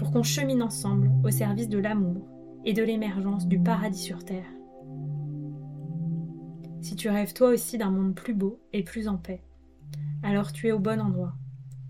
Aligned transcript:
pour 0.00 0.12
qu'on 0.12 0.22
chemine 0.22 0.62
ensemble 0.62 1.10
au 1.22 1.30
service 1.30 1.68
de 1.68 1.76
l'amour 1.76 2.26
et 2.64 2.72
de 2.72 2.82
l'émergence 2.82 3.46
du 3.46 3.58
paradis 3.58 4.00
sur 4.00 4.24
Terre. 4.24 4.46
Si 6.80 6.96
tu 6.96 7.10
rêves 7.10 7.34
toi 7.34 7.50
aussi 7.50 7.76
d'un 7.76 7.90
monde 7.90 8.14
plus 8.14 8.32
beau 8.32 8.62
et 8.72 8.82
plus 8.82 9.08
en 9.08 9.18
paix, 9.18 9.44
alors 10.22 10.52
tu 10.54 10.68
es 10.68 10.72
au 10.72 10.78
bon 10.78 11.02
endroit, 11.02 11.34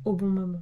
au 0.05 0.15
bon 0.15 0.27
moment. 0.27 0.59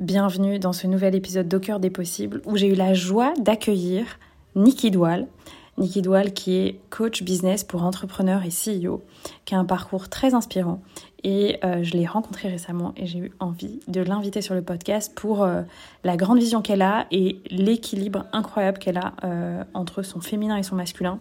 Bienvenue 0.00 0.58
dans 0.58 0.72
ce 0.72 0.88
nouvel 0.88 1.14
épisode 1.14 1.46
d'Au 1.46 1.78
des 1.78 1.90
possibles 1.90 2.42
où 2.44 2.56
j'ai 2.56 2.72
eu 2.72 2.74
la 2.74 2.92
joie 2.92 3.34
d'accueillir 3.34 4.18
Niki 4.56 4.90
Doual. 4.90 5.28
Niki 5.78 6.02
Doual 6.02 6.32
qui 6.32 6.56
est 6.56 6.80
coach 6.90 7.22
business 7.22 7.64
pour 7.64 7.82
entrepreneurs 7.82 8.42
et 8.44 8.48
CEO, 8.48 9.02
qui 9.44 9.54
a 9.54 9.58
un 9.58 9.64
parcours 9.64 10.08
très 10.08 10.34
inspirant. 10.34 10.82
Et 11.24 11.58
euh, 11.64 11.82
je 11.82 11.92
l'ai 11.92 12.06
rencontré 12.06 12.48
récemment 12.48 12.92
et 12.96 13.06
j'ai 13.06 13.18
eu 13.18 13.32
envie 13.40 13.80
de 13.88 14.00
l'inviter 14.00 14.40
sur 14.40 14.54
le 14.54 14.62
podcast 14.62 15.12
pour 15.14 15.42
euh, 15.42 15.62
la 16.04 16.16
grande 16.16 16.38
vision 16.38 16.62
qu'elle 16.62 16.82
a 16.82 17.06
et 17.10 17.40
l'équilibre 17.50 18.26
incroyable 18.32 18.78
qu'elle 18.78 18.98
a 18.98 19.14
euh, 19.24 19.64
entre 19.74 20.02
son 20.02 20.20
féminin 20.20 20.56
et 20.56 20.62
son 20.62 20.76
masculin 20.76 21.18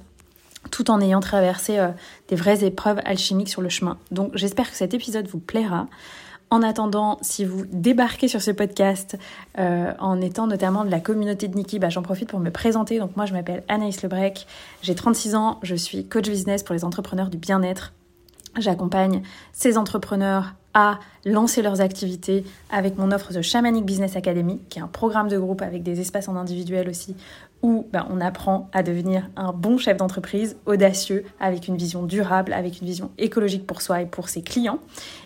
tout 0.72 0.92
en 0.92 1.00
ayant 1.00 1.22
traversé 1.22 1.80
des 2.28 2.36
vraies 2.36 2.66
épreuves 2.66 3.00
alchimiques 3.06 3.48
sur 3.48 3.62
le 3.62 3.70
chemin. 3.70 3.98
Donc 4.12 4.32
j'espère 4.34 4.70
que 4.70 4.76
cet 4.76 4.94
épisode 4.94 5.26
vous 5.28 5.40
plaira. 5.40 5.88
En 6.50 6.62
attendant, 6.62 7.18
si 7.22 7.44
vous 7.44 7.66
débarquez 7.66 8.30
sur 8.30 8.42
ce 8.42 8.52
podcast 8.52 9.18
euh, 9.60 9.92
en 10.00 10.22
étant 10.22 10.48
notamment 10.48 10.86
de 10.86 10.90
la 10.90 11.02
communauté 11.02 11.50
de 11.50 11.56
Nikki, 11.56 11.78
bah, 11.78 11.90
j'en 11.90 12.04
profite 12.04 12.30
pour 12.30 12.40
me 12.40 12.52
présenter. 12.52 13.00
Donc 13.00 13.18
moi, 13.18 13.26
je 13.26 13.34
m'appelle 13.34 13.64
Anaïs 13.68 14.02
Lebrec, 14.02 14.48
j'ai 14.82 14.96
36 14.96 15.36
ans, 15.36 15.60
je 15.62 15.76
suis 15.76 16.08
coach 16.08 16.30
business 16.30 16.64
pour 16.64 16.74
les 16.74 16.86
entrepreneurs 16.86 17.30
du 17.30 17.38
bien-être. 17.38 17.92
J'accompagne 18.58 19.22
ces 19.54 19.78
entrepreneurs 19.78 20.56
à 20.74 21.00
lancer 21.26 21.62
leurs 21.62 21.82
activités 21.82 22.44
avec 22.70 22.98
mon 22.98 23.12
offre 23.12 23.34
The 23.34 23.42
Shamanic 23.42 23.84
Business 23.84 24.16
Academy, 24.16 24.60
qui 24.70 24.78
est 24.78 24.82
un 24.82 24.88
programme 24.88 25.28
de 25.28 25.38
groupe 25.38 25.62
avec 25.64 25.82
des 25.82 26.00
espaces 26.00 26.28
en 26.28 26.36
individuel 26.36 26.88
aussi, 26.88 27.16
où 27.64 27.88
ben, 27.92 28.06
on 28.12 28.22
apprend 28.22 28.70
à 28.74 28.84
devenir 28.84 29.28
un 29.36 29.52
bon 29.54 29.78
chef 29.78 29.98
d'entreprise, 29.98 30.56
audacieux, 30.68 31.26
avec 31.40 31.68
une 31.68 31.78
vision 31.78 32.04
durable, 32.04 32.54
avec 32.54 32.82
une 32.82 32.88
vision 32.88 33.10
écologique 33.18 33.66
pour 33.66 33.82
soi 33.82 34.02
et 34.02 34.06
pour 34.06 34.30
ses 34.30 34.44
clients. 34.44 34.80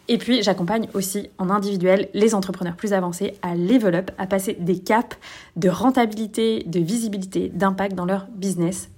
Et 0.08 0.18
puis 0.18 0.42
j'accompagne 0.42 0.88
aussi 0.94 1.30
en 1.38 1.50
individuel 1.50 2.10
les 2.14 2.34
entrepreneurs 2.34 2.76
plus 2.76 2.94
avancés 2.94 3.34
à 3.42 3.56
level 3.56 3.96
up, 3.96 4.12
à 4.18 4.28
passer 4.28 4.56
des 4.60 4.80
caps 4.80 5.18
de 5.58 5.70
rentabilité, 5.70 6.64
de 6.66 6.80
visibilité, 6.80 7.50
d'impact 7.50 7.96
dans 7.96 8.06
leur 8.06 8.28
business. 8.28 8.90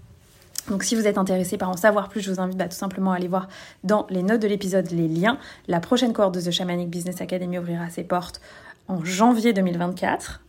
Donc 0.70 0.84
si 0.84 0.96
vous 0.96 1.08
êtes 1.08 1.18
intéressé 1.18 1.58
par 1.58 1.70
en 1.70 1.78
savoir 1.78 2.10
plus, 2.10 2.22
je 2.22 2.32
vous 2.32 2.40
invite 2.40 2.58
bah, 2.58 2.68
tout 2.68 2.76
simplement 2.76 3.12
à 3.12 3.18
aller 3.18 3.28
voir 3.28 3.48
dans 3.84 4.08
les 4.10 4.24
notes 4.24 4.42
de 4.42 4.48
l'épisode 4.48 4.90
les 4.92 5.08
liens. 5.08 5.38
La 5.68 5.80
prochaine 5.80 6.14
cohorte 6.14 6.36
de 6.36 6.42
The 6.42 6.52
Shamanic 6.52 6.90
Business 6.90 7.22
Academy 7.22 7.58
ouvrira 7.58 7.90
ses 7.90 8.04
portes 8.04 8.40
en 8.88 9.04
janvier 9.04 9.54
2024. 9.54 10.42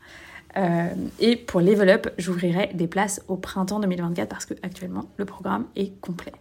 Euh, 0.57 0.89
et 1.19 1.35
pour 1.35 1.61
Level 1.61 1.89
Up, 1.89 2.09
j'ouvrirai 2.17 2.71
des 2.75 2.87
places 2.87 3.23
au 3.27 3.37
printemps 3.37 3.81
2024 3.81 4.29
parce 4.29 4.47
que 4.47 4.55
actuellement 4.63 5.07
le 5.17 5.25
programme 5.25 5.67
est 5.75 5.99
complet. 6.01 6.33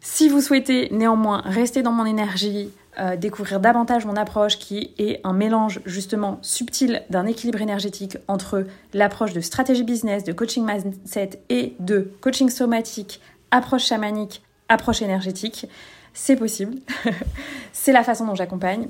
Si 0.00 0.28
vous 0.28 0.40
souhaitez 0.40 0.88
néanmoins 0.90 1.42
rester 1.44 1.82
dans 1.82 1.92
mon 1.92 2.04
énergie, 2.04 2.70
euh, 2.98 3.16
découvrir 3.16 3.58
davantage 3.58 4.04
mon 4.04 4.16
approche 4.16 4.58
qui 4.58 4.92
est 4.98 5.20
un 5.24 5.32
mélange 5.32 5.80
justement 5.86 6.38
subtil 6.42 7.02
d'un 7.08 7.26
équilibre 7.26 7.62
énergétique 7.62 8.18
entre 8.28 8.66
l'approche 8.92 9.32
de 9.32 9.40
stratégie 9.40 9.82
business, 9.82 10.24
de 10.24 10.32
coaching 10.32 10.66
mindset 10.66 11.42
et 11.48 11.74
de 11.80 12.12
coaching 12.20 12.50
somatique, 12.50 13.20
approche 13.50 13.86
chamanique, 13.86 14.42
approche 14.68 15.00
énergétique, 15.00 15.66
c'est 16.12 16.36
possible. 16.36 16.74
c'est 17.72 17.92
la 17.92 18.04
façon 18.04 18.26
dont 18.26 18.34
j'accompagne. 18.34 18.88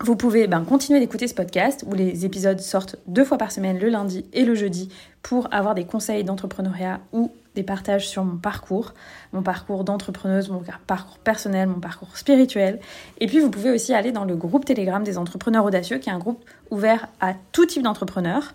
Vous 0.00 0.16
pouvez 0.16 0.46
ben, 0.46 0.64
continuer 0.64 1.00
d'écouter 1.00 1.26
ce 1.28 1.34
podcast 1.34 1.84
où 1.88 1.94
les 1.94 2.24
épisodes 2.24 2.60
sortent 2.60 2.96
deux 3.06 3.24
fois 3.24 3.38
par 3.38 3.52
semaine, 3.52 3.78
le 3.78 3.88
lundi 3.88 4.26
et 4.32 4.44
le 4.44 4.54
jeudi, 4.54 4.90
pour 5.22 5.48
avoir 5.52 5.74
des 5.74 5.84
conseils 5.84 6.24
d'entrepreneuriat 6.24 7.00
ou 7.12 7.32
des 7.54 7.62
partages 7.62 8.08
sur 8.08 8.24
mon 8.24 8.36
parcours, 8.36 8.94
mon 9.32 9.42
parcours 9.42 9.84
d'entrepreneuse, 9.84 10.48
mon 10.48 10.62
parcours 10.86 11.18
personnel, 11.18 11.68
mon 11.68 11.80
parcours 11.80 12.16
spirituel. 12.16 12.80
Et 13.18 13.26
puis 13.26 13.40
vous 13.40 13.50
pouvez 13.50 13.70
aussi 13.70 13.94
aller 13.94 14.12
dans 14.12 14.24
le 14.24 14.36
groupe 14.36 14.64
Telegram 14.64 15.02
des 15.02 15.18
entrepreneurs 15.18 15.64
audacieux, 15.64 15.98
qui 15.98 16.10
est 16.10 16.12
un 16.12 16.18
groupe 16.18 16.44
ouvert 16.70 17.08
à 17.20 17.34
tout 17.52 17.66
type 17.66 17.82
d'entrepreneurs, 17.82 18.54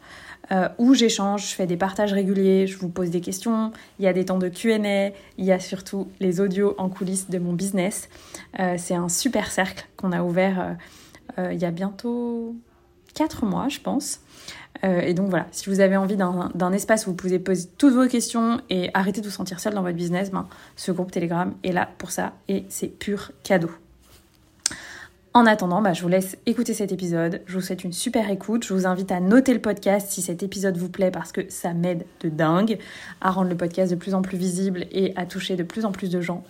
euh, 0.51 0.67
où 0.79 0.93
j'échange, 0.93 1.49
je 1.49 1.55
fais 1.55 1.67
des 1.67 1.77
partages 1.77 2.13
réguliers, 2.13 2.65
je 2.65 2.77
vous 2.77 2.89
pose 2.89 3.11
des 3.11 3.21
questions, 3.21 3.71
il 3.99 4.05
y 4.05 4.07
a 4.07 4.13
des 4.13 4.25
temps 4.25 4.39
de 4.39 4.49
QA, 4.49 5.11
il 5.37 5.45
y 5.45 5.51
a 5.51 5.59
surtout 5.59 6.07
les 6.19 6.41
audios 6.41 6.73
en 6.77 6.89
coulisses 6.89 7.29
de 7.29 7.37
mon 7.37 7.53
business. 7.53 8.09
Euh, 8.59 8.75
c'est 8.77 8.95
un 8.95 9.09
super 9.09 9.51
cercle 9.51 9.87
qu'on 9.95 10.11
a 10.11 10.23
ouvert. 10.23 10.75
Euh, 11.37 11.53
il 11.53 11.59
y 11.59 11.65
a 11.65 11.71
bientôt 11.71 12.55
4 13.13 13.45
mois, 13.45 13.67
je 13.69 13.79
pense. 13.79 14.19
Euh, 14.83 15.01
et 15.01 15.13
donc 15.13 15.29
voilà, 15.29 15.47
si 15.51 15.69
vous 15.69 15.79
avez 15.79 15.97
envie 15.97 16.15
d'un 16.15 16.71
espace 16.71 17.05
où 17.05 17.11
vous 17.11 17.15
pouvez 17.15 17.39
poser 17.39 17.67
toutes 17.77 17.93
vos 17.93 18.07
questions 18.07 18.61
et 18.69 18.89
arrêter 18.93 19.21
de 19.21 19.25
vous 19.25 19.31
sentir 19.31 19.59
seul 19.59 19.73
dans 19.73 19.81
votre 19.81 19.97
business, 19.97 20.31
ben, 20.31 20.47
ce 20.75 20.91
groupe 20.91 21.11
Telegram 21.11 21.53
est 21.63 21.71
là 21.71 21.89
pour 21.97 22.11
ça 22.11 22.33
et 22.47 22.65
c'est 22.69 22.87
pur 22.87 23.31
cadeau. 23.43 23.71
En 25.33 25.45
attendant, 25.45 25.81
bah, 25.81 25.93
je 25.93 26.01
vous 26.01 26.07
laisse 26.07 26.37
écouter 26.47 26.73
cet 26.73 26.91
épisode. 26.91 27.41
Je 27.45 27.53
vous 27.53 27.61
souhaite 27.61 27.83
une 27.83 27.93
super 27.93 28.31
écoute. 28.31 28.65
Je 28.65 28.73
vous 28.73 28.87
invite 28.87 29.11
à 29.11 29.19
noter 29.19 29.53
le 29.53 29.61
podcast 29.61 30.09
si 30.09 30.23
cet 30.23 30.41
épisode 30.41 30.75
vous 30.77 30.89
plaît 30.89 31.11
parce 31.11 31.31
que 31.31 31.41
ça 31.49 31.73
m'aide 31.73 32.05
de 32.21 32.29
dingue 32.29 32.79
à 33.21 33.29
rendre 33.29 33.49
le 33.49 33.55
podcast 33.55 33.91
de 33.91 33.95
plus 33.95 34.15
en 34.15 34.23
plus 34.23 34.37
visible 34.37 34.87
et 34.91 35.13
à 35.15 35.27
toucher 35.27 35.55
de 35.55 35.63
plus 35.63 35.85
en 35.85 35.91
plus 35.91 36.09
de 36.09 36.19
gens. 36.19 36.43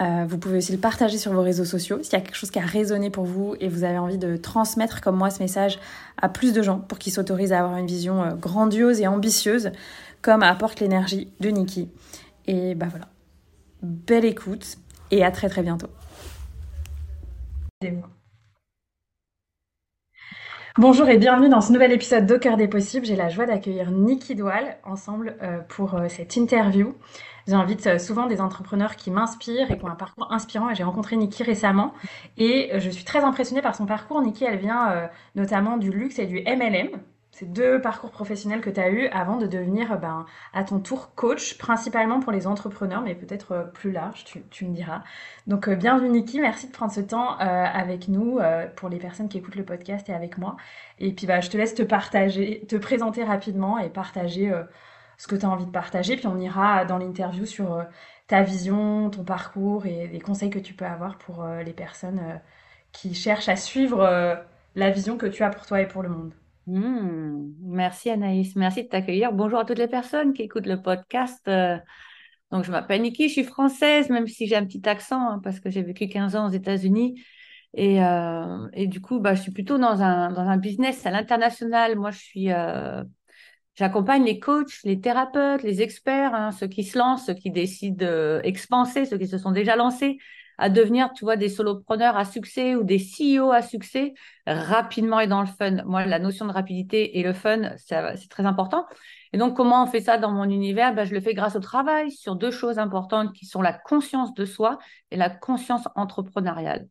Euh, 0.00 0.24
vous 0.28 0.38
pouvez 0.38 0.58
aussi 0.58 0.70
le 0.70 0.78
partager 0.78 1.18
sur 1.18 1.32
vos 1.32 1.42
réseaux 1.42 1.64
sociaux 1.64 1.98
s'il 2.02 2.12
y 2.12 2.16
a 2.16 2.20
quelque 2.20 2.36
chose 2.36 2.52
qui 2.52 2.60
a 2.60 2.64
résonné 2.64 3.10
pour 3.10 3.24
vous 3.24 3.56
et 3.58 3.68
vous 3.68 3.82
avez 3.82 3.98
envie 3.98 4.18
de 4.18 4.36
transmettre 4.36 5.00
comme 5.00 5.16
moi 5.16 5.30
ce 5.30 5.42
message 5.42 5.80
à 6.22 6.28
plus 6.28 6.52
de 6.52 6.62
gens 6.62 6.78
pour 6.78 6.98
qu'ils 6.98 7.12
s'autorisent 7.12 7.52
à 7.52 7.60
avoir 7.60 7.76
une 7.78 7.86
vision 7.86 8.22
euh, 8.22 8.34
grandiose 8.34 9.00
et 9.00 9.08
ambitieuse 9.08 9.72
comme 10.22 10.44
apporte 10.44 10.78
l'énergie 10.78 11.32
de 11.40 11.48
Nikki. 11.48 11.88
Et 12.46 12.76
bah 12.76 12.86
voilà, 12.88 13.08
belle 13.82 14.24
écoute 14.24 14.78
et 15.10 15.24
à 15.24 15.32
très 15.32 15.48
très 15.48 15.62
bientôt. 15.62 15.88
Bonjour 20.76 21.08
et 21.08 21.18
bienvenue 21.18 21.48
dans 21.48 21.60
ce 21.60 21.72
nouvel 21.72 21.90
épisode 21.90 22.24
d'Au 22.24 22.38
cœur 22.38 22.56
des 22.56 22.68
possibles. 22.68 23.04
J'ai 23.04 23.16
la 23.16 23.28
joie 23.28 23.46
d'accueillir 23.46 23.90
Nikki 23.90 24.36
Doual 24.36 24.76
ensemble 24.84 25.34
euh, 25.42 25.58
pour 25.68 25.96
cette 26.08 26.36
interview. 26.36 26.94
J'invite 27.48 27.86
euh, 27.86 27.98
souvent 27.98 28.26
des 28.26 28.42
entrepreneurs 28.42 28.94
qui 28.94 29.10
m'inspirent 29.10 29.70
et 29.70 29.78
qui 29.78 29.84
ont 29.84 29.88
un 29.88 29.94
parcours 29.94 30.30
inspirant. 30.30 30.72
J'ai 30.74 30.84
rencontré 30.84 31.16
Nikki 31.16 31.42
récemment 31.42 31.94
et 32.36 32.74
euh, 32.74 32.78
je 32.78 32.90
suis 32.90 33.04
très 33.04 33.24
impressionnée 33.24 33.62
par 33.62 33.74
son 33.74 33.86
parcours. 33.86 34.20
Nikki, 34.20 34.44
elle 34.44 34.58
vient 34.58 34.90
euh, 34.90 35.06
notamment 35.34 35.78
du 35.78 35.90
luxe 35.90 36.18
et 36.18 36.26
du 36.26 36.42
MLM. 36.42 36.90
C'est 37.30 37.50
deux 37.50 37.80
parcours 37.80 38.10
professionnels 38.10 38.60
que 38.60 38.68
tu 38.68 38.80
as 38.80 38.90
eu 38.90 39.06
avant 39.06 39.36
de 39.36 39.46
devenir 39.46 39.98
ben, 39.98 40.26
à 40.52 40.62
ton 40.62 40.78
tour 40.78 41.14
coach, 41.14 41.56
principalement 41.56 42.20
pour 42.20 42.32
les 42.32 42.46
entrepreneurs, 42.46 43.00
mais 43.00 43.14
peut-être 43.14 43.70
plus 43.72 43.92
large, 43.92 44.24
tu, 44.50 44.64
me 44.66 44.74
diras. 44.74 45.02
Donc 45.46 45.70
bienvenue 45.70 46.10
Nikki, 46.10 46.40
merci 46.40 46.66
de 46.66 46.72
prendre 46.72 46.90
ce 46.90 47.00
temps 47.00 47.36
avec 47.38 48.08
nous 48.08 48.40
pour 48.74 48.88
les 48.88 48.98
personnes 48.98 49.28
qui 49.28 49.38
écoutent 49.38 49.54
le 49.54 49.64
podcast 49.64 50.08
et 50.08 50.14
avec 50.14 50.36
moi. 50.36 50.56
Et 50.98 51.12
puis 51.12 51.28
bah, 51.28 51.40
je 51.40 51.48
te 51.48 51.56
laisse 51.56 51.74
te 51.74 51.84
partager, 51.84 52.66
te 52.66 52.74
présenter 52.74 53.22
rapidement 53.22 53.78
et 53.78 53.88
partager 53.88 54.52
ce 55.18 55.26
que 55.26 55.36
tu 55.36 55.44
as 55.44 55.50
envie 55.50 55.66
de 55.66 55.70
partager. 55.70 56.16
Puis 56.16 56.26
on 56.26 56.38
ira 56.38 56.84
dans 56.86 56.98
l'interview 56.98 57.44
sur 57.44 57.74
euh, 57.74 57.84
ta 58.26 58.42
vision, 58.42 59.10
ton 59.10 59.24
parcours 59.24 59.86
et 59.86 60.08
les 60.08 60.20
conseils 60.20 60.50
que 60.50 60.58
tu 60.58 60.74
peux 60.74 60.86
avoir 60.86 61.18
pour 61.18 61.46
les 61.46 61.72
personnes 61.72 62.40
qui 62.92 63.14
cherchent 63.14 63.48
à 63.48 63.56
suivre 63.56 63.98
la 64.74 64.90
vision 64.90 65.16
que 65.16 65.26
tu 65.26 65.42
as 65.42 65.50
pour 65.50 65.66
toi 65.66 65.80
et 65.80 65.88
pour 65.88 66.02
le 66.02 66.10
monde. 66.10 66.34
Hmm, 66.68 67.54
merci 67.62 68.10
Anaïs, 68.10 68.54
merci 68.54 68.82
de 68.84 68.88
t'accueillir. 68.88 69.32
Bonjour 69.32 69.58
à 69.58 69.64
toutes 69.64 69.78
les 69.78 69.88
personnes 69.88 70.34
qui 70.34 70.42
écoutent 70.42 70.66
le 70.66 70.82
podcast. 70.82 71.40
Euh, 71.48 71.78
donc, 72.50 72.64
je 72.64 72.70
m'appelle 72.70 73.00
Niki, 73.00 73.28
je 73.28 73.32
suis 73.32 73.44
française, 73.44 74.10
même 74.10 74.26
si 74.26 74.46
j'ai 74.46 74.56
un 74.56 74.66
petit 74.66 74.86
accent, 74.86 75.30
hein, 75.30 75.40
parce 75.42 75.60
que 75.60 75.70
j'ai 75.70 75.82
vécu 75.82 76.08
15 76.08 76.36
ans 76.36 76.46
aux 76.46 76.52
États-Unis. 76.52 77.22
Et, 77.72 78.04
euh, 78.04 78.68
du 78.86 79.00
coup, 79.00 79.18
bah, 79.18 79.34
je 79.34 79.40
suis 79.40 79.50
plutôt 79.52 79.78
dans 79.78 80.02
un, 80.02 80.30
dans 80.30 80.42
un 80.42 80.58
business 80.58 81.06
à 81.06 81.10
l'international. 81.10 81.96
Moi, 81.96 82.10
je 82.10 82.18
suis, 82.18 82.52
euh, 82.52 83.02
j'accompagne 83.78 84.24
les 84.24 84.40
coachs, 84.40 84.82
les 84.82 85.00
thérapeutes, 85.00 85.62
les 85.62 85.82
experts, 85.82 86.34
hein, 86.34 86.50
ceux 86.50 86.66
qui 86.66 86.82
se 86.82 86.98
lancent, 86.98 87.26
ceux 87.26 87.34
qui 87.34 87.50
décident 87.50 88.40
d'expanser, 88.42 89.04
ceux 89.04 89.18
qui 89.18 89.28
se 89.28 89.38
sont 89.38 89.52
déjà 89.52 89.76
lancés, 89.76 90.18
à 90.58 90.68
devenir, 90.68 91.12
tu 91.12 91.24
vois, 91.24 91.36
des 91.36 91.48
solopreneurs 91.48 92.16
à 92.16 92.24
succès 92.24 92.74
ou 92.74 92.82
des 92.82 92.98
CEO 92.98 93.52
à 93.52 93.62
succès 93.62 94.14
rapidement 94.46 95.20
et 95.20 95.28
dans 95.28 95.40
le 95.40 95.46
fun. 95.46 95.84
Moi, 95.84 96.04
la 96.04 96.18
notion 96.18 96.46
de 96.46 96.52
rapidité 96.52 97.20
et 97.20 97.22
le 97.22 97.32
fun, 97.32 97.70
c'est 97.76 98.28
très 98.28 98.44
important. 98.44 98.84
Et 99.32 99.38
donc, 99.38 99.56
comment 99.56 99.84
on 99.84 99.86
fait 99.86 100.00
ça 100.00 100.18
dans 100.18 100.32
mon 100.32 100.50
univers? 100.50 100.92
Ben, 100.94 101.04
Je 101.04 101.14
le 101.14 101.20
fais 101.20 101.34
grâce 101.34 101.54
au 101.54 101.60
travail 101.60 102.10
sur 102.10 102.34
deux 102.34 102.50
choses 102.50 102.80
importantes 102.80 103.32
qui 103.32 103.46
sont 103.46 103.62
la 103.62 103.72
conscience 103.72 104.34
de 104.34 104.44
soi 104.44 104.78
et 105.12 105.16
la 105.16 105.30
conscience 105.30 105.86
entrepreneuriale. 105.94 106.88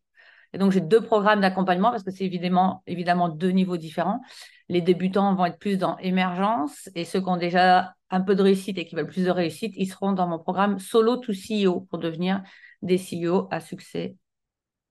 Et 0.54 0.58
donc, 0.58 0.72
j'ai 0.72 0.80
deux 0.80 1.02
programmes 1.02 1.42
d'accompagnement 1.42 1.92
parce 1.92 2.04
que 2.04 2.12
c'est 2.12 2.24
évidemment, 2.24 2.84
évidemment 2.88 3.28
deux 3.28 3.50
niveaux 3.50 3.76
différents. 3.76 4.22
Les 4.70 4.82
débutants 4.82 5.34
vont 5.36 5.46
être 5.46 5.60
plus 5.60 5.78
dans 5.78 5.98
émergence 5.98 6.90
et 6.96 7.06
ceux 7.06 7.22
qui 7.22 7.30
ont 7.30 7.38
déjà 7.38 7.94
un 8.10 8.22
peu 8.22 8.36
de 8.36 8.44
réussite 8.44 8.78
et 8.78 8.86
qui 8.86 8.96
veulent 8.96 9.08
plus 9.08 9.26
de 9.26 9.32
réussite, 9.32 9.74
ils 9.78 9.88
seront 9.88 10.14
dans 10.14 10.28
mon 10.28 10.40
programme 10.40 10.80
Solo 10.80 11.18
to 11.18 11.34
CEO 11.34 11.82
pour 11.82 12.00
devenir 12.00 12.44
des 12.82 12.98
CEO 12.98 13.48
à 13.52 13.60
succès. 13.60 14.16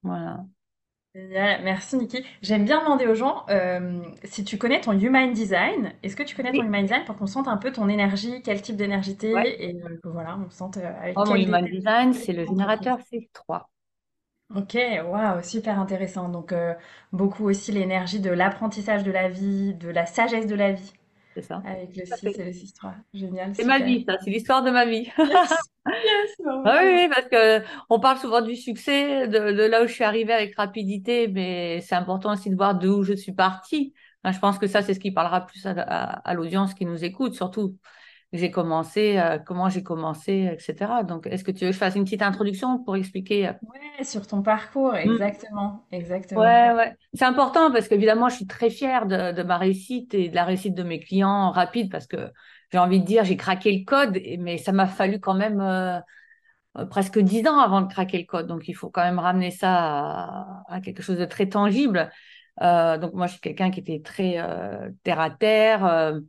Voilà. 0.03 0.45
Merci 1.15 1.97
Niki. 1.97 2.23
J'aime 2.43 2.67
bien 2.67 2.81
demander 2.83 3.07
aux 3.07 3.15
gens 3.15 3.45
euh, 3.49 4.03
si 4.25 4.45
tu 4.45 4.59
connais 4.59 4.83
ton 4.83 4.93
Human 4.93 5.33
Design. 5.33 5.93
Est-ce 6.03 6.15
que 6.15 6.23
tu 6.23 6.37
connais 6.37 6.53
ton 6.53 6.63
Human 6.63 6.83
Design 6.83 7.05
pour 7.05 7.17
qu'on 7.17 7.27
sente 7.27 7.49
un 7.49 7.57
peu 7.57 7.73
ton 7.73 7.89
énergie, 7.89 8.43
quel 8.45 8.61
type 8.61 8.77
d'énergie 8.77 9.17
t'es 9.17 9.33
et 9.59 9.75
euh, 9.83 9.99
voilà, 10.05 10.39
on 10.39 10.51
sente 10.51 10.77
euh, 10.77 10.93
avec 11.01 11.19
oh, 11.19 11.25
Mon 11.25 11.37
Human 11.37 11.65
Design, 11.65 12.13
c'est 12.13 12.35
le 12.35 12.45
générateur 12.45 12.99
C3. 12.99 13.63
Ok, 14.55 14.77
waouh, 15.05 15.43
super 15.43 15.79
intéressant. 15.79 16.29
Donc 16.29 16.55
beaucoup 17.13 17.49
aussi 17.49 17.73
l'énergie 17.73 18.21
de 18.21 18.31
l'apprentissage 18.31 19.03
de 19.03 19.11
la 19.11 19.29
vie, 19.29 19.75
de 19.75 19.89
la 19.89 20.07
sagesse 20.07 20.47
de 20.47 20.55
la 20.55 20.73
vie. 20.73 20.93
C'est 21.37 21.43
ça. 21.43 21.63
Avec 21.67 21.95
le 21.95 22.07
6 22.07 22.39
et 22.39 22.45
le 22.45 22.53
6-3. 22.53 22.95
Génial. 23.13 23.55
C'est 23.55 23.65
ma 23.65 23.79
vie, 23.79 24.05
ça, 24.09 24.17
c'est 24.25 24.31
l'histoire 24.31 24.63
de 24.63 24.71
ma 24.71 24.87
vie. 24.87 25.11
Ah 26.65 26.81
oui, 26.83 27.09
parce 27.09 27.29
que 27.29 27.65
on 27.89 28.01
parle 28.01 28.19
souvent 28.19 28.41
du 28.41 28.57
succès, 28.57 29.29
de, 29.29 29.39
là 29.39 29.85
où 29.85 29.87
je 29.87 29.93
suis 29.93 30.03
arrivée 30.03 30.33
avec 30.33 30.57
rapidité, 30.57 31.29
mais 31.29 31.81
c'est 31.81 31.95
important 31.95 32.33
aussi 32.33 32.51
de 32.51 32.57
voir 32.57 32.77
d'où 32.77 33.05
je 33.05 33.13
suis 33.13 33.33
partie. 33.33 33.95
je 34.25 34.39
pense 34.41 34.59
que 34.59 34.67
ça, 34.67 34.83
c'est 34.83 34.95
ce 34.95 34.99
qui 34.99 35.13
parlera 35.13 35.47
plus 35.47 35.65
à, 35.65 36.35
l'audience 36.35 36.75
qui 36.75 36.87
nous 36.87 37.05
écoute, 37.05 37.35
surtout 37.35 37.77
j'ai 38.37 38.51
commencé, 38.51 39.19
euh, 39.19 39.39
comment 39.39 39.69
j'ai 39.69 39.83
commencé, 39.83 40.51
etc. 40.53 41.05
Donc, 41.07 41.27
est-ce 41.27 41.45
que 41.45 41.51
tu 41.51 41.65
veux 41.65 41.71
que 41.71 41.75
je 41.75 41.79
fasse 41.79 41.95
une 41.95 42.05
petite 42.05 42.23
introduction 42.23 42.79
pour 42.79 42.97
expliquer 42.97 43.49
euh? 43.49 43.53
Ouais, 43.63 44.05
sur 44.05 44.27
ton 44.27 44.43
parcours, 44.43 44.93
mm. 44.93 44.97
exactement, 44.97 45.87
exactement. 45.93 46.41
Ouais, 46.41 46.73
ouais. 46.73 46.97
C'est 47.15 47.25
important 47.25 47.71
parce 47.71 47.89
qu'évidemment, 47.89 48.29
je 48.29 48.37
suis 48.37 48.47
très 48.47 48.71
fière 48.71 49.07
de, 49.07 49.43
ma 49.43 49.59
réussite 49.59 50.15
et 50.15 50.29
de 50.29 50.35
la 50.35 50.45
réussite 50.45 50.75
de 50.75 50.83
mes 50.83 51.01
clients 51.01 51.51
rapide 51.51 51.91
parce 51.91 52.07
que 52.07 52.31
j'ai 52.73 52.79
envie 52.79 53.01
de 53.01 53.05
dire, 53.05 53.25
j'ai 53.25 53.37
craqué 53.37 53.73
le 53.73 53.85
code, 53.85 54.19
mais 54.39 54.59
ça 54.59 54.73
m'a 54.73 54.87
fallu 54.87 55.21
quand 55.21 55.35
même 55.35 55.61
euh, 55.61 56.01
presque 56.91 57.19
dix 57.19 57.47
ans 57.47 57.59
avant 57.59 57.83
de 57.83 57.93
craquer 57.93 58.19
le 58.19 58.25
code. 58.25 58.47
Donc, 58.47 58.69
il 58.69 58.75
faut 58.75 58.91
quand 58.91 59.05
même 59.05 59.19
ramener 59.19 59.51
ça 59.51 60.63
à, 60.69 60.81
quelque 60.81 61.03
chose 61.03 61.19
de 61.19 61.25
très 61.25 61.49
tangible. 61.49 62.11
Euh, 62.63 62.99
donc, 62.99 63.15
moi, 63.15 63.27
je 63.27 63.33
suis 63.33 63.41
quelqu'un 63.41 63.71
qui 63.71 63.81
était 63.81 64.01
très 64.01 64.37
terre 65.03 65.21
à 65.21 65.31
terre 65.31 66.21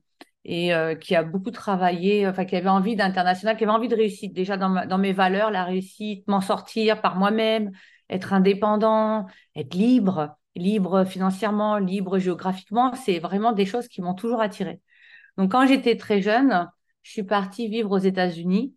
et 0.48 0.72
qui 1.02 1.16
a 1.16 1.24
beaucoup 1.24 1.52
travaillé, 1.52 2.26
enfin, 2.26 2.46
qui 2.46 2.56
avait 2.56 2.70
envie 2.70 2.96
d'international, 2.96 3.58
qui 3.58 3.66
avait 3.66 3.74
envie 3.74 3.90
de 3.90 3.96
réussite. 3.96 4.34
Déjà, 4.34 4.56
dans, 4.56 4.98
mes 4.98 5.12
valeurs, 5.12 5.52
la 5.52 5.66
réussite, 5.66 6.26
m'en 6.28 6.40
sortir 6.42 7.02
par 7.02 7.18
moi-même, 7.18 7.72
être 8.10 8.32
indépendant, 8.34 9.28
être 9.56 9.76
libre, 9.76 10.38
libre 10.56 11.04
financièrement, 11.04 11.78
libre 11.78 12.18
géographiquement, 12.18 12.96
c'est 12.96 13.20
vraiment 13.20 13.52
des 13.52 13.66
choses 13.66 13.90
qui 13.90 14.02
m'ont 14.02 14.14
toujours 14.14 14.42
attiré. 14.42 14.80
Donc, 15.38 15.52
quand 15.52 15.68
j'étais 15.68 15.98
très 15.98 16.22
jeune, 16.22 16.70
je 17.04 17.12
suis 17.12 17.24
partie 17.24 17.68
vivre 17.68 17.92
aux 17.92 18.00
États-Unis 18.00 18.74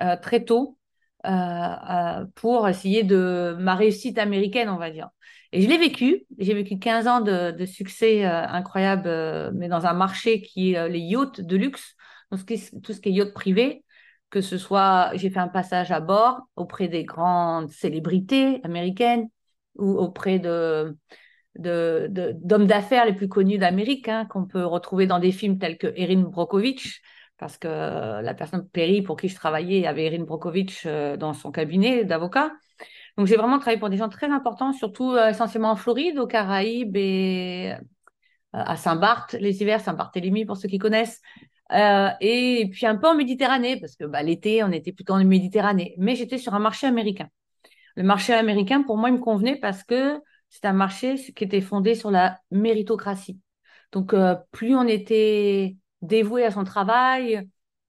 euh, 0.00 0.16
très 0.16 0.44
tôt 0.44 0.78
euh, 1.26 1.30
euh, 1.30 2.24
pour 2.34 2.68
essayer 2.68 3.02
de 3.02 3.56
ma 3.58 3.74
réussite 3.74 4.18
américaine, 4.18 4.68
on 4.68 4.76
va 4.76 4.90
dire. 4.90 5.10
Et 5.52 5.62
je 5.62 5.68
l'ai 5.68 5.78
vécu. 5.78 6.26
J'ai 6.38 6.54
vécu 6.54 6.78
15 6.78 7.06
ans 7.06 7.20
de, 7.20 7.64
succès 7.64 8.24
incroyable, 8.24 9.52
mais 9.54 9.68
dans 9.68 9.86
un 9.86 9.94
marché 9.94 10.42
qui 10.42 10.74
est 10.74 10.88
les 10.88 11.00
yachts 11.00 11.40
de 11.40 11.56
luxe, 11.56 11.94
tout 12.30 12.92
ce 12.92 13.00
qui 13.00 13.08
est 13.08 13.12
yacht 13.12 13.32
privé, 13.32 13.84
que 14.30 14.40
ce 14.40 14.58
soit, 14.58 15.10
j'ai 15.14 15.30
fait 15.30 15.38
un 15.38 15.48
passage 15.48 15.90
à 15.90 16.00
bord 16.00 16.40
auprès 16.56 16.88
des 16.88 17.04
grandes 17.04 17.70
célébrités 17.70 18.60
américaines 18.64 19.28
ou 19.76 19.92
auprès 19.92 20.38
d'hommes 20.38 20.96
d'affaires 22.66 23.06
les 23.06 23.14
plus 23.14 23.28
connus 23.28 23.58
d'Amérique, 23.58 24.08
hein, 24.08 24.26
qu'on 24.26 24.46
peut 24.46 24.64
retrouver 24.64 25.06
dans 25.06 25.18
des 25.18 25.32
films 25.32 25.58
tels 25.58 25.78
que 25.78 25.92
Erin 25.96 26.22
Brockovich, 26.22 27.00
parce 27.38 27.56
que 27.56 27.68
la 27.68 28.34
personne 28.34 28.68
Perry 28.68 29.02
pour 29.02 29.16
qui 29.16 29.28
je 29.28 29.36
travaillais 29.36 29.86
avait 29.86 30.06
Erin 30.06 30.24
Brockovich 30.24 30.84
euh, 30.86 31.16
dans 31.16 31.32
son 31.32 31.50
cabinet 31.50 32.04
d'avocat. 32.04 32.52
Donc 33.18 33.26
j'ai 33.26 33.36
vraiment 33.36 33.58
travaillé 33.58 33.78
pour 33.78 33.90
des 33.90 33.98
gens 33.98 34.08
très 34.08 34.30
importants, 34.30 34.72
surtout 34.72 35.12
euh, 35.12 35.30
essentiellement 35.30 35.72
en 35.72 35.76
Floride, 35.76 36.18
aux 36.18 36.26
Caraïbes 36.26 36.96
et 36.96 37.74
euh, 37.74 37.78
à 38.52 38.76
Saint-Barth 38.76 39.34
les 39.34 39.60
hivers, 39.60 39.80
Saint-Barthélemy 39.80 40.46
pour 40.46 40.56
ceux 40.56 40.68
qui 40.68 40.78
connaissent. 40.78 41.20
et 41.70 42.68
puis 42.72 42.86
un 42.86 42.96
peu 42.96 43.08
en 43.08 43.14
Méditerranée, 43.16 43.78
parce 43.80 43.96
que 43.96 44.04
bah, 44.04 44.22
l'été, 44.22 44.62
on 44.64 44.72
était 44.72 44.92
plutôt 44.92 45.14
en 45.14 45.24
Méditerranée. 45.24 45.94
Mais 45.98 46.14
j'étais 46.14 46.38
sur 46.38 46.54
un 46.54 46.60
marché 46.60 46.86
américain. 46.86 47.28
Le 47.96 48.04
marché 48.04 48.32
américain, 48.32 48.82
pour 48.84 48.96
moi, 48.96 49.10
il 49.10 49.16
me 49.16 49.20
convenait 49.20 49.56
parce 49.56 49.82
que 49.82 50.20
c'est 50.48 50.64
un 50.66 50.72
marché 50.72 51.16
qui 51.16 51.44
était 51.44 51.60
fondé 51.60 51.96
sur 51.96 52.12
la 52.12 52.38
méritocratie. 52.52 53.40
Donc, 53.92 54.14
euh, 54.14 54.36
plus 54.52 54.76
on 54.76 54.86
était 54.86 55.76
dévoué 56.02 56.44
à 56.44 56.52
son 56.52 56.62
travail 56.62 57.48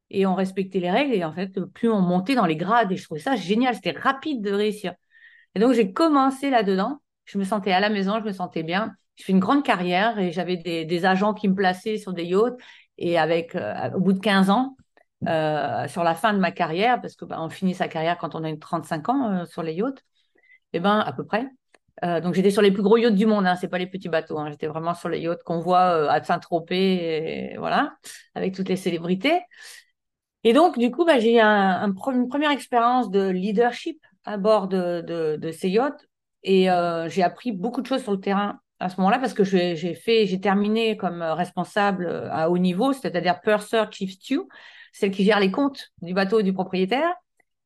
et 0.09 0.25
on 0.25 0.33
respectait 0.33 0.79
les 0.79 0.89
règles, 0.89 1.13
et 1.13 1.23
en 1.23 1.31
fait, 1.31 1.59
plus 1.61 1.89
on 1.89 2.01
montait 2.01 2.33
dans 2.33 2.47
les 2.47 2.55
grades. 2.55 2.91
Et 2.91 2.97
je 2.97 3.03
trouvais 3.03 3.19
ça 3.19 3.35
génial, 3.35 3.75
c'était 3.75 3.91
rapide 3.91 4.41
de 4.41 4.51
réussir. 4.51 4.95
Et 5.55 5.59
donc, 5.59 5.73
j'ai 5.73 5.93
commencé 5.93 6.49
là-dedans. 6.49 6.99
Je 7.25 7.37
me 7.37 7.43
sentais 7.43 7.71
à 7.71 7.79
la 7.79 7.89
maison, 7.89 8.19
je 8.19 8.25
me 8.25 8.31
sentais 8.31 8.63
bien. 8.63 8.93
Je 9.15 9.23
fais 9.25 9.31
une 9.31 9.39
grande 9.39 9.63
carrière 9.63 10.17
et 10.19 10.31
j'avais 10.31 10.57
des, 10.57 11.05
agents 11.05 11.33
qui 11.33 11.47
me 11.47 11.55
plaçaient 11.55 11.97
sur 11.97 12.13
des 12.13 12.23
yachts. 12.25 12.57
Et 12.97 13.17
avec, 13.17 13.55
euh, 13.55 13.91
au 13.95 13.99
bout 13.99 14.13
de 14.13 14.19
15 14.19 14.49
ans, 14.49 14.75
euh, 15.27 15.87
sur 15.89 16.03
la 16.03 16.15
fin 16.15 16.33
de 16.33 16.39
ma 16.39 16.51
carrière, 16.51 17.01
parce 17.01 17.15
que 17.15 17.25
bah, 17.25 17.45
finit 17.49 17.73
sa 17.75 17.89
carrière 17.89 18.17
quand 18.17 18.35
on 18.35 18.43
a 18.45 18.55
35 18.55 19.09
ans 19.09 19.45
sur 19.45 19.63
les 19.63 19.73
yachts, 19.73 19.99
et 20.73 20.77
eh 20.77 20.79
ben 20.79 20.99
à 20.99 21.11
peu 21.11 21.25
près. 21.25 21.47
Euh, 22.05 22.21
donc 22.21 22.35
j'étais 22.35 22.51
sur 22.51 22.61
les 22.61 22.71
plus 22.71 22.83
gros 22.83 22.95
yachts 22.97 23.15
du 23.15 23.25
monde, 23.25 23.45
hein, 23.45 23.55
c'est 23.57 23.67
pas 23.67 23.77
les 23.77 23.87
petits 23.87 24.07
bateaux. 24.09 24.39
Hein, 24.39 24.49
j'étais 24.51 24.67
vraiment 24.67 24.93
sur 24.93 25.09
les 25.09 25.19
yachts 25.19 25.43
qu'on 25.43 25.59
voit 25.59 26.05
euh, 26.05 26.09
à 26.09 26.23
Saint-Tropez, 26.23 27.55
voilà, 27.57 27.97
avec 28.35 28.55
toutes 28.55 28.69
les 28.69 28.77
célébrités. 28.77 29.41
Et 30.43 30.53
donc 30.53 30.77
du 30.77 30.91
coup, 30.91 31.05
bah, 31.05 31.19
j'ai 31.19 31.35
eu 31.35 31.39
un, 31.39 31.83
une 31.85 32.27
première 32.29 32.51
expérience 32.51 33.09
de 33.09 33.27
leadership 33.29 33.99
à 34.25 34.37
bord 34.37 34.67
de, 34.67 35.51
ces 35.51 35.69
yachts 35.69 36.07
et 36.43 36.69
euh, 36.69 37.09
j'ai 37.09 37.23
appris 37.23 37.51
beaucoup 37.51 37.81
de 37.81 37.87
choses 37.87 38.03
sur 38.03 38.11
le 38.11 38.19
terrain 38.19 38.59
à 38.79 38.89
ce 38.89 38.97
moment-là 38.97 39.19
parce 39.19 39.33
que 39.33 39.43
j'ai 39.43 39.93
fait, 39.93 40.25
j'ai 40.25 40.39
terminé 40.39 40.95
comme 40.95 41.21
responsable 41.21 42.29
à 42.31 42.49
haut 42.49 42.57
niveau, 42.57 42.93
c'est-à-dire 42.93 43.41
purser 43.41 43.83
chief 43.91 44.13
stew, 44.13 44.47
celle 44.93 45.11
qui 45.11 45.23
gère 45.23 45.39
les 45.39 45.51
comptes 45.51 45.89
du 46.01 46.13
bateau 46.13 46.41
du 46.41 46.53
propriétaire 46.53 47.13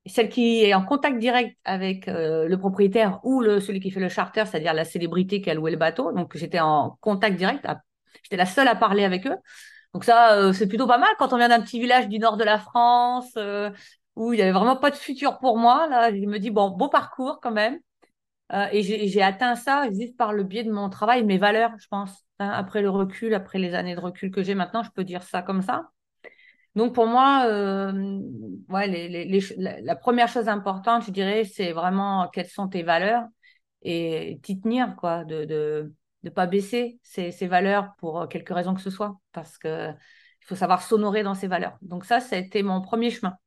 celle 0.05 0.29
qui 0.29 0.63
est 0.63 0.73
en 0.73 0.83
contact 0.83 1.17
direct 1.17 1.57
avec 1.63 2.07
euh, 2.07 2.47
le 2.47 2.57
propriétaire 2.57 3.19
ou 3.23 3.41
le, 3.41 3.59
celui 3.59 3.79
qui 3.79 3.89
fait 3.91 3.99
le 3.99 4.09
charter, 4.09 4.43
c'est-à-dire 4.45 4.73
la 4.73 4.85
célébrité 4.85 5.41
qui 5.41 5.49
a 5.49 5.53
loué 5.53 5.71
le 5.71 5.77
bateau. 5.77 6.11
Donc, 6.11 6.35
j'étais 6.35 6.59
en 6.59 6.97
contact 7.01 7.37
direct. 7.37 7.65
J'étais 8.23 8.37
la 8.37 8.45
seule 8.45 8.67
à 8.67 8.75
parler 8.75 9.05
avec 9.05 9.25
eux. 9.27 9.37
Donc, 9.93 10.03
ça, 10.03 10.33
euh, 10.33 10.53
c'est 10.53 10.67
plutôt 10.67 10.87
pas 10.87 10.97
mal 10.97 11.09
quand 11.19 11.31
on 11.33 11.37
vient 11.37 11.49
d'un 11.49 11.61
petit 11.61 11.79
village 11.79 12.09
du 12.09 12.19
nord 12.19 12.35
de 12.35 12.43
la 12.43 12.57
France 12.57 13.31
euh, 13.37 13.69
où 14.15 14.33
il 14.33 14.37
n'y 14.37 14.41
avait 14.43 14.51
vraiment 14.51 14.75
pas 14.77 14.91
de 14.91 14.95
futur 14.95 15.39
pour 15.39 15.57
moi. 15.57 15.87
Là, 15.87 16.11
je 16.11 16.25
me 16.25 16.39
dis, 16.39 16.51
bon, 16.51 16.69
beau 16.69 16.89
parcours 16.89 17.39
quand 17.41 17.51
même. 17.51 17.79
et 18.71 18.83
j'ai 18.83 19.21
atteint 19.23 19.55
ça 19.55 19.89
juste 19.91 20.17
par 20.17 20.33
le 20.33 20.43
biais 20.43 20.63
de 20.63 20.71
mon 20.71 20.89
travail, 20.89 21.23
mes 21.23 21.37
valeurs, 21.37 21.71
je 21.79 21.87
pense. 21.87 22.25
Hein, 22.39 22.49
après 22.49 22.81
le 22.81 22.89
recul, 22.89 23.33
après 23.33 23.59
les 23.59 23.73
années 23.75 23.95
de 23.95 23.99
recul 24.01 24.31
que 24.31 24.43
j'ai 24.43 24.55
maintenant, 24.55 24.83
je 24.83 24.91
peux 24.91 25.03
dire 25.03 25.23
ça 25.23 25.41
comme 25.41 25.61
ça. 25.61 25.89
Donc 26.75 26.93
pour 26.95 27.05
moi, 27.07 27.45
euh, 27.47 28.19
ouais, 28.69 28.87
la, 29.57 29.95
première 29.95 30.27
chose 30.27 30.49
importante, 30.49 31.03
je 31.05 31.11
dirais, 31.11 31.43
c'est 31.43 31.71
vraiment 31.71 32.29
quelles 32.29 32.47
sont 32.47 32.67
tes 32.67 32.83
valeurs 32.83 33.23
et 33.83 34.39
t'y 34.43 34.59
tenir, 34.59 34.95
quoi, 34.95 35.23
de 35.25 35.45
de 35.45 35.93
de 36.23 36.29
pas 36.29 36.47
baisser 36.47 36.99
ces, 37.03 37.31
valeurs 37.47 37.95
pour 37.97 38.27
quelque 38.29 38.53
raison 38.53 38.73
que 38.73 38.81
ce 38.81 38.89
soit, 38.89 39.19
parce 39.33 39.57
que 39.57 39.89
il 39.91 40.45
faut 40.45 40.55
savoir 40.55 40.81
s'honorer 40.81 41.23
dans 41.23 41.35
ces 41.35 41.47
valeurs. 41.47 41.77
Donc 41.81 42.05
ça, 42.05 42.19
ça 42.19 42.35
a 42.35 42.39
été 42.39 42.63
mon 42.63 42.81
premier 42.81 43.11
chemin. 43.11 43.37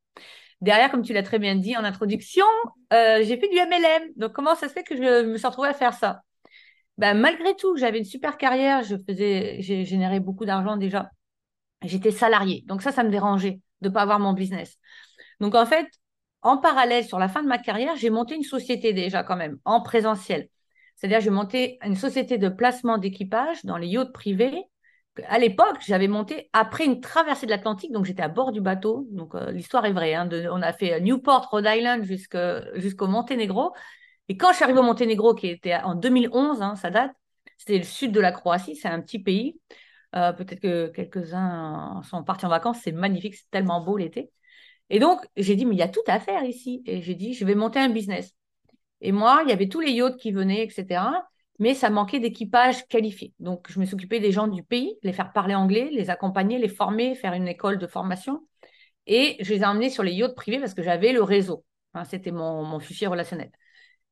Derrière, 0.66 0.90
comme 0.90 1.02
tu 1.02 1.14
l'as 1.14 1.23
très 1.23 1.38
bien 1.38 1.54
dit 1.56 1.76
en 1.76 1.85
introduction, 1.85 2.44
euh, 2.92 3.23
j'ai 3.23 3.38
fait 3.38 3.49
du 3.49 3.56
MLM. 3.56 4.12
Donc, 4.16 4.32
comment 4.32 4.54
ça 4.54 4.68
se 4.68 4.75
fait 4.75 4.82
que 4.82 4.96
je 4.96 5.25
me 5.25 5.38
suis 5.38 5.46
retrouvée 5.46 5.68
à 5.68 5.75
faire 5.75 5.94
ça? 5.94 6.23
Ben, 6.99 7.14
Malgré 7.18 7.56
tout, 7.56 7.76
j'avais 7.76 7.99
une 7.99 8.04
super 8.04 8.37
carrière, 8.37 8.82
je 8.82 8.96
faisais, 9.08 9.58
j'ai 9.61 9.85
généré 9.85 10.20
beaucoup 10.20 10.44
d'argent 10.44 10.76
déjà. 10.76 11.11
J'étais 11.82 12.11
salariée. 12.11 12.64
Donc, 12.66 12.82
ça, 12.82 12.92
ça 12.92 13.04
me 13.04 13.11
dérangeait 13.11 13.61
de 13.80 13.88
ne 13.88 13.94
pas 13.94 14.02
avoir 14.02 14.18
mon 14.18 14.32
business. 14.32 14.78
Donc, 15.40 15.54
en 15.54 15.66
fait, 15.66 15.87
en 16.42 16.58
parallèle, 16.58 17.04
sur 17.04 17.18
la 17.18 17.28
fin 17.28 17.42
de 17.42 17.49
ma 17.49 17.58
carrière, 17.58 17.96
j'ai 17.96 18.11
monté 18.11 18.35
une 18.35 18.42
société 18.42 18.92
déjà 18.92 19.23
quand 19.23 19.37
même, 19.37 19.58
en 19.64 19.80
présentiel. 19.82 20.49
C'est-à-dire, 20.96 21.20
j'ai 21.20 21.30
monté 21.30 21.78
une 21.85 21.96
société 21.96 22.38
de 22.38 22.49
placement 22.49 22.99
d'équipage 22.99 23.64
dans 23.64 23.76
les 23.76 23.88
yachts 23.88 24.12
privés. 24.12 24.64
À 25.28 25.38
l'époque, 25.38 25.78
j'avais 25.87 26.08
monté 26.08 26.50
après 26.52 26.85
une 26.85 27.00
traversée 27.00 27.46
de 27.46 27.50
l'Atlantique, 27.50 27.92
donc 27.92 28.04
j'étais 28.04 28.23
à 28.23 28.28
bord 28.28 28.52
du 28.52 28.61
bateau. 28.61 29.08
Euh, 29.35 29.50
l'histoire 29.50 29.85
est 29.87 29.92
vraie. 29.92 30.14
Hein, 30.14 30.28
on 30.50 30.62
a 30.62 30.73
fait 30.73 31.00
Newport, 31.00 31.49
Rhode 31.50 31.66
Island 31.66 32.04
jusqu'au 32.04 33.06
Monténégro. 33.06 33.73
Et 34.28 34.37
quand 34.37 34.50
je 34.50 34.56
suis 34.56 34.64
arrivée 34.64 34.80
au 34.80 34.82
Monténégro, 34.82 35.35
qui 35.35 35.49
était 35.49 35.75
en 35.75 35.94
2011, 35.94 36.62
hein, 36.62 36.76
ça 36.76 36.90
date, 36.90 37.12
c'était 37.58 37.78
le 37.78 37.85
sud 37.85 38.12
de 38.12 38.20
la 38.20 38.32
Croatie, 38.32 38.76
c'est 38.76 38.88
un 38.88 39.00
petit 39.00 39.18
pays. 39.18 39.61
Euh, 40.14 40.32
peut-être 40.32 40.61
que 40.61 40.88
quelques-uns 40.88 42.02
sont 42.02 42.23
partis 42.25 42.46
en 42.46 42.49
vacances, 42.49 42.78
c'est 42.82 42.92
magnifique, 42.92 43.35
c'est 43.35 43.50
tellement 43.50 43.80
beau 43.82 43.96
l'été. 43.96 44.30
Et 44.90 44.99
donc, 44.99 45.20
j'ai 45.37 45.56
dit, 45.56 45.66
mais 45.66 45.75
il 45.75 45.78
y 45.78 45.82
a 45.82 45.88
tout 45.88 46.00
à 46.06 46.20
faire 46.20 46.44
ici. 46.44 46.82
Et 46.87 47.02
j'ai 47.02 47.14
dit, 47.14 47.35
je 47.35 47.44
vais 47.44 47.54
monter 47.54 47.80
un 47.80 47.88
business. 47.88 48.35
Et 49.00 49.12
moi, 49.12 49.42
il 49.44 49.50
y 49.50 49.52
avait 49.52 49.68
tous 49.68 49.80
les 49.80 49.92
yachts 49.92 50.16
qui 50.18 50.32
venaient, 50.32 50.62
etc. 50.64 51.02
Mais 51.58 51.75
ça 51.75 51.90
manquait 51.90 52.20
d'équipage 52.20 52.86
qualifié. 52.88 53.32
Donc, 53.40 53.70
je 53.70 53.80
me 53.80 53.84
suis 53.84 53.94
occupée 53.94 54.20
des 54.20 54.32
gens 54.32 54.46
du 54.46 54.62
pays, 54.62 54.96
les 55.02 55.12
faire 55.12 55.32
parler 55.32 55.54
anglais, 55.54 55.88
les 55.90 56.10
accompagner, 56.10 56.58
les 56.58 56.68
former, 56.68 57.14
faire 57.14 57.32
une 57.32 57.48
école 57.48 57.78
de 57.78 57.86
formation. 57.86 58.46
Et 59.06 59.36
je 59.40 59.54
les 59.54 59.60
ai 59.60 59.64
emmenés 59.64 59.90
sur 59.90 60.02
les 60.02 60.12
yachts 60.12 60.34
privés 60.34 60.58
parce 60.58 60.75
que 60.75 60.82
j'avais 60.82 61.12
le 61.12 61.22
réseau. 61.22 61.64
C'était 62.04 62.30
mon, 62.32 62.78
fichier 62.78 63.06
relationnel. 63.06 63.50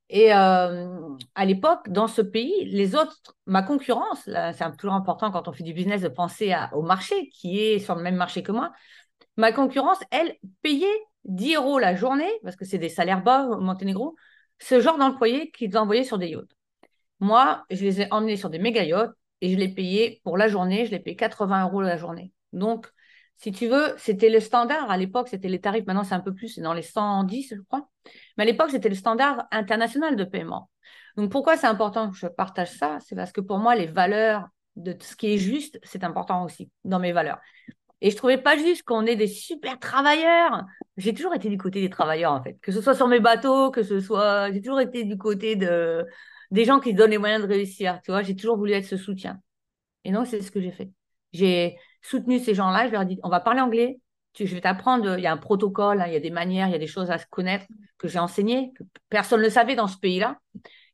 Et 0.09 0.35
euh, 0.35 1.17
à 1.35 1.45
l'époque, 1.45 1.89
dans 1.89 2.09
ce 2.09 2.23
pays, 2.23 2.65
les 2.67 2.95
autres, 2.95 3.37
ma 3.47 3.63
concurrence, 3.63 4.23
c'est 4.25 4.77
toujours 4.79 4.95
important 4.95 5.31
quand 5.31 5.49
on 5.49 5.53
fait 5.53 5.65
du 5.65 5.75
business 5.75 6.03
de 6.03 6.09
penser 6.09 6.55
au 6.73 6.83
marché 6.83 7.29
qui 7.31 7.61
est 7.61 7.79
sur 7.79 7.95
le 7.95 8.03
même 8.03 8.17
marché 8.17 8.43
que 8.43 8.53
moi. 8.53 8.73
Ma 9.37 9.53
concurrence, 9.53 9.99
elle, 10.11 10.37
payait 10.63 10.87
10 11.25 11.57
euros 11.57 11.79
la 11.79 11.95
journée, 11.95 12.31
parce 12.43 12.57
que 12.57 12.65
c'est 12.65 12.79
des 12.79 12.89
salaires 12.89 13.23
bas 13.23 13.47
au 13.47 13.61
Monténégro, 13.61 14.15
ce 14.61 14.81
genre 14.81 14.99
d'employés 14.99 15.51
qu'ils 15.51 15.77
envoyaient 15.77 16.05
sur 16.05 16.19
des 16.19 16.29
yachts. 16.29 16.55
Moi, 17.25 17.65
je 17.71 17.83
les 17.83 18.03
ai 18.03 18.13
emmenés 18.13 18.37
sur 18.37 18.51
des 18.51 18.59
méga 18.59 18.85
yachts 18.85 19.15
et 19.41 19.51
je 19.51 19.57
les 19.57 19.71
payais 19.71 20.21
pour 20.25 20.37
la 20.37 20.47
journée, 20.47 20.85
je 20.85 20.91
les 20.91 20.99
payais 20.99 21.17
80 21.17 21.65
euros 21.65 21.81
la 21.81 21.97
journée. 21.97 22.33
Donc, 22.53 22.87
si 23.37 23.51
tu 23.51 23.67
veux, 23.67 23.95
c'était 23.97 24.29
le 24.29 24.41
standard. 24.41 24.91
À 24.91 24.99
l'époque, 24.99 25.29
c'était 25.29 25.49
les 25.49 25.59
tarifs. 25.59 25.87
Maintenant, 25.87 26.05
c'est 26.05 26.15
un 26.15 26.21
peu 26.21 26.35
plus, 26.35 26.49
c'est 26.49 26.61
dans 26.61 26.75
les 26.75 26.83
110, 26.83 27.55
je 27.57 27.63
crois. 27.63 27.89
Mais 28.37 28.43
à 28.43 28.47
l'époque, 28.47 28.71
c'était 28.71 28.91
le 28.91 28.95
standard 28.95 29.47
international 29.53 30.17
de 30.17 30.25
paiement. 30.25 30.69
Donc, 31.17 31.31
pourquoi 31.31 31.57
c'est 31.57 31.67
important 31.67 32.11
que 32.11 32.17
je 32.19 32.27
partage 32.27 32.73
ça? 32.73 32.99
C'est 33.01 33.17
parce 33.17 33.33
que 33.33 33.41
pour 33.41 33.57
moi, 33.57 33.75
les 33.75 33.87
valeurs 33.87 34.47
de 34.77 34.95
ce 35.01 35.17
qui 35.17 35.33
est 35.33 35.39
juste, 35.39 35.81
c'est 35.83 36.05
important 36.05 36.45
aussi 36.45 36.71
dans 36.85 36.99
mes 36.99 37.13
valeurs. 37.13 37.39
Et 38.03 38.11
je 38.11 38.17
trouvais 38.17 38.37
pas 38.37 38.59
juste 38.59 38.83
qu'on 38.83 39.07
ait 39.07 39.17
des 39.17 39.29
super 39.29 39.79
travailleurs. 39.79 40.67
J'ai 40.99 41.15
toujours 41.15 41.33
été 41.33 41.49
du 41.49 41.57
côté 41.57 41.81
des 41.81 41.89
travailleurs, 41.89 42.33
en 42.33 42.43
fait. 42.43 42.59
Que 42.61 42.71
ce 42.71 42.83
soit 42.83 42.95
sur 42.95 43.09
mes 43.09 43.21
bateaux, 43.21 43.71
que 43.71 43.83
ce 43.83 43.99
soit. 43.99 44.53
J'ai 44.53 44.61
toujours 44.61 44.83
été 44.83 45.05
du 45.05 45.17
côté 45.17 45.57
de... 45.57 46.05
des 46.55 46.65
gens 46.65 46.81
qui 46.81 46.93
se 46.93 46.97
donnent 46.97 47.11
les 47.11 47.19
moyens 47.19 47.43
de 47.43 47.49
réussir. 47.49 48.01
Tu 48.05 48.11
vois, 48.11 48.23
j'ai 48.23 48.37
toujours 48.37 48.57
voulu 48.57 48.73
être 48.73 48.87
ce 48.87 48.97
soutien. 48.97 49.41
Et 50.05 50.13
donc, 50.13 50.27
c'est 50.27 50.41
ce 50.41 50.51
que 50.51 50.61
j'ai 50.61 50.71
fait. 50.71 50.91
J'ai 51.33 51.77
soutenu 52.01 52.39
ces 52.39 52.55
gens-là. 52.55 52.87
Je 52.87 52.93
leur 52.93 53.03
ai 53.03 53.07
dit 53.07 53.19
on 53.23 53.29
va 53.29 53.41
parler 53.41 53.61
anglais. 53.61 53.99
Je 54.39 54.45
vais 54.45 54.61
t'apprendre. 54.61 55.19
Il 55.19 55.23
y 55.23 55.27
a 55.27 55.33
un 55.33 55.37
protocole, 55.37 56.01
hein, 56.01 56.07
il 56.07 56.13
y 56.13 56.17
a 56.17 56.21
des 56.21 56.31
manières, 56.31 56.69
il 56.69 56.73
y 56.73 56.77
a 56.77 56.79
des 56.79 56.87
choses 56.87 57.11
à 57.11 57.19
se 57.19 57.27
connaître 57.29 57.67
que 57.99 58.09
j'ai 58.09 58.19
enseignées, 58.19 58.73
que 58.77 58.85
personne 59.09 59.43
ne 59.43 59.49
savait 59.49 59.77
dans 59.77 59.87
ce 59.89 59.99
pays-là. 59.99 60.39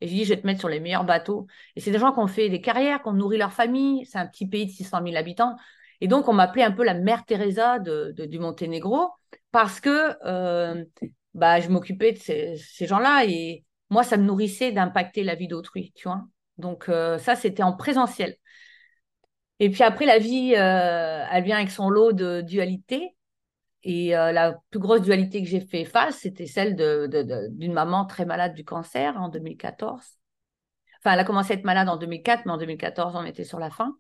Et 0.01 0.09
je 0.09 0.15
dis, 0.15 0.25
je 0.25 0.35
vais 0.35 0.41
te 0.41 0.47
mettre 0.47 0.61
sur 0.61 0.69
les 0.69 0.81
meilleurs 0.81 1.05
bateaux. 1.05 1.47
Et 1.77 1.81
c'est 1.81 1.91
des 1.91 1.99
gens 1.99 2.13
qui 2.13 2.21
ont 2.21 2.27
fait 2.27 2.49
des 2.49 2.61
carrières, 2.61 3.03
qui 3.03 3.09
ont 3.09 3.13
nourri 3.13 3.37
leur 3.39 3.53
famille. 3.53 4.07
C'est 4.07 4.19
un 4.19 4.27
petit 4.27 4.47
pays 4.47 4.67
de 4.67 4.71
600 4.71 5.01
000 5.05 5.17
habitants. 5.17 5.57
Et 6.01 6.09
donc, 6.09 6.29
on 6.29 6.33
m'appelait 6.33 6.63
un 6.63 6.73
peu 6.73 6.85
la 6.85 6.95
mère 6.95 7.25
Teresa 7.27 7.79
de, 7.79 8.15
du 8.17 8.39
Monténégro 8.39 9.11
parce 9.53 9.81
que 9.81 10.15
euh, 10.25 10.85
bah, 11.35 11.61
je 11.61 11.69
m'occupais 11.69 12.13
de 12.13 12.19
ces, 12.19 12.87
gens-là 12.87 13.25
et 13.27 13.65
moi, 13.91 14.05
ça 14.05 14.17
me 14.17 14.25
nourrissait 14.25 14.73
d'impacter 14.73 15.25
la 15.25 15.35
vie 15.35 15.49
d'autrui, 15.49 15.93
tu 15.95 16.09
vois. 16.09 16.25
Donc, 16.59 16.89
euh, 16.89 17.19
ça, 17.19 17.37
c'était 17.37 17.63
en 17.63 17.73
présentiel. 17.77 18.37
Et 19.59 19.71
puis 19.71 19.83
après, 19.83 20.07
la 20.07 20.19
vie, 20.19 20.55
euh, 20.57 21.25
elle 21.31 21.45
vient 21.45 21.57
avec 21.57 21.71
son 21.71 21.91
lot 21.91 22.13
de 22.13 22.41
dualité. 22.41 23.17
Et 23.83 24.11
la 24.11 24.59
plus 24.69 24.79
grosse 24.79 25.01
dualité 25.01 25.43
que 25.43 25.49
j'ai 25.49 25.61
fait 25.61 25.87
face, 25.87 26.19
c'était 26.19 26.47
celle 26.47 26.77
d'une 26.77 27.09
de, 27.09 27.73
maman 27.73 28.05
très 28.05 28.27
malade 28.27 28.53
du 28.55 28.63
cancer 28.63 29.17
en 29.17 29.31
2014. 29.31 30.19
Enfin, 30.99 31.15
elle 31.15 31.21
a 31.21 31.25
commencé 31.25 31.55
à 31.55 31.57
être 31.57 31.65
malade 31.65 31.89
en 31.89 31.97
2004, 31.97 32.45
mais 32.45 32.53
en 32.53 32.59
2014, 32.59 33.17
on 33.17 33.25
était 33.25 33.45
sur 33.45 33.59
la 33.59 33.71
fin. 33.71 33.97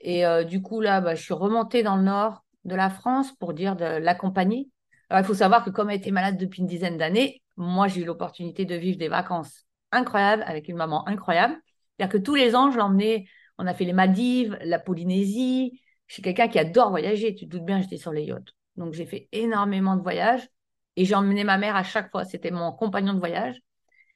Et 0.00 0.24
euh, 0.26 0.44
du 0.44 0.62
coup, 0.62 0.80
là, 0.80 1.02
bah, 1.02 1.14
je 1.14 1.22
suis 1.22 1.34
remontée 1.34 1.82
dans 1.82 1.96
le 1.96 2.02
nord 2.02 2.44
de 2.64 2.74
la 2.74 2.88
France 2.88 3.32
pour 3.32 3.52
dire 3.52 3.76
de 3.76 3.84
l'accompagner. 3.84 4.70
il 5.10 5.24
faut 5.24 5.34
savoir 5.34 5.64
que 5.64 5.70
comme 5.70 5.90
elle 5.90 5.98
était 5.98 6.10
malade 6.10 6.38
depuis 6.38 6.60
une 6.62 6.66
dizaine 6.66 6.96
d'années, 6.96 7.39
moi, 7.60 7.88
j'ai 7.88 8.02
eu 8.02 8.04
l'opportunité 8.04 8.64
de 8.64 8.74
vivre 8.74 8.98
des 8.98 9.08
vacances 9.08 9.66
incroyables 9.92 10.42
avec 10.46 10.68
une 10.68 10.76
maman 10.76 11.06
incroyable. 11.06 11.56
C'est-à-dire 11.96 12.12
que 12.12 12.24
tous 12.24 12.34
les 12.34 12.54
ans, 12.54 12.70
je 12.70 12.78
l'emmenais, 12.78 13.26
on 13.58 13.66
a 13.66 13.74
fait 13.74 13.84
les 13.84 13.92
Maldives, 13.92 14.58
la 14.62 14.78
Polynésie. 14.78 15.80
Je 16.06 16.14
suis 16.14 16.22
quelqu'un 16.22 16.48
qui 16.48 16.58
adore 16.58 16.90
voyager. 16.90 17.34
Tu 17.34 17.46
te 17.46 17.50
doutes 17.50 17.64
bien, 17.64 17.80
j'étais 17.80 17.98
sur 17.98 18.12
les 18.12 18.22
yachts. 18.22 18.54
Donc, 18.76 18.94
j'ai 18.94 19.04
fait 19.04 19.28
énormément 19.32 19.96
de 19.96 20.02
voyages 20.02 20.48
et 20.96 21.04
j'ai 21.04 21.14
emmené 21.14 21.44
ma 21.44 21.58
mère 21.58 21.76
à 21.76 21.82
chaque 21.82 22.10
fois. 22.10 22.24
C'était 22.24 22.50
mon 22.50 22.72
compagnon 22.72 23.12
de 23.12 23.18
voyage. 23.18 23.60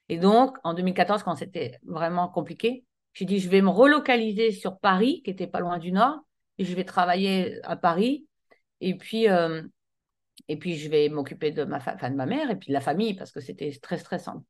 Et 0.09 0.19
donc, 0.19 0.57
en 0.65 0.75
2014, 0.75 1.23
quand 1.23 1.35
c'était 1.35 1.79
vraiment 1.85 2.29
compliqué, 2.29 2.85
j'ai 3.13 3.27
dit, 3.27 3.39
je 3.39 3.49
vais 3.49 3.63
me 3.63 3.69
relocaliser 3.69 4.53
sur 4.53 4.79
Paris, 4.79 5.23
qui 5.23 5.31
était 5.31 5.47
pas 5.47 5.61
loin 5.61 5.79
du 5.79 5.93
Nord, 5.93 6.19
et 6.59 6.65
je 6.65 6.75
vais 6.75 6.85
travailler 6.85 7.61
à 7.65 7.77
Paris. 7.77 8.27
Et 8.81 8.97
puis, 8.97 9.29
euh, 9.29 9.63
et 10.49 10.59
puis 10.59 10.77
je 10.77 10.89
vais 10.89 11.09
m'occuper 11.09 11.51
de 11.51 11.65
ma, 11.65 11.77
enfin, 11.79 12.11
de 12.11 12.17
ma 12.17 12.27
mère 12.27 12.51
et 12.51 12.57
puis 12.57 12.69
de 12.69 12.73
la 12.73 12.81
famille, 12.81 13.15
parce 13.15 13.31
que 13.33 13.41
c'était 13.41 13.71
très 13.81 13.99
stressant. 13.99 14.45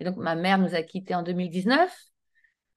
Et 0.00 0.04
donc, 0.04 0.16
ma 0.16 0.34
mère 0.34 0.58
nous 0.58 0.74
a 0.74 0.82
quittés 0.82 1.14
en 1.14 1.22
2019. 1.22 1.94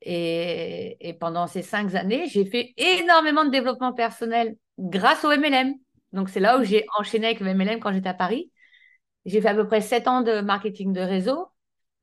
Et, 0.04 0.98
et 1.08 1.14
pendant 1.14 1.46
ces 1.48 1.62
cinq 1.62 1.94
années, 1.94 2.28
j'ai 2.28 2.46
fait 2.46 2.74
énormément 2.78 3.46
de 3.46 3.52
développement 3.52 3.94
personnel 3.94 4.56
grâce 4.80 5.24
au 5.24 5.32
MLM. 5.32 5.76
Donc, 6.12 6.30
c'est 6.30 6.40
là 6.40 6.58
où 6.58 6.64
j'ai 6.64 6.86
enchaîné 6.98 7.28
avec 7.28 7.40
le 7.40 7.54
MLM 7.54 7.80
quand 7.80 7.92
j'étais 7.94 8.10
à 8.10 8.14
Paris. 8.14 8.52
J'ai 9.26 9.42
fait 9.42 9.50
à 9.50 9.54
peu 9.54 9.68
près 9.68 9.82
sept 9.82 10.08
ans 10.08 10.22
de 10.22 10.42
marketing 10.42 10.94
de 10.94 11.02
réseau. 11.02 11.48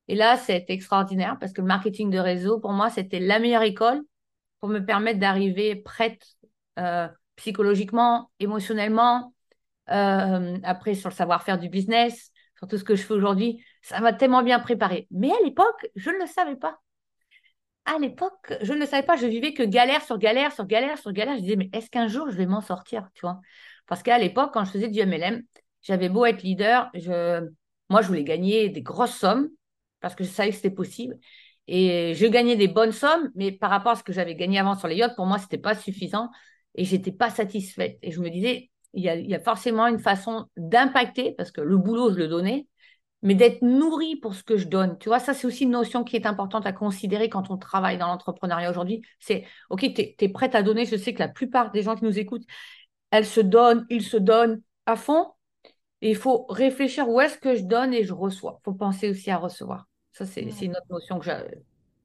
Et 0.07 0.15
là, 0.15 0.37
c'est 0.37 0.67
extraordinaire 0.69 1.37
parce 1.41 1.53
que 1.53 1.61
le 1.61 1.67
marketing 1.67 2.11
de 2.11 2.19
réseau, 2.19 2.61
pour 2.61 2.73
moi, 2.73 2.89
c'était 2.89 3.21
la 3.21 3.39
meilleure 3.39 3.63
école 3.63 4.03
pour 4.61 4.69
me 4.69 4.79
permettre 4.79 5.19
d'arriver 5.19 5.77
prête 5.77 6.23
euh, 6.79 7.09
psychologiquement, 7.37 8.31
émotionnellement, 8.41 9.35
euh, 9.91 10.59
après 10.63 10.95
sur 10.95 11.11
le 11.11 11.15
savoir-faire 11.15 11.59
du 11.59 11.69
business, 11.69 12.31
sur 12.59 12.67
tout 12.67 12.79
ce 12.79 12.85
que 12.85 12.97
je 12.97 13.03
fais 13.03 13.15
aujourd'hui. 13.15 13.65
Ça 13.83 14.01
m'a 14.01 14.13
tellement 14.13 14.43
bien 14.43 14.59
préparé. 14.61 15.07
Mais 15.11 15.31
à 15.31 15.45
l'époque, 15.45 15.87
je 15.97 16.11
ne 16.11 16.19
le 16.19 16.27
savais 16.27 16.57
pas. 16.57 16.79
À 17.85 17.99
l'époque, 17.99 18.55
je 18.61 18.73
ne 18.73 18.81
le 18.81 18.87
savais 18.87 19.07
pas. 19.07 19.17
Je 19.17 19.27
vivais 19.27 19.55
que 19.55 19.63
galère 19.63 20.03
sur 20.03 20.19
galère 20.19 20.53
sur 20.53 20.67
galère 20.67 20.99
sur 20.99 21.13
galère. 21.13 21.37
Je 21.37 21.43
disais, 21.43 21.57
mais 21.57 21.71
est-ce 21.73 21.89
qu'un 21.89 22.09
jour, 22.09 22.31
je 22.31 22.37
vais 22.37 22.47
m'en 22.47 22.61
sortir, 22.61 23.09
tu 23.15 23.23
vois? 23.23 23.41
Parce 23.87 24.03
qu'à 24.03 24.19
l'époque, 24.19 24.51
quand 24.53 24.65
je 24.65 24.71
faisais 24.73 24.89
du 24.89 25.01
MLM, 25.01 25.43
j'avais 25.83 26.09
beau 26.09 26.27
être 26.27 26.43
leader, 26.43 26.91
moi, 27.89 28.03
je 28.03 28.09
voulais 28.09 28.25
gagner 28.25 28.69
des 28.69 28.83
grosses 28.83 29.17
sommes 29.17 29.49
parce 30.01 30.15
que 30.15 30.25
je 30.25 30.29
savais 30.29 30.51
que 30.51 30.57
c'était 30.57 30.71
possible. 30.71 31.17
Et 31.67 32.15
je 32.15 32.27
gagnais 32.27 32.57
des 32.57 32.69
bonnes 32.69 32.93
sommes, 32.93 33.31
mais 33.35 33.53
par 33.53 33.71
rapport 33.71 33.93
à 33.93 33.97
ce 33.97 34.03
que 34.03 34.13
j'avais 34.13 34.35
gagné 34.35 34.59
avant 34.59 34.75
sur 34.75 34.89
les 34.89 34.97
yachts, 34.97 35.17
pour 35.17 35.27
moi, 35.27 35.39
ce 35.39 35.45
n'était 35.45 35.59
pas 35.59 35.75
suffisant 35.75 36.31
et 36.75 36.85
j'étais 36.85 37.13
pas 37.13 37.31
satisfaite. 37.31 37.99
Et 38.03 38.11
je 38.11 38.21
me 38.21 38.31
disais, 38.31 38.71
il 38.99 39.05
y 39.05 39.09
a, 39.09 39.17
il 39.17 39.29
y 39.29 39.35
a 39.35 39.41
forcément 39.41 39.87
une 39.87 39.99
façon 39.99 40.47
d'impacter, 40.57 41.33
parce 41.33 41.51
que 41.51 41.61
le 41.61 41.77
boulot, 41.77 42.13
je 42.13 42.19
le 42.19 42.29
donnais, 42.29 42.67
mais 43.23 43.35
d'être 43.35 43.63
nourri 43.63 44.17
pour 44.17 44.35
ce 44.35 44.43
que 44.43 44.57
je 44.57 44.67
donne. 44.69 44.99
Tu 44.99 45.09
vois, 45.09 45.19
ça, 45.19 45.35
c'est 45.35 45.47
aussi 45.47 45.65
une 45.65 45.71
notion 45.71 46.05
qui 46.05 46.17
est 46.17 46.27
importante 46.27 46.67
à 46.67 46.73
considérer 46.73 47.29
quand 47.29 47.51
on 47.51 47.57
travaille 47.57 47.99
dans 47.99 48.07
l'entrepreneuriat 48.07 48.71
aujourd'hui. 48.71 49.03
C'est, 49.19 49.45
OK, 49.71 49.81
tu 49.95 50.15
es, 50.19 50.29
prête 50.29 50.55
à 50.55 50.63
donner. 50.63 50.85
Je 50.85 50.97
sais 50.97 51.15
que 51.15 51.19
la 51.19 51.29
plupart 51.29 51.73
des 51.73 51.83
gens 51.83 51.97
qui 51.97 52.05
nous 52.05 52.19
écoutent, 52.19 52.47
elles 53.11 53.27
se 53.27 53.41
donnent, 53.41 53.87
ils 53.91 54.03
se 54.05 54.17
donnent 54.17 54.63
à 54.87 54.97
fond. 54.97 55.33
Et 56.01 56.11
il 56.11 56.17
faut 56.17 56.47
réfléchir 56.49 57.09
où 57.09 57.21
est-ce 57.21 57.39
que 57.39 57.57
je 57.57 57.65
donne 57.65 57.93
et 57.93 58.05
je 58.05 58.13
reçois. 58.13 58.61
Il 58.61 58.65
faut 58.65 58.75
penser 58.75 59.11
aussi 59.11 59.31
à 59.31 59.37
recevoir. 59.37 59.87
Ça, 60.13 60.25
c'est 60.27 60.43
une 60.43 60.73
autre 60.73 60.87
notion 60.91 61.19
que 61.19 61.31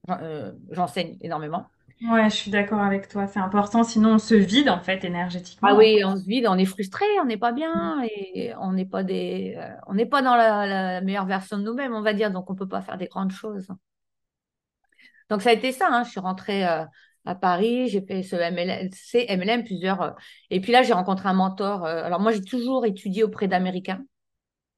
euh, 0.10 0.52
j'enseigne 0.72 1.18
énormément. 1.22 1.68
Ouais, 2.02 2.30
je 2.30 2.36
suis 2.36 2.52
d'accord 2.52 2.82
avec 2.82 3.08
toi. 3.08 3.28
C'est 3.28 3.40
important, 3.40 3.84
sinon 3.84 4.16
on 4.16 4.20
se 4.20 4.36
vide 4.36 4.70
en 4.70 4.80
fait 4.80 5.04
énergétiquement. 5.06 5.70
Ah 5.72 5.76
oui, 5.76 6.02
on 6.04 6.18
se 6.18 6.26
vide, 6.26 6.48
on 6.48 6.58
est 6.58 6.66
frustré, 6.66 7.06
on 7.22 7.26
n'est 7.26 7.38
pas 7.38 7.54
bien 7.54 8.02
et 8.04 8.54
on 8.60 8.74
n'est 8.74 8.86
pas 8.86 9.04
des, 9.04 9.56
euh, 9.58 9.70
on 9.88 9.94
n'est 9.94 10.06
pas 10.06 10.22
dans 10.22 10.36
la, 10.36 11.00
meilleure 11.02 11.26
version 11.26 11.58
de 11.58 11.64
nous-mêmes, 11.64 11.94
on 11.94 12.02
va 12.02 12.14
dire. 12.14 12.32
Donc 12.32 12.50
on 12.50 12.56
peut 12.56 12.68
pas 12.68 12.82
faire 12.82 12.98
des 12.98 13.08
grandes 13.08 13.32
choses. 13.32 13.68
Donc 15.30 15.42
ça 15.42 15.52
a 15.52 15.54
été 15.54 15.72
ça. 15.72 15.88
Hein. 15.90 16.04
Je 16.04 16.10
suis 16.10 16.20
rentrée 16.20 16.68
euh, 16.68 16.84
à 17.26 17.36
Paris, 17.36 17.88
j'ai 17.88 18.02
fait 18.02 18.22
ce 18.22 18.36
MLM, 18.36 19.64
plusieurs. 19.64 20.16
et 20.50 20.60
puis 20.60 20.74
là, 20.74 20.84
j'ai 20.84 20.94
rencontré 20.94 21.30
un 21.30 21.34
mentor. 21.34 21.86
alors 21.86 22.20
moi, 22.20 22.34
j'ai 22.34 22.44
toujours 22.44 22.86
étudié 22.86 23.24
auprès 23.24 23.48
d'Américains. 23.48 24.04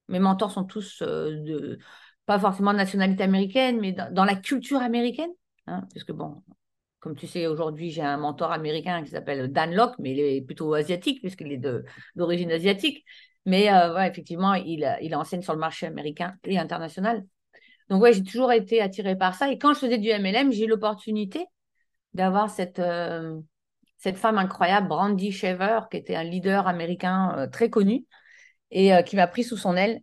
Mes 0.09 0.19
mentors 0.19 0.51
sont 0.51 0.65
tous 0.65 1.01
de, 1.01 1.79
pas 2.27 2.39
forcément 2.39 2.71
de 2.71 2.77
nationalité 2.77 3.23
américaine, 3.23 3.79
mais 3.79 3.93
dans, 3.93 4.25
la 4.25 4.35
culture 4.35 4.81
américaine. 4.81 5.31
Hein, 5.67 5.81
parce 5.91 6.03
que 6.03 6.11
bon, 6.11 6.43
comme 7.05 7.15
tu 7.15 7.27
sais, 7.27 7.45
aujourd'hui, 7.45 7.91
j'ai 7.91 8.01
un 8.01 8.17
mentor 8.17 8.51
américain 8.51 9.03
qui 9.03 9.11
s'appelle 9.11 9.51
Dan 9.51 9.75
Locke, 9.75 9.93
mais 9.99 10.13
il 10.13 10.19
est 10.19 10.41
plutôt 10.41 10.73
asiatique, 10.73 11.21
puisqu'il 11.21 11.51
est 11.51 11.61
d'origine 12.15 12.51
asiatique. 12.51 13.05
Mais 13.45 13.71
euh, 13.71 14.01
effectivement, 14.01 14.55
il, 14.55 14.91
il 15.03 15.15
enseigne 15.15 15.43
sur 15.43 15.53
le 15.53 15.59
marché 15.59 15.85
américain 15.85 16.33
et 16.45 16.57
international. 16.57 17.23
Donc, 17.91 18.01
ouais, 18.01 18.11
j'ai 18.11 18.23
toujours 18.23 18.51
été 18.51 18.81
attirée 18.81 19.15
par 19.15 19.35
ça. 19.35 19.51
Et 19.51 19.59
quand 19.59 19.75
je 19.75 19.81
faisais 19.81 19.99
du 19.99 20.09
MLM, 20.09 20.51
j'ai 20.51 20.65
eu 20.65 20.67
l'opportunité 20.67 21.45
d'avoir 22.15 22.49
cette, 22.49 22.79
euh, 22.79 23.39
cette 23.99 24.17
femme 24.17 24.39
incroyable, 24.39 24.87
Brandy 24.87 25.31
Shaver, 25.31 25.81
qui 25.91 25.97
était 25.97 26.15
un 26.15 26.23
leader 26.23 26.67
américain 26.67 27.35
euh, 27.37 27.45
très 27.45 27.69
connu 27.69 28.07
et 28.71 28.93
qui 29.05 29.15
m'a 29.15 29.27
pris 29.27 29.43
sous 29.43 29.57
son 29.57 29.77
aile 29.77 29.99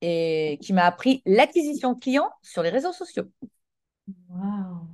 et 0.00 0.60
qui 0.62 0.72
m'a 0.72 0.84
appris 0.84 1.20
l'acquisition 1.26 1.96
client 1.96 2.30
sur 2.42 2.62
les 2.62 2.70
réseaux 2.70 2.92
sociaux. 2.92 3.24
Wow. 4.28 4.93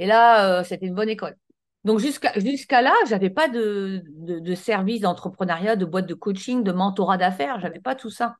Et 0.00 0.06
là, 0.06 0.64
c'était 0.64 0.86
une 0.86 0.94
bonne 0.96 1.10
école. 1.10 1.36
Donc 1.84 1.98
jusqu'à 1.98 2.38
jusqu'à 2.38 2.82
là, 2.82 2.92
j'avais 3.08 3.30
pas 3.30 3.48
de, 3.48 4.02
de, 4.06 4.54
service 4.54 5.00
d'entrepreneuriat, 5.00 5.76
de 5.76 5.86
boîte 5.86 6.06
de 6.06 6.14
coaching, 6.14 6.62
de 6.62 6.72
mentorat 6.72 7.16
d'affaires, 7.16 7.58
j'avais 7.60 7.80
pas 7.80 7.94
tout 7.94 8.10
ça. 8.10 8.36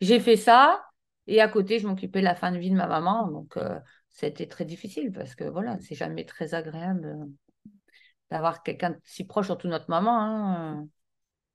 J'ai 0.00 0.18
fait 0.18 0.36
ça 0.36 0.82
et 1.28 1.40
à 1.40 1.48
côté, 1.48 1.78
je 1.78 1.86
m'occupais 1.86 2.20
de 2.20 2.24
la 2.24 2.34
fin 2.34 2.50
de 2.50 2.58
vie 2.58 2.70
de 2.70 2.76
ma 2.76 2.88
maman, 2.88 3.28
donc 3.28 3.56
euh, 3.56 3.78
c'était 4.10 4.46
très 4.46 4.64
difficile 4.64 5.12
parce 5.12 5.34
que 5.36 5.44
voilà, 5.44 5.78
c'est 5.80 5.94
jamais 5.94 6.24
très 6.24 6.54
agréable 6.54 7.06
euh, 7.06 7.70
d'avoir 8.30 8.62
quelqu'un 8.64 8.96
si 9.04 9.24
proche, 9.24 9.46
surtout 9.46 9.68
notre 9.68 9.88
maman, 9.88 10.18
hein, 10.20 10.82
euh, 10.82 10.86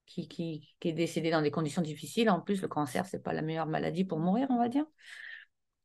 qui, 0.05 0.27
qui, 0.29 0.73
qui, 0.79 0.89
est 0.89 0.93
décédée 0.93 1.31
dans 1.31 1.41
des 1.41 1.51
conditions 1.51 1.81
difficiles. 1.81 2.29
En 2.29 2.39
plus, 2.41 2.61
le 2.61 2.69
cancer, 2.69 3.05
c'est 3.05 3.21
pas 3.21 3.33
la 3.33 3.41
meilleure 3.41 3.67
maladie 3.67 4.05
pour 4.05 4.19
mourir, 4.19 4.47
on 4.49 4.57
va 4.57 4.69
dire. 4.69 4.85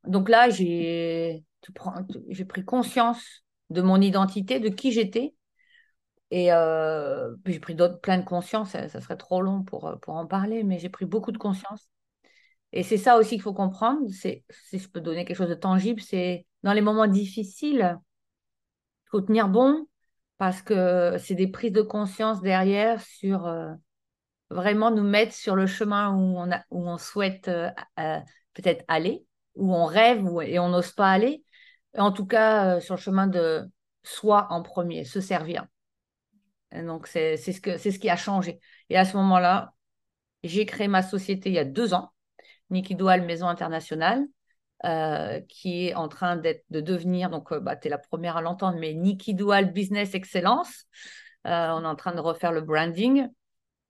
Donc 0.05 0.29
là, 0.29 0.49
j'ai 0.49 1.43
pris 2.47 2.63
conscience 2.65 3.42
de 3.69 3.81
mon 3.81 3.99
identité, 4.01 4.59
de 4.59 4.69
qui 4.69 4.91
j'étais. 4.91 5.33
Et 6.31 6.51
euh, 6.51 7.35
j'ai 7.45 7.59
pris 7.59 7.75
plein 8.01 8.17
de 8.17 8.25
conscience, 8.25 8.71
ça, 8.71 8.89
serait 8.89 9.17
trop 9.17 9.41
long 9.41 9.63
pour, 9.63 9.87
euh, 9.87 9.95
pour 9.97 10.15
en 10.15 10.25
parler, 10.25 10.63
mais 10.63 10.79
j'ai 10.79 10.89
pris 10.89 11.05
beaucoup 11.05 11.31
de 11.31 11.37
conscience. 11.37 11.87
Et 12.71 12.81
c'est 12.81 12.97
ça 12.97 13.17
aussi 13.17 13.35
qu'il 13.35 13.43
faut 13.43 13.53
comprendre, 13.53 14.01
si 14.09 14.43
je 14.73 14.87
peux 14.89 14.99
donner 14.99 15.25
quelque 15.25 15.37
chose 15.37 15.49
de 15.49 15.53
tangible, 15.53 16.01
c'est 16.01 16.47
dans 16.63 16.73
les 16.73 16.81
moments 16.81 17.05
difficiles, 17.05 17.99
il 19.05 19.09
faut 19.11 19.21
tenir 19.21 19.47
bon, 19.47 19.85
parce 20.39 20.63
que 20.63 21.17
c'est 21.19 21.35
des 21.35 21.47
prises 21.47 21.71
de 21.71 21.83
conscience 21.83 22.41
derrière 22.41 22.99
sur 23.01 23.45
euh, 23.45 23.71
vraiment 24.49 24.89
nous 24.89 25.03
mettre 25.03 25.33
sur 25.33 25.55
le 25.55 25.67
chemin 25.67 26.15
où 26.15 26.35
on, 26.35 26.51
a, 26.51 26.63
où 26.71 26.89
on 26.89 26.97
souhaite 26.97 27.45
peut-être 28.55 28.83
aller, 28.87 29.23
où 29.53 29.71
on 29.71 29.85
rêve 29.85 30.25
et 30.41 30.57
on 30.57 30.69
n'ose 30.69 30.93
pas 30.93 31.11
aller 31.11 31.43
en 31.97 32.11
tout 32.11 32.25
cas 32.25 32.77
euh, 32.77 32.79
sur 32.79 32.95
le 32.95 32.99
chemin 32.99 33.27
de 33.27 33.63
soi 34.03 34.47
en 34.49 34.61
premier, 34.61 35.05
se 35.05 35.21
servir. 35.21 35.65
donc 36.71 37.07
c'est 37.07 37.37
ce, 37.37 37.51
ce 37.51 37.99
qui 37.99 38.09
a 38.09 38.15
changé. 38.15 38.59
Et 38.89 38.97
à 38.97 39.05
ce 39.05 39.15
moment-là, 39.17 39.73
j'ai 40.43 40.65
créé 40.65 40.87
ma 40.87 41.03
société 41.03 41.49
il 41.49 41.55
y 41.55 41.59
a 41.59 41.65
deux 41.65 41.93
ans, 41.93 42.11
Niki 42.69 42.95
Doual 42.95 43.25
Maison 43.25 43.47
Internationale, 43.47 44.25
euh, 44.85 45.39
qui 45.47 45.87
est 45.87 45.95
en 45.95 46.09
train 46.09 46.35
de 46.35 46.61
devenir, 46.69 47.29
donc 47.29 47.51
euh, 47.51 47.59
bah, 47.59 47.77
tu 47.77 47.87
es 47.87 47.89
la 47.89 47.97
première 47.97 48.35
à 48.35 48.41
l'entendre, 48.41 48.77
mais 48.79 48.93
Niki 48.93 49.33
Doual 49.33 49.71
Business 49.71 50.13
Excellence. 50.15 50.85
on 51.45 51.49
est 51.83 51.87
en 51.87 51.95
train 51.95 52.13
de 52.13 52.19
refaire 52.19 52.51
le 52.51 52.61
branding. 52.61 53.27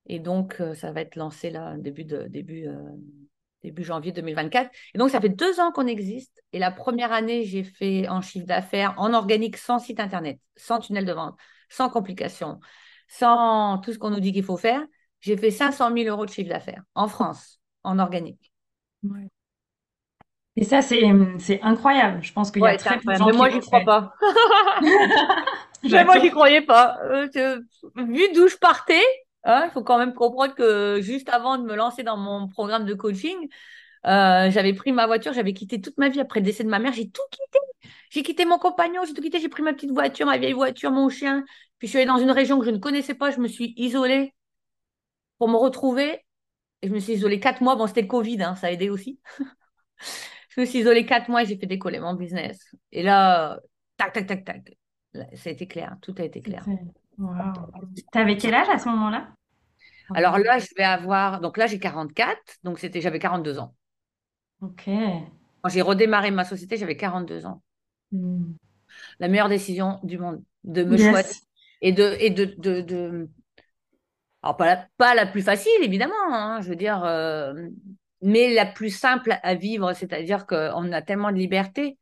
Et 0.05 0.19
donc, 0.19 0.61
ça 0.75 0.91
va 0.91 0.99
être 0.99 1.15
lancé 1.15 1.49
là, 1.49 1.77
début, 1.77 2.03
de, 2.03 2.27
début 2.27 2.67
début 3.63 3.83
janvier 3.83 4.11
2024. 4.11 4.69
Et 4.93 4.97
donc, 4.97 5.09
ça 5.09 5.21
fait 5.21 5.29
deux 5.29 5.59
ans 5.59 5.71
qu'on 5.71 5.87
existe. 5.87 6.43
Et 6.51 6.59
la 6.59 6.71
première 6.71 7.11
année, 7.11 7.43
j'ai 7.45 7.63
fait 7.63 8.07
en 8.09 8.21
chiffre 8.21 8.45
d'affaires 8.45 8.93
en 8.97 9.13
organique, 9.13 9.57
sans 9.57 9.79
site 9.79 9.99
internet, 9.99 10.39
sans 10.55 10.79
tunnel 10.79 11.05
de 11.05 11.13
vente, 11.13 11.37
sans 11.69 11.89
complications, 11.89 12.59
sans 13.07 13.79
tout 13.79 13.93
ce 13.93 13.99
qu'on 13.99 14.09
nous 14.09 14.19
dit 14.19 14.33
qu'il 14.33 14.43
faut 14.43 14.57
faire. 14.57 14.81
J'ai 15.21 15.37
fait 15.37 15.51
500 15.51 15.95
000 15.95 16.09
euros 16.09 16.25
de 16.25 16.31
chiffre 16.31 16.49
d'affaires 16.49 16.83
en 16.95 17.07
France, 17.07 17.61
en 17.83 17.99
organique. 17.99 18.51
Et 20.55 20.65
ça, 20.65 20.81
c'est 20.81 21.61
incroyable. 21.61 22.21
Je 22.21 22.31
pense 22.33 22.51
qu'il 22.51 22.61
y 22.61 22.67
a 22.67 22.77
très 22.77 22.99
peu 22.99 23.13
de 23.13 23.17
gens 23.17 23.25
Mais 23.27 23.33
moi, 23.33 23.49
j'y 23.49 23.59
crois 23.59 23.81
pas. 23.81 24.13
Mais 25.83 26.05
moi, 26.05 26.19
j'y 26.19 26.29
croyais 26.29 26.61
pas. 26.61 26.97
Euh, 27.03 27.59
vu 27.95 28.23
d'où 28.33 28.47
je 28.47 28.57
partais, 28.57 29.01
Hein, 29.45 29.65
il 29.67 29.71
faut 29.71 29.83
quand 29.83 29.97
même 29.97 30.13
comprendre 30.13 30.55
que 30.55 30.99
juste 31.01 31.29
avant 31.29 31.57
de 31.57 31.63
me 31.63 31.75
lancer 31.75 32.03
dans 32.03 32.17
mon 32.17 32.47
programme 32.47 32.85
de 32.85 32.93
coaching, 32.93 33.49
euh, 34.05 34.49
j'avais 34.51 34.73
pris 34.73 34.91
ma 34.91 35.05
voiture, 35.05 35.33
j'avais 35.33 35.53
quitté 35.53 35.81
toute 35.81 35.97
ma 35.97 36.09
vie 36.09 36.19
après 36.19 36.39
le 36.39 36.45
décès 36.45 36.63
de 36.63 36.69
ma 36.69 36.79
mère, 36.79 36.93
j'ai 36.93 37.09
tout 37.09 37.21
quitté. 37.31 37.59
J'ai 38.09 38.23
quitté 38.23 38.45
mon 38.45 38.57
compagnon, 38.57 39.01
j'ai 39.05 39.13
tout 39.13 39.21
quitté, 39.21 39.39
j'ai 39.39 39.49
pris 39.49 39.63
ma 39.63 39.73
petite 39.73 39.91
voiture, 39.91 40.25
ma 40.25 40.37
vieille 40.37 40.53
voiture, 40.53 40.91
mon 40.91 41.09
chien. 41.09 41.43
Puis 41.77 41.87
je 41.87 41.89
suis 41.89 41.97
allée 41.97 42.07
dans 42.07 42.17
une 42.19 42.31
région 42.31 42.59
que 42.59 42.65
je 42.65 42.71
ne 42.71 42.77
connaissais 42.77 43.15
pas, 43.15 43.31
je 43.31 43.39
me 43.39 43.47
suis 43.47 43.73
isolée 43.77 44.33
pour 45.37 45.49
me 45.49 45.57
retrouver. 45.57 46.19
Et 46.81 46.87
je 46.87 46.93
me 46.93 46.99
suis 46.99 47.13
isolée 47.13 47.39
quatre 47.39 47.61
mois. 47.61 47.75
Bon, 47.75 47.87
c'était 47.87 48.01
le 48.01 48.07
Covid, 48.07 48.43
hein, 48.43 48.55
ça 48.55 48.67
a 48.67 48.71
aidé 48.71 48.89
aussi. 48.89 49.19
je 50.49 50.61
me 50.61 50.65
suis 50.65 50.79
isolée 50.79 51.05
quatre 51.05 51.29
mois 51.29 51.43
et 51.43 51.45
j'ai 51.45 51.57
fait 51.57 51.65
décoller 51.65 51.99
mon 51.99 52.13
business. 52.13 52.59
Et 52.91 53.03
là, 53.03 53.59
tac, 53.97 54.13
tac, 54.13 54.27
tac, 54.27 54.45
tac. 54.45 54.77
ça 55.13 55.49
a 55.49 55.53
été 55.53 55.67
clair, 55.67 55.95
tout 56.01 56.13
a 56.17 56.23
été 56.23 56.41
clair. 56.41 56.65
Tu 57.17 58.19
avais 58.19 58.37
quel 58.37 58.53
âge 58.53 58.69
à 58.69 58.77
ce 58.77 58.89
moment-là? 58.89 59.29
Alors 60.13 60.37
là, 60.37 60.59
je 60.59 60.67
vais 60.77 60.83
avoir. 60.83 61.41
Donc 61.41 61.57
là, 61.57 61.67
j'ai 61.67 61.79
44. 61.79 62.37
Donc 62.63 62.79
c'était, 62.79 63.01
j'avais 63.01 63.19
42 63.19 63.59
ans. 63.59 63.73
Ok. 64.61 64.85
Quand 65.61 65.69
j'ai 65.69 65.81
redémarré 65.81 66.31
ma 66.31 66.45
société, 66.45 66.77
j'avais 66.77 66.97
42 66.97 67.45
ans. 67.45 67.61
Hmm. 68.11 68.53
La 69.19 69.27
meilleure 69.27 69.49
décision 69.49 69.99
du 70.03 70.17
monde, 70.17 70.43
de 70.63 70.83
me 70.83 70.97
choisir 70.97 71.41
et 71.81 71.91
de. 71.91 72.15
Et 72.19 72.29
de, 72.29 72.45
de, 72.57 73.29
Alors, 74.41 74.57
pas 74.57 74.65
la, 74.65 74.87
pas 74.97 75.15
la 75.15 75.25
plus 75.25 75.41
facile, 75.41 75.71
évidemment, 75.81 76.13
hein, 76.29 76.61
je 76.61 76.69
veux 76.69 76.75
dire, 76.75 77.03
euh, 77.03 77.53
mais 78.21 78.53
la 78.53 78.65
plus 78.65 78.89
simple 78.89 79.37
à 79.41 79.55
vivre, 79.55 79.93
c'est-à-dire 79.93 80.45
qu'on 80.45 80.91
a 80.91 81.01
tellement 81.01 81.31
de 81.31 81.37
liberté 81.37 81.97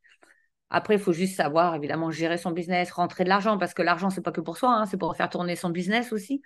après, 0.72 0.96
il 0.96 1.00
faut 1.00 1.12
juste 1.12 1.36
savoir, 1.36 1.76
évidemment, 1.76 2.10
gérer 2.12 2.38
son 2.38 2.52
business, 2.52 2.92
rentrer 2.92 3.26
de 3.26 3.30
l'argent, 3.30 3.58
parce 3.58 3.74
que 3.74 3.82
l'argent, 3.82 4.10
c'est 4.10 4.22
pas 4.22 4.32
que 4.32 4.40
pour 4.40 4.58
soi, 4.58 4.74
hein, 4.74 4.86
c'est 4.86 4.98
pour 4.98 5.16
faire 5.18 5.30
tourner 5.30 5.58
son 5.58 5.70
business 5.70 6.14
aussi. 6.14 6.42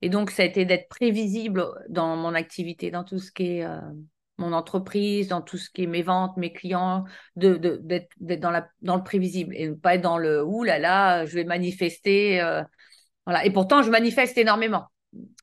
Et 0.00 0.08
donc, 0.08 0.30
ça 0.30 0.44
a 0.44 0.46
été 0.46 0.64
d'être 0.64 0.88
prévisible 0.88 1.64
dans 1.88 2.16
mon 2.16 2.34
activité, 2.34 2.92
dans 2.92 3.02
tout 3.02 3.18
ce 3.18 3.32
qui 3.32 3.58
est 3.58 3.64
euh, 3.64 3.80
mon 4.38 4.52
entreprise, 4.52 5.26
dans 5.26 5.42
tout 5.42 5.58
ce 5.58 5.70
qui 5.70 5.82
est 5.82 5.86
mes 5.88 6.02
ventes, 6.02 6.36
mes 6.36 6.52
clients, 6.52 7.04
d'être 7.34 8.08
de, 8.20 8.34
dans, 8.36 8.50
la, 8.52 8.68
dans 8.80 8.96
le 8.96 9.02
prévisible 9.02 9.54
et 9.56 9.68
ne 9.68 9.74
pas 9.74 9.96
être 9.96 10.02
dans 10.02 10.18
le 10.18 10.44
ouh 10.44 10.62
là 10.62 10.78
là, 10.78 11.26
je 11.26 11.34
vais 11.34 11.44
manifester. 11.44 12.40
Euh, 12.40 12.62
voilà. 13.26 13.44
Et 13.44 13.50
pourtant, 13.50 13.82
je 13.82 13.90
manifeste 13.90 14.38
énormément, 14.38 14.86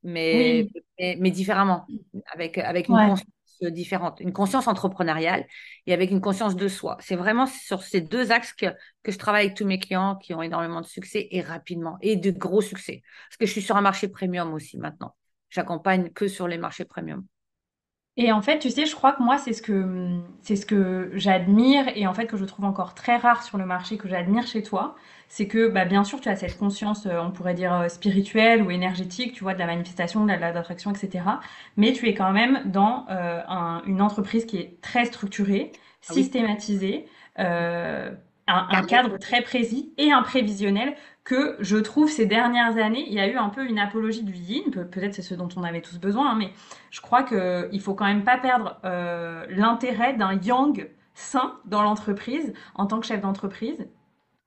mais, 0.04 0.68
mais, 0.98 1.32
différemment, 1.32 1.86
avec, 2.34 2.58
avec 2.58 2.88
une 2.88 2.96
conscience 2.96 3.24
différente, 3.62 4.19
une 4.19 4.34
conscience 4.34 4.67
entrepreneuriale 4.67 5.45
et 5.86 5.93
avec 5.93 6.12
une 6.12 6.22
conscience 6.22 6.56
de 6.56 6.67
soi. 6.67 6.98
C'est 7.02 7.15
vraiment 7.15 7.45
sur 7.48 7.84
ces 7.84 8.02
deux 8.02 8.32
axes 8.32 8.54
que, 8.54 8.67
que 9.04 9.12
je 9.12 9.17
travaille 9.17 9.45
avec 9.45 9.58
tous 9.58 9.65
mes 9.65 9.80
clients 9.80 10.15
qui 10.15 10.34
ont 10.34 10.41
énormément 10.41 10.82
de 10.82 10.86
succès 10.86 11.28
et 11.32 11.41
rapidement, 11.41 11.98
et 12.02 12.15
de 12.15 12.32
gros 12.32 12.62
succès. 12.62 13.02
Parce 13.30 13.38
que 13.38 13.45
je 13.45 13.52
suis 13.52 13.62
sur 13.62 13.76
un 13.76 13.82
marché 13.82 14.08
premium 14.08 14.54
aussi 14.54 14.78
maintenant. 14.78 15.15
J'accompagne 15.50 16.10
que 16.12 16.28
sur 16.28 16.48
les 16.48 16.58
marchés 16.58 16.86
premium. 16.86 17.26
Et 18.21 18.34
en 18.34 18.41
fait, 18.41 18.60
tu 18.60 18.69
sais, 18.69 18.86
je 18.86 18.93
crois 18.93 19.13
que 19.13 19.23
moi, 19.23 19.38
c'est 19.38 19.53
ce 19.53 19.62
que, 19.62 20.10
c'est 20.41 20.58
ce 20.58 20.65
que 20.65 21.10
j'admire 21.13 21.86
et 21.95 22.05
en 22.05 22.13
fait 22.13 22.25
que 22.27 22.36
je 22.36 22.43
trouve 22.43 22.65
encore 22.65 22.93
très 22.93 23.15
rare 23.15 23.43
sur 23.43 23.58
le 23.58 23.65
marché, 23.65 23.97
que 23.97 24.10
j'admire 24.10 24.45
chez 24.45 24.62
toi. 24.62 24.97
C'est 25.29 25.47
que, 25.47 25.69
bah, 25.69 25.86
bien 25.86 26.03
sûr, 26.03 26.19
tu 26.19 26.27
as 26.27 26.36
cette 26.36 26.58
conscience, 26.58 27.05
euh, 27.05 27.21
on 27.21 27.32
pourrait 27.32 27.53
dire 27.53 27.73
euh, 27.73 27.88
spirituelle 27.88 28.62
ou 28.62 28.71
énergétique, 28.71 29.32
tu 29.32 29.43
vois, 29.43 29.53
de 29.53 29.60
la 29.60 29.67
manifestation, 29.67 30.25
de 30.25 30.34
l'attraction, 30.34 30.91
etc. 30.91 31.23
Mais 31.77 31.93
tu 31.93 32.10
es 32.10 32.13
quand 32.13 32.34
même 32.34 32.62
dans 32.65 33.05
euh, 33.10 33.41
une 33.86 34.01
entreprise 34.01 34.45
qui 34.45 34.58
est 34.58 34.82
très 34.82 35.05
structurée, 35.05 35.71
ah 36.10 36.13
systématisée, 36.13 37.05
un, 37.38 38.17
un 38.47 38.82
cadre 38.84 39.17
très 39.17 39.41
précis 39.43 39.93
et 39.97 40.12
un 40.12 40.23
prévisionnel 40.23 40.93
que 41.30 41.58
je 41.60 41.78
trouve 41.78 42.10
ces 42.10 42.26
dernières 42.26 42.78
années, 42.78 43.06
il 43.06 43.13
y 43.13 43.20
a 43.20 43.28
eu 43.28 43.38
un 43.38 43.50
peu 43.50 43.63
une 43.63 43.78
apologie 43.78 44.24
du 44.24 44.34
yin, 44.34 44.72
peut-être 44.72 45.13
c'est 45.13 45.22
ce 45.22 45.36
dont 45.36 45.48
on 45.56 45.63
avait 45.63 45.82
tous 45.82 46.00
besoin, 46.00 46.32
hein, 46.32 46.36
mais 46.36 46.52
je 46.89 47.02
crois 47.02 47.22
qu'il 47.22 47.80
faut 47.82 47.94
quand 47.94 48.08
même 48.08 48.24
pas 48.24 48.39
perdre 48.39 48.80
euh, 48.84 49.46
l'intérêt 49.52 50.13
d'un 50.13 50.34
yang 50.42 50.89
sain 51.13 51.60
dans 51.65 51.84
l'entreprise 51.84 52.52
en 52.74 52.88
tant 52.88 53.00
que 53.00 53.06
chef 53.06 53.22
d'entreprise. 53.22 53.88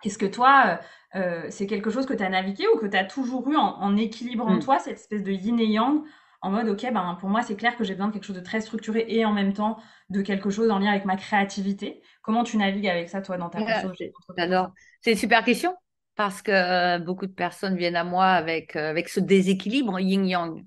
Est-ce 0.03 0.19
que 0.19 0.27
toi, 0.27 0.81
euh, 1.15 1.21
euh, 1.21 1.47
c'est 1.51 1.69
quelque 1.69 1.89
chose 1.89 2.05
que 2.05 2.15
tu 2.15 2.25
as 2.25 2.29
navigué 2.29 2.65
ou 2.75 2.79
que 2.79 2.87
tu 2.87 2.97
as 2.97 3.05
toujours 3.05 3.49
eu 3.49 3.55
en, 3.55 3.97
équilibre 3.97 4.45
en 4.45 4.57
mm. 4.57 4.61
toi, 4.61 4.81
cette 4.81 4.95
espèce 4.95 5.23
de 5.23 5.31
yin 5.31 5.61
et 5.61 5.67
yang 5.67 6.03
en 6.41 6.51
mode, 6.51 6.69
OK, 6.69 6.85
ben, 6.93 7.17
pour 7.21 7.29
moi, 7.29 7.43
c'est 7.43 7.55
clair 7.55 7.77
que 7.77 7.85
j'ai 7.85 7.95
besoin 7.95 8.09
de 8.09 8.13
quelque 8.13 8.27
chose 8.27 8.35
de 8.35 8.41
très 8.41 8.61
structuré 8.61 9.05
et 9.07 9.25
en 9.25 9.33
même 9.33 9.53
temps 9.53 9.77
de 10.11 10.21
quelque 10.21 10.51
chose 10.51 10.69
en 10.73 10.81
lien 10.81 10.91
avec 10.91 11.05
ma 11.05 11.15
créativité. 11.15 12.03
Comment 12.23 12.43
tu 12.43 12.57
navigues 12.57 12.89
avec 12.89 13.09
ça, 13.09 13.23
toi, 13.23 13.37
dans 13.37 13.51
ta 13.51 13.83
société 13.83 14.13
J'adore. 14.37 14.73
C'est 15.01 15.13
une 15.13 15.17
super 15.17 15.45
question 15.45 15.77
parce 16.15 16.43
que 16.43 16.53
euh, 16.53 16.99
beaucoup 16.99 17.27
de 17.27 17.33
personnes 17.33 17.77
viennent 17.77 17.97
à 17.97 18.05
moi 18.05 18.27
avec, 18.27 18.77
euh, 18.77 18.91
avec 18.91 19.09
ce 19.09 19.21
déséquilibre 19.21 19.99
yin-yang. 20.01 20.65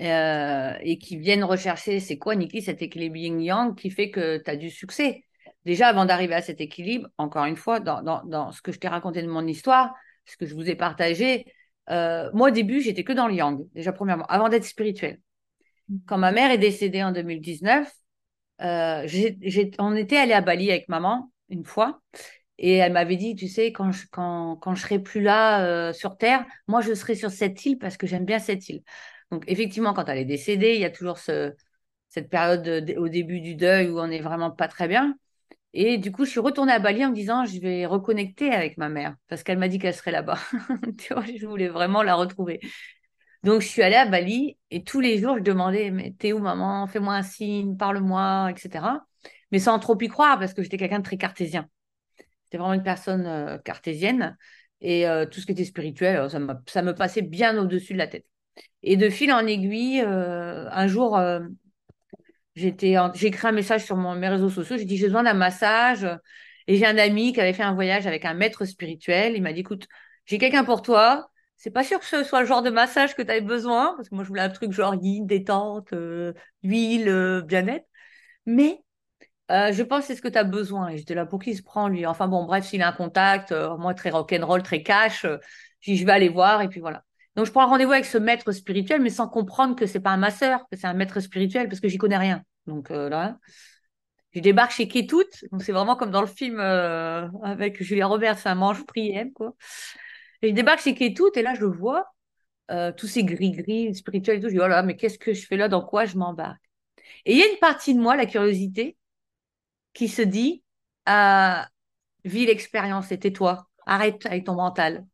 euh, 0.00 0.74
et 0.80 0.98
qui 0.98 1.18
viennent 1.18 1.44
rechercher 1.44 2.00
c'est 2.00 2.16
quoi, 2.16 2.34
Niki, 2.34 2.62
cet 2.62 2.80
équilibre 2.80 3.16
yin-yang 3.16 3.74
qui 3.74 3.90
fait 3.90 4.10
que 4.10 4.38
tu 4.38 4.50
as 4.50 4.56
du 4.56 4.70
succès? 4.70 5.24
Déjà, 5.66 5.88
avant 5.88 6.06
d'arriver 6.06 6.34
à 6.34 6.40
cet 6.40 6.60
équilibre, 6.60 7.08
encore 7.18 7.44
une 7.44 7.56
fois, 7.56 7.80
dans, 7.80 8.02
dans, 8.02 8.50
ce 8.50 8.62
que 8.62 8.72
je 8.72 8.78
t'ai 8.78 8.88
raconté 8.88 9.20
de 9.20 9.26
mon 9.26 9.46
histoire, 9.46 9.94
ce 10.24 10.38
que 10.38 10.46
je 10.46 10.54
vous 10.54 10.70
ai 10.70 10.74
partagé, 10.74 11.44
euh, 11.90 12.30
moi 12.32 12.48
au 12.48 12.50
début, 12.50 12.80
j'étais 12.80 13.04
que 13.04 13.12
dans 13.12 13.26
le 13.26 13.34
yang, 13.34 13.66
déjà 13.74 13.92
premièrement, 13.92 14.24
avant 14.26 14.48
d'être 14.48 14.64
spirituel. 14.64 15.20
Quand 16.06 16.16
ma 16.16 16.32
mère 16.32 16.50
est 16.50 16.58
décédée 16.58 17.02
en 17.02 17.12
2019, 17.12 17.92
euh, 18.62 19.06
on 19.78 19.96
était 19.96 20.16
allé 20.16 20.32
à 20.32 20.40
Bali 20.40 20.70
avec 20.70 20.88
maman 20.88 21.30
une 21.48 21.64
fois 21.64 22.00
et 22.60 22.74
elle 22.74 22.92
m'avait 22.92 23.16
dit, 23.16 23.34
tu 23.34 23.48
sais, 23.48 23.72
quand 23.72 23.90
je, 23.90 24.06
quand, 24.10 24.56
quand 24.56 24.74
je 24.74 24.82
serai 24.82 24.98
plus 24.98 25.22
là 25.22 25.64
euh, 25.64 25.92
sur 25.94 26.18
Terre, 26.18 26.44
moi, 26.68 26.82
je 26.82 26.92
serai 26.94 27.14
sur 27.14 27.30
cette 27.30 27.64
île 27.64 27.78
parce 27.78 27.96
que 27.96 28.06
j'aime 28.06 28.26
bien 28.26 28.38
cette 28.38 28.68
île. 28.68 28.82
Donc, 29.30 29.44
effectivement, 29.48 29.94
quand 29.94 30.04
elle 30.08 30.18
est 30.18 30.24
décédée, 30.26 30.74
il 30.74 30.80
y 30.80 30.84
a 30.84 30.90
toujours 30.90 31.18
ce, 31.18 31.54
cette 32.10 32.28
période 32.28 32.94
au 32.98 33.08
début 33.08 33.40
du 33.40 33.54
deuil 33.54 33.88
où 33.88 33.98
on 33.98 34.08
n'est 34.08 34.20
vraiment 34.20 34.50
pas 34.50 34.68
très 34.68 34.88
bien. 34.88 35.16
Et 35.72 35.98
du 35.98 36.12
coup, 36.12 36.24
je 36.26 36.30
suis 36.30 36.40
retournée 36.40 36.72
à 36.72 36.78
Bali 36.80 37.04
en 37.04 37.10
me 37.10 37.14
disant, 37.14 37.46
je 37.46 37.58
vais 37.60 37.86
reconnecter 37.86 38.52
avec 38.52 38.76
ma 38.76 38.88
mère 38.90 39.16
parce 39.28 39.42
qu'elle 39.42 39.58
m'a 39.58 39.68
dit 39.68 39.78
qu'elle 39.78 39.94
serait 39.94 40.10
là-bas. 40.12 40.38
je 40.98 41.46
voulais 41.46 41.68
vraiment 41.68 42.02
la 42.02 42.14
retrouver. 42.14 42.60
Donc, 43.44 43.62
je 43.62 43.68
suis 43.68 43.82
allée 43.82 43.96
à 43.96 44.06
Bali 44.06 44.58
et 44.70 44.84
tous 44.84 45.00
les 45.00 45.18
jours, 45.18 45.38
je 45.38 45.42
demandais, 45.42 45.90
mais 45.90 46.14
t'es 46.18 46.32
où, 46.34 46.40
maman? 46.40 46.86
Fais-moi 46.86 47.14
un 47.14 47.22
signe, 47.22 47.76
parle-moi, 47.76 48.50
etc. 48.50 49.06
Mais 49.52 49.58
sans 49.60 49.78
trop 49.78 49.98
y 50.00 50.08
croire 50.08 50.38
parce 50.38 50.54
que 50.54 50.62
j'étais 50.62 50.76
quelqu'un 50.78 50.98
de 50.98 51.04
très 51.04 51.16
cartésien. 51.16 51.68
J'étais 52.50 52.58
vraiment 52.58 52.74
une 52.74 52.82
personne 52.82 53.26
euh, 53.26 53.58
cartésienne 53.58 54.36
et 54.80 55.06
euh, 55.06 55.24
tout 55.24 55.38
ce 55.38 55.46
qui 55.46 55.52
était 55.52 55.64
spirituel, 55.64 56.16
euh, 56.16 56.28
ça, 56.28 56.40
ça 56.66 56.82
me 56.82 56.94
passait 56.96 57.22
bien 57.22 57.56
au-dessus 57.56 57.92
de 57.92 57.98
la 57.98 58.08
tête. 58.08 58.26
Et 58.82 58.96
de 58.96 59.08
fil 59.08 59.32
en 59.32 59.46
aiguille, 59.46 60.00
un 60.00 60.86
jour, 60.88 61.16
j'étais 62.56 62.96
j'ai 63.14 63.26
écrit 63.28 63.46
un 63.48 63.52
message 63.52 63.84
sur 63.84 63.96
mon, 63.96 64.14
mes 64.16 64.28
réseaux 64.28 64.48
sociaux, 64.50 64.76
j'ai 64.76 64.84
dit 64.84 64.96
j'ai 64.96 65.06
besoin 65.06 65.22
d'un 65.22 65.34
massage. 65.34 66.06
Et 66.66 66.76
j'ai 66.76 66.86
un 66.86 66.98
ami 66.98 67.32
qui 67.32 67.40
avait 67.40 67.52
fait 67.52 67.62
un 67.62 67.74
voyage 67.74 68.06
avec 68.06 68.24
un 68.24 68.34
maître 68.34 68.64
spirituel. 68.64 69.34
Il 69.36 69.42
m'a 69.42 69.52
dit 69.52 69.60
écoute, 69.60 69.86
j'ai 70.26 70.38
quelqu'un 70.38 70.64
pour 70.64 70.82
toi. 70.82 71.30
C'est 71.56 71.70
pas 71.70 71.84
sûr 71.84 71.98
que 72.00 72.06
ce 72.06 72.24
soit 72.24 72.40
le 72.40 72.46
genre 72.46 72.62
de 72.62 72.70
massage 72.70 73.14
que 73.14 73.22
tu 73.22 73.30
avais 73.30 73.40
besoin, 73.40 73.94
parce 73.96 74.08
que 74.08 74.14
moi 74.14 74.24
je 74.24 74.28
voulais 74.28 74.42
un 74.42 74.50
truc 74.50 74.72
genre 74.72 74.94
yin, 74.94 75.26
détente, 75.26 75.92
huile, 76.62 77.42
bien-être. 77.46 77.86
Mais 78.46 78.82
euh, 79.50 79.72
je 79.72 79.82
pense 79.82 80.02
que 80.02 80.06
c'est 80.08 80.14
ce 80.14 80.22
que 80.22 80.28
tu 80.28 80.38
as 80.38 80.44
besoin. 80.44 80.88
Et 80.88 80.98
j'étais 80.98 81.14
là, 81.14 81.26
pour 81.26 81.40
qui 81.40 81.54
se 81.54 81.62
prend, 81.62 81.88
lui 81.88 82.06
Enfin 82.06 82.28
bon, 82.28 82.44
bref, 82.44 82.64
s'il 82.66 82.82
a 82.82 82.88
un 82.88 82.92
contact, 82.92 83.52
euh, 83.52 83.76
moi 83.76 83.94
très 83.94 84.10
rock'n'roll, 84.10 84.62
très 84.62 84.82
cash, 84.82 85.24
euh, 85.24 85.38
je 85.80 86.04
vais 86.04 86.12
aller 86.12 86.28
voir 86.28 86.62
et 86.62 86.68
puis 86.68 86.80
voilà. 86.80 87.04
Donc 87.36 87.46
je 87.46 87.52
prends 87.52 87.66
rendez-vous 87.66 87.92
avec 87.92 88.04
ce 88.04 88.18
maître 88.18 88.52
spirituel, 88.52 89.00
mais 89.00 89.10
sans 89.10 89.28
comprendre 89.28 89.76
que 89.76 89.86
c'est 89.86 90.00
pas 90.00 90.10
un 90.10 90.16
masseur, 90.16 90.60
que 90.70 90.76
c'est 90.76 90.86
un 90.86 90.94
maître 90.94 91.20
spirituel, 91.20 91.68
parce 91.68 91.80
que 91.80 91.88
j'y 91.88 91.98
connais 91.98 92.18
rien. 92.18 92.42
Donc 92.66 92.90
là, 92.90 93.38
je 94.32 94.40
débarque 94.40 94.72
chez 94.72 94.88
Ketut, 94.88 95.26
donc 95.50 95.62
c'est 95.62 95.72
vraiment 95.72 95.96
comme 95.96 96.10
dans 96.10 96.20
le 96.20 96.26
film 96.26 96.60
avec 96.60 97.82
Julia 97.82 98.06
Roberts, 98.06 98.46
un 98.46 98.56
mange 98.56 98.84
prième 98.84 99.32
quoi. 99.32 99.54
Et 100.42 100.50
je 100.50 100.54
débarque 100.54 100.80
chez 100.80 100.94
Ketut 100.94 101.30
et 101.36 101.42
là 101.42 101.54
je 101.54 101.64
vois 101.64 102.06
tous 102.96 103.06
ces 103.06 103.24
gris-gris 103.24 103.94
spirituels 103.94 104.38
et 104.38 104.40
tout. 104.40 104.48
Je 104.48 104.54
dis, 104.54 104.60
oh 104.60 104.68
là, 104.68 104.82
mais 104.82 104.96
qu'est-ce 104.96 105.18
que 105.18 105.32
je 105.32 105.46
fais 105.46 105.56
là? 105.56 105.68
Dans 105.68 105.84
quoi 105.84 106.04
je 106.04 106.16
m'embarque? 106.16 106.62
Et 107.24 107.32
il 107.32 107.38
y 107.38 107.42
a 107.42 107.50
une 107.50 107.58
partie 107.58 107.94
de 107.94 108.00
moi, 108.00 108.16
la 108.16 108.26
curiosité, 108.26 108.96
qui 109.92 110.08
se 110.08 110.22
dit 110.22 110.62
euh, 111.08 111.62
vis 112.24 112.46
l'expérience 112.46 113.12
et 113.12 113.18
tais-toi, 113.18 113.68
arrête 113.86 114.26
avec 114.26 114.44
ton 114.44 114.54
mental. 114.54 115.06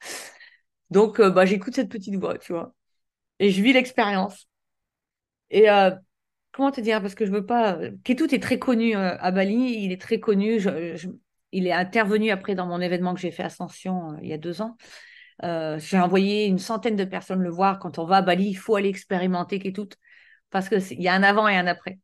Donc, 0.90 1.20
euh, 1.20 1.30
bah, 1.30 1.44
j'écoute 1.46 1.74
cette 1.74 1.90
petite 1.90 2.16
voix, 2.16 2.38
tu 2.38 2.52
vois, 2.52 2.74
et 3.40 3.50
je 3.50 3.62
vis 3.62 3.72
l'expérience. 3.72 4.48
Et 5.50 5.70
euh, 5.70 5.90
comment 6.52 6.70
te 6.70 6.80
dire 6.80 7.00
Parce 7.00 7.14
que 7.14 7.26
je 7.26 7.30
veux 7.32 7.46
pas. 7.46 7.78
Ketout 8.04 8.34
est 8.34 8.42
très 8.42 8.58
connu 8.58 8.96
euh, 8.96 9.16
à 9.18 9.30
Bali, 9.30 9.84
il 9.84 9.92
est 9.92 10.00
très 10.00 10.20
connu. 10.20 10.60
Il 11.52 11.66
est 11.68 11.72
intervenu 11.72 12.30
après 12.30 12.54
dans 12.54 12.66
mon 12.66 12.80
événement 12.80 13.14
que 13.14 13.20
j'ai 13.20 13.30
fait 13.30 13.44
Ascension 13.44 14.18
il 14.20 14.28
y 14.28 14.32
a 14.32 14.38
deux 14.38 14.60
ans. 14.60 14.76
j'ai 15.42 16.00
envoyé 16.00 16.46
une 16.46 16.58
centaine 16.58 16.96
de 16.96 17.04
personnes 17.04 17.42
le 17.42 17.50
voir. 17.50 17.78
Quand 17.78 17.98
on 17.98 18.06
va 18.06 18.16
à 18.16 18.22
Bali, 18.22 18.48
il 18.48 18.54
faut 18.54 18.76
aller 18.76 18.88
expérimenter 18.88 19.58
Ketout 19.60 19.90
parce 20.50 20.68
qu'il 20.68 21.00
y 21.00 21.08
a 21.08 21.14
un 21.14 21.22
avant 21.22 21.48
et 21.48 21.56
un 21.56 21.66
après. 21.66 21.98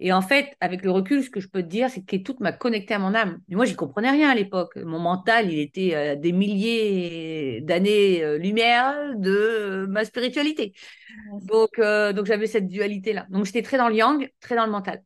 Et 0.00 0.12
en 0.12 0.22
fait, 0.22 0.56
avec 0.60 0.82
le 0.82 0.90
recul, 0.90 1.22
ce 1.22 1.30
que 1.30 1.40
je 1.40 1.48
peux 1.48 1.62
te 1.62 1.68
dire, 1.68 1.88
c'est 1.88 2.04
que 2.04 2.16
tout 2.16 2.36
m'a 2.40 2.52
connecté 2.52 2.94
à 2.94 2.98
mon 2.98 3.14
âme. 3.14 3.40
moi, 3.48 3.64
j'y 3.64 3.76
comprenais 3.76 4.10
rien 4.10 4.28
à 4.28 4.34
l'époque. 4.34 4.76
Mon 4.76 4.98
mental, 4.98 5.52
il 5.52 5.60
était 5.60 5.94
à 5.94 6.16
des 6.16 6.32
milliers 6.32 7.60
d'années-lumière 7.62 9.16
de 9.16 9.86
ma 9.88 10.04
spiritualité. 10.04 10.74
Donc, 11.42 11.78
euh, 11.78 12.12
donc 12.12 12.26
j'avais 12.26 12.48
cette 12.48 12.66
dualité-là. 12.66 13.26
Donc, 13.30 13.44
j'étais 13.46 13.62
très 13.62 13.78
dans 13.78 13.88
le 13.88 13.94
yang, 13.94 14.28
très 14.40 14.56
dans 14.56 14.66
le 14.66 14.72
mental. 14.72 15.02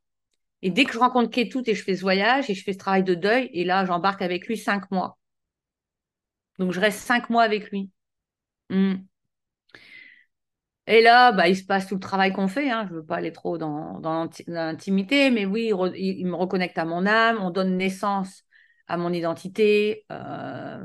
Et 0.62 0.70
dès 0.70 0.84
que 0.84 0.92
je 0.92 0.98
rencontre 0.98 1.30
Ketut 1.30 1.62
et 1.66 1.74
je 1.74 1.84
fais 1.84 1.94
ce 1.96 2.02
voyage 2.02 2.50
et 2.50 2.54
je 2.54 2.64
fais 2.64 2.72
ce 2.72 2.78
travail 2.78 3.04
de 3.04 3.14
deuil, 3.14 3.50
et 3.52 3.64
là, 3.64 3.84
j'embarque 3.84 4.22
avec 4.22 4.46
lui 4.48 4.56
cinq 4.56 4.90
mois. 4.90 5.18
Donc, 6.58 6.72
je 6.72 6.80
reste 6.80 7.00
cinq 7.00 7.30
mois 7.30 7.42
avec 7.42 7.70
lui. 7.70 7.90
Hmm. 8.70 8.96
Et 10.88 11.02
là, 11.02 11.32
bah, 11.32 11.48
il 11.48 11.56
se 11.56 11.64
passe 11.64 11.86
tout 11.86 11.94
le 11.96 12.00
travail 12.00 12.32
qu'on 12.32 12.48
fait. 12.48 12.70
Hein. 12.70 12.86
Je 12.88 12.94
ne 12.94 13.00
veux 13.00 13.04
pas 13.04 13.16
aller 13.16 13.30
trop 13.30 13.58
dans, 13.58 14.00
l'intimité, 14.46 15.30
mais 15.30 15.44
oui, 15.44 15.70
il, 15.96 16.26
me 16.26 16.34
reconnecte 16.34 16.78
à 16.78 16.86
mon 16.86 17.04
âme, 17.06 17.38
on 17.42 17.50
donne 17.50 17.76
naissance 17.76 18.44
à 18.88 18.96
mon 18.96 19.12
identité, 19.12 20.06
euh, 20.10 20.82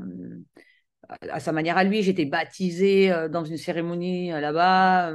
à 1.30 1.40
sa 1.40 1.52
manière 1.52 1.78
à 1.78 1.84
lui. 1.84 2.02
J'étais 2.02 2.26
baptisée 2.26 3.10
euh, 3.10 3.28
dans 3.30 3.44
une 3.44 3.56
cérémonie 3.56 4.30
euh, 4.30 4.40
là-bas. 4.40 5.14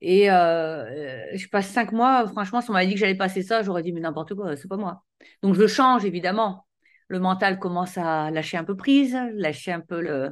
et 0.00 0.26
je 0.26 1.48
passe 1.48 1.68
cinq 1.68 1.92
mois. 1.92 2.26
Franchement, 2.26 2.60
si 2.60 2.70
on 2.70 2.72
m'avait 2.72 2.88
dit 2.88 2.94
que 2.94 3.00
j'allais 3.00 3.14
passer 3.14 3.42
ça, 3.42 3.62
j'aurais 3.62 3.84
dit, 3.84 3.92
mais 3.92 4.00
n'importe 4.00 4.34
quoi, 4.34 4.56
c'est 4.56 4.68
pas 4.68 4.76
moi. 4.76 5.04
Donc, 5.42 5.54
je 5.54 5.68
change, 5.68 6.04
évidemment. 6.04 6.66
Le 7.06 7.20
mental 7.20 7.60
commence 7.60 7.96
à 7.96 8.32
lâcher 8.32 8.56
un 8.56 8.64
peu 8.64 8.76
prise, 8.76 9.16
lâcher 9.34 9.70
un 9.70 9.80
peu 9.80 10.00
le, 10.00 10.30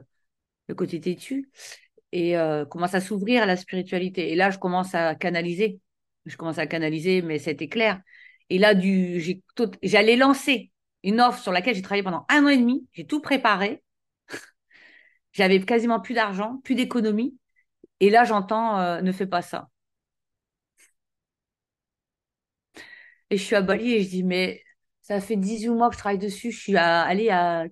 le 0.66 0.74
côté 0.74 1.00
têtu 1.00 1.48
et 2.12 2.36
euh, 2.36 2.64
commence 2.66 2.94
à 2.94 3.00
s'ouvrir 3.00 3.42
à 3.42 3.46
la 3.46 3.56
spiritualité. 3.56 4.32
Et 4.32 4.36
là, 4.36 4.50
je 4.50 4.58
commence 4.58 4.94
à 4.94 5.14
canaliser. 5.14 5.80
Je 6.26 6.36
commence 6.36 6.58
à 6.58 6.66
canaliser, 6.66 7.22
mais 7.22 7.38
c'était 7.38 7.68
clair. 7.68 8.00
Et 8.50 8.58
là, 8.58 8.74
j'allais 9.82 10.16
lancer 10.16 10.70
une 11.02 11.20
offre 11.20 11.40
sur 11.42 11.52
laquelle 11.52 11.74
j'ai 11.74 11.82
travaillé 11.82 12.02
pendant 12.02 12.26
un 12.28 12.44
an 12.44 12.48
et 12.48 12.58
demi. 12.58 12.86
J'ai 12.92 13.06
tout 13.06 13.20
préparé. 13.20 13.82
J'avais 15.32 15.60
quasiment 15.60 16.00
plus 16.00 16.14
d'argent, 16.14 16.58
plus 16.64 16.74
d'économie. 16.74 17.36
Et 18.00 18.10
là, 18.10 18.24
j'entends 18.24 18.78
euh, 18.78 19.00
ne 19.00 19.12
fais 19.12 19.26
pas 19.26 19.42
ça. 19.42 19.68
Et 23.30 23.36
je 23.38 23.42
suis 23.42 23.56
à 23.56 23.62
Bali 23.62 23.92
et 23.94 24.02
je 24.02 24.08
dis 24.10 24.22
mais 24.24 24.62
ça 25.00 25.20
fait 25.20 25.36
18 25.36 25.70
mois 25.70 25.88
que 25.88 25.94
je 25.94 25.98
travaille 25.98 26.18
dessus. 26.18 26.52
Je 26.52 26.60
suis 26.60 26.76
allée 26.76 27.30
à 27.30 27.64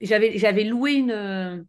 j'avais 0.00 0.64
loué 0.64 0.94
une 0.94 1.66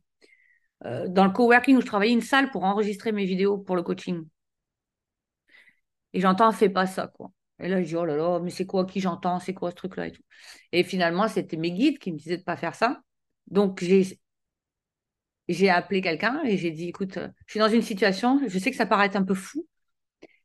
euh, 0.86 1.08
dans 1.08 1.26
le 1.26 1.32
coworking 1.32 1.78
où 1.78 1.82
je 1.82 1.86
travaillais, 1.86 2.14
une 2.14 2.22
salle 2.22 2.52
pour 2.52 2.64
enregistrer 2.64 3.12
mes 3.12 3.26
vidéos 3.26 3.58
pour 3.58 3.76
le 3.76 3.84
coaching. 3.84 4.26
Et 6.14 6.22
j'entends, 6.22 6.52
fais 6.52 6.70
pas 6.70 6.86
ça, 6.86 7.08
quoi. 7.08 7.32
Et 7.60 7.68
là, 7.70 7.82
je 7.82 7.88
dis, 7.88 7.96
oh 7.96 8.06
là 8.06 8.16
là, 8.16 8.40
mais 8.40 8.50
c'est 8.50 8.66
quoi 8.66 8.86
qui 8.86 9.00
j'entends, 9.00 9.40
c'est 9.40 9.54
quoi 9.54 9.72
ce 9.72 9.76
truc-là 9.76 10.08
et. 10.08 10.14
Et 10.72 10.84
finalement, 10.84 11.28
c'était 11.28 11.58
mes 11.58 11.72
guides 11.72 12.00
qui 12.00 12.12
me 12.12 12.18
disaient 12.18 12.38
de 12.38 12.44
pas 12.44 12.58
faire 12.58 12.76
ça. 12.76 13.02
Donc, 13.48 13.84
j'ai, 13.84 14.20
j'ai 15.48 15.70
appelé 15.70 16.02
quelqu'un 16.02 16.42
et 16.44 16.58
j'ai 16.58 16.72
dit, 16.72 16.90
écoute, 16.90 17.20
je 17.46 17.52
suis 17.52 17.60
dans 17.60 17.70
une 17.70 17.82
situation, 17.82 18.42
je 18.48 18.60
sais 18.60 18.72
que 18.72 18.78
ça 18.78 18.86
paraît 18.86 19.16
un 19.16 19.24
peu 19.24 19.34
fou, 19.34 19.68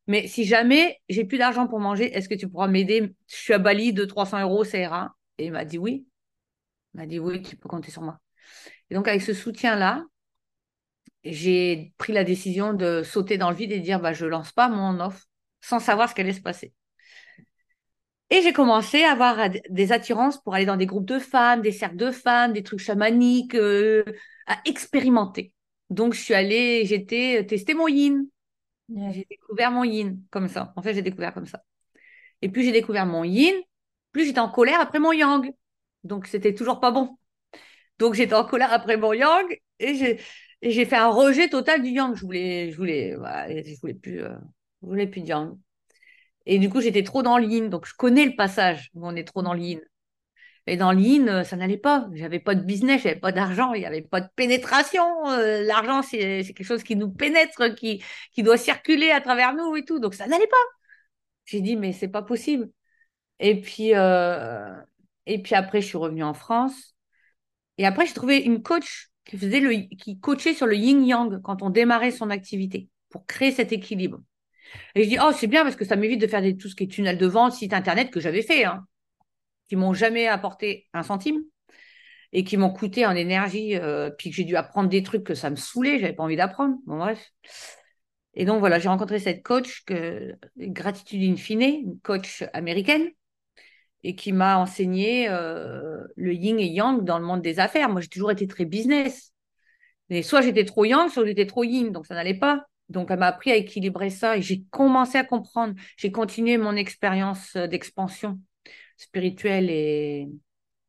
mais 0.08 0.26
si 0.26 0.44
jamais 0.44 0.98
j'ai 1.10 1.24
plus 1.24 1.38
d'argent 1.38 1.68
pour 1.68 1.80
manger, 1.80 2.16
est-ce 2.16 2.28
que 2.28 2.34
tu 2.34 2.48
pourras 2.48 2.66
m'aider? 2.66 3.14
Je 3.28 3.36
suis 3.36 3.52
à 3.52 3.58
Bali 3.58 3.92
de 3.92 4.04
300 4.06 4.40
euros, 4.40 4.64
ça 4.64 4.78
ira. 4.78 5.14
Et 5.36 5.46
il 5.46 5.52
m'a 5.52 5.66
dit 5.66 5.78
oui. 5.78 6.06
Il 6.94 7.00
m'a 7.00 7.06
dit 7.06 7.18
oui, 7.18 7.42
tu 7.42 7.56
peux 7.56 7.68
compter 7.68 7.90
sur 7.90 8.02
moi. 8.02 8.18
Et 8.90 8.94
donc, 8.94 9.06
avec 9.06 9.20
ce 9.20 9.34
soutien-là, 9.34 10.04
j'ai 11.32 11.92
pris 11.98 12.12
la 12.12 12.24
décision 12.24 12.72
de 12.72 13.02
sauter 13.02 13.38
dans 13.38 13.50
le 13.50 13.56
vide 13.56 13.72
et 13.72 13.78
de 13.78 13.84
dire 13.84 14.00
bah, 14.00 14.12
je 14.12 14.26
lance 14.26 14.52
pas 14.52 14.68
mon 14.68 15.00
offre 15.00 15.24
sans 15.60 15.80
savoir 15.80 16.08
ce 16.08 16.14
qu'allait 16.14 16.32
se 16.32 16.40
passer. 16.40 16.72
Et 18.30 18.42
j'ai 18.42 18.52
commencé 18.52 19.04
à 19.04 19.12
avoir 19.12 19.48
des 19.70 19.92
attirances 19.92 20.42
pour 20.42 20.54
aller 20.54 20.66
dans 20.66 20.76
des 20.76 20.86
groupes 20.86 21.06
de 21.06 21.18
femmes, 21.18 21.62
des 21.62 21.72
cercles 21.72 21.96
de 21.96 22.10
femmes, 22.10 22.52
des 22.52 22.62
trucs 22.62 22.80
chamaniques, 22.80 23.54
euh, 23.54 24.04
à 24.46 24.58
expérimenter. 24.66 25.54
Donc, 25.88 26.12
je 26.12 26.20
suis 26.20 26.34
allée, 26.34 26.84
j'étais 26.84 27.44
tester 27.46 27.72
mon 27.72 27.88
yin. 27.88 28.26
J'ai 28.94 29.26
découvert 29.30 29.70
mon 29.70 29.84
yin 29.84 30.20
comme 30.30 30.48
ça. 30.48 30.72
En 30.76 30.82
fait, 30.82 30.94
j'ai 30.94 31.02
découvert 31.02 31.32
comme 31.32 31.46
ça. 31.46 31.62
Et 32.42 32.50
puis, 32.50 32.64
j'ai 32.64 32.72
découvert 32.72 33.06
mon 33.06 33.24
yin, 33.24 33.54
plus 34.12 34.26
j'étais 34.26 34.40
en 34.40 34.50
colère 34.50 34.80
après 34.80 34.98
mon 34.98 35.12
yang. 35.12 35.50
Donc, 36.04 36.26
c'était 36.26 36.54
toujours 36.54 36.80
pas 36.80 36.90
bon. 36.90 37.18
Donc, 37.98 38.14
j'étais 38.14 38.34
en 38.34 38.44
colère 38.44 38.72
après 38.72 38.96
mon 38.96 39.12
yang 39.14 39.46
et 39.78 39.94
j'ai 39.94 40.20
et 40.62 40.70
j'ai 40.70 40.84
fait 40.84 40.96
un 40.96 41.08
rejet 41.08 41.48
total 41.48 41.82
du 41.82 41.90
yang. 41.90 42.14
Je 42.16 42.22
voulais, 42.22 42.70
je 42.70 42.76
voulais, 42.76 43.12
je 43.12 43.80
voulais 43.80 43.94
plus, 43.94 44.22
euh, 44.22 44.36
je 44.82 44.88
voulais 44.88 45.06
plus 45.06 45.20
de 45.20 45.26
yang. 45.26 45.58
Et 46.46 46.58
du 46.58 46.70
coup, 46.70 46.80
j'étais 46.80 47.02
trop 47.02 47.22
dans 47.22 47.36
l'yin. 47.38 47.68
Donc, 47.68 47.86
je 47.86 47.94
connais 47.94 48.24
le 48.24 48.34
passage 48.34 48.90
où 48.94 49.06
on 49.06 49.14
est 49.14 49.24
trop 49.24 49.42
dans 49.42 49.52
l'yin. 49.54 49.80
Et 50.66 50.76
dans 50.76 50.92
l'in, 50.92 51.44
ça 51.44 51.56
n'allait 51.56 51.78
pas. 51.78 52.08
J'avais 52.14 52.40
pas 52.40 52.54
de 52.54 52.62
business, 52.62 53.02
j'avais 53.02 53.18
pas 53.18 53.32
d'argent, 53.32 53.72
il 53.72 53.80
n'y 53.80 53.86
avait 53.86 54.02
pas 54.02 54.20
de 54.20 54.28
pénétration. 54.36 55.04
L'argent, 55.64 56.02
c'est 56.02 56.42
quelque 56.44 56.64
chose 56.64 56.82
qui 56.82 56.94
nous 56.96 57.10
pénètre, 57.10 57.74
qui, 57.74 58.02
qui 58.32 58.42
doit 58.42 58.58
circuler 58.58 59.10
à 59.10 59.20
travers 59.20 59.54
nous 59.54 59.76
et 59.76 59.84
tout. 59.84 59.98
Donc 59.98 60.14
ça 60.14 60.26
n'allait 60.26 60.46
pas. 60.46 60.56
J'ai 61.46 61.60
dit, 61.62 61.76
mais 61.76 61.92
c'est 61.92 62.08
pas 62.08 62.22
possible. 62.22 62.70
Et 63.40 63.60
puis, 63.60 63.92
et 63.92 65.42
puis 65.42 65.54
après, 65.54 65.80
je 65.80 65.86
suis 65.86 65.98
revenue 65.98 66.24
en 66.24 66.34
France. 66.34 66.94
Et 67.78 67.86
après, 67.86 68.06
j'ai 68.06 68.14
trouvé 68.14 68.38
une 68.38 68.62
coach 68.62 69.07
qui 69.28 69.36
faisait 69.36 69.60
le, 69.60 69.94
qui 69.94 70.18
coachait 70.18 70.54
sur 70.54 70.66
le 70.66 70.74
yin 70.74 71.04
yang 71.06 71.40
quand 71.42 71.62
on 71.62 71.68
démarrait 71.68 72.10
son 72.10 72.30
activité 72.30 72.88
pour 73.10 73.26
créer 73.26 73.52
cet 73.52 73.72
équilibre. 73.72 74.20
Et 74.94 75.04
je 75.04 75.08
dis, 75.08 75.18
oh, 75.22 75.30
c'est 75.32 75.46
bien 75.46 75.62
parce 75.62 75.76
que 75.76 75.84
ça 75.84 75.96
m'évite 75.96 76.20
de 76.20 76.26
faire 76.26 76.42
tout 76.58 76.68
ce 76.68 76.74
qui 76.74 76.84
est 76.84 76.88
tunnel 76.88 77.18
de 77.18 77.26
vente, 77.26 77.52
site 77.52 77.74
internet 77.74 78.10
que 78.10 78.20
j'avais 78.20 78.42
fait, 78.42 78.64
hein, 78.64 78.86
qui 79.68 79.76
m'ont 79.76 79.92
jamais 79.92 80.26
apporté 80.26 80.88
un 80.94 81.02
centime 81.02 81.42
et 82.32 82.42
qui 82.42 82.56
m'ont 82.56 82.70
coûté 82.70 83.06
en 83.06 83.14
énergie, 83.14 83.76
euh, 83.76 84.10
puis 84.10 84.30
que 84.30 84.36
j'ai 84.36 84.44
dû 84.44 84.56
apprendre 84.56 84.88
des 84.88 85.02
trucs 85.02 85.24
que 85.24 85.34
ça 85.34 85.50
me 85.50 85.56
saoulait, 85.56 85.98
j'avais 85.98 86.14
pas 86.14 86.22
envie 86.22 86.36
d'apprendre. 86.36 86.76
Bon, 86.86 86.98
bref. 86.98 87.32
Et 88.34 88.44
donc, 88.44 88.60
voilà, 88.60 88.78
j'ai 88.78 88.88
rencontré 88.88 89.18
cette 89.18 89.42
coach, 89.42 89.84
que, 89.84 90.34
gratitude 90.56 91.22
in 91.22 91.36
fine, 91.36 91.62
une 91.62 92.00
coach 92.00 92.44
américaine, 92.52 93.08
et 94.04 94.14
qui 94.14 94.32
m'a 94.32 94.58
enseigné 94.58 95.28
euh, 95.28 96.04
le 96.16 96.32
yin 96.32 96.58
et 96.58 96.66
yang 96.66 97.04
dans 97.04 97.18
le 97.18 97.24
monde 97.24 97.42
des 97.42 97.58
affaires. 97.58 97.88
Moi, 97.88 98.00
j'ai 98.00 98.08
toujours 98.08 98.30
été 98.30 98.46
très 98.46 98.64
business. 98.64 99.32
Mais 100.10 100.22
soit 100.22 100.40
j'étais 100.40 100.64
trop 100.64 100.84
yang, 100.84 101.10
soit 101.10 101.26
j'étais 101.26 101.46
trop 101.46 101.64
yin, 101.64 101.90
donc 101.90 102.06
ça 102.06 102.14
n'allait 102.14 102.38
pas. 102.38 102.66
Donc, 102.88 103.10
elle 103.10 103.18
m'a 103.18 103.26
appris 103.26 103.50
à 103.50 103.56
équilibrer 103.56 104.08
ça 104.08 104.36
et 104.36 104.42
j'ai 104.42 104.64
commencé 104.70 105.18
à 105.18 105.24
comprendre. 105.24 105.74
J'ai 105.96 106.10
continué 106.10 106.56
mon 106.56 106.76
expérience 106.76 107.56
euh, 107.56 107.66
d'expansion 107.66 108.40
spirituelle 108.96 109.68
et 109.70 110.28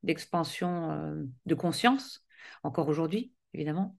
d'expansion 0.04 0.92
euh, 0.92 1.24
de 1.46 1.56
conscience, 1.56 2.24
encore 2.64 2.88
aujourd'hui, 2.88 3.34
évidemment. 3.54 3.98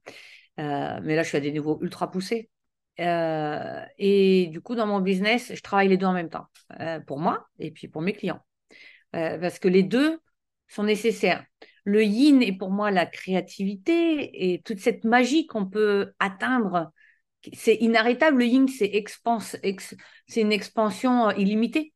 mais 0.57 1.15
là, 1.17 1.23
je 1.23 1.29
suis 1.29 1.37
à 1.37 1.41
des 1.41 1.53
niveaux 1.53 1.79
ultra 1.83 2.11
poussés. 2.11 2.51
et 2.99 4.49
du 4.51 4.61
coup, 4.61 4.75
dans 4.75 4.87
mon 4.87 5.01
business, 5.01 5.53
je 5.55 5.63
travaille 5.63 5.89
les 5.89 5.97
deux 5.97 6.07
en 6.07 6.13
même 6.13 6.31
temps, 6.31 6.47
pour 7.07 7.19
moi 7.19 7.47
et 7.59 7.71
puis 7.71 7.89
pour 7.89 8.03
mes 8.03 8.13
clients. 8.13 8.43
Euh, 9.17 9.39
parce 9.39 9.59
que 9.59 9.69
les 9.69 9.83
deux 9.83 10.21
sont 10.69 10.85
nécessaires. 10.85 11.45
Le 11.85 12.05
yin 12.05 12.43
est 12.43 12.57
pour 12.57 12.71
moi 12.71 12.91
la 12.91 13.07
créativité 13.07 14.53
et 14.53 14.63
toute 14.63 14.79
cette 14.79 15.05
magie 15.05 15.47
qu'on 15.47 15.67
peut 15.67 16.13
atteindre. 16.19 16.93
C'est 17.53 17.77
inarrêtable. 17.77 18.39
Le 18.39 18.47
yin, 18.47 18.69
c'est 18.69 19.05
c'est 20.27 20.41
une 20.41 20.53
expansion 20.53 21.29
euh, 21.29 21.33
illimitée. 21.37 21.93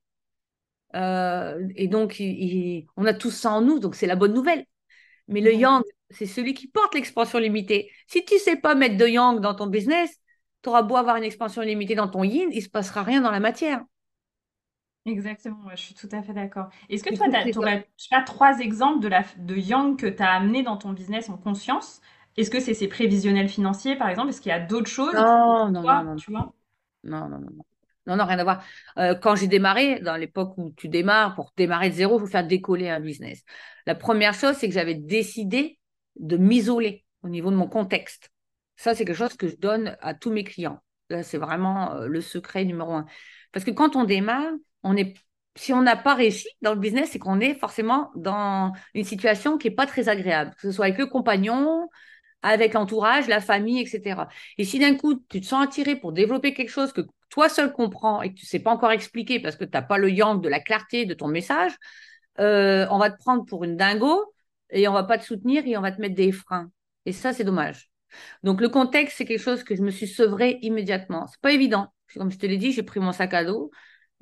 Euh, 0.94 1.68
et 1.76 1.88
donc, 1.88 2.22
on 2.96 3.04
a 3.04 3.14
tout 3.14 3.30
ça 3.30 3.50
en 3.50 3.60
nous, 3.60 3.78
donc 3.78 3.94
c'est 3.94 4.06
la 4.06 4.16
bonne 4.16 4.32
nouvelle. 4.32 4.64
Mais 5.28 5.40
le 5.40 5.52
yang, 5.52 5.82
c'est 6.10 6.26
celui 6.26 6.54
qui 6.54 6.68
porte 6.68 6.94
l'expansion 6.94 7.38
limitée. 7.38 7.90
Si 8.06 8.24
tu 8.24 8.38
sais 8.38 8.56
pas 8.56 8.74
mettre 8.74 8.96
de 8.96 9.06
yang 9.06 9.40
dans 9.40 9.54
ton 9.54 9.66
business, 9.66 10.10
tu 10.62 10.68
auras 10.68 10.82
beau 10.82 10.96
avoir 10.96 11.16
une 11.16 11.24
expansion 11.24 11.62
limitée 11.62 11.94
dans 11.94 12.08
ton 12.08 12.24
yin, 12.24 12.48
il 12.52 12.62
se 12.62 12.68
passera 12.68 13.02
rien 13.02 13.20
dans 13.20 13.30
la 13.30 13.40
matière. 13.40 13.82
Exactement, 15.06 15.68
je 15.72 15.76
suis 15.76 15.94
tout 15.94 16.08
à 16.12 16.22
fait 16.22 16.32
d'accord. 16.32 16.70
Est-ce 16.88 17.04
que 17.04 17.14
toi, 17.14 17.26
tu 17.28 17.58
aurais 17.58 17.86
pas, 18.10 18.22
trois 18.22 18.58
exemples 18.60 19.00
de, 19.00 19.08
la, 19.08 19.22
de 19.38 19.54
Yang 19.54 19.98
que 19.98 20.06
tu 20.06 20.22
as 20.22 20.32
amené 20.32 20.62
dans 20.62 20.78
ton 20.78 20.92
business 20.92 21.28
en 21.28 21.36
conscience? 21.36 22.00
Est-ce 22.38 22.50
que 22.50 22.58
c'est 22.58 22.72
ces 22.74 22.88
prévisionnels 22.88 23.48
financiers, 23.48 23.96
par 23.96 24.08
exemple? 24.08 24.30
Est-ce 24.30 24.40
qu'il 24.40 24.50
y 24.50 24.52
a 24.52 24.60
d'autres 24.60 24.90
choses 24.90 25.14
Non, 25.14 25.70
non, 25.70 25.82
non, 25.82 26.16
tu 26.16 26.30
vois? 26.30 26.54
non, 27.04 27.28
non, 27.28 27.38
non, 27.38 27.40
non. 27.40 27.64
Non, 28.06 28.24
rien 28.26 28.38
à 28.38 28.44
voir. 28.44 28.64
Euh, 28.98 29.14
quand 29.14 29.34
j'ai 29.34 29.46
démarré, 29.46 30.00
dans 30.00 30.16
l'époque 30.16 30.58
où 30.58 30.72
tu 30.76 30.88
démarres, 30.88 31.34
pour 31.34 31.52
démarrer 31.56 31.88
de 31.90 31.94
zéro, 31.94 32.18
il 32.18 32.20
faut 32.20 32.26
faire 32.26 32.46
décoller 32.46 32.88
un 32.90 33.00
business. 33.00 33.42
La 33.86 33.94
première 33.94 34.34
chose, 34.34 34.56
c'est 34.56 34.68
que 34.68 34.74
j'avais 34.74 34.94
décidé 34.94 35.78
de 36.16 36.36
m'isoler 36.36 37.04
au 37.22 37.28
niveau 37.28 37.50
de 37.50 37.56
mon 37.56 37.66
contexte. 37.66 38.30
Ça, 38.76 38.94
c'est 38.94 39.04
quelque 39.04 39.16
chose 39.16 39.36
que 39.36 39.48
je 39.48 39.56
donne 39.56 39.96
à 40.00 40.14
tous 40.14 40.30
mes 40.30 40.44
clients. 40.44 40.82
Là, 41.08 41.22
c'est 41.22 41.38
vraiment 41.38 41.94
euh, 41.94 42.06
le 42.06 42.20
secret 42.20 42.64
numéro 42.64 42.92
un. 42.92 43.06
Parce 43.52 43.64
que 43.64 43.70
quand 43.70 43.96
on 43.96 44.04
démarre, 44.04 44.52
on 44.84 44.96
est, 44.96 45.14
si 45.56 45.72
on 45.72 45.82
n'a 45.82 45.96
pas 45.96 46.14
réussi 46.14 46.48
dans 46.62 46.74
le 46.74 46.80
business, 46.80 47.10
c'est 47.12 47.18
qu'on 47.18 47.40
est 47.40 47.54
forcément 47.54 48.10
dans 48.14 48.72
une 48.94 49.04
situation 49.04 49.58
qui 49.58 49.68
n'est 49.68 49.74
pas 49.74 49.86
très 49.86 50.08
agréable, 50.08 50.52
que 50.54 50.62
ce 50.62 50.72
soit 50.72 50.86
avec 50.86 50.98
le 50.98 51.06
compagnon, 51.06 51.88
avec 52.42 52.74
l'entourage, 52.74 53.26
la 53.26 53.40
famille, 53.40 53.80
etc. 53.80 54.28
Et 54.58 54.64
si 54.64 54.78
d'un 54.78 54.94
coup, 54.94 55.14
tu 55.28 55.40
te 55.40 55.46
sens 55.46 55.64
attiré 55.64 55.96
pour 55.96 56.12
développer 56.12 56.54
quelque 56.54 56.70
chose 56.70 56.92
que 56.92 57.00
toi 57.30 57.48
seul 57.48 57.72
comprends 57.72 58.22
et 58.22 58.30
que 58.30 58.34
tu 58.34 58.44
ne 58.44 58.48
sais 58.48 58.60
pas 58.60 58.70
encore 58.70 58.92
expliquer 58.92 59.40
parce 59.40 59.56
que 59.56 59.64
tu 59.64 59.70
n'as 59.72 59.82
pas 59.82 59.98
le 59.98 60.10
yang 60.10 60.40
de 60.40 60.48
la 60.48 60.60
clarté 60.60 61.06
de 61.06 61.14
ton 61.14 61.26
message, 61.28 61.72
euh, 62.40 62.86
on 62.90 62.98
va 62.98 63.10
te 63.10 63.18
prendre 63.18 63.44
pour 63.46 63.64
une 63.64 63.76
dingo 63.76 64.34
et 64.70 64.86
on 64.88 64.92
va 64.92 65.04
pas 65.04 65.18
te 65.18 65.24
soutenir 65.24 65.66
et 65.66 65.76
on 65.76 65.80
va 65.80 65.92
te 65.92 66.00
mettre 66.00 66.14
des 66.14 66.32
freins. 66.32 66.70
Et 67.06 67.12
ça, 67.12 67.32
c'est 67.32 67.44
dommage. 67.44 67.90
Donc, 68.42 68.60
le 68.60 68.68
contexte, 68.68 69.16
c'est 69.18 69.24
quelque 69.24 69.40
chose 69.40 69.64
que 69.64 69.74
je 69.74 69.82
me 69.82 69.90
suis 69.90 70.06
sevré 70.06 70.58
immédiatement. 70.62 71.26
C'est 71.26 71.40
pas 71.40 71.52
évident. 71.52 71.92
Comme 72.14 72.30
je 72.30 72.38
te 72.38 72.46
l'ai 72.46 72.58
dit, 72.58 72.72
j'ai 72.72 72.82
pris 72.82 73.00
mon 73.00 73.12
sac 73.12 73.34
à 73.34 73.44
dos, 73.44 73.70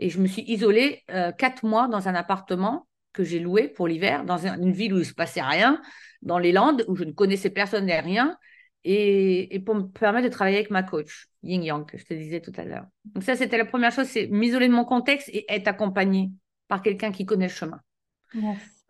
et 0.02 0.10
je 0.10 0.20
me 0.20 0.26
suis 0.26 0.42
isolée 0.42 1.04
euh, 1.12 1.30
quatre 1.30 1.64
mois 1.64 1.86
dans 1.86 2.08
un 2.08 2.14
appartement 2.16 2.88
que 3.12 3.22
j'ai 3.22 3.38
loué 3.38 3.68
pour 3.68 3.86
l'hiver, 3.86 4.24
dans 4.24 4.46
une 4.46 4.72
ville 4.72 4.92
où 4.92 4.96
il 4.96 5.00
ne 5.00 5.04
se 5.04 5.14
passait 5.14 5.42
rien, 5.42 5.80
dans 6.22 6.38
les 6.38 6.50
Landes, 6.50 6.84
où 6.88 6.96
je 6.96 7.04
ne 7.04 7.12
connaissais 7.12 7.50
personne 7.50 7.88
et 7.88 8.00
rien, 8.00 8.36
et, 8.84 9.62
pour 9.64 9.76
me 9.76 9.82
permettre 9.82 10.26
de 10.26 10.32
travailler 10.32 10.56
avec 10.56 10.70
ma 10.70 10.82
coach, 10.82 11.28
Ying 11.44 11.62
Yang, 11.62 11.86
que 11.86 11.98
je 11.98 12.04
te 12.04 12.14
disais 12.14 12.40
tout 12.40 12.52
à 12.56 12.64
l'heure. 12.64 12.86
Donc 13.04 13.22
ça, 13.22 13.36
c'était 13.36 13.58
la 13.58 13.64
première 13.64 13.92
chose, 13.92 14.06
c'est 14.06 14.26
m'isoler 14.26 14.66
de 14.66 14.72
mon 14.72 14.84
contexte 14.84 15.28
et 15.28 15.44
être 15.48 15.68
accompagnée 15.68 16.32
par 16.66 16.82
quelqu'un 16.82 17.12
qui 17.12 17.24
connaît 17.24 17.46
le 17.46 17.52
chemin. 17.52 17.80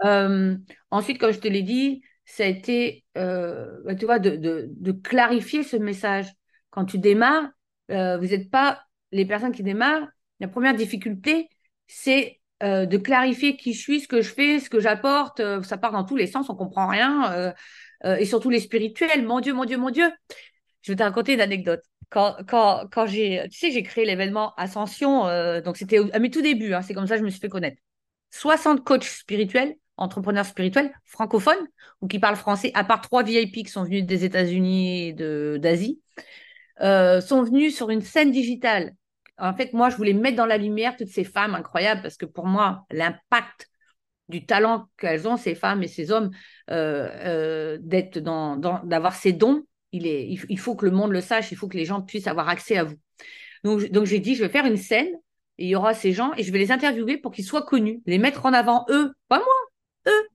Euh, 0.04 0.56
ensuite, 0.90 1.18
comme 1.18 1.32
je 1.32 1.40
te 1.40 1.48
l'ai 1.48 1.62
dit, 1.62 2.02
ça 2.24 2.44
a 2.44 2.46
été, 2.46 3.04
euh, 3.18 3.82
bah, 3.84 3.94
tu 3.94 4.06
vois, 4.06 4.18
de, 4.18 4.36
de, 4.36 4.92
clarifier 4.92 5.62
ce 5.62 5.76
message. 5.76 6.32
Quand 6.70 6.86
tu 6.86 6.98
démarres, 6.98 7.50
vous 7.90 8.26
n'êtes 8.26 8.50
pas 8.50 8.82
les 9.10 9.26
personnes 9.26 9.52
qui 9.52 9.62
démarrent, 9.62 10.08
la 10.42 10.48
première 10.48 10.74
difficulté, 10.74 11.48
c'est 11.86 12.40
euh, 12.64 12.84
de 12.84 12.98
clarifier 12.98 13.56
qui 13.56 13.72
je 13.72 13.80
suis, 13.80 14.00
ce 14.00 14.08
que 14.08 14.20
je 14.22 14.34
fais, 14.34 14.58
ce 14.58 14.68
que 14.68 14.80
j'apporte. 14.80 15.38
Euh, 15.38 15.62
ça 15.62 15.78
part 15.78 15.92
dans 15.92 16.02
tous 16.02 16.16
les 16.16 16.26
sens, 16.26 16.50
on 16.50 16.56
comprend 16.56 16.88
rien. 16.88 17.32
Euh, 18.04 18.16
et 18.16 18.24
surtout 18.24 18.50
les 18.50 18.58
spirituels. 18.58 19.24
Mon 19.24 19.38
Dieu, 19.38 19.54
mon 19.54 19.64
Dieu, 19.64 19.78
mon 19.78 19.90
Dieu. 19.90 20.10
Je 20.82 20.90
vais 20.90 20.96
te 20.96 21.02
raconter 21.04 21.34
une 21.34 21.40
anecdote. 21.40 21.80
Quand 22.10 23.06
j'ai, 23.06 23.46
tu 23.52 23.58
sais, 23.58 23.70
j'ai 23.70 23.84
créé 23.84 24.04
l'événement 24.04 24.52
Ascension, 24.56 25.22
donc 25.62 25.76
c'était 25.76 26.00
à 26.12 26.18
mes 26.18 26.28
tout 26.28 26.42
débuts, 26.42 26.74
hein, 26.74 26.82
c'est 26.82 26.92
comme 26.92 27.06
ça 27.06 27.14
que 27.14 27.20
je 27.20 27.24
me 27.24 27.30
suis 27.30 27.40
fait 27.40 27.48
connaître. 27.48 27.78
60 28.30 28.84
coachs 28.84 29.04
spirituels, 29.04 29.76
entrepreneurs 29.96 30.44
spirituels, 30.44 30.92
francophones, 31.04 31.66
ou 32.00 32.08
qui 32.08 32.18
parlent 32.18 32.36
français, 32.36 32.72
à 32.74 32.82
part 32.84 33.00
trois 33.00 33.22
VIP 33.22 33.64
qui 33.64 33.68
sont 33.68 33.84
venus 33.84 34.04
des 34.04 34.24
États-Unis 34.24 35.08
et 35.08 35.12
d'Asie, 35.58 36.02
sont 36.80 37.44
venus 37.44 37.76
sur 37.76 37.88
une 37.90 38.02
scène 38.02 38.32
digitale 38.32 38.92
en 39.42 39.54
fait, 39.54 39.72
moi, 39.72 39.90
je 39.90 39.96
voulais 39.96 40.12
mettre 40.12 40.36
dans 40.36 40.46
la 40.46 40.56
lumière 40.56 40.96
toutes 40.96 41.08
ces 41.08 41.24
femmes 41.24 41.54
incroyables 41.54 42.00
parce 42.00 42.16
que 42.16 42.26
pour 42.26 42.46
moi, 42.46 42.84
l'impact 42.90 43.68
du 44.28 44.46
talent 44.46 44.86
qu'elles 44.96 45.26
ont, 45.26 45.36
ces 45.36 45.56
femmes 45.56 45.82
et 45.82 45.88
ces 45.88 46.12
hommes, 46.12 46.30
euh, 46.70 47.08
euh, 47.24 47.78
d'être 47.80 48.18
dans, 48.18 48.56
d'avoir 48.56 49.14
ces 49.14 49.32
dons, 49.32 49.64
il, 49.90 50.06
est, 50.06 50.26
il, 50.26 50.58
faut 50.58 50.76
que 50.76 50.86
le 50.86 50.92
monde 50.92 51.10
le 51.10 51.20
sache, 51.20 51.50
il 51.50 51.56
faut 51.56 51.68
que 51.68 51.76
les 51.76 51.84
gens 51.84 52.00
puissent 52.00 52.28
avoir 52.28 52.48
accès 52.48 52.76
à 52.76 52.84
vous. 52.84 52.96
Donc, 53.64 54.04
j'ai 54.04 54.20
dit, 54.20 54.34
je 54.36 54.44
vais 54.44 54.48
faire 54.48 54.64
une 54.64 54.76
scène 54.76 55.08
et 55.58 55.66
il 55.66 55.68
y 55.68 55.76
aura 55.76 55.92
ces 55.92 56.12
gens 56.12 56.32
et 56.36 56.44
je 56.44 56.52
vais 56.52 56.58
les 56.58 56.72
interviewer 56.72 57.18
pour 57.18 57.32
qu'ils 57.32 57.44
soient 57.44 57.62
connus, 57.62 58.00
les 58.06 58.18
mettre 58.18 58.46
en 58.46 58.52
avant 58.52 58.86
eux, 58.90 59.12
pas 59.28 59.38
moi, 59.38 59.54
eux. 60.08 60.28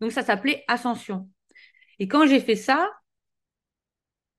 Donc 0.00 0.12
ça 0.12 0.22
s'appelait 0.22 0.64
Ascension. 0.68 1.28
Et 1.98 2.08
quand 2.08 2.26
j'ai 2.26 2.40
fait 2.40 2.56
ça, 2.56 2.90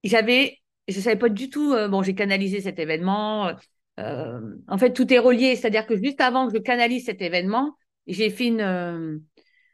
j'avais, 0.03 0.59
je 0.87 0.99
savais 0.99 1.15
pas 1.15 1.29
du 1.29 1.49
tout. 1.49 1.73
Euh, 1.73 1.87
bon, 1.87 2.03
j'ai 2.03 2.15
canalisé 2.15 2.61
cet 2.61 2.79
événement. 2.79 3.55
Euh, 3.99 4.39
en 4.67 4.77
fait, 4.77 4.93
tout 4.93 5.11
est 5.13 5.19
relié. 5.19 5.55
C'est-à-dire 5.55 5.85
que 5.85 5.95
juste 5.95 6.21
avant 6.21 6.47
que 6.47 6.53
je 6.55 6.59
canalise 6.59 7.05
cet 7.05 7.21
événement, 7.21 7.75
j'ai 8.07 8.29
fait 8.29 8.51
euh, 8.51 9.17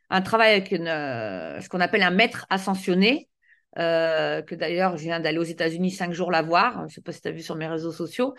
un 0.10 0.22
travail 0.22 0.52
avec 0.54 0.72
euh, 0.74 1.60
ce 1.60 1.70
qu'on 1.70 1.80
appelle 1.80 2.04
un 2.04 2.12
maître 2.12 2.46
ascensionné, 2.50 3.28
que 3.76 4.56
d'ailleurs, 4.56 4.98
je 4.98 5.04
viens 5.04 5.20
d'aller 5.20 5.38
aux 5.38 5.44
États-Unis 5.44 5.92
cinq 5.92 6.12
jours 6.12 6.32
la 6.32 6.42
voir. 6.42 6.80
Je 6.80 6.84
ne 6.84 6.90
sais 6.90 7.02
pas 7.02 7.12
si 7.12 7.22
tu 7.22 7.28
as 7.30 7.32
vu 7.32 7.42
sur 7.42 7.56
mes 7.56 7.68
réseaux 7.68 7.92
sociaux. 7.92 8.34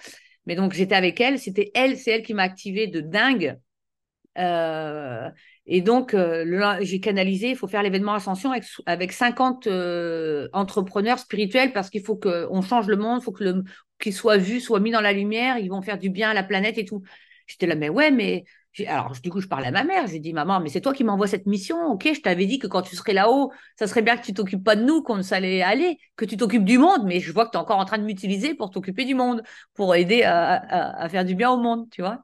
Mais 0.46 0.56
donc, 0.56 0.72
j'étais 0.72 0.94
avec 0.94 1.20
elle. 1.20 1.38
C'était 1.38 1.70
elle, 1.74 1.96
c'est 1.96 2.10
elle 2.10 2.22
qui 2.22 2.34
m'a 2.34 2.42
activé 2.42 2.86
de 2.86 3.00
dingue. 3.00 3.56
et 4.36 5.80
donc, 5.80 6.14
j'ai 6.80 7.00
canalisé, 7.00 7.48
il 7.50 7.56
faut 7.56 7.66
faire 7.66 7.82
l'événement 7.82 8.12
Ascension 8.12 8.50
avec, 8.50 8.64
avec 8.84 9.12
50 9.12 9.68
entrepreneurs 10.52 11.18
spirituels 11.18 11.72
parce 11.72 11.88
qu'il 11.88 12.02
faut 12.04 12.16
qu'on 12.16 12.60
change 12.60 12.86
le 12.88 12.96
monde, 12.96 13.20
il 13.22 13.24
faut 13.24 13.32
que 13.32 13.44
le, 13.44 13.64
qu'ils 14.02 14.14
soient 14.14 14.36
vus, 14.36 14.60
soient 14.60 14.80
mis 14.80 14.90
dans 14.90 15.00
la 15.00 15.12
lumière, 15.12 15.58
ils 15.58 15.68
vont 15.68 15.82
faire 15.82 15.98
du 15.98 16.10
bien 16.10 16.30
à 16.30 16.34
la 16.34 16.42
planète 16.42 16.78
et 16.78 16.84
tout. 16.84 17.02
J'étais 17.46 17.66
là, 17.66 17.74
mais 17.74 17.88
ouais, 17.88 18.10
mais. 18.10 18.44
Alors, 18.86 19.12
du 19.22 19.28
coup, 19.28 19.40
je 19.40 19.48
parle 19.48 19.66
à 19.66 19.70
ma 19.70 19.84
mère. 19.84 20.06
J'ai 20.06 20.18
dit, 20.18 20.32
maman, 20.32 20.60
mais 20.60 20.70
c'est 20.70 20.80
toi 20.80 20.94
qui 20.94 21.04
m'envoies 21.04 21.26
cette 21.26 21.46
mission. 21.46 21.76
Ok, 21.88 22.08
je 22.14 22.20
t'avais 22.20 22.46
dit 22.46 22.58
que 22.58 22.66
quand 22.66 22.80
tu 22.82 22.96
serais 22.96 23.12
là-haut, 23.12 23.52
ça 23.78 23.86
serait 23.86 24.00
bien 24.00 24.16
que 24.16 24.24
tu 24.24 24.32
t'occupes 24.32 24.64
pas 24.64 24.76
de 24.76 24.82
nous, 24.84 25.02
qu'on 25.02 25.20
allait 25.32 25.62
aller, 25.62 25.98
que 26.16 26.24
tu 26.24 26.38
t'occupes 26.38 26.64
du 26.64 26.78
monde. 26.78 27.02
Mais 27.04 27.20
je 27.20 27.32
vois 27.32 27.44
que 27.44 27.50
tu 27.50 27.58
es 27.58 27.60
encore 27.60 27.78
en 27.78 27.84
train 27.84 27.98
de 27.98 28.04
m'utiliser 28.04 28.54
pour 28.54 28.70
t'occuper 28.70 29.04
du 29.04 29.14
monde, 29.14 29.42
pour 29.74 29.94
aider 29.94 30.22
à, 30.24 31.06
faire 31.10 31.24
du 31.24 31.34
bien 31.34 31.50
au 31.50 31.58
monde, 31.58 31.88
tu 31.90 32.00
vois. 32.02 32.22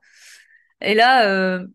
Et 0.80 0.94
là, 0.94 1.28
euh, 1.28 1.66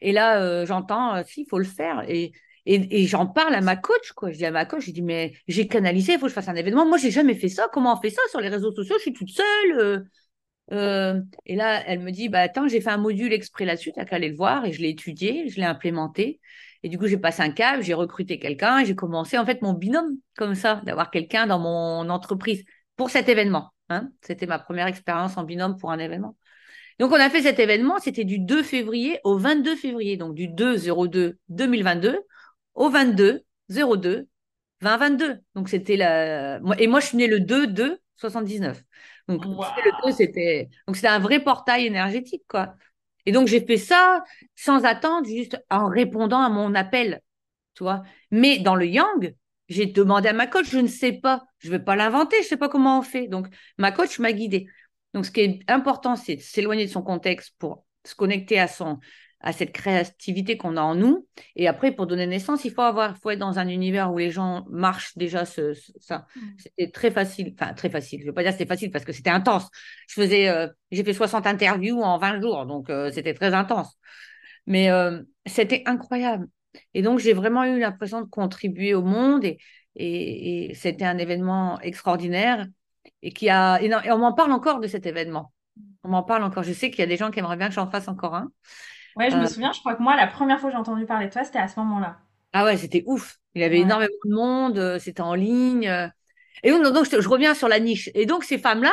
Et 0.00 0.12
là, 0.12 0.64
j'entends, 0.66 1.22
si, 1.24 1.42
il 1.42 1.46
faut 1.48 1.58
le 1.58 1.64
faire. 1.64 2.04
Et, 2.08 2.32
et, 2.66 3.06
j'en 3.06 3.26
parle 3.26 3.54
à 3.54 3.60
ma 3.60 3.76
coach, 3.76 4.12
quoi. 4.12 4.32
Je 4.32 4.38
dis 4.38 4.46
à 4.46 4.50
ma 4.50 4.64
coach, 4.64 4.86
je 4.86 4.90
dis, 4.90 5.02
mais 5.02 5.34
j'ai 5.48 5.68
canalisé, 5.68 6.14
il 6.14 6.18
faut 6.18 6.26
que 6.26 6.30
je 6.30 6.34
fasse 6.34 6.48
un 6.48 6.54
événement. 6.54 6.86
Moi, 6.86 6.96
j'ai 6.96 7.10
jamais 7.10 7.34
fait 7.34 7.48
ça. 7.48 7.68
Comment 7.72 7.94
on 7.94 8.00
fait 8.00 8.10
ça 8.10 8.22
sur 8.30 8.40
les 8.40 8.48
réseaux 8.48 8.72
sociaux? 8.72 8.96
Je 8.98 9.02
suis 9.02 9.12
toute 9.12 9.30
seule. 9.30 9.78
Euh, 9.78 10.00
euh. 10.72 11.20
et 11.44 11.56
là, 11.56 11.82
elle 11.86 12.00
me 12.00 12.10
dit, 12.10 12.30
bah 12.30 12.40
attends, 12.40 12.66
j'ai 12.66 12.80
fait 12.80 12.90
un 12.90 12.96
module 12.96 13.34
exprès 13.34 13.66
là-dessus, 13.66 13.92
t'as 13.92 14.06
qu'à 14.06 14.16
aller 14.16 14.30
le 14.30 14.36
voir. 14.36 14.64
Et 14.64 14.72
je 14.72 14.80
l'ai 14.80 14.88
étudié, 14.90 15.48
je 15.50 15.56
l'ai 15.56 15.66
implémenté. 15.66 16.40
Et 16.82 16.88
du 16.88 16.98
coup, 16.98 17.06
j'ai 17.06 17.18
passé 17.18 17.42
un 17.42 17.50
câble, 17.50 17.82
j'ai 17.82 17.94
recruté 17.94 18.38
quelqu'un, 18.38 18.84
j'ai 18.84 18.94
commencé 18.94 19.36
en 19.38 19.44
fait 19.44 19.60
mon 19.62 19.74
binôme 19.74 20.16
comme 20.36 20.54
ça, 20.54 20.80
d'avoir 20.84 21.10
quelqu'un 21.10 21.46
dans 21.46 21.58
mon 21.58 22.08
entreprise 22.08 22.64
pour 22.96 23.10
cet 23.10 23.28
événement. 23.28 23.72
Hein. 23.90 24.08
C'était 24.22 24.46
ma 24.46 24.58
première 24.58 24.86
expérience 24.86 25.36
en 25.36 25.44
binôme 25.44 25.76
pour 25.76 25.92
un 25.92 25.98
événement. 25.98 26.36
Donc, 26.98 27.10
on 27.10 27.16
a 27.16 27.28
fait 27.28 27.42
cet 27.42 27.58
événement, 27.58 27.98
c'était 27.98 28.24
du 28.24 28.38
2 28.38 28.62
février 28.62 29.18
au 29.24 29.36
22 29.36 29.76
février, 29.76 30.16
donc 30.16 30.34
du 30.34 30.48
2-02 30.48 31.34
2022 31.48 32.20
au 32.74 32.88
22 32.90 33.44
02 33.68 34.28
2022. 34.80 35.40
Donc 35.54 35.68
c'était 35.68 35.96
la 35.96 36.60
et 36.78 36.86
moi 36.86 37.00
je 37.00 37.06
suis 37.06 37.16
née 37.16 37.26
le 37.26 37.40
2 37.40 37.66
2 37.68 37.98
79. 38.16 38.82
Donc 39.28 39.44
le 39.44 40.06
2 40.06 40.12
c'était 40.12 40.68
donc 40.86 40.96
c'était 40.96 41.08
un 41.08 41.18
vrai 41.18 41.40
portail 41.40 41.86
énergétique 41.86 42.44
quoi. 42.48 42.74
Et 43.26 43.32
donc 43.32 43.48
j'ai 43.48 43.64
fait 43.64 43.78
ça 43.78 44.22
sans 44.54 44.84
attendre 44.84 45.26
juste 45.26 45.58
en 45.70 45.88
répondant 45.88 46.40
à 46.40 46.50
mon 46.50 46.74
appel, 46.74 47.20
tu 47.74 47.82
vois. 47.82 48.02
Mais 48.30 48.58
dans 48.58 48.74
le 48.74 48.86
yang, 48.86 49.34
j'ai 49.68 49.86
demandé 49.86 50.28
à 50.28 50.34
ma 50.34 50.46
coach, 50.46 50.66
je 50.68 50.78
ne 50.78 50.88
sais 50.88 51.12
pas, 51.12 51.44
je 51.58 51.70
vais 51.70 51.78
pas 51.78 51.96
l'inventer, 51.96 52.36
je 52.42 52.48
sais 52.48 52.58
pas 52.58 52.68
comment 52.68 52.98
on 52.98 53.02
fait. 53.02 53.28
Donc 53.28 53.46
ma 53.78 53.92
coach 53.92 54.18
m'a 54.18 54.32
guidée. 54.32 54.66
Donc 55.14 55.24
ce 55.24 55.30
qui 55.30 55.40
est 55.40 55.60
important 55.68 56.16
c'est 56.16 56.36
de 56.36 56.42
s'éloigner 56.42 56.86
de 56.86 56.90
son 56.90 57.02
contexte 57.02 57.54
pour 57.58 57.84
se 58.04 58.14
connecter 58.14 58.58
à 58.58 58.68
son 58.68 58.98
à 59.44 59.52
cette 59.52 59.72
créativité 59.72 60.56
qu'on 60.56 60.78
a 60.78 60.80
en 60.80 60.94
nous. 60.94 61.28
Et 61.54 61.68
après, 61.68 61.92
pour 61.92 62.06
donner 62.06 62.26
naissance, 62.26 62.64
il 62.64 62.72
faut 62.72 62.80
avoir, 62.80 63.18
faut 63.18 63.28
être 63.28 63.38
dans 63.38 63.58
un 63.58 63.68
univers 63.68 64.10
où 64.10 64.16
les 64.16 64.30
gens 64.30 64.64
marchent 64.70 65.16
déjà 65.18 65.44
ce, 65.44 65.74
ça. 66.00 66.26
Mm. 66.34 66.40
C'était 66.56 66.90
très 66.90 67.10
facile, 67.10 67.54
enfin 67.60 67.74
très 67.74 67.90
facile. 67.90 68.20
Je 68.20 68.24
ne 68.24 68.30
veux 68.30 68.34
pas 68.34 68.42
dire 68.42 68.52
c'était 68.52 68.66
facile 68.66 68.90
parce 68.90 69.04
que 69.04 69.12
c'était 69.12 69.28
intense. 69.30 69.68
Je 70.08 70.14
faisais, 70.14 70.48
euh, 70.48 70.66
j'ai 70.90 71.04
fait 71.04 71.12
60 71.12 71.46
interviews 71.46 72.00
en 72.00 72.16
20 72.16 72.40
jours, 72.40 72.64
donc 72.64 72.88
euh, 72.88 73.10
c'était 73.12 73.34
très 73.34 73.52
intense. 73.52 73.98
Mais 74.66 74.90
euh, 74.90 75.22
c'était 75.44 75.82
incroyable. 75.84 76.48
Et 76.94 77.02
donc 77.02 77.18
j'ai 77.18 77.34
vraiment 77.34 77.64
eu 77.64 77.78
l'impression 77.78 78.22
de 78.22 78.26
contribuer 78.26 78.94
au 78.94 79.02
monde 79.02 79.44
et, 79.44 79.58
et, 79.94 80.70
et 80.70 80.74
c'était 80.74 81.04
un 81.04 81.18
événement 81.18 81.78
extraordinaire 81.82 82.66
et 83.20 83.30
qui 83.30 83.50
a, 83.50 83.78
et 83.82 83.92
on 84.10 84.18
m'en 84.18 84.32
parle 84.32 84.52
encore 84.52 84.80
de 84.80 84.88
cet 84.88 85.04
événement. 85.04 85.52
On 86.02 86.08
m'en 86.08 86.22
parle 86.22 86.44
encore. 86.44 86.62
Je 86.62 86.72
sais 86.72 86.90
qu'il 86.90 87.00
y 87.00 87.02
a 87.02 87.06
des 87.06 87.18
gens 87.18 87.30
qui 87.30 87.40
aimeraient 87.40 87.58
bien 87.58 87.68
que 87.68 87.74
j'en 87.74 87.90
fasse 87.90 88.08
encore 88.08 88.34
un. 88.34 88.50
Ouais, 89.16 89.30
je 89.30 89.36
me 89.36 89.44
euh, 89.44 89.46
souviens, 89.46 89.72
je 89.72 89.80
crois 89.80 89.94
que 89.94 90.02
moi, 90.02 90.16
la 90.16 90.26
première 90.26 90.58
fois 90.60 90.70
que 90.70 90.74
j'ai 90.74 90.80
entendu 90.80 91.06
parler 91.06 91.26
de 91.26 91.32
toi, 91.32 91.44
c'était 91.44 91.58
à 91.58 91.68
ce 91.68 91.78
moment-là. 91.80 92.18
Ah 92.52 92.64
ouais, 92.64 92.76
c'était 92.76 93.04
ouf. 93.06 93.38
Il 93.54 93.62
y 93.62 93.64
avait 93.64 93.80
énormément 93.80 94.12
de 94.24 94.34
monde, 94.34 94.78
euh, 94.78 94.98
c'était 94.98 95.20
en 95.20 95.34
ligne. 95.34 95.88
Euh. 95.88 96.08
Et 96.62 96.70
donc, 96.70 96.82
donc 96.82 97.06
je, 97.08 97.28
reviens 97.28 97.54
sur 97.54 97.68
la 97.68 97.78
niche. 97.78 98.10
Et 98.14 98.26
donc, 98.26 98.44
ces 98.44 98.58
femmes-là, 98.58 98.92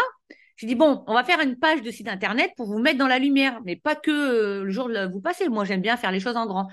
je 0.57 0.67
dis, 0.67 0.75
bon, 0.75 1.03
on 1.07 1.13
va 1.13 1.23
faire 1.23 1.39
une 1.39 1.57
page 1.57 1.81
de 1.81 1.89
site 1.89 2.07
internet 2.07 2.51
pour 2.55 2.67
vous 2.67 2.79
mettre 2.79 2.99
dans 2.99 3.07
la 3.07 3.17
lumière, 3.17 3.59
mais 3.65 3.75
pas 3.75 3.95
que 3.95 4.61
le 4.61 4.69
jour 4.69 4.89
de 4.89 5.11
vous 5.11 5.21
passez. 5.21 5.49
Moi, 5.49 5.65
j'aime 5.65 5.81
bien 5.81 5.97
faire 5.97 6.11
les 6.11 6.19
choses 6.19 6.37
en 6.37 6.45
grand. 6.45 6.67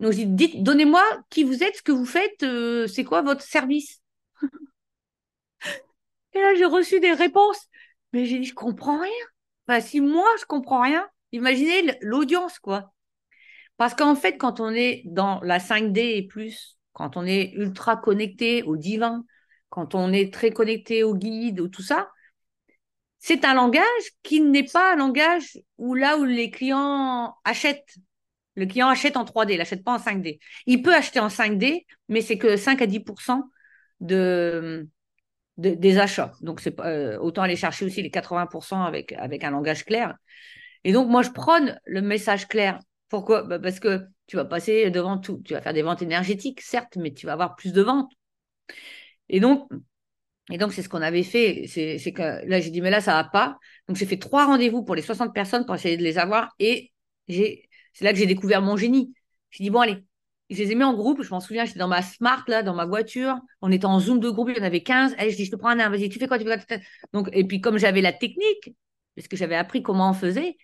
Donc, 0.00 0.12
je 0.12 0.18
dis, 0.18 0.26
dites, 0.26 0.62
donnez-moi 0.62 1.02
qui 1.30 1.44
vous 1.44 1.62
êtes, 1.62 1.76
ce 1.76 1.82
que 1.82 1.92
vous 1.92 2.06
faites, 2.06 2.44
c'est 2.88 3.04
quoi 3.04 3.22
votre 3.22 3.42
service? 3.42 4.00
Et 6.34 6.40
là, 6.40 6.54
j'ai 6.56 6.64
reçu 6.66 7.00
des 7.00 7.12
réponses. 7.12 7.66
Mais 8.12 8.24
j'ai 8.24 8.38
dit, 8.38 8.46
je 8.46 8.54
comprends 8.54 9.00
rien. 9.00 9.26
Enfin, 9.68 9.80
si 9.80 10.00
moi, 10.00 10.28
je 10.40 10.44
comprends 10.44 10.82
rien, 10.82 11.06
Imaginez 11.32 11.96
l'audience, 12.00 12.58
quoi. 12.58 12.92
Parce 13.76 13.94
qu'en 13.94 14.14
fait, 14.14 14.36
quand 14.38 14.60
on 14.60 14.70
est 14.70 15.02
dans 15.04 15.40
la 15.42 15.58
5D 15.58 15.98
et 15.98 16.26
plus, 16.26 16.78
quand 16.92 17.16
on 17.16 17.26
est 17.26 17.52
ultra 17.54 17.96
connecté 17.96 18.62
au 18.62 18.76
divin, 18.76 19.24
quand 19.68 19.94
on 19.94 20.12
est 20.12 20.32
très 20.32 20.50
connecté 20.50 21.02
au 21.02 21.14
guide, 21.14 21.60
ou 21.60 21.68
tout 21.68 21.82
ça, 21.82 22.08
c'est 23.18 23.44
un 23.44 23.54
langage 23.54 23.82
qui 24.22 24.40
n'est 24.40 24.64
pas 24.64 24.92
un 24.94 24.96
langage 24.96 25.58
où 25.78 25.94
là 25.94 26.16
où 26.16 26.24
les 26.24 26.50
clients 26.50 27.34
achètent. 27.44 27.96
Le 28.54 28.66
client 28.66 28.88
achète 28.88 29.16
en 29.16 29.24
3D, 29.24 29.52
il 29.52 29.58
n'achète 29.58 29.84
pas 29.84 29.92
en 29.92 29.98
5D. 29.98 30.38
Il 30.66 30.82
peut 30.82 30.94
acheter 30.94 31.20
en 31.20 31.28
5D, 31.28 31.84
mais 32.08 32.22
c'est 32.22 32.38
que 32.38 32.56
5 32.56 32.80
à 32.80 32.86
10 32.86 33.02
de, 34.00 34.88
des 35.58 35.98
achats. 35.98 36.32
Donc, 36.40 36.60
c'est 36.60 36.78
euh, 36.80 37.18
autant 37.18 37.42
aller 37.42 37.56
chercher 37.56 37.84
aussi 37.84 38.00
les 38.02 38.10
80 38.10 38.48
avec, 38.86 39.12
avec 39.12 39.44
un 39.44 39.50
langage 39.50 39.84
clair. 39.84 40.14
Et 40.84 40.92
donc, 40.92 41.08
moi, 41.08 41.22
je 41.22 41.30
prône 41.30 41.78
le 41.86 42.02
message 42.02 42.48
clair. 42.48 42.78
Pourquoi? 43.08 43.42
Bah, 43.42 43.58
Parce 43.58 43.80
que 43.80 44.06
tu 44.26 44.36
vas 44.36 44.44
passer 44.44 44.90
devant 44.90 45.18
tout. 45.18 45.42
Tu 45.44 45.54
vas 45.54 45.60
faire 45.60 45.74
des 45.74 45.82
ventes 45.82 46.02
énergétiques, 46.02 46.60
certes, 46.60 46.96
mais 46.96 47.12
tu 47.12 47.26
vas 47.26 47.32
avoir 47.34 47.56
plus 47.56 47.72
de 47.72 47.82
ventes. 47.82 48.10
Et 49.28 49.40
donc, 49.40 49.68
et 50.50 50.58
donc 50.58 50.72
c'est 50.72 50.82
ce 50.82 50.88
qu'on 50.88 51.02
avait 51.02 51.22
fait. 51.22 51.66
C'est 51.68 52.12
que 52.12 52.46
là, 52.48 52.60
j'ai 52.60 52.70
dit, 52.70 52.82
mais 52.82 52.90
là, 52.90 53.00
ça 53.00 53.14
va 53.14 53.24
pas. 53.24 53.58
Donc, 53.88 53.98
j'ai 53.98 54.06
fait 54.06 54.18
trois 54.18 54.46
rendez-vous 54.46 54.84
pour 54.84 54.94
les 54.94 55.02
60 55.02 55.34
personnes 55.34 55.66
pour 55.66 55.74
essayer 55.76 55.96
de 55.96 56.02
les 56.04 56.18
avoir. 56.18 56.54
Et 56.58 56.92
c'est 57.28 57.62
là 58.02 58.12
que 58.12 58.18
j'ai 58.18 58.26
découvert 58.26 58.62
mon 58.62 58.76
génie. 58.76 59.14
J'ai 59.50 59.64
dit, 59.64 59.70
bon, 59.70 59.80
allez, 59.80 60.04
je 60.50 60.58
les 60.58 60.72
ai 60.72 60.74
mis 60.74 60.84
en 60.84 60.94
groupe. 60.94 61.22
Je 61.22 61.30
m'en 61.30 61.40
souviens, 61.40 61.64
j'étais 61.64 61.78
dans 61.80 61.88
ma 61.88 62.02
smart, 62.02 62.44
là, 62.48 62.62
dans 62.62 62.74
ma 62.74 62.86
voiture. 62.86 63.36
On 63.62 63.72
était 63.72 63.86
en 63.86 64.00
zoom 64.00 64.20
de 64.20 64.30
groupe, 64.30 64.50
il 64.50 64.58
y 64.58 64.60
en 64.60 64.64
avait 64.64 64.82
15. 64.82 65.14
Allez, 65.18 65.30
je 65.32 65.36
dis, 65.36 65.46
je 65.46 65.50
te 65.52 65.56
prends 65.56 65.70
un, 65.70 65.90
vas-y, 65.90 66.08
tu 66.08 66.18
fais 66.18 66.28
quoi, 66.28 66.38
tu 66.38 66.46
fais 66.46 66.58
quoi? 66.58 66.78
Donc, 67.12 67.28
Et 67.32 67.44
puis, 67.46 67.60
comme 67.60 67.78
j'avais 67.78 68.00
la 68.02 68.12
technique, 68.12 68.74
parce 69.16 69.28
que 69.28 69.36
j'avais 69.36 69.56
appris 69.56 69.82
comment 69.82 70.10
on 70.10 70.14
faisait, 70.14 70.56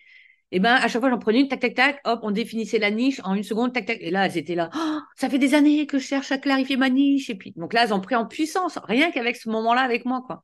et 0.53 0.59
ben 0.59 0.75
à 0.75 0.87
chaque 0.87 1.01
fois 1.01 1.09
j'en 1.09 1.17
prenais 1.17 1.41
une, 1.41 1.47
tac, 1.47 1.59
tac, 1.61 1.73
tac, 1.73 1.99
hop, 2.05 2.19
on 2.21 2.29
définissait 2.29 2.77
la 2.77 2.91
niche 2.91 3.19
en 3.23 3.33
une 3.33 3.41
seconde, 3.41 3.73
tac, 3.73 3.87
tac. 3.87 3.97
Et 3.99 4.11
là, 4.11 4.27
elles 4.27 4.37
étaient 4.37 4.53
là, 4.53 4.69
oh, 4.75 4.99
ça 5.15 5.27
fait 5.27 5.39
des 5.39 5.55
années 5.55 5.87
que 5.87 5.97
je 5.97 6.05
cherche 6.05 6.31
à 6.31 6.37
clarifier 6.37 6.77
ma 6.77 6.91
niche. 6.91 7.31
Et 7.31 7.35
puis, 7.35 7.53
donc 7.55 7.73
là, 7.73 7.85
elles 7.85 7.93
ont 7.93 7.99
pris 7.99 8.13
en 8.13 8.27
puissance, 8.27 8.77
rien 8.83 9.11
qu'avec 9.11 9.35
ce 9.35 9.49
moment-là 9.49 9.81
avec 9.81 10.05
moi, 10.05 10.21
quoi. 10.27 10.43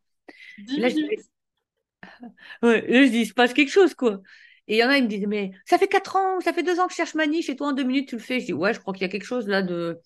Là, 0.79 0.89
je 0.89 0.95
dis, 0.95 1.03
ouais, 2.63 2.81
là, 2.87 3.05
je 3.05 3.09
dis, 3.11 3.19
il 3.19 3.25
se 3.27 3.35
passe 3.35 3.53
quelque 3.53 3.71
chose, 3.71 3.93
quoi. 3.93 4.19
Et 4.67 4.77
il 4.77 4.79
y 4.79 4.83
en 4.83 4.89
a, 4.89 4.97
ils 4.97 5.03
me 5.03 5.07
disent, 5.07 5.27
mais 5.27 5.51
ça 5.65 5.77
fait 5.77 5.87
quatre 5.87 6.15
ans, 6.15 6.39
ça 6.41 6.53
fait 6.53 6.63
deux 6.63 6.79
ans 6.79 6.87
que 6.87 6.93
je 6.93 6.97
cherche 6.97 7.13
ma 7.13 7.27
niche 7.27 7.47
et 7.49 7.55
toi, 7.55 7.67
en 7.67 7.73
deux 7.73 7.83
minutes, 7.83 8.09
tu 8.09 8.15
le 8.15 8.21
fais. 8.21 8.39
Je 8.39 8.45
dis, 8.47 8.53
ouais, 8.53 8.73
je 8.73 8.79
crois 8.79 8.95
qu'il 8.95 9.03
y 9.03 9.05
a 9.05 9.09
quelque 9.09 9.25
chose 9.25 9.47
là 9.47 9.61
de. 9.61 9.99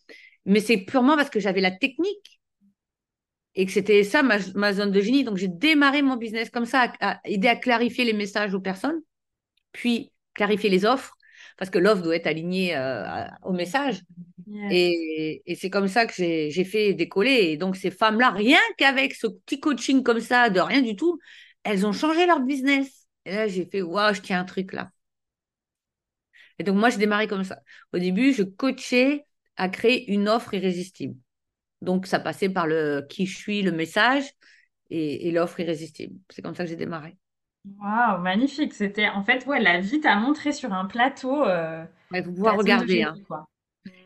Mais 0.45 0.59
c'est 0.59 0.77
purement 0.77 1.15
parce 1.15 1.29
que 1.29 1.39
j'avais 1.39 1.61
la 1.61 1.71
technique 1.71 2.41
et 3.55 3.65
que 3.65 3.71
c'était 3.71 4.03
ça 4.03 4.23
ma, 4.23 4.37
ma, 4.55 4.73
zone 4.73 4.91
de 4.91 5.01
génie. 5.01 5.23
Donc, 5.23 5.37
j'ai 5.37 5.47
démarré 5.47 6.01
mon 6.01 6.15
business 6.15 6.49
comme 6.49 6.65
ça, 6.65 6.91
à 6.99 7.19
aider 7.25 7.47
à 7.47 7.55
clarifier 7.55 8.05
les 8.05 8.13
messages 8.13 8.53
aux 8.53 8.61
personnes 8.61 9.01
puis 9.73 10.11
clarifier 10.33 10.69
les 10.69 10.85
offres, 10.85 11.17
parce 11.57 11.69
que 11.69 11.79
l'offre 11.79 12.01
doit 12.01 12.15
être 12.15 12.27
alignée 12.27 12.75
euh, 12.75 13.25
au 13.43 13.51
message. 13.51 14.01
Et, 14.69 15.41
c'est 15.55 15.69
comme 15.69 15.87
ça 15.87 16.05
que 16.05 16.13
j'ai 16.13 16.63
fait 16.63 16.93
décoller. 16.93 17.51
Et 17.51 17.57
donc, 17.57 17.75
ces 17.75 17.91
femmes-là, 17.91 18.29
rien 18.29 18.59
qu'avec 18.77 19.13
ce 19.13 19.27
petit 19.27 19.59
coaching 19.59 20.03
comme 20.03 20.19
ça, 20.19 20.49
de 20.49 20.59
rien 20.59 20.81
du 20.81 20.95
tout, 20.95 21.19
elles 21.63 21.85
ont 21.85 21.91
changé 21.91 22.25
leur 22.25 22.39
business. 22.39 23.07
Et 23.25 23.33
là, 23.33 23.47
j'ai 23.47 23.65
fait, 23.65 23.81
waouh, 23.81 24.13
je 24.13 24.21
tiens 24.21 24.39
un 24.39 24.45
truc 24.45 24.73
là. 24.73 24.91
Et 26.59 26.63
donc, 26.63 26.77
moi, 26.77 26.89
je 26.89 26.97
démarrais 26.97 27.27
comme 27.27 27.43
ça. 27.43 27.59
Au 27.93 27.99
début, 27.99 28.33
je 28.33 28.43
coachais 28.43 29.25
à 29.55 29.69
créer 29.69 30.11
une 30.11 30.29
offre 30.29 30.53
irrésistible. 30.53 31.15
Donc, 31.83 32.07
ça 32.07 32.19
passait 32.19 32.49
par 32.49 32.67
le 32.67 33.05
qui 33.09 33.25
je 33.25 33.37
suis, 33.37 33.61
le 33.61 33.71
message 33.71 34.31
et 34.89 35.31
l'offre 35.31 35.59
irrésistible. 35.59 36.15
C'est 36.29 36.43
comme 36.43 36.53
ça 36.53 36.63
que 36.63 36.69
j'ai 36.69 36.75
démarré. 36.75 37.17
Waouh, 37.79 38.21
magnifique. 38.21 38.73
C'était 38.73 39.07
en 39.07 39.23
fait, 39.23 39.45
ouais, 39.45 39.61
la 39.61 39.79
vie 39.79 40.01
t'a 40.01 40.15
montré 40.15 40.51
sur 40.51 40.73
un 40.73 40.85
plateau. 40.85 41.43
Euh, 41.45 41.85
il 42.11 42.23
faut 42.23 42.31
pouvoir 42.31 42.57
regarder. 42.57 43.03
Hein. 43.03 43.15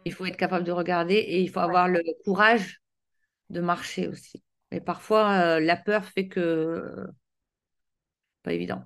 Il 0.06 0.14
faut 0.14 0.26
être 0.26 0.38
capable 0.38 0.64
de 0.64 0.72
regarder 0.72 1.16
et 1.16 1.42
il 1.42 1.50
faut 1.50 1.60
avoir 1.60 1.88
le 1.88 2.02
courage 2.24 2.82
de 3.50 3.60
marcher 3.60 4.08
aussi. 4.08 4.44
Mais 4.72 4.80
parfois, 4.80 5.32
euh, 5.32 5.60
la 5.60 5.76
peur 5.76 6.06
fait 6.06 6.28
que 6.28 7.08
pas 8.44 8.54
évident. 8.54 8.84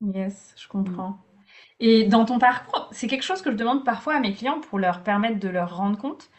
Yes, 0.00 0.54
je 0.56 0.68
comprends. 0.68 1.18
Et 1.80 2.04
dans 2.04 2.24
ton 2.24 2.38
parcours, 2.38 2.88
c'est 2.92 3.06
quelque 3.06 3.24
chose 3.24 3.42
que 3.42 3.50
je 3.50 3.56
demande 3.56 3.84
parfois 3.84 4.14
à 4.14 4.20
mes 4.20 4.32
clients 4.32 4.60
pour 4.60 4.78
leur 4.78 5.02
permettre 5.02 5.38
de 5.38 5.48
leur 5.48 5.76
rendre 5.76 5.98
compte 5.98 6.30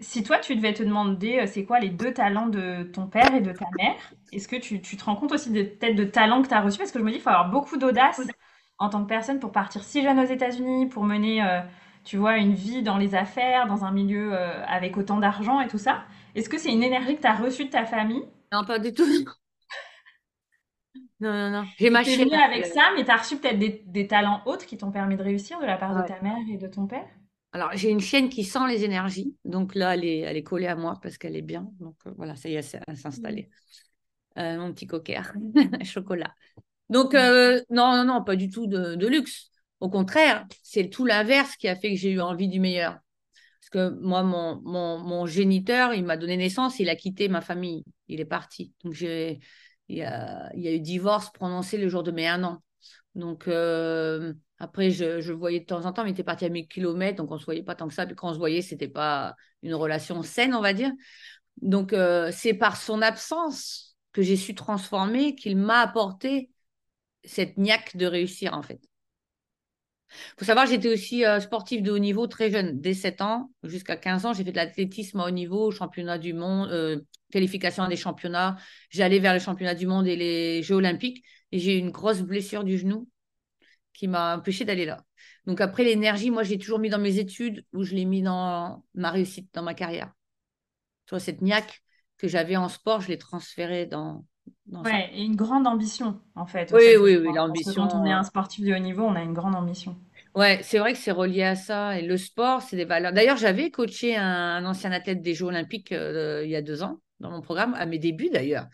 si 0.00 0.22
toi, 0.22 0.38
tu 0.38 0.56
devais 0.56 0.72
te 0.72 0.82
demander, 0.82 1.40
euh, 1.40 1.46
c'est 1.46 1.64
quoi 1.64 1.78
les 1.78 1.90
deux 1.90 2.12
talents 2.12 2.48
de 2.48 2.84
ton 2.84 3.06
père 3.06 3.34
et 3.34 3.40
de 3.40 3.52
ta 3.52 3.66
mère, 3.78 3.96
est-ce 4.32 4.48
que 4.48 4.56
tu, 4.56 4.80
te 4.80 5.04
rends 5.04 5.16
compte 5.16 5.32
aussi 5.32 5.52
peut-être 5.52 5.94
de 5.94 6.04
talents 6.04 6.42
que 6.42 6.48
tu 6.48 6.54
as 6.54 6.60
reçus? 6.60 6.78
Parce 6.78 6.90
que 6.90 6.98
je 6.98 7.04
me 7.04 7.10
dis 7.10 7.16
qu'il 7.16 7.22
faut 7.22 7.30
avoir 7.30 7.50
beaucoup 7.50 7.76
d'audace 7.76 8.20
en 8.78 8.88
tant 8.88 9.02
que 9.02 9.08
personne 9.08 9.38
pour 9.40 9.52
partir 9.52 9.84
si 9.84 10.02
jeune 10.02 10.18
aux 10.18 10.24
États-Unis, 10.24 10.86
pour 10.86 11.04
mener, 11.04 11.44
euh, 11.44 11.60
tu 12.04 12.16
vois, 12.16 12.38
une 12.38 12.54
vie 12.54 12.82
dans 12.82 12.96
les 12.96 13.14
affaires, 13.14 13.66
dans 13.66 13.84
un 13.84 13.92
milieu 13.92 14.32
euh, 14.32 14.64
avec 14.66 14.96
autant 14.96 15.18
d'argent 15.18 15.60
et 15.60 15.68
tout 15.68 15.78
ça. 15.78 16.04
Est-ce 16.34 16.48
que 16.48 16.58
c'est 16.58 16.72
une 16.72 16.82
énergie 16.82 17.16
que 17.16 17.20
tu 17.20 17.26
as 17.26 17.34
reçue 17.34 17.66
de 17.66 17.70
ta 17.70 17.84
famille? 17.84 18.22
Non, 18.52 18.64
pas 18.64 18.78
du 18.78 18.94
tout. 18.94 19.04
non, 21.20 21.32
non, 21.32 21.50
non. 21.50 21.64
J'ai 21.78 21.90
ma 21.90 22.00
avec 22.00 22.66
ça, 22.66 22.90
mais 22.96 23.04
tu 23.04 23.10
as 23.10 23.16
reçu 23.16 23.36
peut-être 23.36 23.58
des, 23.58 24.06
talents 24.06 24.40
autres 24.46 24.64
qui 24.64 24.78
t'ont 24.78 24.90
permis 24.90 25.16
de 25.16 25.22
réussir 25.22 25.60
de 25.60 25.66
la 25.66 25.76
part 25.76 25.94
de 25.94 26.08
ta 26.08 26.20
mère 26.22 26.38
et 26.50 26.56
de 26.56 26.66
ton 26.66 26.86
père? 26.86 27.06
Alors, 27.52 27.70
j'ai 27.74 27.90
une 27.90 28.00
chienne 28.00 28.28
qui 28.28 28.44
sent 28.44 28.66
les 28.68 28.84
énergies. 28.84 29.34
Donc 29.44 29.74
là, 29.74 29.94
elle 29.94 30.04
est, 30.04 30.18
elle 30.18 30.36
est 30.36 30.42
collée 30.42 30.68
à 30.68 30.76
moi 30.76 30.98
parce 31.02 31.18
qu'elle 31.18 31.36
est 31.36 31.42
bien. 31.42 31.68
Donc 31.80 31.96
euh, 32.06 32.12
voilà, 32.16 32.36
ça 32.36 32.48
y 32.48 32.54
est, 32.54 32.78
elle 32.86 32.96
s'est 32.96 33.08
installée. 33.08 33.50
Euh, 34.38 34.58
mon 34.58 34.72
petit 34.72 34.86
cocker, 34.86 35.22
chocolat. 35.84 36.32
Donc, 36.88 37.14
euh, 37.14 37.60
non, 37.70 37.96
non, 37.96 38.04
non, 38.04 38.24
pas 38.24 38.36
du 38.36 38.48
tout 38.50 38.66
de, 38.66 39.06
luxe. 39.06 39.50
Au 39.80 39.88
contraire, 39.88 40.46
c'est 40.62 40.88
tout 40.88 41.04
l'inverse 41.04 41.56
qui 41.56 41.68
a 41.68 41.76
fait 41.76 41.90
que 41.94 41.96
j'ai 42.00 42.10
eu 42.10 42.20
envie 42.20 42.48
du 42.48 42.60
meilleur. 42.60 42.98
Parce 43.60 43.70
que 43.70 44.00
moi, 44.00 44.22
mon, 44.22 44.60
mon, 44.62 44.98
mon 44.98 45.26
géniteur, 45.26 45.94
il 45.94 46.04
m'a 46.04 46.16
donné 46.16 46.36
naissance, 46.36 46.78
il 46.78 46.88
a 46.88 46.96
quitté 46.96 47.28
ma 47.28 47.40
famille, 47.40 47.84
il 48.08 48.20
est 48.20 48.24
parti. 48.24 48.72
Donc, 48.84 48.94
j'ai, 48.94 49.40
il, 49.88 49.98
y 49.98 50.02
a, 50.02 50.50
il 50.54 50.62
y 50.62 50.68
a 50.68 50.72
eu 50.72 50.80
divorce 50.80 51.30
prononcé 51.32 51.78
le 51.78 51.88
jour 51.88 52.02
de 52.02 52.12
mes 52.12 52.28
un 52.28 52.44
an. 52.44 52.62
Donc, 53.14 53.48
euh, 53.48 54.34
après, 54.60 54.90
je, 54.90 55.20
je, 55.20 55.32
voyais 55.32 55.60
de 55.60 55.64
temps 55.64 55.86
en 55.86 55.92
temps, 55.92 56.04
mais 56.04 56.10
il 56.10 56.12
était 56.12 56.22
parti 56.22 56.44
à 56.44 56.50
1000 56.50 56.68
kilomètres, 56.68 57.16
donc 57.16 57.30
on 57.30 57.34
ne 57.34 57.40
se 57.40 57.46
voyait 57.46 57.62
pas 57.62 57.74
tant 57.74 57.88
que 57.88 57.94
ça. 57.94 58.04
Puis 58.04 58.14
quand 58.14 58.28
on 58.28 58.34
se 58.34 58.38
voyait, 58.38 58.60
ce 58.60 58.74
n'était 58.74 58.88
pas 58.88 59.34
une 59.62 59.74
relation 59.74 60.22
saine, 60.22 60.54
on 60.54 60.60
va 60.60 60.74
dire. 60.74 60.92
Donc, 61.62 61.94
euh, 61.94 62.30
c'est 62.30 62.52
par 62.52 62.76
son 62.76 63.00
absence 63.00 63.96
que 64.12 64.20
j'ai 64.20 64.36
su 64.36 64.54
transformer 64.54 65.34
qu'il 65.34 65.56
m'a 65.56 65.80
apporté 65.80 66.50
cette 67.24 67.56
niaque 67.56 67.96
de 67.96 68.04
réussir, 68.04 68.52
en 68.52 68.62
fait. 68.62 68.80
Il 70.10 70.40
faut 70.40 70.44
savoir, 70.44 70.66
j'étais 70.66 70.92
aussi 70.92 71.24
euh, 71.24 71.40
sportive 71.40 71.82
de 71.82 71.90
haut 71.90 71.98
niveau 71.98 72.26
très 72.26 72.50
jeune, 72.50 72.80
dès 72.80 72.94
7 72.94 73.22
ans 73.22 73.50
jusqu'à 73.62 73.96
15 73.96 74.26
ans. 74.26 74.32
J'ai 74.34 74.44
fait 74.44 74.52
de 74.52 74.56
l'athlétisme 74.56 75.20
à 75.20 75.26
haut 75.26 75.30
niveau, 75.30 75.70
championnat 75.70 76.18
du 76.18 76.34
monde, 76.34 76.68
euh, 76.70 77.00
qualification 77.32 77.88
des 77.88 77.96
championnats. 77.96 78.56
J'allais 78.90 79.20
vers 79.20 79.32
les 79.32 79.40
championnats 79.40 79.74
du 79.74 79.86
monde 79.86 80.06
et 80.06 80.16
les 80.16 80.62
Jeux 80.62 80.74
olympiques. 80.74 81.24
Et 81.52 81.58
j'ai 81.58 81.76
eu 81.76 81.78
une 81.78 81.90
grosse 81.90 82.20
blessure 82.20 82.64
du 82.64 82.76
genou 82.76 83.08
qui 83.92 84.08
m'a 84.08 84.36
empêché 84.36 84.64
d'aller 84.64 84.84
là. 84.84 85.04
Donc 85.46 85.60
après, 85.60 85.84
l'énergie, 85.84 86.30
moi, 86.30 86.42
j'ai 86.42 86.58
toujours 86.58 86.78
mis 86.78 86.90
dans 86.90 86.98
mes 86.98 87.18
études 87.18 87.64
ou 87.72 87.82
je 87.84 87.94
l'ai 87.94 88.04
mis 88.04 88.22
dans 88.22 88.84
ma 88.94 89.10
réussite, 89.10 89.52
dans 89.54 89.62
ma 89.62 89.74
carrière. 89.74 90.12
Tu 91.06 91.10
vois, 91.10 91.20
cette 91.20 91.42
niaque 91.42 91.82
que 92.18 92.28
j'avais 92.28 92.56
en 92.56 92.68
sport, 92.68 93.00
je 93.00 93.08
l'ai 93.08 93.18
transférée 93.18 93.86
dans, 93.86 94.24
ouais, 94.72 95.10
et 95.14 95.22
une 95.22 95.36
grande 95.36 95.66
ambition, 95.66 96.20
en 96.34 96.46
fait. 96.46 96.72
Oui, 96.72 96.96
oui, 96.98 97.16
oui, 97.16 97.28
l'ambition. 97.34 97.88
Quand 97.88 98.00
on 98.00 98.04
est 98.04 98.12
un 98.12 98.22
sportif 98.22 98.64
de 98.64 98.74
haut 98.74 98.78
niveau, 98.78 99.04
on 99.04 99.14
a 99.14 99.22
une 99.22 99.32
grande 99.32 99.54
ambition. 99.54 99.96
Ouais, 100.34 100.60
c'est 100.62 100.78
vrai 100.78 100.92
que 100.92 100.98
c'est 100.98 101.10
relié 101.10 101.42
à 101.42 101.56
ça. 101.56 101.98
Et 101.98 102.02
le 102.02 102.16
sport, 102.16 102.62
c'est 102.62 102.76
des 102.76 102.84
valeurs. 102.84 103.12
D'ailleurs, 103.12 103.36
j'avais 103.36 103.70
coaché 103.70 104.16
un, 104.16 104.64
ancien 104.64 104.92
athlète 104.92 105.22
des 105.22 105.34
Jeux 105.34 105.46
Olympiques 105.46 105.92
euh, 105.92 106.42
il 106.44 106.50
y 106.50 106.56
a 106.56 106.62
deux 106.62 106.82
ans, 106.82 107.00
dans 107.18 107.30
mon 107.30 107.40
programme, 107.40 107.74
à 107.74 107.86
mes 107.86 107.98
débuts 107.98 108.30
d'ailleurs. 108.30 108.66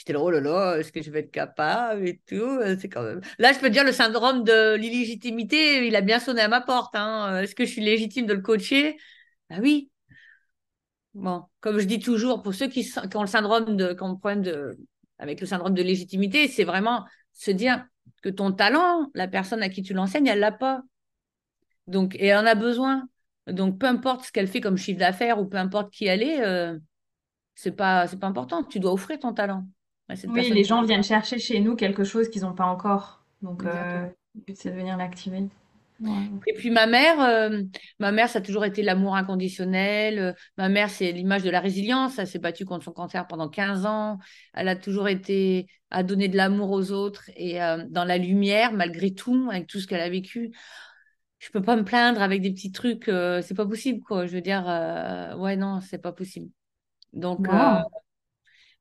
J'étais 0.00 0.14
là, 0.14 0.20
oh 0.22 0.30
là 0.30 0.40
là, 0.40 0.76
est-ce 0.78 0.92
que 0.92 1.02
je 1.02 1.10
vais 1.10 1.20
être 1.20 1.30
capable 1.30 2.08
et 2.08 2.22
tout 2.26 2.36
euh, 2.36 2.74
C'est 2.80 2.88
quand 2.88 3.02
même. 3.02 3.20
Là, 3.38 3.52
je 3.52 3.58
peux 3.58 3.68
dire, 3.68 3.84
le 3.84 3.92
syndrome 3.92 4.44
de 4.44 4.74
l'illégitimité, 4.74 5.86
il 5.86 5.94
a 5.94 6.00
bien 6.00 6.18
sonné 6.18 6.40
à 6.40 6.48
ma 6.48 6.62
porte. 6.62 6.96
Hein. 6.96 7.42
Est-ce 7.42 7.54
que 7.54 7.66
je 7.66 7.70
suis 7.70 7.82
légitime 7.82 8.24
de 8.24 8.32
le 8.32 8.40
coacher? 8.40 8.96
Bah 9.50 9.56
oui. 9.60 9.90
Bon, 11.12 11.44
comme 11.60 11.78
je 11.80 11.84
dis 11.84 11.98
toujours, 11.98 12.42
pour 12.42 12.54
ceux 12.54 12.68
qui, 12.68 12.90
ont 13.14 13.20
le 13.20 13.26
syndrome 13.26 13.76
de, 13.76 13.88
qui 13.88 14.02
le 14.02 14.16
problème 14.16 14.40
de, 14.40 14.78
avec 15.18 15.38
le 15.38 15.46
syndrome 15.46 15.74
de 15.74 15.82
légitimité, 15.82 16.48
c'est 16.48 16.64
vraiment 16.64 17.04
se 17.34 17.50
dire 17.50 17.84
que 18.22 18.30
ton 18.30 18.52
talent, 18.52 19.10
la 19.14 19.28
personne 19.28 19.62
à 19.62 19.68
qui 19.68 19.82
tu 19.82 19.92
l'enseignes, 19.92 20.28
elle 20.28 20.40
l'a 20.40 20.50
pas. 20.50 20.80
Donc, 21.88 22.14
et 22.14 22.28
elle 22.28 22.38
en 22.38 22.46
a 22.46 22.54
besoin. 22.54 23.06
Donc, 23.48 23.78
peu 23.78 23.86
importe 23.86 24.24
ce 24.24 24.32
qu'elle 24.32 24.48
fait 24.48 24.62
comme 24.62 24.78
chiffre 24.78 24.98
d'affaires 24.98 25.38
ou 25.38 25.44
peu 25.44 25.58
importe 25.58 25.92
qui 25.92 26.06
elle 26.06 26.22
est, 26.22 26.40
euh, 26.40 26.78
c'est 27.54 27.72
pas, 27.72 28.08
pas 28.08 28.26
important. 28.28 28.64
Tu 28.64 28.80
dois 28.80 28.94
offrir 28.94 29.18
ton 29.18 29.34
talent. 29.34 29.66
Oui, 30.28 30.50
les 30.50 30.64
gens 30.64 30.82
viennent 30.82 31.02
chercher 31.02 31.38
chez 31.38 31.60
nous 31.60 31.76
quelque 31.76 32.04
chose 32.04 32.28
qu'ils 32.28 32.42
n'ont 32.42 32.54
pas 32.54 32.66
encore. 32.66 33.22
Donc, 33.42 33.64
euh, 33.64 34.06
le 34.34 34.40
but, 34.46 34.56
c'est 34.56 34.70
de 34.70 34.76
venir 34.76 34.96
l'activer. 34.96 35.48
Et 36.46 36.54
puis 36.54 36.70
ma 36.70 36.86
mère, 36.86 37.20
euh, 37.20 37.62
ma 37.98 38.10
mère, 38.10 38.28
ça 38.28 38.38
a 38.38 38.42
toujours 38.42 38.64
été 38.64 38.82
l'amour 38.82 39.16
inconditionnel. 39.16 40.18
Euh, 40.18 40.32
ma 40.56 40.68
mère, 40.68 40.88
c'est 40.88 41.12
l'image 41.12 41.42
de 41.42 41.50
la 41.50 41.60
résilience. 41.60 42.18
Elle 42.18 42.26
s'est 42.26 42.38
battue 42.38 42.64
contre 42.64 42.84
son 42.84 42.92
cancer 42.92 43.26
pendant 43.26 43.48
15 43.48 43.84
ans. 43.84 44.18
Elle 44.54 44.68
a 44.68 44.76
toujours 44.76 45.08
été 45.08 45.66
à 45.90 46.02
donner 46.02 46.28
de 46.28 46.36
l'amour 46.36 46.70
aux 46.70 46.92
autres 46.92 47.30
et 47.36 47.62
euh, 47.62 47.84
dans 47.90 48.04
la 48.04 48.16
lumière, 48.16 48.72
malgré 48.72 49.12
tout, 49.12 49.48
avec 49.50 49.66
tout 49.66 49.78
ce 49.78 49.86
qu'elle 49.86 50.00
a 50.00 50.08
vécu. 50.08 50.52
Je 51.38 51.50
peux 51.50 51.62
pas 51.62 51.76
me 51.76 51.84
plaindre 51.84 52.22
avec 52.22 52.40
des 52.40 52.50
petits 52.50 52.72
trucs. 52.72 53.06
c'est 53.06 53.56
pas 53.56 53.66
possible, 53.66 54.00
quoi. 54.00 54.26
Je 54.26 54.32
veux 54.32 54.42
dire, 54.42 54.64
ouais, 55.38 55.56
non, 55.56 55.80
c'est 55.80 55.98
pas 55.98 56.12
possible. 56.12 56.50
Donc, 57.14 57.46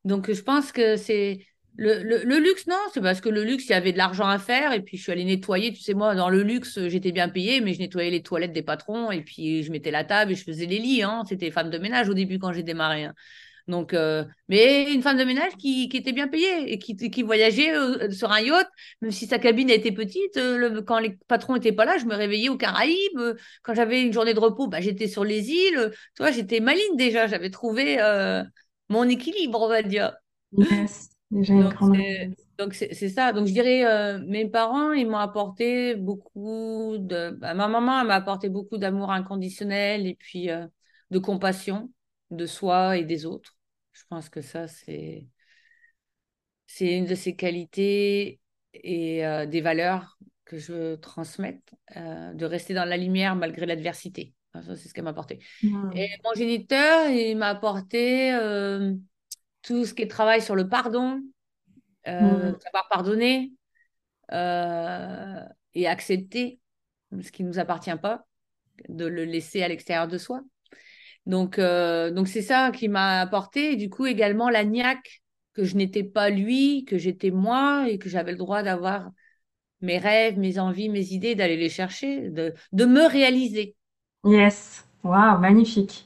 donc, 0.05 0.31
je 0.31 0.41
pense 0.41 0.71
que 0.71 0.95
c'est 0.95 1.39
le, 1.75 2.39
luxe, 2.39 2.67
non, 2.67 2.75
c'est 2.93 3.01
parce 3.01 3.21
que 3.21 3.29
le 3.29 3.43
luxe, 3.43 3.65
il 3.65 3.71
y 3.71 3.73
avait 3.73 3.93
de 3.93 3.97
l'argent 3.97 4.27
à 4.27 4.37
faire 4.37 4.73
et 4.73 4.81
puis 4.81 4.97
je 4.97 5.03
suis 5.03 5.11
allée 5.11 5.23
nettoyer. 5.23 5.71
Tu 5.71 5.81
sais, 5.81 5.93
moi, 5.93 6.13
dans 6.13 6.29
le 6.29 6.43
luxe, 6.43 6.77
j'étais 6.87 7.13
bien 7.13 7.29
payée, 7.29 7.61
mais 7.61 7.73
je 7.73 7.79
nettoyais 7.79 8.11
les 8.11 8.21
toilettes 8.21 8.51
des 8.51 8.63
patrons 8.63 9.11
et 9.11 9.21
puis 9.21 9.63
je 9.63 9.71
mettais 9.71 9.91
la 9.91 10.03
table 10.03 10.33
et 10.33 10.35
je 10.35 10.43
faisais 10.43 10.65
les 10.65 10.79
lits. 10.79 11.03
Hein. 11.03 11.23
C'était 11.27 11.51
femme 11.51 11.69
de 11.69 11.77
ménage 11.77 12.09
au 12.09 12.13
début 12.13 12.37
quand 12.37 12.51
j'ai 12.51 12.63
démarré. 12.63 13.05
Hein. 13.05 13.13
Donc, 13.69 13.93
euh, 13.93 14.25
mais 14.49 14.91
une 14.91 15.03
femme 15.03 15.17
de 15.17 15.23
ménage 15.23 15.55
qui, 15.57 15.89
était 15.93 16.11
bien 16.11 16.27
payée 16.27 16.73
et 16.73 16.79
qui, 16.79 17.23
voyageait 17.23 17.73
euh, 17.75 18.09
sur 18.09 18.31
un 18.31 18.41
yacht, 18.41 18.67
même 19.01 19.11
si 19.11 19.27
sa 19.27 19.37
cabine 19.37 19.69
était 19.69 19.91
petite. 19.91 20.37
Euh, 20.37 20.81
quand 20.81 20.99
les 20.99 21.17
patrons 21.27 21.53
n'étaient 21.53 21.71
pas 21.71 21.85
là, 21.85 21.97
je 21.97 22.05
me 22.05 22.15
réveillais 22.15 22.49
aux 22.49 22.57
Caraïbes. 22.57 23.37
Quand 23.61 23.75
j'avais 23.75 24.01
une 24.01 24.11
journée 24.11 24.33
de 24.33 24.39
repos, 24.39 24.67
bah, 24.67 24.81
j'étais 24.81 25.07
sur 25.07 25.23
les 25.23 25.51
îles. 25.51 25.91
Tu 26.15 26.23
vois, 26.23 26.31
j'étais 26.31 26.59
maligne 26.59 26.97
déjà. 26.97 27.27
J'avais 27.27 27.51
trouvé 27.51 27.99
mon 28.89 29.07
équilibre, 29.07 29.61
on 29.61 29.69
va 29.69 29.81
dire. 29.83 30.15
Yes. 30.51 31.09
Donc, 32.57 32.73
c'est 32.73 33.09
ça. 33.09 33.31
Donc, 33.33 33.47
je 33.47 33.53
dirais, 33.53 33.85
euh, 33.85 34.19
mes 34.25 34.49
parents, 34.49 34.91
ils 34.91 35.07
m'ont 35.07 35.17
apporté 35.17 35.95
beaucoup 35.95 36.97
de. 36.97 37.31
Bah, 37.31 37.53
ma 37.53 37.67
maman, 37.67 38.01
elle 38.01 38.07
m'a 38.07 38.15
apporté 38.15 38.49
beaucoup 38.49 38.77
d'amour 38.77 39.11
inconditionnel 39.11 40.07
et 40.07 40.15
puis 40.15 40.49
euh, 40.49 40.67
de 41.11 41.19
compassion 41.19 41.91
de 42.31 42.45
soi 42.45 42.97
et 42.97 43.03
des 43.03 43.25
autres. 43.25 43.55
Je 43.93 44.03
pense 44.09 44.29
que 44.29 44.41
ça, 44.41 44.67
c'est. 44.67 45.27
C'est 46.67 46.95
une 46.95 47.05
de 47.05 47.15
ses 47.15 47.35
qualités 47.35 48.39
et 48.73 49.25
euh, 49.25 49.45
des 49.45 49.61
valeurs 49.61 50.19
que 50.45 50.57
je 50.57 50.73
veux 50.73 50.99
transmettre, 50.99 51.73
de 51.95 52.45
rester 52.45 52.73
dans 52.73 52.85
la 52.85 52.97
lumière 52.97 53.35
malgré 53.35 53.65
l'adversité. 53.67 54.33
Ça, 54.53 54.75
c'est 54.75 54.89
ce 54.89 54.93
qu'elle 54.93 55.03
m'a 55.03 55.11
apporté. 55.11 55.39
Mmh. 55.63 55.91
Et 55.95 56.09
mon 56.23 56.33
géniteur, 56.33 57.09
il 57.09 57.37
m'a 57.37 57.49
apporté 57.49 58.31
tout 59.61 59.85
ce 59.85 59.93
qui 59.93 60.03
est 60.03 60.07
travail 60.07 60.41
sur 60.41 60.55
le 60.55 60.67
pardon, 60.67 61.21
euh, 62.07 62.51
mm. 62.51 62.59
savoir 62.61 62.87
pardonner 62.89 63.51
euh, 64.31 65.43
et 65.73 65.87
accepter 65.87 66.59
ce 67.21 67.31
qui 67.31 67.43
ne 67.43 67.49
nous 67.49 67.59
appartient 67.59 67.95
pas, 68.01 68.25
de 68.87 69.05
le 69.05 69.25
laisser 69.25 69.63
à 69.63 69.67
l'extérieur 69.67 70.07
de 70.07 70.17
soi. 70.17 70.41
Donc, 71.25 71.59
euh, 71.59 72.11
donc 72.11 72.27
c'est 72.27 72.41
ça 72.41 72.71
qui 72.71 72.87
m'a 72.87 73.21
apporté. 73.21 73.73
Et 73.73 73.75
du 73.75 73.89
coup, 73.89 74.05
également 74.05 74.49
la 74.49 74.63
niaque, 74.63 75.21
que 75.53 75.63
je 75.65 75.75
n'étais 75.75 76.03
pas 76.03 76.29
lui, 76.29 76.85
que 76.85 76.97
j'étais 76.97 77.31
moi 77.31 77.89
et 77.89 77.97
que 77.97 78.07
j'avais 78.07 78.31
le 78.31 78.37
droit 78.37 78.63
d'avoir 78.63 79.09
mes 79.81 79.97
rêves, 79.97 80.37
mes 80.37 80.59
envies, 80.59 80.89
mes 80.89 81.11
idées, 81.11 81.35
d'aller 81.35 81.57
les 81.57 81.69
chercher, 81.69 82.29
de, 82.29 82.53
de 82.71 82.85
me 82.85 83.05
réaliser. 83.05 83.75
Yes, 84.25 84.85
waouh, 85.03 85.39
magnifique. 85.39 86.05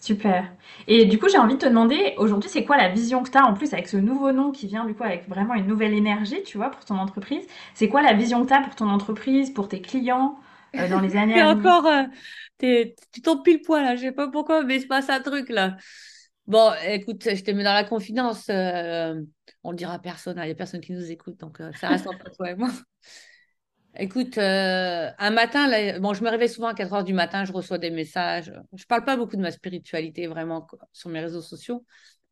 Super. 0.00 0.44
Et 0.86 1.06
du 1.06 1.18
coup, 1.18 1.28
j'ai 1.28 1.38
envie 1.38 1.54
de 1.54 1.58
te 1.60 1.66
demander, 1.66 2.14
aujourd'hui, 2.18 2.48
c'est 2.50 2.64
quoi 2.64 2.76
la 2.76 2.88
vision 2.88 3.22
que 3.24 3.30
tu 3.30 3.38
as 3.38 3.44
en 3.46 3.54
plus 3.54 3.72
avec 3.72 3.88
ce 3.88 3.96
nouveau 3.96 4.30
nom 4.32 4.52
qui 4.52 4.66
vient 4.68 4.84
du 4.86 4.94
coup 4.94 5.02
avec 5.02 5.28
vraiment 5.28 5.54
une 5.54 5.66
nouvelle 5.66 5.92
énergie, 5.94 6.42
tu 6.44 6.56
vois, 6.56 6.70
pour 6.70 6.84
ton 6.84 6.96
entreprise? 6.98 7.44
C'est 7.74 7.88
quoi 7.88 8.00
la 8.02 8.12
vision 8.14 8.42
que 8.44 8.48
tu 8.48 8.54
as 8.54 8.60
pour 8.62 8.76
ton 8.76 8.88
entreprise, 8.88 9.50
pour 9.50 9.68
tes 9.68 9.80
clients 9.82 10.38
euh, 10.78 10.88
dans 10.88 11.00
les 11.00 11.16
années 11.16 11.36
à 11.36 11.44
venir? 11.44 11.72
encore, 11.72 11.86
euh, 11.86 12.04
tu 13.12 13.22
tombes 13.22 13.42
pile 13.44 13.62
poil 13.62 13.82
là, 13.84 13.96
je 13.96 14.02
sais 14.02 14.12
pas 14.12 14.28
pourquoi, 14.30 14.62
mais 14.64 14.76
il 14.76 14.82
se 14.82 14.86
passe 14.86 15.08
un 15.10 15.20
truc 15.20 15.48
là. 15.48 15.76
Bon, 16.46 16.72
écoute, 16.86 17.24
je 17.24 17.42
te 17.42 17.50
mets 17.50 17.64
dans 17.64 17.74
la 17.74 17.84
confidence. 17.84 18.48
Euh, 18.48 19.20
on 19.64 19.70
le 19.72 19.76
dira 19.76 19.94
à 19.94 19.98
personne, 19.98 20.38
hein, 20.38 20.44
il 20.44 20.46
n'y 20.46 20.52
a 20.52 20.54
personne 20.54 20.80
qui 20.80 20.92
nous 20.92 21.10
écoute, 21.10 21.36
donc 21.38 21.58
ça 21.76 21.90
reste 21.90 22.06
entre 22.06 22.30
toi 22.30 22.50
et 22.50 22.54
moi. 22.56 22.70
Écoute, 24.00 24.38
euh, 24.38 25.10
un 25.18 25.30
matin, 25.30 25.68
je 25.68 26.22
me 26.22 26.30
réveille 26.30 26.48
souvent 26.48 26.68
à 26.68 26.74
4 26.74 26.92
heures 26.92 27.04
du 27.04 27.14
matin, 27.14 27.44
je 27.44 27.52
reçois 27.52 27.78
des 27.78 27.90
messages. 27.90 28.52
Je 28.72 28.82
ne 28.82 28.86
parle 28.86 29.04
pas 29.04 29.16
beaucoup 29.16 29.34
de 29.36 29.42
ma 29.42 29.50
spiritualité 29.50 30.28
vraiment 30.28 30.68
sur 30.92 31.10
mes 31.10 31.18
réseaux 31.20 31.42
sociaux, 31.42 31.84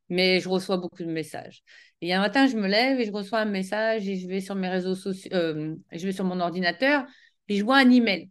mais 0.09 0.39
je 0.41 0.49
reçois 0.49 0.77
beaucoup 0.77 1.03
de 1.03 1.11
messages. 1.11 1.65
Et 2.03 2.15
un 2.15 2.21
matin, 2.21 2.47
je 2.47 2.57
me 2.57 2.69
lève 2.69 3.01
et 3.01 3.05
je 3.05 3.13
reçois 3.13 3.41
un 3.41 3.47
message 3.47 4.09
et 4.09 4.17
je 4.17 4.29
vais 4.29 4.41
sur 4.41 4.55
mes 4.55 4.69
réseaux 4.69 4.95
sociaux, 4.95 5.31
euh, 5.35 5.75
je 5.93 6.07
vais 6.07 6.13
sur 6.13 6.25
mon 6.25 6.39
ordinateur 6.41 7.05
et 7.49 7.57
je 7.57 7.65
vois 7.65 7.79
un 7.79 7.91
email. 7.91 8.31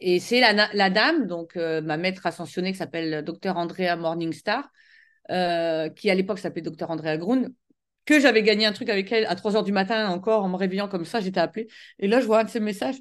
Et 0.00 0.18
c'est 0.18 0.40
la, 0.40 0.90
dame, 0.90 1.26
donc 1.28 1.56
euh, 1.56 1.80
ma 1.80 1.96
maître 1.96 2.26
ascensionnée 2.26 2.72
qui 2.72 2.78
s'appelle 2.78 3.24
Dr 3.24 3.56
Andrea 3.56 3.94
Morningstar, 3.96 4.68
qui 5.28 6.10
à 6.10 6.14
l'époque 6.14 6.40
s'appelait 6.40 6.62
Dr 6.62 6.90
Andrea 6.90 7.16
Grun, 7.16 7.46
que 8.04 8.20
j'avais 8.20 8.42
gagné 8.42 8.66
un 8.66 8.72
truc 8.72 8.88
avec 8.88 9.10
elle 9.12 9.26
à 9.26 9.34
3 9.34 9.56
heures 9.56 9.64
du 9.64 9.72
matin 9.72 10.08
encore 10.08 10.42
en 10.44 10.48
me 10.48 10.56
réveillant 10.56 10.88
comme 10.88 11.04
ça, 11.04 11.20
j'étais 11.20 11.40
appelée. 11.40 11.68
Et 11.98 12.08
là, 12.08 12.20
je 12.20 12.26
vois 12.26 12.40
un 12.40 12.44
de 12.44 12.50
ces 12.50 12.60
messages 12.60 12.96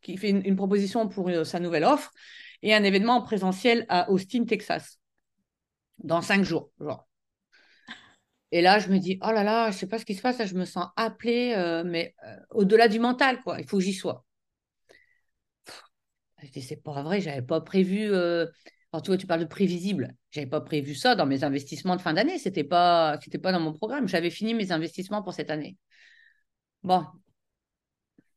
qui 0.00 0.16
fait 0.16 0.30
une, 0.30 0.56
proposition 0.56 1.08
pour 1.08 1.28
euh, 1.28 1.44
sa 1.44 1.60
nouvelle 1.60 1.84
offre 1.84 2.10
et 2.62 2.74
un 2.74 2.82
événement 2.84 3.16
en 3.16 3.22
présentiel 3.22 3.84
à 3.88 4.10
Austin, 4.10 4.44
Texas, 4.44 4.98
dans 5.98 6.22
cinq 6.22 6.42
jours. 6.44 6.70
Genre. 6.80 7.06
Et 8.52 8.62
là, 8.62 8.78
je 8.78 8.88
me 8.88 8.98
dis, 8.98 9.18
oh 9.22 9.30
là 9.30 9.44
là, 9.44 9.70
je 9.70 9.76
sais 9.76 9.86
pas 9.86 9.98
ce 9.98 10.04
qui 10.04 10.14
se 10.14 10.22
passe, 10.22 10.44
je 10.44 10.54
me 10.54 10.64
sens 10.64 10.88
appelée, 10.96 11.54
euh, 11.56 11.84
mais 11.84 12.14
euh, 12.26 12.36
au-delà 12.50 12.88
du 12.88 12.98
mental, 12.98 13.42
quoi. 13.42 13.60
Il 13.60 13.68
faut 13.68 13.78
que 13.78 13.84
j'y 13.84 13.92
sois. 13.94 14.24
Je 16.42 16.48
dis, 16.48 16.62
c'est 16.62 16.82
pas 16.82 17.02
vrai, 17.02 17.20
j'avais 17.20 17.42
pas 17.42 17.60
prévu. 17.60 18.10
Alors, 18.92 19.02
tu 19.02 19.10
vois, 19.10 19.16
tu 19.18 19.26
parles 19.26 19.40
de 19.40 19.44
prévisible. 19.46 20.14
Je 20.30 20.40
n'avais 20.40 20.50
pas 20.50 20.60
prévu 20.60 20.94
ça 20.94 21.14
dans 21.14 21.26
mes 21.26 21.44
investissements 21.44 21.96
de 21.96 22.00
fin 22.02 22.12
d'année. 22.12 22.38
Ce 22.38 22.48
n'était 22.48 22.64
pas, 22.64 23.18
pas 23.42 23.52
dans 23.52 23.60
mon 23.60 23.72
programme. 23.72 24.08
J'avais 24.08 24.30
fini 24.30 24.54
mes 24.54 24.72
investissements 24.72 25.22
pour 25.22 25.32
cette 25.34 25.50
année. 25.50 25.76
Bon. 26.82 27.06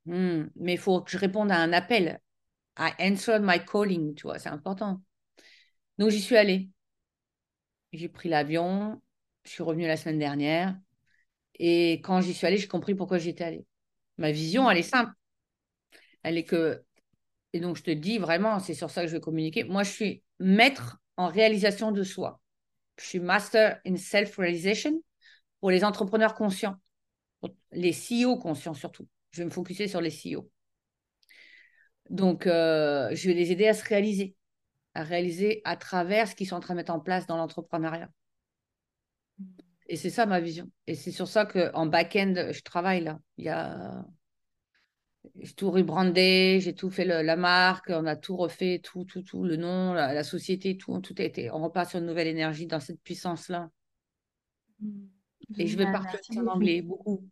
Hmm, 0.06 0.48
mais 0.56 0.74
il 0.74 0.78
faut 0.80 1.02
que 1.02 1.12
je 1.12 1.18
réponde 1.18 1.52
à 1.52 1.58
un 1.58 1.74
appel. 1.74 2.20
I 2.80 2.92
answered 3.00 3.44
my 3.44 3.64
calling, 3.66 4.16
tu 4.16 4.24
vois, 4.24 4.40
c'est 4.40 4.50
important. 4.50 5.02
Donc 5.98 6.12
j'y 6.12 6.22
suis 6.22 6.38
allée. 6.38 6.70
J'ai 7.94 8.10
pris 8.10 8.28
l'avion, 8.30 9.02
je 9.44 9.52
suis 9.52 9.64
revenue 9.64 9.88
la 9.88 9.98
semaine 9.98 10.20
dernière. 10.20 10.76
Et 11.60 11.94
quand 12.04 12.22
j'y 12.22 12.34
suis 12.34 12.48
allée, 12.48 12.58
j'ai 12.58 12.68
compris 12.68 12.96
pourquoi 12.96 13.20
j'étais 13.20 13.44
allée. 13.46 13.66
Ma 14.18 14.32
vision, 14.32 14.70
elle 14.72 14.80
est 14.80 14.84
simple. 14.84 15.14
Elle 16.24 16.38
est 16.38 16.44
que, 16.44 16.84
et 17.54 17.60
donc 17.60 17.78
je 17.78 17.84
te 17.84 17.92
dis 17.92 18.18
vraiment, 18.20 18.60
c'est 18.60 18.74
sur 18.74 18.90
ça 18.92 19.02
que 19.04 19.08
je 19.08 19.14
vais 19.14 19.22
communiquer. 19.22 19.64
Moi, 19.64 19.84
je 19.84 19.92
suis 19.92 20.24
maître 20.44 21.00
en 21.18 21.28
réalisation 21.28 21.92
de 21.92 22.04
soi. 22.04 22.40
Je 23.00 23.06
suis 23.06 23.20
master 23.20 23.80
in 23.86 23.96
self-realization 23.96 25.02
pour 25.60 25.72
les 25.72 25.84
entrepreneurs 25.84 26.36
conscients, 26.36 26.76
pour 27.40 27.50
les 27.72 27.94
CEO 27.94 28.38
conscients 28.38 28.74
surtout. 28.74 29.08
Je 29.32 29.40
vais 29.40 29.46
me 29.46 29.50
focuser 29.50 29.88
sur 29.88 30.02
les 30.02 30.12
CEO. 30.12 30.50
Donc, 32.10 32.46
euh, 32.46 33.10
je 33.16 33.28
vais 33.28 33.34
les 33.34 33.52
aider 33.52 33.68
à 33.68 33.74
se 33.74 33.84
réaliser, 33.84 34.36
à 34.94 35.04
réaliser 35.04 35.62
à 35.64 35.78
travers 35.78 36.28
ce 36.28 36.36
qu'ils 36.36 36.48
sont 36.48 36.56
en 36.56 36.60
train 36.60 36.74
de 36.74 36.78
mettre 36.78 36.94
en 36.94 37.00
place 37.00 37.26
dans 37.26 37.38
l'entrepreneuriat. 37.38 38.10
Et 39.88 39.96
c'est 39.96 40.10
ça 40.10 40.26
ma 40.26 40.40
vision. 40.40 40.70
Et 40.88 40.96
c'est 40.96 41.12
sur 41.12 41.28
ça 41.28 41.46
qu'en 41.46 41.86
back-end, 41.86 42.52
je 42.52 42.62
travaille 42.62 43.04
là. 43.04 43.20
Il 43.38 43.46
y 43.46 43.50
a... 43.50 44.06
J'ai 45.40 45.54
tout 45.54 45.72
rebrandé, 45.72 46.60
j'ai 46.62 46.76
tout 46.76 46.90
fait 46.90 47.06
la 47.06 47.36
marque, 47.36 47.90
on 47.90 48.06
a 48.06 48.16
tout 48.16 48.36
refait, 48.36 48.80
tout, 48.84 49.06
tout, 49.06 49.22
tout, 49.22 49.44
le 49.44 49.56
nom, 49.56 49.94
la, 49.94 50.24
société, 50.24 50.78
tout, 50.78 51.00
tout 51.00 51.16
a 51.18 51.24
été. 51.24 51.50
On 51.52 51.64
repart 51.64 51.90
sur 51.90 52.00
une 52.00 52.06
nouvelle 52.06 52.28
énergie 52.28 52.68
dans 52.68 52.80
cette 52.80 53.02
puissance-là. 53.02 53.70
Et 55.58 55.68
je 55.68 55.78
vais 55.78 55.92
partir 55.92 56.20
en 56.38 56.48
anglais, 56.48 56.82
beaucoup, 56.82 57.28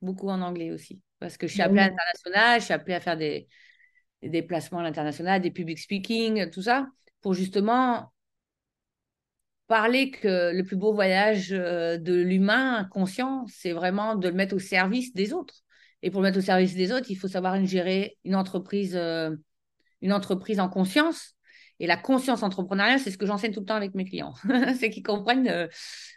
beaucoup 0.00 0.28
en 0.28 0.40
anglais 0.40 0.70
aussi. 0.70 1.00
Parce 1.18 1.36
que 1.36 1.46
je 1.46 1.54
suis 1.54 1.62
appelée 1.62 1.80
à 1.80 1.88
l'international, 1.88 2.60
je 2.60 2.64
suis 2.64 2.74
appelée 2.74 2.94
à 2.94 3.00
faire 3.00 3.16
des, 3.16 3.48
des 4.22 4.28
déplacements 4.28 4.78
à 4.78 4.82
l'international, 4.82 5.40
des 5.40 5.50
public 5.50 5.78
speaking, 5.78 6.50
tout 6.50 6.62
ça, 6.62 6.86
pour 7.20 7.34
justement 7.34 8.12
parler 9.66 10.10
que 10.10 10.52
le 10.54 10.62
plus 10.62 10.76
beau 10.76 10.92
voyage 10.92 11.52
euh, 11.52 11.96
de 11.98 12.14
l'humain 12.14 12.84
conscient, 12.90 13.46
c'est 13.48 13.72
vraiment 13.72 14.14
de 14.14 14.28
le 14.28 14.34
mettre 14.34 14.54
au 14.54 14.58
service 14.58 15.12
des 15.14 15.32
autres. 15.32 15.63
Et 16.04 16.10
pour 16.10 16.20
le 16.20 16.28
mettre 16.28 16.38
au 16.38 16.42
service 16.42 16.74
des 16.74 16.92
autres, 16.92 17.06
il 17.08 17.14
faut 17.14 17.28
savoir 17.28 17.64
gérer 17.64 18.18
une 18.24 18.36
entreprise, 18.36 18.94
euh, 18.94 19.34
une 20.02 20.12
entreprise 20.12 20.60
en 20.60 20.68
conscience. 20.68 21.34
Et 21.80 21.86
la 21.86 21.96
conscience 21.96 22.42
entrepreneuriale, 22.42 23.00
c'est 23.00 23.10
ce 23.10 23.16
que 23.16 23.24
j'enseigne 23.24 23.52
tout 23.52 23.60
le 23.60 23.66
temps 23.66 23.74
avec 23.74 23.94
mes 23.94 24.04
clients. 24.04 24.34
c'est 24.78 24.90
qu'ils 24.90 25.02
comprennent 25.02 25.48
euh, 25.48 25.66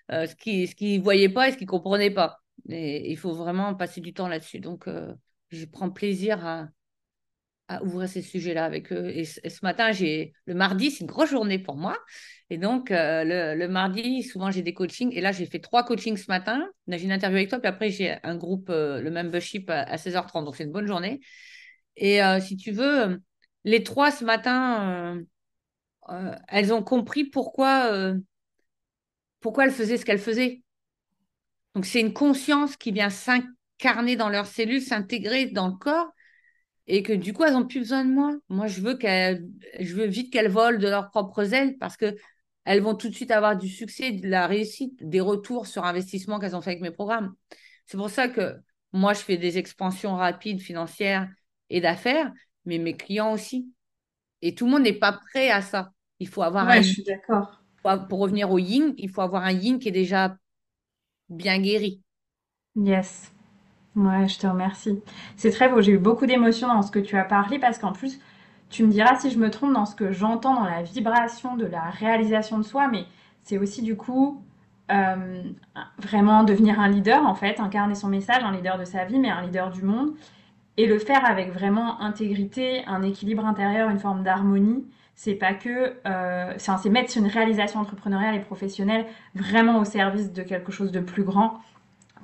ce 0.09 0.35
qu'ils 0.35 0.99
ne 0.99 1.01
voyaient 1.01 1.29
pas 1.29 1.47
et 1.47 1.53
ce 1.53 1.57
qu'ils 1.57 1.67
ne 1.67 1.71
comprenaient 1.71 2.11
pas. 2.11 2.41
Et 2.67 3.09
il 3.09 3.15
faut 3.15 3.31
vraiment 3.31 3.75
passer 3.75 4.01
du 4.01 4.13
temps 4.13 4.27
là-dessus. 4.27 4.59
Donc, 4.59 4.89
je 5.51 5.65
prends 5.65 5.89
plaisir 5.89 6.45
à, 6.45 6.67
à 7.67 7.83
ouvrir 7.83 8.07
ces 8.07 8.21
sujets-là 8.21 8.65
avec 8.65 8.91
eux. 8.93 9.09
Et, 9.09 9.25
ce 9.25 9.59
matin, 9.61 9.91
j'ai 9.91 10.33
le 10.45 10.53
mardi, 10.53 10.91
c'est 10.91 11.01
une 11.01 11.07
grosse 11.07 11.29
journée 11.29 11.59
pour 11.59 11.75
moi. 11.75 11.97
Et 12.49 12.57
donc, 12.57 12.91
euh, 12.91 13.55
le, 13.55 13.67
mardi, 13.67 14.23
souvent, 14.23 14.51
j'ai 14.51 14.61
des 14.61 14.73
coachings. 14.73 15.11
Et 15.13 15.21
là, 15.21 15.31
j'ai 15.31 15.45
fait 15.45 15.59
trois 15.59 15.83
coachings 15.83 16.17
ce 16.17 16.27
matin. 16.29 16.65
J'ai 16.87 17.03
une 17.03 17.11
interview 17.11 17.37
avec 17.37 17.49
toi, 17.49 17.59
puis 17.59 17.67
après, 17.67 17.89
j'ai 17.89 18.17
un 18.23 18.37
groupe, 18.37 18.69
euh, 18.69 19.01
le 19.01 19.11
membership, 19.11 19.69
à, 19.69 19.97
16h30. 19.97 20.45
Donc, 20.45 20.55
c'est 20.55 20.63
une 20.63 20.71
bonne 20.71 20.87
journée. 20.87 21.19
Et 21.97 22.23
euh, 22.23 22.39
si 22.39 22.55
tu 22.55 22.71
veux, 22.71 23.21
les 23.65 23.83
trois 23.83 24.11
ce 24.11 24.23
matin, 24.23 25.19
elles 26.47 26.73
ont 26.73 26.83
compris 26.83 27.25
pourquoi, 27.25 28.13
pourquoi 29.41 29.65
elles 29.65 29.71
faisaient 29.71 29.97
ce 29.97 30.05
qu'elles 30.05 30.19
faisaient. 30.19 30.61
Donc, 31.75 31.85
c'est 31.85 31.99
une 31.99 32.13
conscience 32.13 32.77
qui 32.77 32.91
vient 32.91 33.09
s'incarner 33.09 34.15
dans 34.15 34.29
leurs 34.29 34.45
cellules, 34.45 34.81
s'intégrer 34.81 35.47
dans 35.47 35.67
le 35.67 35.75
corps 35.75 36.13
et 36.87 37.03
que 37.03 37.13
du 37.13 37.33
coup, 37.33 37.43
elles 37.43 37.53
n'ont 37.53 37.67
plus 37.67 37.79
besoin 37.79 38.05
de 38.05 38.11
moi. 38.11 38.31
Moi, 38.49 38.67
je 38.67 38.81
veux, 38.81 38.95
qu'elles, 38.95 39.45
je 39.79 39.93
veux 39.95 40.05
vite 40.05 40.31
qu'elles 40.31 40.49
volent 40.49 40.79
de 40.79 40.87
leurs 40.87 41.09
propres 41.09 41.53
ailes 41.53 41.77
parce 41.77 41.97
que 41.97 42.15
elles 42.63 42.81
vont 42.81 42.95
tout 42.95 43.09
de 43.09 43.15
suite 43.15 43.31
avoir 43.31 43.57
du 43.57 43.69
succès, 43.69 44.11
de 44.11 44.27
la 44.27 44.45
réussite, 44.47 44.93
des 45.01 45.21
retours 45.21 45.67
sur 45.67 45.85
investissement 45.85 46.39
qu'elles 46.39 46.55
ont 46.55 46.61
fait 46.61 46.71
avec 46.71 46.81
mes 46.81 46.91
programmes. 46.91 47.33
C'est 47.85 47.97
pour 47.97 48.09
ça 48.09 48.27
que 48.27 48.57
moi, 48.91 49.13
je 49.13 49.19
fais 49.19 49.37
des 49.37 49.57
expansions 49.57 50.15
rapides 50.15 50.59
financières 50.59 51.29
et 51.69 51.79
d'affaires, 51.79 52.31
mais 52.65 52.77
mes 52.77 52.95
clients 52.95 53.31
aussi. 53.31 53.71
Et 54.41 54.53
tout 54.53 54.65
le 54.65 54.71
monde 54.71 54.83
n'est 54.83 54.93
pas 54.93 55.13
prêt 55.13 55.49
à 55.49 55.61
ça. 55.61 55.91
Il 56.19 56.27
faut 56.27 56.41
avoir 56.41 56.67
un... 56.67 56.81
je 56.81 56.93
suis 56.93 57.03
d'accord. 57.03 57.61
Pour 58.09 58.19
revenir 58.19 58.51
au 58.51 58.57
yin, 58.57 58.93
il 58.97 59.09
faut 59.09 59.21
avoir 59.21 59.43
un 59.43 59.51
yin 59.51 59.79
qui 59.79 59.87
est 59.87 59.91
déjà 59.93 60.35
bien 61.29 61.59
guéri. 61.59 62.01
Yes. 62.75 63.31
Ouais, 63.97 64.27
je 64.27 64.37
te 64.37 64.45
remercie. 64.45 65.01
C'est 65.37 65.49
très 65.49 65.69
beau. 65.69 65.81
J'ai 65.81 65.93
eu 65.93 65.97
beaucoup 65.97 66.27
d'émotions 66.27 66.67
dans 66.67 66.83
ce 66.83 66.91
que 66.91 66.99
tu 66.99 67.17
as 67.17 67.23
parlé 67.23 67.57
parce 67.57 67.79
qu'en 67.79 67.93
plus, 67.93 68.19
tu 68.69 68.83
me 68.83 68.91
diras 68.91 69.17
si 69.17 69.31
je 69.31 69.39
me 69.39 69.49
trompe 69.49 69.73
dans 69.73 69.87
ce 69.87 69.95
que 69.95 70.11
j'entends 70.11 70.53
dans 70.53 70.65
la 70.65 70.83
vibration 70.83 71.55
de 71.55 71.65
la 71.65 71.81
réalisation 71.81 72.59
de 72.59 72.63
soi, 72.63 72.87
mais 72.89 73.05
c'est 73.41 73.57
aussi 73.57 73.81
du 73.81 73.97
coup 73.97 74.43
euh, 74.91 75.41
vraiment 75.97 76.43
devenir 76.43 76.79
un 76.79 76.89
leader 76.89 77.25
en 77.25 77.33
fait, 77.33 77.59
incarner 77.59 77.95
son 77.95 78.07
message, 78.07 78.43
un 78.43 78.51
leader 78.51 78.77
de 78.77 78.85
sa 78.85 79.03
vie, 79.03 79.17
mais 79.17 79.31
un 79.31 79.41
leader 79.41 79.71
du 79.71 79.81
monde, 79.81 80.11
et 80.77 80.85
le 80.85 80.99
faire 80.99 81.25
avec 81.25 81.51
vraiment 81.51 81.99
intégrité, 81.99 82.83
un 82.85 83.01
équilibre 83.01 83.45
intérieur, 83.45 83.89
une 83.89 83.99
forme 83.99 84.21
d'harmonie. 84.23 84.85
C'est 85.15 85.33
pas 85.33 85.55
que, 85.55 85.95
euh, 86.05 86.53
c'est 86.57 86.89
mettre 86.89 87.17
une 87.17 87.25
réalisation 87.25 87.79
entrepreneuriale 87.79 88.35
et 88.35 88.41
professionnelle 88.41 89.07
vraiment 89.33 89.79
au 89.79 89.85
service 89.85 90.31
de 90.31 90.43
quelque 90.43 90.71
chose 90.71 90.91
de 90.91 90.99
plus 90.99 91.23
grand 91.23 91.59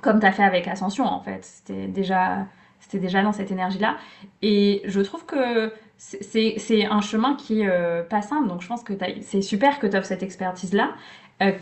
comme 0.04 0.20
tu 0.20 0.26
as 0.26 0.32
fait 0.32 0.44
avec 0.44 0.68
Ascension 0.68 1.06
en 1.06 1.20
fait. 1.20 1.42
C'était 1.44 1.88
déjà, 1.88 2.46
c'était 2.78 2.98
déjà 2.98 3.22
dans 3.22 3.32
cette 3.32 3.50
énergie-là. 3.50 3.96
Et 4.42 4.82
je 4.84 5.00
trouve 5.00 5.24
que 5.24 5.72
c'est 5.96 6.84
un 6.84 7.00
chemin 7.00 7.34
qui 7.36 7.62
est 7.62 7.68
euh, 7.68 8.02
pas 8.02 8.20
simple. 8.20 8.46
Donc 8.48 8.60
je 8.60 8.68
pense 8.68 8.84
que 8.84 8.92
c'est 9.22 9.40
super 9.40 9.78
que 9.78 9.86
tu 9.86 9.96
offres 9.96 10.06
cette 10.06 10.22
expertise-là. 10.22 10.94
Euh, 11.42 11.52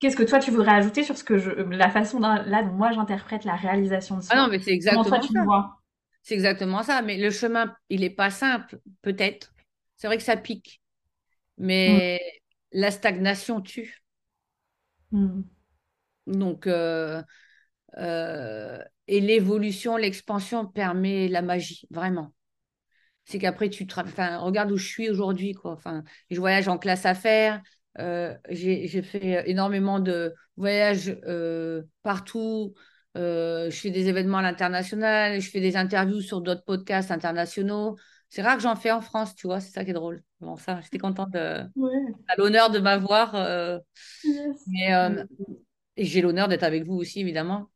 qu'est-ce 0.00 0.16
que 0.16 0.22
toi 0.22 0.38
tu 0.38 0.50
voudrais 0.50 0.72
ajouter 0.72 1.02
sur 1.02 1.18
ce 1.18 1.22
que 1.22 1.36
je, 1.36 1.50
la 1.50 1.90
façon 1.90 2.18
dont, 2.18 2.34
là 2.46 2.62
dont 2.62 2.72
moi 2.72 2.92
j'interprète 2.92 3.44
la 3.44 3.56
réalisation 3.56 4.16
de 4.16 4.22
soi 4.22 4.34
Ah 4.34 4.42
non, 4.42 4.48
mais 4.48 4.58
c'est 4.58 4.72
exactement 4.72 5.04
ça. 5.04 5.76
C'est 6.22 6.34
exactement 6.34 6.82
ça. 6.82 7.02
Mais 7.02 7.18
le 7.18 7.30
chemin, 7.30 7.76
il 7.90 8.00
n'est 8.00 8.08
pas 8.08 8.30
simple, 8.30 8.80
peut-être. 9.02 9.52
C'est 9.96 10.06
vrai 10.06 10.16
que 10.16 10.22
ça 10.22 10.38
pique. 10.38 10.80
Mais 11.58 12.18
mm. 12.72 12.78
la 12.80 12.90
stagnation 12.90 13.60
tue. 13.60 14.02
Mm. 15.12 15.42
Donc, 16.26 16.66
euh, 16.66 17.22
euh, 17.98 18.78
et 19.06 19.20
l'évolution, 19.20 19.96
l'expansion 19.96 20.66
permet 20.66 21.28
la 21.28 21.42
magie, 21.42 21.86
vraiment. 21.90 22.32
C'est 23.24 23.38
qu'après, 23.38 23.70
tu 23.70 23.86
enfin, 23.96 24.38
regarde 24.38 24.70
où 24.70 24.76
je 24.76 24.86
suis 24.86 25.10
aujourd'hui, 25.10 25.52
quoi. 25.52 25.72
Enfin, 25.72 26.04
je 26.30 26.38
voyage 26.38 26.68
en 26.68 26.78
classe 26.78 27.06
affaires. 27.06 27.62
Euh, 27.98 28.34
j'ai 28.50 29.02
fait 29.02 29.48
énormément 29.48 30.00
de 30.00 30.34
voyages 30.56 31.16
partout. 32.02 32.74
je 33.14 33.70
fais 33.70 33.90
des 33.90 34.08
événements 34.08 34.38
à 34.38 34.42
l'international. 34.42 35.40
Je 35.40 35.50
fais 35.50 35.60
des 35.60 35.76
interviews 35.76 36.20
sur 36.20 36.40
d'autres 36.40 36.64
podcasts 36.64 37.10
internationaux. 37.10 37.96
C'est 38.28 38.42
rare 38.42 38.56
que 38.56 38.62
j'en 38.62 38.76
fais 38.76 38.90
en 38.90 39.00
France, 39.00 39.34
tu 39.34 39.46
vois. 39.46 39.60
C'est 39.60 39.70
ça 39.70 39.84
qui 39.84 39.90
est 39.90 39.94
drôle. 39.94 40.22
Bon, 40.40 40.56
ça, 40.56 40.80
j'étais 40.82 40.98
contente 40.98 41.30
de, 41.30 41.38
à 42.28 42.36
l'honneur 42.36 42.70
de 42.70 42.80
m'avoir. 42.80 43.32
Mais 44.66 44.92
et 45.96 46.04
j'ai 46.04 46.20
l'honneur 46.20 46.48
d'être 46.48 46.62
avec 46.62 46.84
vous 46.84 46.94
aussi, 46.94 47.20
évidemment. 47.20 47.70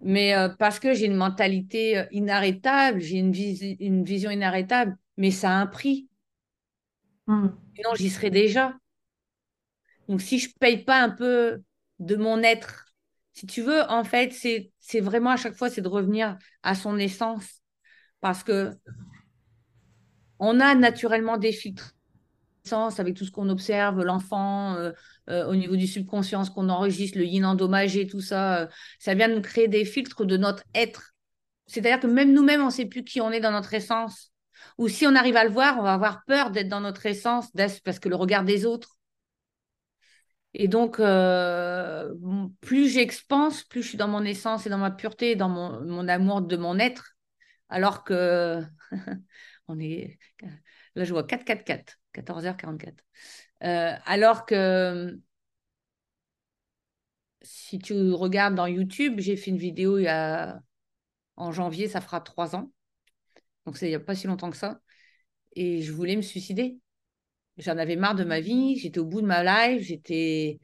Mais 0.00 0.34
euh, 0.34 0.48
parce 0.48 0.78
que 0.78 0.94
j'ai 0.94 1.06
une 1.06 1.16
mentalité 1.16 1.98
euh, 1.98 2.04
inarrêtable, 2.10 3.00
j'ai 3.00 3.16
une, 3.16 3.34
une, 3.80 4.04
vision 4.04 4.30
inarrêtable, 4.30 4.96
mais 5.16 5.30
ça 5.30 5.50
a 5.50 5.54
un 5.54 5.66
prix. 5.66 6.08
Hmm. 7.26 7.48
Sinon, 7.74 7.94
j'y 7.94 8.10
serais 8.10 8.30
déjà. 8.30 8.74
Donc, 10.08 10.20
si 10.20 10.38
je 10.38 10.48
ne 10.48 10.54
paye 10.60 10.84
pas 10.84 11.02
un 11.02 11.10
peu 11.10 11.62
de 11.98 12.16
mon 12.16 12.42
être, 12.42 12.94
si 13.32 13.46
tu 13.46 13.62
veux, 13.62 13.82
en 13.90 14.04
fait, 14.04 14.32
c'est 14.32 15.00
vraiment 15.00 15.30
à 15.30 15.36
chaque 15.36 15.56
fois, 15.56 15.70
c'est 15.70 15.80
de 15.80 15.88
revenir 15.88 16.36
à 16.62 16.74
son 16.74 16.98
essence. 16.98 17.62
Parce 18.20 18.44
que 18.44 18.72
on 20.38 20.60
a 20.60 20.74
naturellement 20.74 21.38
des 21.38 21.52
filtres 21.52 21.94
avec 22.72 23.14
tout 23.14 23.24
ce 23.24 23.30
qu'on 23.30 23.48
observe, 23.48 24.02
l'enfant, 24.02 24.74
euh, 24.74 24.92
euh, 25.30 25.46
au 25.46 25.54
niveau 25.54 25.76
du 25.76 25.86
subconscient, 25.86 26.44
qu'on 26.46 26.68
enregistre, 26.68 27.18
le 27.18 27.24
yin 27.24 27.44
endommagé, 27.44 28.06
tout 28.06 28.20
ça, 28.20 28.62
euh, 28.62 28.66
ça 28.98 29.14
vient 29.14 29.28
de 29.28 29.34
nous 29.34 29.42
créer 29.42 29.68
des 29.68 29.84
filtres 29.84 30.24
de 30.24 30.36
notre 30.36 30.64
être. 30.74 31.14
C'est-à-dire 31.66 32.00
que 32.00 32.06
même 32.06 32.32
nous-mêmes, 32.32 32.60
on 32.62 32.66
ne 32.66 32.70
sait 32.70 32.86
plus 32.86 33.04
qui 33.04 33.20
on 33.20 33.30
est 33.30 33.40
dans 33.40 33.52
notre 33.52 33.74
essence. 33.74 34.32
Ou 34.78 34.88
si 34.88 35.06
on 35.06 35.14
arrive 35.14 35.36
à 35.36 35.44
le 35.44 35.50
voir, 35.50 35.78
on 35.78 35.82
va 35.82 35.94
avoir 35.94 36.24
peur 36.26 36.50
d'être 36.50 36.68
dans 36.68 36.80
notre 36.80 37.06
essence 37.06 37.50
parce 37.84 37.98
que 37.98 38.08
le 38.08 38.16
regard 38.16 38.44
des 38.44 38.66
autres. 38.66 38.96
Et 40.52 40.68
donc, 40.68 40.96
plus 42.60 42.88
j'expanse, 42.88 43.64
plus 43.64 43.82
je 43.82 43.88
suis 43.88 43.98
dans 43.98 44.08
mon 44.08 44.24
essence 44.24 44.66
et 44.66 44.70
dans 44.70 44.78
ma 44.78 44.90
pureté, 44.90 45.36
dans 45.36 45.48
mon, 45.48 45.80
mon 45.84 46.06
amour 46.08 46.42
de 46.42 46.56
mon 46.56 46.78
être. 46.78 47.14
Alors 47.68 48.04
que 48.04 48.62
on 49.68 49.78
est. 49.80 50.18
Là, 50.94 51.04
je 51.04 51.12
vois 51.12 51.24
4-4-4. 51.24 51.98
14h44. 52.14 52.94
Euh, 53.62 53.94
alors 54.04 54.46
que 54.46 55.18
si 57.42 57.78
tu 57.78 58.12
regardes 58.12 58.54
dans 58.54 58.66
YouTube, 58.66 59.20
j'ai 59.20 59.36
fait 59.36 59.50
une 59.50 59.58
vidéo 59.58 59.98
il 59.98 60.04
y 60.04 60.08
a 60.08 60.60
En 61.36 61.52
janvier, 61.52 61.88
ça 61.88 62.00
fera 62.00 62.20
trois 62.20 62.56
ans. 62.56 62.72
Donc, 63.66 63.76
c'est 63.78 63.86
il 63.86 63.90
n'y 63.90 63.94
a 63.96 64.00
pas 64.00 64.14
si 64.14 64.26
longtemps 64.26 64.50
que 64.50 64.56
ça. 64.56 64.80
Et 65.56 65.82
je 65.82 65.92
voulais 65.92 66.16
me 66.16 66.22
suicider. 66.22 66.78
J'en 67.58 67.78
avais 67.78 67.96
marre 67.96 68.14
de 68.16 68.24
ma 68.24 68.40
vie. 68.40 68.76
J'étais 68.78 68.98
au 69.00 69.06
bout 69.06 69.22
de 69.22 69.26
ma 69.26 69.44
life. 69.44 69.82
J'étais. 69.82 70.60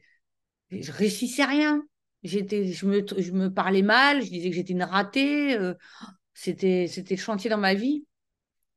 Je 0.71 0.91
réussissais 0.91 1.45
rien. 1.45 1.83
Je 2.23 2.39
me, 2.85 3.49
parlais 3.49 3.81
mal. 3.81 4.23
Je 4.23 4.29
disais 4.29 4.49
que 4.49 4.55
j'étais 4.55 4.73
une 4.73 4.83
ratée. 4.83 5.55
Euh, 5.57 5.73
c'était, 6.33 6.87
c'était 6.87 7.17
chantier 7.17 7.49
dans 7.49 7.57
ma 7.57 7.73
vie. 7.73 8.05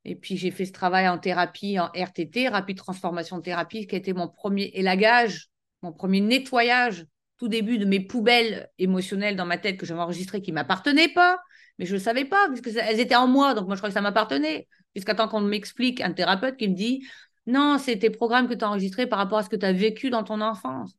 Et 0.05 0.17
puis, 0.17 0.37
j'ai 0.37 0.51
fait 0.51 0.67
ce 0.67 0.73
travail 0.73 1.09
en 1.09 1.19
thérapie, 1.19 1.79
en 1.79 1.87
RTT, 1.95 2.49
rapide 2.49 2.77
transformation 2.77 3.41
thérapie, 3.41 3.87
qui 3.87 3.95
a 3.95 3.99
été 3.99 4.13
mon 4.13 4.29
premier 4.29 4.71
élagage, 4.75 5.49
mon 5.83 5.93
premier 5.93 6.21
nettoyage, 6.21 7.07
tout 7.39 7.49
début 7.49 7.79
de 7.79 7.85
mes 7.85 8.01
poubelles 8.01 8.69
émotionnelles 8.79 9.37
dans 9.37 9.47
ma 9.47 9.59
tête 9.59 9.77
que 9.77 9.87
j'avais 9.87 10.01
enregistrées 10.01 10.43
qui 10.43 10.51
ne 10.51 10.57
m'appartenaient 10.57 11.09
pas. 11.09 11.39
Mais 11.79 11.87
je 11.87 11.95
ne 11.95 12.01
savais 12.01 12.25
pas, 12.25 12.49
puisque 12.49 12.77
elles 12.79 13.01
étaient 13.01 13.17
en 13.17 13.27
moi. 13.27 13.55
Donc, 13.55 13.67
moi, 13.67 13.75
je 13.75 13.81
crois 13.81 13.89
que 13.89 13.95
ça 13.95 14.01
m'appartenait. 14.01 14.69
Jusqu'à 14.95 15.15
temps 15.15 15.29
qu'on 15.29 15.41
m'explique, 15.41 16.01
un 16.01 16.13
thérapeute 16.13 16.57
qui 16.57 16.69
me 16.69 16.75
dit 16.75 17.05
Non, 17.47 17.79
c'est 17.79 17.99
tes 17.99 18.11
programmes 18.11 18.49
que 18.49 18.55
tu 18.55 18.65
as 18.65 18.69
enregistrés 18.69 19.07
par 19.07 19.19
rapport 19.19 19.39
à 19.39 19.43
ce 19.43 19.49
que 19.49 19.57
tu 19.57 19.67
as 19.67 19.73
vécu 19.73 20.11
dans 20.11 20.23
ton 20.23 20.41
enfance. 20.41 20.93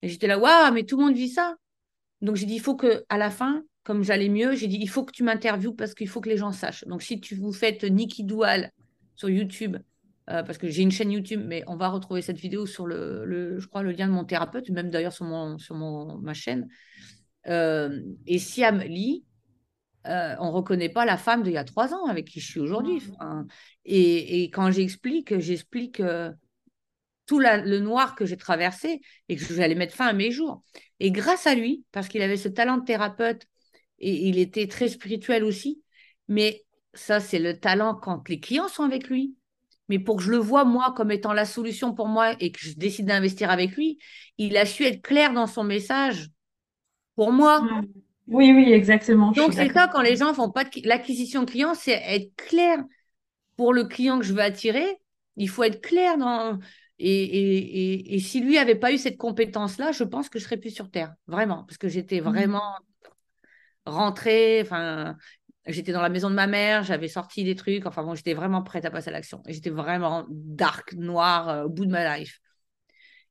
Et 0.00 0.08
j'étais 0.08 0.26
là, 0.26 0.38
waouh, 0.38 0.72
mais 0.72 0.84
tout 0.84 0.96
le 0.98 1.04
monde 1.04 1.14
vit 1.14 1.28
ça. 1.28 1.54
Donc, 2.22 2.36
j'ai 2.36 2.46
dit 2.46 2.54
Il 2.54 2.60
faut 2.60 2.76
que, 2.76 3.04
à 3.08 3.18
la 3.18 3.30
fin, 3.30 3.62
comme 3.82 4.04
j'allais 4.04 4.28
mieux, 4.28 4.54
j'ai 4.54 4.68
dit 4.68 4.78
il 4.80 4.88
faut 4.88 5.04
que 5.04 5.12
tu 5.12 5.22
m'interviewes 5.22 5.74
parce 5.74 5.94
qu'il 5.94 6.08
faut 6.08 6.20
que 6.20 6.28
les 6.28 6.36
gens 6.36 6.52
sachent. 6.52 6.84
Donc, 6.86 7.02
si 7.02 7.20
tu 7.20 7.34
vous 7.34 7.52
faites 7.52 7.84
Niki 7.84 8.24
Doual 8.24 8.70
sur 9.14 9.28
YouTube, 9.28 9.76
euh, 10.30 10.42
parce 10.44 10.56
que 10.56 10.68
j'ai 10.68 10.82
une 10.82 10.92
chaîne 10.92 11.10
YouTube, 11.10 11.42
mais 11.44 11.64
on 11.66 11.76
va 11.76 11.88
retrouver 11.88 12.22
cette 12.22 12.38
vidéo 12.38 12.64
sur 12.64 12.86
le, 12.86 13.58
je 13.58 13.66
crois, 13.66 13.82
le 13.82 13.90
lien 13.90 14.06
de 14.06 14.12
mon 14.12 14.24
thérapeute, 14.24 14.70
même 14.70 14.88
d'ailleurs 14.88 15.12
sur, 15.12 15.24
mon, 15.24 15.58
sur 15.58 15.74
mon, 15.74 16.18
ma 16.18 16.32
chaîne. 16.32 16.68
Euh, 17.48 18.00
et 18.26 18.38
Siam 18.38 18.78
Lee, 18.78 19.24
euh, 20.06 20.36
on 20.38 20.46
ne 20.46 20.52
reconnaît 20.52 20.88
pas 20.88 21.04
la 21.04 21.16
femme 21.16 21.42
d'il 21.42 21.52
y 21.52 21.56
a 21.56 21.64
trois 21.64 21.92
ans 21.92 22.06
avec 22.06 22.28
qui 22.28 22.40
je 22.40 22.46
suis 22.46 22.60
aujourd'hui. 22.60 23.02
et, 23.84 24.44
et, 24.44 24.50
quand 24.50 24.70
j'explique, 24.70 25.38
j'explique 25.38 26.00
tout 27.26 27.38
le 27.40 27.78
noir 27.78 28.14
que 28.14 28.24
j'ai 28.24 28.36
traversé 28.36 29.00
et 29.28 29.36
que 29.36 29.54
j'allais 29.54 29.74
mettre 29.74 29.94
fin 29.94 30.06
à 30.06 30.12
mes 30.12 30.30
jours. 30.30 30.62
Et 31.00 31.10
grâce 31.10 31.48
à 31.48 31.56
lui, 31.56 31.84
parce 31.90 32.06
qu'il 32.06 32.22
avait 32.22 32.36
ce 32.36 32.48
talent 32.48 32.78
de 32.78 32.84
thérapeute 32.84 33.46
et 34.02 34.28
il 34.28 34.38
était 34.38 34.66
très 34.66 34.88
spirituel 34.88 35.44
aussi. 35.44 35.82
Mais 36.28 36.64
ça, 36.92 37.20
c'est 37.20 37.38
le 37.38 37.58
talent 37.58 37.94
quand 37.94 38.28
les 38.28 38.40
clients 38.40 38.68
sont 38.68 38.82
avec 38.82 39.08
lui. 39.08 39.34
Mais 39.88 39.98
pour 39.98 40.16
que 40.16 40.22
je 40.22 40.30
le 40.30 40.38
vois, 40.38 40.64
moi, 40.64 40.92
comme 40.96 41.10
étant 41.10 41.32
la 41.32 41.44
solution 41.44 41.94
pour 41.94 42.08
moi 42.08 42.34
et 42.40 42.52
que 42.52 42.60
je 42.60 42.74
décide 42.74 43.06
d'investir 43.06 43.50
avec 43.50 43.76
lui, 43.76 43.98
il 44.38 44.56
a 44.56 44.66
su 44.66 44.84
être 44.84 45.02
clair 45.02 45.32
dans 45.32 45.46
son 45.46 45.64
message 45.64 46.28
pour 47.14 47.32
moi. 47.32 47.66
Oui, 48.26 48.52
oui, 48.52 48.72
exactement. 48.72 49.32
Donc, 49.32 49.52
c'est 49.52 49.72
ça, 49.72 49.88
quand 49.88 50.02
les 50.02 50.16
gens 50.16 50.32
font 50.34 50.50
pas 50.50 50.64
de 50.64 50.70
l'acquisition 50.86 51.44
client, 51.44 51.74
c'est 51.74 52.00
être 52.06 52.34
clair 52.36 52.78
pour 53.56 53.72
le 53.72 53.84
client 53.84 54.18
que 54.18 54.24
je 54.24 54.32
veux 54.32 54.40
attirer. 54.40 54.98
Il 55.36 55.48
faut 55.48 55.64
être 55.64 55.80
clair 55.80 56.16
dans. 56.16 56.58
Et, 56.98 57.24
et, 57.24 58.14
et, 58.14 58.18
si 58.20 58.40
lui 58.40 58.58
avait 58.58 58.76
pas 58.76 58.92
eu 58.92 58.98
cette 58.98 59.16
compétence-là, 59.16 59.90
je 59.90 60.04
pense 60.04 60.28
que 60.28 60.38
je 60.38 60.44
serais 60.44 60.56
plus 60.56 60.70
sur 60.70 60.88
Terre, 60.88 61.14
vraiment, 61.26 61.64
parce 61.64 61.76
que 61.76 61.88
j'étais 61.88 62.20
mmh. 62.20 62.24
vraiment 62.24 62.76
rentrer, 63.86 64.60
enfin, 64.62 65.16
j'étais 65.66 65.92
dans 65.92 66.02
la 66.02 66.08
maison 66.08 66.30
de 66.30 66.34
ma 66.34 66.46
mère, 66.46 66.82
j'avais 66.82 67.08
sorti 67.08 67.44
des 67.44 67.54
trucs, 67.54 67.86
enfin 67.86 68.02
bon, 68.02 68.14
j'étais 68.14 68.34
vraiment 68.34 68.62
prête 68.62 68.84
à 68.84 68.90
passer 68.90 69.08
à 69.08 69.12
l'action. 69.12 69.42
J'étais 69.46 69.70
vraiment 69.70 70.26
dark, 70.28 70.94
noir, 70.94 71.48
euh, 71.48 71.64
au 71.64 71.68
bout 71.68 71.86
de 71.86 71.90
ma 71.90 72.18
life. 72.18 72.40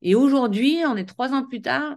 Et 0.02 0.14
aujourd'hui, 0.14 0.80
on 0.86 0.96
est 0.96 1.04
trois 1.04 1.32
ans 1.32 1.46
plus 1.46 1.62
tard, 1.62 1.96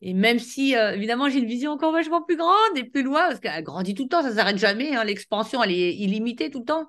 et 0.00 0.14
même 0.14 0.38
si, 0.38 0.76
euh, 0.76 0.94
évidemment, 0.94 1.28
j'ai 1.28 1.38
une 1.38 1.46
vision 1.46 1.72
encore 1.72 1.92
vachement 1.92 2.22
plus 2.22 2.36
grande 2.36 2.76
et 2.76 2.84
plus 2.84 3.02
loin, 3.02 3.28
parce 3.28 3.40
qu'elle 3.40 3.62
grandit 3.62 3.94
tout 3.94 4.04
le 4.04 4.08
temps, 4.08 4.22
ça 4.22 4.30
ne 4.30 4.34
s'arrête 4.34 4.58
jamais, 4.58 4.96
hein, 4.96 5.04
l'expansion, 5.04 5.62
elle 5.62 5.72
est 5.72 5.94
illimitée 5.94 6.50
tout 6.50 6.60
le 6.60 6.64
temps. 6.64 6.88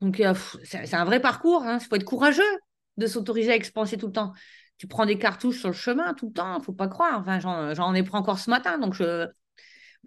Donc, 0.00 0.20
euh, 0.20 0.34
c'est 0.64 0.94
un 0.94 1.04
vrai 1.04 1.20
parcours, 1.20 1.62
il 1.64 1.68
hein, 1.70 1.78
faut 1.78 1.94
être 1.96 2.04
courageux 2.04 2.42
de 2.96 3.06
s'autoriser 3.06 3.52
à 3.52 3.56
expanser 3.56 3.96
tout 3.96 4.06
le 4.06 4.12
temps. 4.12 4.32
Tu 4.76 4.86
prends 4.88 5.06
des 5.06 5.18
cartouches 5.18 5.60
sur 5.60 5.68
le 5.68 5.74
chemin 5.74 6.14
tout 6.14 6.26
le 6.26 6.32
temps, 6.32 6.60
faut 6.60 6.72
pas 6.72 6.88
croire. 6.88 7.20
Enfin, 7.20 7.38
j'en 7.38 7.94
ai 7.94 8.02
pris 8.02 8.16
encore 8.16 8.38
ce 8.38 8.50
matin, 8.50 8.78
donc 8.78 8.92
je, 8.94 9.26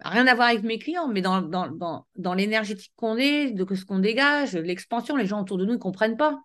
rien 0.02 0.26
à 0.26 0.34
voir 0.34 0.48
avec 0.48 0.62
mes 0.62 0.78
clients, 0.78 1.08
mais 1.08 1.22
dans, 1.22 1.42
dans, 1.42 1.68
dans, 1.68 2.06
dans 2.16 2.34
l'énergétique 2.34 2.92
qu'on 2.96 3.16
est, 3.16 3.50
de 3.50 3.74
ce 3.74 3.84
qu'on 3.84 3.98
dégage, 3.98 4.54
l'expansion, 4.54 5.16
les 5.16 5.26
gens 5.26 5.40
autour 5.40 5.58
de 5.58 5.64
nous 5.64 5.72
ne 5.72 5.78
comprennent 5.78 6.16
pas. 6.16 6.40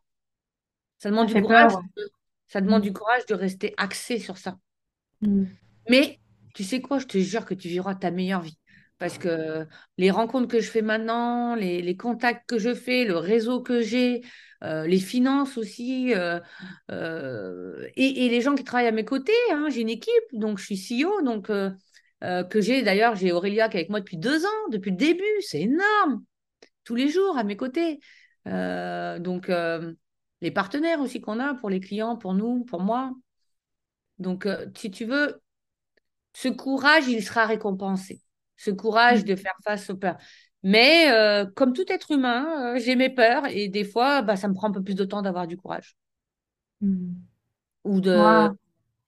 Ça 0.99 1.09
demande 1.09 1.27
du 1.27 1.41
courage. 1.41 1.73
ça 2.47 2.61
demande 2.61 2.81
mm. 2.81 2.85
du 2.85 2.93
courage 2.93 3.25
de 3.25 3.35
rester 3.35 3.73
axé 3.77 4.19
sur 4.19 4.37
ça. 4.37 4.57
Mm. 5.21 5.45
Mais 5.89 6.19
tu 6.53 6.63
sais 6.63 6.81
quoi, 6.81 6.99
je 6.99 7.07
te 7.07 7.17
jure 7.17 7.45
que 7.45 7.53
tu 7.53 7.67
vivras 7.67 7.95
ta 7.95 8.11
meilleure 8.11 8.41
vie. 8.41 8.57
Parce 8.99 9.17
que 9.17 9.67
les 9.97 10.11
rencontres 10.11 10.47
que 10.47 10.61
je 10.61 10.69
fais 10.69 10.81
maintenant, 10.81 11.55
les, 11.55 11.81
les 11.81 11.97
contacts 11.97 12.47
que 12.47 12.57
je 12.57 12.73
fais, 12.73 13.03
le 13.03 13.17
réseau 13.17 13.61
que 13.61 13.81
j'ai, 13.81 14.21
euh, 14.63 14.87
les 14.87 14.99
finances 14.99 15.57
aussi, 15.57 16.13
euh, 16.13 16.39
euh, 16.89 17.85
et, 17.97 18.25
et, 18.25 18.29
les 18.29 18.39
gens 18.39 18.55
qui 18.55 18.63
travaillent 18.63 18.87
à 18.87 18.93
mes 18.93 19.03
côtés, 19.03 19.33
hein, 19.51 19.67
j'ai 19.69 19.81
une 19.81 19.89
équipe, 19.89 20.23
donc 20.31 20.57
je 20.57 20.63
suis 20.63 21.03
CEO, 21.03 21.21
donc 21.21 21.51
euh, 22.23 22.43
que 22.43 22.61
j'ai 22.61 22.83
d'ailleurs, 22.83 23.15
j'ai 23.15 23.31
Aurélia 23.31 23.67
qui 23.67 23.77
est 23.77 23.81
avec 23.81 23.89
moi 23.89 23.99
depuis 23.99 24.17
deux 24.17 24.45
ans, 24.45 24.69
depuis 24.71 24.91
le 24.91 24.97
début, 24.97 25.23
c'est 25.41 25.61
énorme, 25.61 26.23
tous 26.83 26.95
les 26.95 27.09
jours 27.09 27.37
à 27.37 27.43
mes 27.43 27.57
côtés. 27.57 27.99
Euh, 28.47 29.19
donc, 29.19 29.49
euh, 29.49 29.93
les 30.41 30.51
partenaires 30.51 31.01
aussi 31.01 31.19
qu'on 31.19 31.39
a 31.39 31.53
pour 31.53 31.69
les 31.69 31.79
clients, 31.79 32.15
pour 32.15 32.33
nous, 32.33 32.63
pour 32.63 32.81
moi. 32.81 33.11
Donc, 34.19 34.47
si 34.77 34.89
tu 34.89 35.05
veux, 35.05 35.41
ce 36.33 36.47
courage, 36.47 37.07
il 37.07 37.23
sera 37.23 37.45
récompensé. 37.45 38.21
Ce 38.55 38.71
courage 38.71 39.25
de 39.25 39.35
faire 39.35 39.55
face 39.63 39.89
aux 39.89 39.97
peurs. 39.97 40.17
Mais 40.61 41.07
comme 41.55 41.73
tout 41.73 41.85
être 41.91 42.11
humain, 42.11 42.77
j'ai 42.77 42.95
mes 42.95 43.09
peurs 43.09 43.47
et 43.47 43.67
des 43.67 43.83
fois, 43.83 44.21
bah, 44.21 44.37
ça 44.37 44.47
me 44.47 44.53
prend 44.53 44.69
un 44.69 44.71
peu 44.71 44.83
plus 44.83 44.95
de 44.95 45.03
temps 45.03 45.21
d'avoir 45.21 45.47
du 45.47 45.57
courage. 45.57 45.97
Hmm. 46.79 47.13
Ou 47.83 47.99
de, 47.99 48.49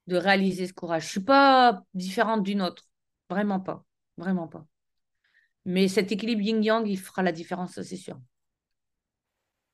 de 0.07 0.15
réaliser 0.17 0.67
ce 0.67 0.73
courage. 0.73 1.03
Je 1.03 1.07
ne 1.07 1.11
suis 1.11 1.23
pas 1.23 1.81
différente 1.93 2.43
d'une 2.43 2.61
autre. 2.61 2.83
Vraiment 3.29 3.59
pas. 3.59 3.83
Vraiment 4.17 4.47
pas. 4.47 4.65
Mais 5.65 5.87
cet 5.87 6.11
équilibre 6.11 6.41
yin-yang, 6.41 6.87
il 6.87 6.97
fera 6.97 7.23
la 7.23 7.31
différence, 7.31 7.81
c'est 7.81 7.95
sûr. 7.95 8.17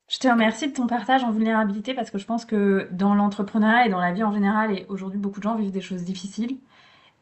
Je 0.10 0.18
te 0.20 0.28
remercie 0.28 0.68
de 0.68 0.74
ton 0.74 0.88
partage 0.88 1.24
en 1.24 1.32
vulnérabilité 1.32 1.93
parce 1.93 2.12
que 2.12 2.18
je 2.18 2.26
pense 2.26 2.43
que 2.43 2.89
dans 2.91 3.16
l'entrepreneuriat 3.16 3.86
et 3.86 3.89
dans 3.89 3.99
la 3.99 4.12
vie 4.12 4.24
en 4.24 4.34
général, 4.34 4.78
et 4.78 4.86
aujourd'hui 4.89 5.18
beaucoup 5.18 5.39
de 5.39 5.43
gens 5.43 5.56
vivent 5.56 5.72
des 5.72 5.82
choses 5.82 6.04
difficiles. 6.04 6.58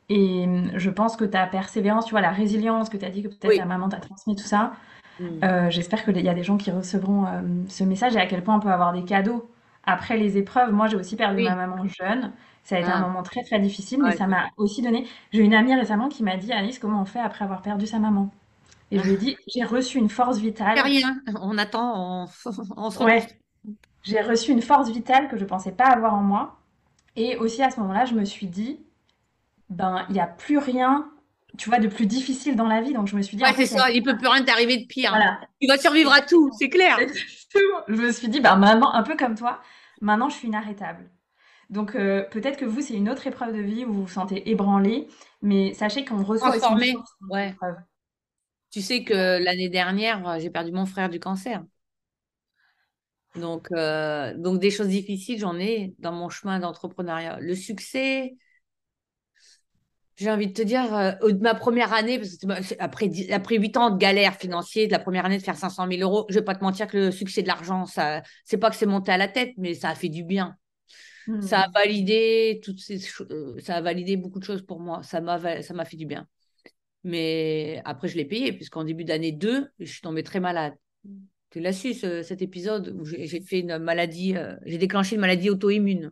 Et 0.10 0.48
je 0.74 0.90
pense 0.90 1.16
que 1.16 1.24
ta 1.24 1.46
persévérance, 1.46 2.06
tu 2.06 2.12
vois, 2.12 2.22
la 2.22 2.32
résilience 2.32 2.90
que 2.90 2.98
tu 2.98 3.06
as 3.06 3.12
dit 3.12 3.22
que 3.22 3.28
peut-être 3.28 3.58
ta 3.58 3.66
maman 3.66 3.90
t'a 3.90 3.98
transmis, 3.98 4.36
tout 4.36 4.44
ça, 4.44 4.74
mm. 5.20 5.26
euh, 5.44 5.70
j'espère 5.70 6.04
qu'il 6.04 6.20
y 6.20 6.30
a 6.30 6.34
des 6.34 6.44
gens 6.44 6.58
qui 6.58 6.72
recevront 6.72 7.28
euh, 7.28 7.42
ce 7.68 7.84
message 7.84 8.16
et 8.16 8.20
à 8.20 8.26
quel 8.26 8.44
point 8.44 8.56
on 8.56 8.60
peut 8.60 8.72
avoir 8.72 8.92
des 8.92 9.04
cadeaux 9.04 9.52
après 9.84 10.18
les 10.18 10.38
épreuves. 10.38 10.72
Moi, 10.72 10.88
j'ai 10.88 10.98
aussi 10.98 11.16
perdu 11.16 11.44
ma 11.44 11.56
maman 11.56 11.86
jeune. 11.86 12.32
Ça 12.70 12.76
a 12.76 12.80
été 12.82 12.90
un 12.90 12.98
ah. 12.98 13.08
moment 13.08 13.24
très 13.24 13.42
très 13.42 13.60
difficile, 13.60 14.00
mais 14.04 14.16
ça 14.16 14.28
m'a 14.28 14.52
aussi 14.56 14.84
donné. 14.84 15.08
J'ai 15.32 15.42
une 15.42 15.56
amie 15.56 15.74
récemment 15.74 16.08
qui 16.08 16.22
m'a 16.22 16.38
dit 16.38 16.54
Alice, 16.54 16.78
comment 16.78 17.02
on 17.02 17.06
fait 17.06 17.20
après 17.20 17.44
avoir 17.44 17.64
perdu 17.64 17.88
sa 17.88 17.98
maman? 17.98 18.30
Et 18.92 19.00
je 19.00 19.06
lui 19.06 19.14
ai 19.14 19.18
dit 19.18 19.38
j'ai 19.48 19.64
reçu 19.64 19.98
une 19.98 20.08
force 20.08 20.38
vitale. 20.38 20.78
Rien, 20.80 21.20
on 21.42 21.58
attend, 21.58 22.26
on, 22.26 22.28
se 22.92 23.04
ouais. 23.04 23.26
J'ai 24.04 24.22
reçu 24.22 24.52
une 24.52 24.62
force 24.62 24.92
vitale 24.92 25.30
que 25.30 25.38
je 25.38 25.46
pensais 25.46 25.72
pas 25.72 25.86
avoir 25.86 26.14
en 26.14 26.22
moi. 26.22 26.60
Et 27.16 27.38
aussi 27.38 27.64
à 27.64 27.72
ce 27.72 27.80
moment-là, 27.80 28.06
je 28.06 28.14
me 28.14 28.24
suis 28.24 28.46
dit 28.46 28.80
ben 29.72 30.06
il 30.10 30.14
n'y 30.14 30.22
a 30.22 30.28
plus 30.28 30.60
rien 30.60 31.10
tu 31.58 31.70
vois, 31.70 31.80
de 31.80 31.88
plus 31.88 32.06
difficile 32.06 32.56
dans 32.56 32.68
la 32.68 32.82
vie. 32.82 32.94
Donc 32.94 33.08
je 33.08 33.16
me 33.16 33.24
suis 33.24 33.36
dit. 33.36 33.42
Ouais, 33.42 33.54
c'est 33.56 33.66
ça, 33.66 33.90
il 33.90 34.04
peut 34.04 34.16
plus 34.16 34.28
rien 34.28 34.44
t'arriver 34.44 34.78
de 34.78 34.86
pire. 34.86 35.18
Tu 35.60 35.68
vas 35.68 35.80
survivre 35.80 36.14
à 36.14 36.22
tout, 36.22 36.52
c'est 36.60 36.70
clair. 36.70 37.00
je 37.88 37.96
me 37.96 38.12
suis 38.12 38.28
dit, 38.28 38.40
ben 38.40 38.58
maintenant, 38.58 38.94
un 38.94 39.02
peu 39.02 39.18
comme 39.18 39.34
toi, 39.34 39.60
maintenant 40.02 40.30
je 40.30 40.36
suis 40.36 40.50
inarrêtable. 40.50 41.10
Donc 41.70 41.96
euh, 41.96 42.24
peut-être 42.24 42.58
que 42.58 42.66
vous, 42.66 42.82
c'est 42.82 42.96
une 42.96 43.10
autre 43.10 43.28
épreuve 43.28 43.56
de 43.56 43.62
vie 43.62 43.86
où 43.86 43.94
vous 43.94 44.02
vous 44.04 44.08
sentez 44.08 44.50
ébranlé, 44.50 45.08
mais 45.42 45.74
sachez 45.74 46.04
qu'on 46.04 46.24
reçoit 46.24 46.50
Transformé. 46.50 46.96
ouais. 47.30 47.56
Tu 48.72 48.82
sais 48.82 49.04
que 49.04 49.44
l'année 49.44 49.70
dernière, 49.70 50.28
euh, 50.28 50.40
j'ai 50.40 50.50
perdu 50.50 50.72
mon 50.72 50.86
frère 50.86 51.10
du 51.10 51.20
cancer. 51.20 51.64
Donc, 53.36 53.68
euh, 53.72 54.34
donc 54.36 54.60
des 54.60 54.72
choses 54.72 54.88
difficiles, 54.88 55.40
j'en 55.40 55.60
ai 55.60 55.94
dans 56.00 56.12
mon 56.12 56.30
chemin 56.30 56.60
d'entrepreneuriat. 56.60 57.40
Le 57.40 57.54
succès, 57.54 58.36
j'ai 60.16 60.32
envie 60.32 60.48
de 60.48 60.54
te 60.54 60.64
dire, 60.64 61.18
ma 61.40 61.54
première 61.54 61.94
année, 61.94 62.18
parce 62.18 62.38
que 62.38 62.76
après, 62.80 63.10
après 63.32 63.58
8 63.58 63.78
ans 63.78 63.92
de 63.92 63.98
galère 63.98 64.36
financière, 64.36 64.88
de 64.88 64.92
la 64.92 65.00
première 65.00 65.26
année 65.26 65.38
de 65.38 65.44
faire 65.44 65.56
500 65.56 65.88
000 65.90 66.02
euros, 66.02 66.26
je 66.30 66.36
ne 66.36 66.40
vais 66.40 66.46
pas 66.46 66.56
te 66.56 66.64
mentir 66.64 66.88
que 66.88 66.98
le 66.98 67.12
succès 67.12 67.44
de 67.44 67.48
l'argent, 67.48 67.86
ça, 67.86 68.24
c'est 68.44 68.58
pas 68.58 68.72
que 68.72 68.76
c'est 68.76 68.88
monté 68.88 69.12
à 69.12 69.18
la 69.18 69.28
tête, 69.28 69.54
mais 69.58 69.76
ça 69.76 69.90
a 69.90 69.96
fait 69.96 70.10
du 70.10 70.24
bien. 70.24 70.58
Ça 71.42 71.62
a 71.62 71.68
hmm. 71.68 71.72
validé 71.74 72.60
toutes 72.64 72.80
ces 72.80 73.00
euh, 73.22 73.60
ça 73.60 73.76
a 73.76 73.82
validé 73.82 74.18
beaucoup 74.18 74.40
de 74.40 74.44
choses 74.44 74.62
pour 74.62 74.80
moi. 74.80 75.04
Ça 75.04 75.22
m'a, 75.22 75.62
ça 75.62 75.74
m'a 75.74 75.86
fait 75.86 75.98
du 75.98 76.06
bien. 76.06 76.28
Mais 77.04 77.82
après, 77.86 78.08
je 78.08 78.18
l'ai 78.18 78.26
payé, 78.26 78.52
puisqu'en 78.54 78.84
début 78.84 79.06
d'année 79.06 79.32
2, 79.32 79.68
je 79.80 79.86
suis 79.86 80.02
tombée 80.02 80.24
très 80.24 80.40
malade. 80.40 80.74
Tu 81.50 81.60
l'as 81.60 81.74
su, 81.74 81.94
cet 81.94 82.42
épisode 82.42 82.90
où 83.00 83.06
j'ai 83.06 83.42
fait 83.42 83.60
une 83.60 83.78
maladie, 83.80 84.36
euh, 84.36 84.56
j'ai 84.66 84.78
déclenché 84.78 85.16
une 85.16 85.22
maladie 85.22 85.50
auto-immune 85.50 86.12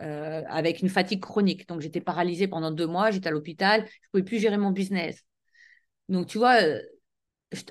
euh, 0.00 0.42
avec 0.48 0.80
une 0.80 0.88
fatigue 0.88 1.20
chronique. 1.20 1.68
Donc, 1.68 1.80
j'étais 1.80 2.00
paralysée 2.00 2.48
pendant 2.48 2.70
deux 2.70 2.86
mois, 2.86 3.10
j'étais 3.10 3.28
à 3.28 3.32
l'hôpital, 3.32 3.80
je 3.80 3.84
ne 3.86 4.10
pouvais 4.12 4.22
plus 4.22 4.38
gérer 4.38 4.56
mon 4.56 4.70
business. 4.70 5.24
Donc, 6.08 6.28
tu 6.28 6.38
vois, 6.38 6.56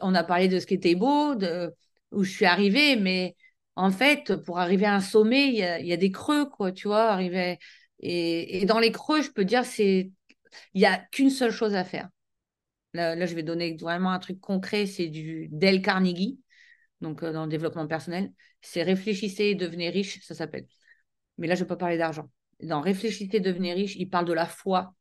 on 0.01 0.13
a 0.13 0.24
parlé 0.24 0.47
de 0.47 0.59
ce 0.59 0.65
qui 0.65 0.74
était 0.74 0.95
beau, 0.95 1.36
de 1.36 1.74
où 2.11 2.24
je 2.24 2.32
suis 2.32 2.45
arrivée, 2.45 2.95
mais 2.95 3.36
en 3.76 3.91
fait, 3.91 4.36
pour 4.43 4.59
arriver 4.59 4.86
à 4.86 4.95
un 4.95 5.01
sommet, 5.01 5.47
il 5.47 5.55
y 5.55 5.93
a, 5.93 5.97
des 5.97 6.11
creux, 6.11 6.45
quoi, 6.49 6.71
tu 6.71 6.88
vois, 6.88 7.09
arriver. 7.11 7.57
Et, 7.99 8.65
dans 8.65 8.80
les 8.80 8.91
creux, 8.91 9.21
je 9.21 9.32
peux 9.32 9.45
dire, 9.45 9.65
c'est 9.65 10.11
il 10.74 10.80
n'y 10.80 10.86
a 10.86 10.97
qu'une 10.97 11.32
seule 11.32 11.51
chose 11.51 11.74
à 11.76 11.84
faire. 11.84 12.09
Là, 12.93 13.15
là, 13.15 13.26
je 13.26 13.36
vais 13.36 13.43
donner 13.43 13.76
vraiment 13.76 14.11
un 14.11 14.19
truc 14.19 14.39
concret, 14.39 14.86
c'est 14.86 15.07
du 15.07 15.47
Dale 15.51 15.82
Carnegie, 15.82 16.39
donc 17.01 17.24
euh, 17.24 17.34
dans 17.34 17.45
le 17.45 17.49
développement 17.49 17.88
personnel. 17.88 18.32
C'est 18.61 18.84
réfléchissez 18.84 19.45
et 19.45 19.55
devenez 19.55 19.89
riche, 19.89 20.21
ça 20.24 20.36
s'appelle. 20.36 20.67
Mais 21.38 21.47
là, 21.47 21.55
je 21.55 21.63
ne 21.63 21.65
peux 21.65 21.76
pas 21.76 21.80
parler 21.80 21.97
d'argent. 21.97 22.30
Dans 22.61 22.82
réfléchissez 22.82 23.38
et 23.38 23.39
devenez 23.39 23.74
riche, 23.74 23.95
il 23.95 24.09
parle 24.09 24.26
de 24.26 24.34
la 24.34 24.45
foi. 24.45 24.93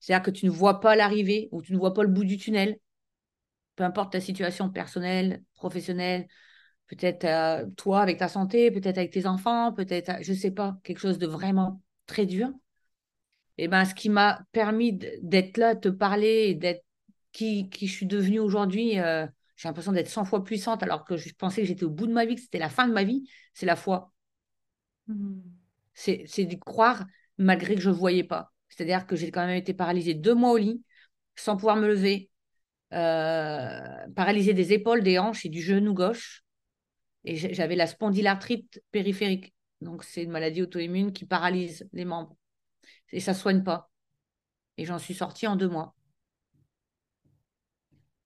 C'est-à-dire 0.00 0.22
que 0.24 0.30
tu 0.30 0.46
ne 0.46 0.50
vois 0.50 0.80
pas 0.80 0.96
l'arrivée 0.96 1.48
ou 1.52 1.62
tu 1.62 1.72
ne 1.72 1.78
vois 1.78 1.94
pas 1.94 2.02
le 2.02 2.08
bout 2.08 2.24
du 2.24 2.38
tunnel, 2.38 2.78
peu 3.76 3.84
importe 3.84 4.12
ta 4.12 4.20
situation 4.20 4.70
personnelle, 4.70 5.42
professionnelle, 5.54 6.26
peut-être 6.90 7.24
euh, 7.24 7.66
toi 7.76 8.02
avec 8.02 8.18
ta 8.18 8.28
santé, 8.28 8.70
peut-être 8.70 8.98
avec 8.98 9.12
tes 9.12 9.26
enfants, 9.26 9.72
peut-être, 9.72 10.22
je 10.22 10.32
ne 10.32 10.36
sais 10.36 10.50
pas, 10.50 10.76
quelque 10.82 10.98
chose 10.98 11.18
de 11.18 11.26
vraiment 11.26 11.80
très 12.06 12.26
dur. 12.26 12.50
Et 13.58 13.68
ben, 13.68 13.84
ce 13.84 13.94
qui 13.94 14.08
m'a 14.08 14.42
permis 14.52 14.98
d'être 15.22 15.56
là, 15.56 15.74
de 15.74 15.80
te 15.80 15.88
parler 15.88 16.54
d'être 16.54 16.84
qui, 17.30 17.70
qui 17.70 17.86
je 17.86 17.94
suis 17.94 18.06
devenue 18.06 18.40
aujourd'hui, 18.40 18.98
euh, 18.98 19.26
j'ai 19.54 19.68
l'impression 19.68 19.92
d'être 19.92 20.08
100 20.08 20.24
fois 20.24 20.42
puissante 20.42 20.82
alors 20.82 21.04
que 21.04 21.16
je 21.16 21.32
pensais 21.32 21.60
que 21.62 21.68
j'étais 21.68 21.84
au 21.84 21.90
bout 21.90 22.08
de 22.08 22.12
ma 22.12 22.24
vie, 22.24 22.34
que 22.34 22.40
c'était 22.40 22.58
la 22.58 22.68
fin 22.68 22.88
de 22.88 22.92
ma 22.92 23.04
vie, 23.04 23.28
c'est 23.54 23.66
la 23.66 23.76
foi. 23.76 24.12
Mmh. 25.06 25.40
C'est 25.94 26.44
de 26.44 26.56
croire 26.56 27.04
malgré 27.38 27.74
que 27.74 27.80
je 27.80 27.90
ne 27.90 27.94
voyais 27.94 28.24
pas. 28.24 28.52
C'est-à-dire 28.68 29.06
que 29.06 29.14
j'ai 29.14 29.30
quand 29.30 29.46
même 29.46 29.56
été 29.56 29.74
paralysée 29.74 30.14
deux 30.14 30.34
mois 30.34 30.52
au 30.52 30.56
lit, 30.56 30.82
sans 31.36 31.56
pouvoir 31.56 31.76
me 31.76 31.86
lever, 31.86 32.30
euh, 32.94 34.08
paralysée 34.16 34.54
des 34.54 34.72
épaules, 34.72 35.02
des 35.02 35.18
hanches 35.18 35.44
et 35.44 35.50
du 35.50 35.60
genou 35.60 35.94
gauche. 35.94 36.42
Et 37.24 37.36
j'avais 37.36 37.76
la 37.76 37.86
spondylarthrite 37.86 38.82
périphérique. 38.90 39.54
Donc, 39.80 40.04
c'est 40.04 40.22
une 40.22 40.30
maladie 40.30 40.62
auto-immune 40.62 41.12
qui 41.12 41.24
paralyse 41.24 41.88
les 41.92 42.04
membres. 42.04 42.36
Et 43.12 43.20
ça 43.20 43.32
ne 43.32 43.36
soigne 43.36 43.62
pas. 43.62 43.90
Et 44.78 44.84
j'en 44.84 44.98
suis 44.98 45.14
sortie 45.14 45.46
en 45.46 45.56
deux 45.56 45.68
mois. 45.68 45.94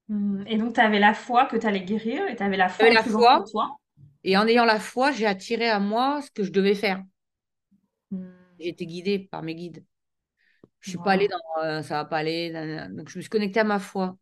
Mmh. 0.08 0.44
Et 0.46 0.58
donc, 0.58 0.74
tu 0.74 0.80
avais 0.80 0.98
la 0.98 1.14
foi 1.14 1.46
que 1.46 1.56
tu 1.56 1.66
allais 1.66 1.84
guérir 1.84 2.26
et 2.28 2.36
tu 2.36 2.42
avais 2.42 2.56
la 2.56 2.68
foi, 2.68 2.90
la 2.90 3.02
foi 3.02 3.44
toi. 3.50 3.76
Et 4.22 4.36
en 4.36 4.46
ayant 4.46 4.64
la 4.64 4.78
foi, 4.78 5.12
j'ai 5.12 5.26
attiré 5.26 5.68
à 5.68 5.80
moi 5.80 6.20
ce 6.22 6.30
que 6.30 6.42
je 6.42 6.52
devais 6.52 6.74
faire. 6.74 7.02
Mmh. 8.10 8.26
J'ai 8.60 8.68
été 8.68 8.86
guidée 8.86 9.18
par 9.18 9.42
mes 9.42 9.54
guides. 9.54 9.84
Je 10.80 10.90
suis 10.90 10.98
pas 10.98 11.12
allée 11.12 11.28
dans 11.28 11.62
euh, 11.62 11.82
ça 11.82 11.94
va 11.94 12.04
pas 12.04 12.18
aller. 12.18 12.52
Donc, 12.90 13.08
je 13.08 13.18
me 13.18 13.22
suis 13.22 13.30
connectée 13.30 13.60
à 13.60 13.64
ma 13.64 13.78
foi. 13.78 14.18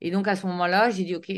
Et 0.00 0.10
donc, 0.10 0.26
à 0.28 0.36
ce 0.36 0.46
moment-là, 0.46 0.90
j'ai 0.90 1.04
dit, 1.04 1.14
OK, 1.14 1.30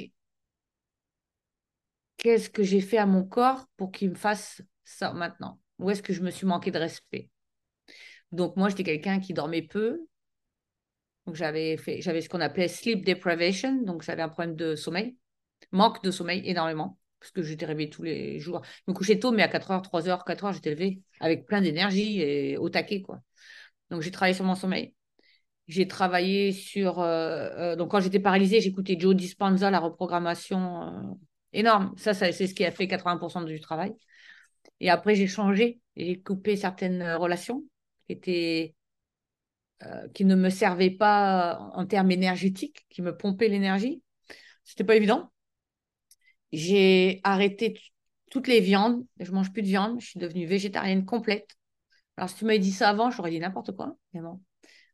qu'est-ce 2.19 2.51
que 2.51 2.63
j'ai 2.63 2.81
fait 2.83 2.99
à 2.99 3.07
mon 3.07 3.25
corps 3.25 3.67
pour 3.77 3.91
qu'il 3.91 4.11
me 4.11 4.15
fasse 4.15 4.63
ça 4.85 5.13
maintenant? 5.15 5.59
Où 5.79 5.91
est-ce 5.91 6.03
que 6.03 6.13
je 6.13 6.23
me 6.23 6.31
suis 6.31 6.47
manqué 6.47 6.71
de 6.71 6.79
respect? 6.79 7.31
Donc, 8.33 8.57
moi, 8.57 8.69
j'étais 8.69 8.85
quelqu'un 8.85 9.21
qui 9.21 9.33
dormait 9.33 9.63
peu. 9.63 10.01
Donc, 11.27 11.35
j'avais 11.35 11.77
ce 11.79 12.29
qu'on 12.29 12.41
appelait 12.41 12.69
sleep 12.69 13.05
deprivation. 13.05 13.83
Donc, 13.83 14.03
j'avais 14.03 14.23
un 14.23 14.29
problème 14.29 14.57
de 14.57 14.75
sommeil, 14.75 15.17
manque 15.73 16.03
de 16.03 16.11
sommeil 16.11 16.43
énormément 16.45 16.99
parce 17.21 17.33
que 17.33 17.43
j'étais 17.43 17.67
réveillée 17.67 17.91
tous 17.91 18.03
les 18.03 18.39
jours. 18.39 18.63
Je 18.65 18.93
me 18.93 18.95
couchais 18.95 19.19
tôt, 19.19 19.33
mais 19.33 19.43
à 19.43 19.49
4h, 19.49 19.83
3h, 19.83 20.25
4h, 20.25 20.53
j'étais 20.53 20.71
levée 20.71 21.01
avec 21.21 21.47
plein 21.47 21.61
d'énergie 21.61 22.21
et 22.21 22.57
au 22.57 22.69
taquet, 22.69 23.03
quoi. 23.03 23.21
Donc, 23.91 24.03
j'ai 24.03 24.11
travaillé 24.11 24.35
sur 24.35 24.45
mon 24.45 24.55
sommeil. 24.55 24.95
J'ai 25.67 25.87
travaillé 25.89 26.53
sur. 26.53 27.01
Euh, 27.01 27.73
euh, 27.73 27.77
donc, 27.77 27.91
quand 27.91 28.01
j'étais 28.01 28.21
paralysée, 28.21 28.61
j'écoutais 28.61 28.97
Joe 28.99 29.15
Dispenza, 29.15 29.71
la 29.71 29.81
reprogrammation 29.81 30.83
euh, 30.83 31.15
énorme. 31.53 31.95
Ça, 31.97 32.15
c'est 32.15 32.33
ce 32.33 32.55
qui 32.55 32.65
a 32.65 32.71
fait 32.71 32.87
80% 32.87 33.43
du 33.43 33.61
travail. 33.61 33.95
Et 34.81 34.91
après, 34.91 35.15
j'ai 35.15 35.27
changé. 35.27 35.81
J'ai 35.97 36.21
coupé 36.21 36.57
certaines 36.57 37.03
relations 37.15 37.65
qui, 38.07 38.13
étaient, 38.13 38.75
qui 40.15 40.25
ne 40.25 40.35
me 40.35 40.51
servaient 40.51 40.91
pas 40.91 41.59
en 41.75 41.87
termes 41.87 42.11
énergétiques, 42.11 42.87
qui 42.89 43.03
me 43.03 43.17
pompaient 43.17 43.49
l'énergie. 43.49 44.03
C'était 44.65 44.85
pas 44.85 44.97
évident. 44.97 45.33
J'ai 46.53 47.21
arrêté 47.25 47.79
toutes 48.31 48.47
les 48.49 48.61
viandes. 48.61 49.05
Je 49.21 49.33
mange 49.33 49.53
plus 49.53 49.63
de 49.63 49.69
viande. 49.69 50.01
Je 50.01 50.07
suis 50.07 50.21
devenue 50.21 50.47
végétarienne 50.47 51.05
complète. 51.05 51.57
Alors, 52.17 52.29
si 52.29 52.37
tu 52.37 52.45
m'avais 52.45 52.59
dit 52.59 52.73
ça 52.73 52.89
avant, 52.89 53.11
j'aurais 53.11 53.31
dit 53.31 53.41
n'importe 53.41 53.73
quoi. 53.73 53.97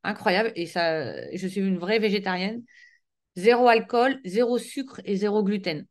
incroyable. 0.02 0.52
Et 0.57 0.66
ça, 0.66 1.30
je 1.34 1.46
suis 1.46 1.61
une 1.61 1.78
vraie 1.78 1.98
végétarienne. 1.98 2.62
Zéro 3.36 3.68
alcool, 3.68 4.20
zéro 4.24 4.59
sucre 4.59 5.00
et 5.05 5.16
zéro 5.16 5.42
gluten. 5.42 5.86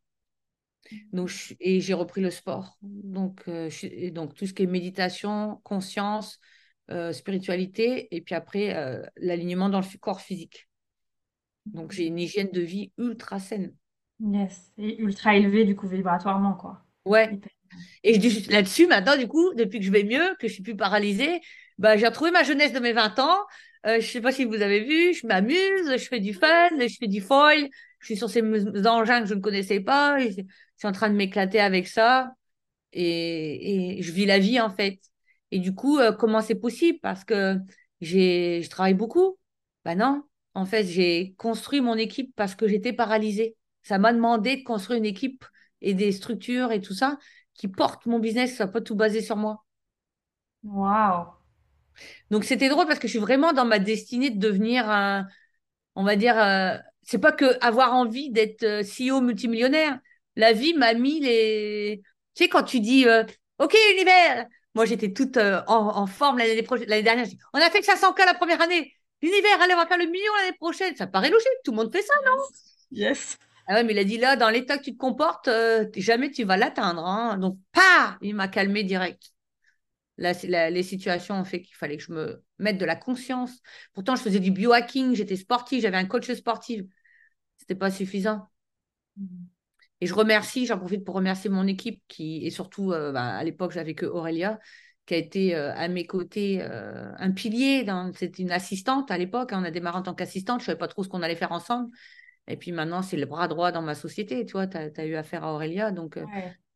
Donc, 1.11 1.55
et 1.59 1.79
j'ai 1.79 1.93
repris 1.93 2.21
le 2.21 2.31
sport. 2.31 2.77
Donc, 2.81 3.43
euh, 3.47 3.69
donc, 4.11 4.35
tout 4.35 4.45
ce 4.45 4.53
qui 4.53 4.63
est 4.63 4.67
méditation, 4.67 5.59
conscience, 5.63 6.39
euh, 6.91 7.11
spiritualité, 7.13 8.13
et 8.15 8.21
puis 8.21 8.35
après, 8.35 8.75
euh, 8.75 9.01
l'alignement 9.17 9.69
dans 9.69 9.79
le 9.79 9.97
corps 9.99 10.21
physique. 10.21 10.67
Donc, 11.65 11.91
j'ai 11.91 12.05
une 12.05 12.19
hygiène 12.19 12.51
de 12.51 12.61
vie 12.61 12.91
ultra 12.97 13.39
saine. 13.39 13.73
Yes, 14.19 14.71
et 14.77 14.99
ultra 14.99 15.35
élevée, 15.35 15.65
du 15.65 15.75
coup, 15.75 15.87
vibratoirement, 15.87 16.53
quoi. 16.53 16.83
Ouais. 17.05 17.39
Et 18.03 18.19
je 18.19 18.51
là-dessus, 18.51 18.87
maintenant, 18.87 19.17
du 19.17 19.27
coup, 19.27 19.53
depuis 19.55 19.79
que 19.79 19.85
je 19.85 19.91
vais 19.91 20.03
mieux, 20.03 20.35
que 20.39 20.47
je 20.47 20.53
suis 20.53 20.63
plus 20.63 20.75
paralysée, 20.75 21.41
bah, 21.77 21.97
j'ai 21.97 22.05
retrouvé 22.05 22.31
ma 22.31 22.43
jeunesse 22.43 22.71
de 22.71 22.79
mes 22.79 22.93
20 22.93 23.19
ans. 23.19 23.39
Je 23.85 23.95
ne 23.95 24.01
sais 24.01 24.21
pas 24.21 24.31
si 24.31 24.45
vous 24.45 24.61
avez 24.61 24.81
vu, 24.81 25.13
je 25.13 25.27
m'amuse, 25.27 25.91
je 25.91 26.07
fais 26.07 26.21
du 26.21 26.33
fun, 26.33 26.69
je 26.79 26.95
fais 26.97 27.07
du 27.07 27.19
foil, 27.19 27.67
je 28.03 28.05
suis 28.05 28.17
sur 28.17 28.29
ces 28.29 28.41
engins 28.85 29.21
que 29.21 29.27
je 29.27 29.33
ne 29.33 29.39
connaissais 29.41 29.79
pas, 29.79 30.17
suis 30.83 30.89
en 30.89 30.91
train 30.91 31.09
de 31.09 31.15
m'éclater 31.15 31.59
avec 31.59 31.87
ça 31.87 32.33
et, 32.91 33.99
je 34.01 34.11
vis 34.11 34.25
la 34.25 34.39
vie 34.39 34.59
en 34.59 34.69
fait. 34.69 34.99
Et 35.51 35.59
du 35.59 35.73
coup, 35.73 35.99
euh, 35.99 36.11
comment 36.11 36.41
c'est 36.41 36.55
possible? 36.55 36.99
Parce 37.01 37.23
que 37.23 37.57
j'ai, 38.01 38.61
je 38.63 38.69
travaille 38.69 38.93
beaucoup. 38.93 39.37
Ben 39.85 39.97
non, 39.97 40.23
en 40.53 40.65
fait, 40.65 40.85
j'ai 40.85 41.33
construit 41.37 41.81
mon 41.81 41.95
équipe 41.95 42.33
parce 42.35 42.55
que 42.55 42.67
j'étais 42.67 42.93
paralysée. 42.93 43.55
Ça 43.83 43.97
m'a 43.97 44.13
demandé 44.13 44.57
de 44.57 44.63
construire 44.63 44.97
une 44.97 45.05
équipe 45.05 45.45
et 45.81 45.93
des 45.93 46.11
structures 46.11 46.71
et 46.71 46.81
tout 46.81 46.93
ça 46.93 47.17
qui 47.53 47.67
porte 47.67 48.05
mon 48.05 48.19
business, 48.19 48.55
soit 48.55 48.67
pas 48.67 48.81
tout 48.81 48.95
basé 48.95 49.21
sur 49.21 49.37
moi. 49.37 49.63
Waouh. 50.63 51.27
Donc 52.31 52.45
c'était 52.45 52.69
drôle 52.69 52.87
parce 52.87 52.99
que 52.99 53.07
je 53.07 53.13
suis 53.13 53.19
vraiment 53.19 53.53
dans 53.53 53.65
ma 53.65 53.79
destinée 53.79 54.31
de 54.31 54.39
devenir 54.39 54.89
un, 54.89 55.27
on 55.95 56.03
va 56.03 56.15
dire, 56.15 56.37
euh, 56.37 56.77
c'est 57.03 57.19
pas 57.19 57.31
que 57.31 57.63
avoir 57.63 57.93
envie 57.93 58.31
d'être 58.31 58.63
euh, 58.63 58.83
CEO 58.83 59.21
multimillionnaire. 59.21 59.99
La 60.35 60.53
vie 60.53 60.73
m'a 60.73 60.93
mis 60.93 61.19
les, 61.19 62.01
tu 62.35 62.43
sais 62.43 62.49
quand 62.49 62.63
tu 62.63 62.79
dis, 62.79 63.07
euh, 63.07 63.23
ok 63.59 63.75
univers, 63.93 64.45
moi 64.73 64.85
j'étais 64.85 65.13
toute 65.13 65.37
en, 65.37 66.07
forme 66.07 66.39
l'année 66.39 66.65
l'année 66.87 67.03
dernière. 67.03 67.27
on 67.53 67.59
a 67.59 67.69
fait 67.69 67.79
que 67.79 67.85
500 67.85 68.13
k 68.13 68.19
la 68.25 68.33
première 68.33 68.61
année. 68.61 68.93
L'univers, 69.21 69.61
allez 69.61 69.73
on 69.73 69.77
va 69.77 69.85
faire 69.85 69.97
le 69.97 70.05
million 70.05 70.31
l'année 70.41 70.57
prochaine. 70.57 70.95
Ça 70.95 71.07
paraît 71.07 71.29
logique, 71.29 71.47
tout 71.63 71.71
le 71.71 71.77
monde 71.77 71.93
fait 71.93 72.01
ça, 72.01 72.13
non? 72.25 72.43
Yes. 72.91 73.37
Ah 73.67 73.75
ouais, 73.75 73.83
mais 73.83 73.93
il 73.93 73.99
a 73.99 74.03
dit 74.03 74.17
là, 74.17 74.35
dans 74.35 74.49
l'état 74.49 74.77
que 74.77 74.83
tu 74.83 74.93
te 74.93 74.97
comportes, 74.97 75.47
euh, 75.47 75.87
jamais 75.95 76.29
tu 76.29 76.43
vas 76.43 76.57
l'atteindre. 76.57 77.05
Hein. 77.05 77.37
Donc, 77.37 77.57
pas 77.71 78.17
Il 78.21 78.35
m'a 78.35 78.49
calmé 78.49 78.83
direct. 78.83 79.31
Les 80.17 80.83
situations 80.83 81.35
ont 81.35 81.45
fait 81.45 81.61
qu'il 81.61 81.75
fallait 81.75 81.97
que 81.97 82.03
je 82.03 82.11
me 82.11 82.43
mette 82.59 82.77
de 82.77 82.85
la 82.85 82.95
conscience. 82.95 83.61
Pourtant, 83.93 84.15
je 84.15 84.21
faisais 84.21 84.39
du 84.39 84.51
biohacking, 84.51 85.15
j'étais 85.15 85.37
sportive, 85.37 85.81
j'avais 85.81 85.97
un 85.97 86.05
coach 86.05 86.31
sportif. 86.33 86.83
C'était 87.57 87.75
pas 87.75 87.89
suffisant. 87.89 88.47
Et 90.03 90.07
je 90.07 90.13
remercie, 90.13 90.65
j'en 90.65 90.77
profite 90.77 91.05
pour 91.05 91.15
remercier 91.15 91.49
mon 91.49 91.65
équipe 91.65 92.01
qui, 92.09 92.45
et 92.45 92.49
surtout, 92.49 92.91
euh, 92.91 93.13
bah, 93.13 93.35
à 93.35 93.43
l'époque, 93.43 93.71
j'avais 93.71 93.95
que 93.95 94.05
Aurélia, 94.05 94.59
qui 95.05 95.13
a 95.13 95.17
été 95.17 95.55
euh, 95.55 95.73
à 95.73 95.87
mes 95.87 96.05
côtés 96.05 96.61
un 96.61 97.31
pilier. 97.31 97.85
C'était 98.15 98.43
une 98.43 98.51
assistante 98.51 99.11
à 99.11 99.17
l'époque. 99.17 99.53
Hein. 99.53 99.61
on 99.61 99.65
a 99.65 99.71
démarré 99.71 99.97
en 99.97 100.01
tant 100.01 100.13
qu'assistante. 100.13 100.59
Je 100.59 100.63
ne 100.63 100.67
savais 100.67 100.77
pas 100.77 100.89
trop 100.89 101.03
ce 101.03 101.09
qu'on 101.09 101.21
allait 101.21 101.35
faire 101.35 101.53
ensemble. 101.53 101.89
Et 102.47 102.57
puis 102.57 102.71
maintenant, 102.71 103.01
c'est 103.01 103.15
le 103.15 103.25
bras 103.25 103.47
droit 103.47 103.71
dans 103.71 103.81
ma 103.81 103.95
société. 103.95 104.45
Tu 104.45 104.53
vois, 104.53 104.67
tu 104.67 104.77
as, 104.77 105.05
eu 105.05 105.15
affaire 105.15 105.43
à 105.45 105.53
Aurélia. 105.53 105.91
Donc, 105.91 106.17
euh, 106.17 106.25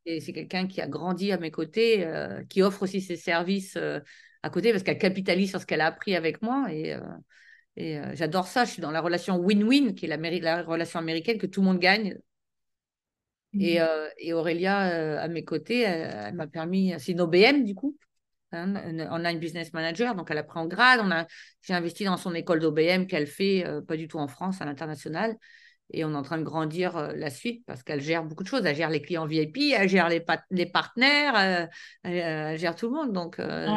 c'est 0.06 0.34
quelqu'un 0.34 0.68
qui 0.68 0.80
a 0.82 0.88
grandi 0.88 1.32
à 1.32 1.38
mes 1.38 1.52
côtés, 1.52 2.06
euh, 2.06 2.44
qui 2.46 2.62
offre 2.62 2.84
aussi 2.84 3.02
ses 3.02 3.18
services 3.18 3.76
euh, 3.76 4.00
à 4.44 4.50
côté 4.50 4.72
parce 4.72 4.84
qu'elle 4.84 4.98
capitalise 4.98 5.50
sur 5.50 5.60
ce 5.60 5.66
qu'elle 5.66 5.82
a 5.82 5.88
appris 5.88 6.16
avec 6.16 6.42
moi. 6.42 6.68
Et, 6.72 6.96
et 7.76 8.00
j'adore 8.14 8.48
ça. 8.48 8.64
Je 8.66 8.72
suis 8.72 8.82
dans 8.82 8.92
la 8.92 9.02
relation 9.02 9.38
win-win, 9.38 9.94
qui 9.94 10.06
est 10.06 10.08
la, 10.08 10.18
la, 10.18 10.64
relation 10.64 11.00
américaine, 11.00 11.38
que 11.38 11.48
tout 11.48 11.62
le 11.62 11.68
monde 11.68 11.80
gagne. 11.80 12.18
Et, 13.54 13.80
mmh. 13.80 13.88
et, 14.20 14.34
Aurélia, 14.34 15.22
à 15.22 15.28
mes 15.28 15.44
côtés, 15.44 15.82
elle, 15.82 16.36
m'a 16.36 16.48
permis. 16.48 16.94
C'est 17.00 17.14
une 17.14 17.22
OBM, 17.22 17.64
du 17.64 17.76
coup. 17.76 17.98
Hein, 18.54 18.76
online 19.12 19.40
business 19.40 19.74
manager, 19.74 20.16
donc 20.16 20.32
elle 20.32 20.38
a 20.38 20.44
pris 20.44 20.60
en 20.60 20.68
grade. 20.68 21.02
On 21.04 21.12
a, 21.12 21.26
j'ai 21.62 21.74
investi 21.74 22.06
dans 22.06 22.16
son 22.16 22.34
école 22.34 22.60
d'OBM 22.60 23.06
qu'elle 23.06 23.28
fait 23.28 23.66
pas 23.88 23.98
du 23.98 24.08
tout 24.08 24.20
en 24.20 24.28
France, 24.28 24.62
à 24.62 24.66
l'international. 24.66 25.38
Et 25.92 26.04
on 26.04 26.12
est 26.12 26.16
en 26.16 26.22
train 26.22 26.38
de 26.38 26.44
grandir 26.44 26.98
euh, 26.98 27.14
la 27.16 27.30
suite 27.30 27.64
parce 27.66 27.84
qu'elle 27.84 28.02
gère 28.02 28.24
beaucoup 28.24 28.44
de 28.44 28.48
choses. 28.48 28.66
Elle 28.66 28.76
gère 28.76 28.90
les 28.90 29.02
clients 29.02 29.26
VIP, 29.26 29.58
elle 29.74 29.88
gère 29.88 30.10
les, 30.10 30.24
les 30.52 30.66
partenaires, 30.66 31.36
euh, 31.38 31.66
elle, 32.04 32.58
gère 32.58 32.76
tout 32.76 32.88
le 32.88 32.94
monde. 32.94 33.14
Donc, 33.14 33.40
euh, 33.40 33.68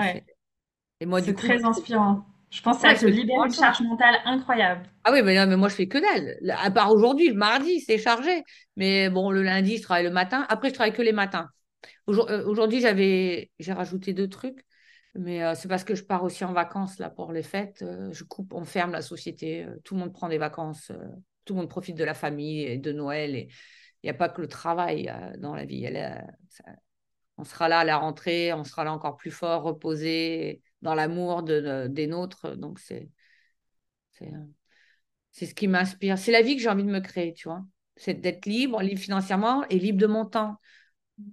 et 1.00 1.06
moi, 1.06 1.22
c'est 1.22 1.34
très 1.34 1.64
inspirant. 1.64 2.26
Je 2.50 2.62
pense 2.62 2.82
que 2.82 2.88
ça 2.88 2.94
te 2.94 3.06
libère 3.06 3.44
une 3.44 3.52
charge 3.52 3.80
mentale 3.82 4.16
incroyable. 4.24 4.82
Ah 5.04 5.12
oui, 5.12 5.22
mais, 5.22 5.36
non, 5.36 5.46
mais 5.46 5.56
moi, 5.56 5.68
je 5.68 5.76
fais 5.76 5.86
que 5.86 5.98
dalle. 5.98 6.36
À 6.58 6.70
part 6.72 6.90
aujourd'hui, 6.90 7.28
le 7.28 7.34
mardi, 7.34 7.80
c'est 7.80 7.96
chargé. 7.96 8.42
Mais 8.76 9.08
bon, 9.08 9.30
le 9.30 9.42
lundi, 9.42 9.76
je 9.76 9.82
travaille 9.82 10.04
le 10.04 10.10
matin. 10.10 10.46
Après, 10.48 10.68
je 10.68 10.74
travaille 10.74 10.92
que 10.92 11.02
les 11.02 11.12
matins. 11.12 11.48
Euh, 12.08 12.44
aujourd'hui, 12.46 12.80
j'avais, 12.80 13.52
j'ai 13.60 13.72
rajouté 13.72 14.12
deux 14.12 14.28
trucs. 14.28 14.64
Mais 15.14 15.44
euh, 15.44 15.54
c'est 15.54 15.68
parce 15.68 15.84
que 15.84 15.94
je 15.94 16.04
pars 16.04 16.24
aussi 16.24 16.44
en 16.44 16.52
vacances 16.52 16.98
là 16.98 17.08
pour 17.08 17.32
les 17.32 17.44
fêtes. 17.44 17.82
Euh, 17.82 18.12
je 18.12 18.24
coupe, 18.24 18.52
on 18.52 18.64
ferme 18.64 18.92
la 18.92 19.02
société. 19.02 19.66
tout 19.84 19.94
le 19.94 20.00
monde 20.00 20.12
prend 20.12 20.28
des 20.28 20.38
vacances. 20.38 20.90
tout 21.44 21.54
le 21.54 21.60
monde 21.60 21.70
profite 21.70 21.96
de 21.96 22.04
la 22.04 22.14
famille 22.14 22.62
et 22.62 22.78
de 22.78 22.92
Noël. 22.92 23.36
Et 23.36 23.48
il 24.02 24.06
n'y 24.06 24.10
a 24.10 24.14
pas 24.14 24.28
que 24.28 24.40
le 24.40 24.48
travail 24.48 25.12
dans 25.38 25.54
la 25.54 25.64
vie. 25.64 25.88
on 27.36 27.44
sera 27.44 27.68
là 27.68 27.80
à 27.80 27.84
la 27.84 27.96
rentrée. 27.96 28.52
On 28.52 28.64
sera 28.64 28.82
là 28.82 28.92
encore 28.92 29.16
plus 29.16 29.30
fort, 29.30 29.62
reposé 29.62 30.62
dans 30.82 30.94
l'amour 30.94 31.42
de, 31.42 31.86
des 31.88 32.06
nôtres. 32.06 32.56
Donc, 32.56 32.78
c'est, 32.78 33.10
c'est, 34.10 34.32
c'est 35.30 35.46
ce 35.46 35.54
qui 35.54 35.68
m'inspire. 35.68 36.18
C'est 36.18 36.32
la 36.32 36.42
vie 36.42 36.56
que 36.56 36.62
j'ai 36.62 36.68
envie 36.68 36.84
de 36.84 36.90
me 36.90 37.00
créer, 37.00 37.34
tu 37.34 37.48
vois. 37.48 37.62
C'est 37.96 38.14
d'être 38.14 38.46
libre, 38.46 38.80
libre 38.82 39.00
financièrement 39.00 39.64
et 39.68 39.78
libre 39.78 39.98
de 39.98 40.06
mon 40.06 40.24
temps. 40.24 40.56